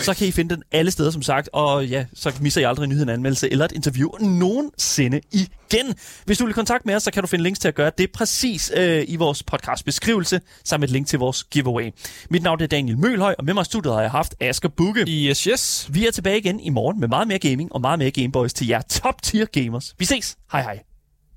Så 0.00 0.14
kan 0.14 0.26
I 0.26 0.30
finde 0.30 0.54
den 0.54 0.62
alle 0.72 0.90
steder, 0.90 1.10
som 1.10 1.22
sagt. 1.22 1.48
Og 1.52 1.86
ja, 1.86 2.04
så 2.14 2.32
misser 2.40 2.60
I 2.60 2.64
aldrig 2.64 2.84
en 2.84 2.90
nyhed, 2.90 3.02
en 3.02 3.08
anmeldelse 3.08 3.52
eller 3.52 3.64
et 3.64 3.72
interview 3.72 4.10
nogensinde 4.20 5.20
igen. 5.32 5.94
Hvis 6.24 6.38
du 6.38 6.44
vil 6.44 6.50
i 6.50 6.52
kontakt 6.52 6.86
med 6.86 6.94
os, 6.94 7.02
så 7.02 7.10
kan 7.10 7.22
du 7.22 7.26
finde 7.26 7.42
links 7.42 7.58
til 7.58 7.68
at 7.68 7.74
gøre 7.74 7.90
det 7.98 8.12
præcis 8.12 8.72
øh, 8.76 9.04
i 9.08 9.16
vores 9.16 9.42
podcast 9.42 9.84
beskrivelse, 9.84 10.40
sammen 10.64 10.80
med 10.80 10.88
et 10.88 10.92
link 10.92 11.06
til 11.06 11.18
vores 11.18 11.44
giveaway. 11.44 11.90
Mit 12.30 12.42
navn 12.42 12.62
er 12.62 12.66
Daniel 12.66 12.98
Mølhøj, 12.98 13.34
og 13.38 13.44
med 13.44 13.54
mig 13.54 13.62
i 13.62 13.64
studiet 13.64 13.94
har 13.94 14.00
jeg 14.00 14.10
haft 14.10 14.34
Asger 14.40 14.68
Bukke. 14.68 15.04
Yes, 15.08 15.44
yes. 15.44 15.88
Vi 15.92 16.06
er 16.06 16.10
tilbage 16.10 16.38
igen 16.38 16.60
i 16.60 16.68
morgen 16.68 17.00
med 17.00 17.08
meget 17.08 17.28
mere 17.28 17.38
gaming 17.38 17.72
og 17.72 17.80
meget 17.80 17.98
mere 17.98 18.10
Gameboys 18.10 18.52
til 18.52 18.66
jer 18.66 18.80
top 18.80 19.22
tier 19.22 19.44
gamers. 19.44 19.94
Vi 19.98 20.04
ses. 20.04 20.36
Hej 20.52 20.62
hej. 20.62 20.89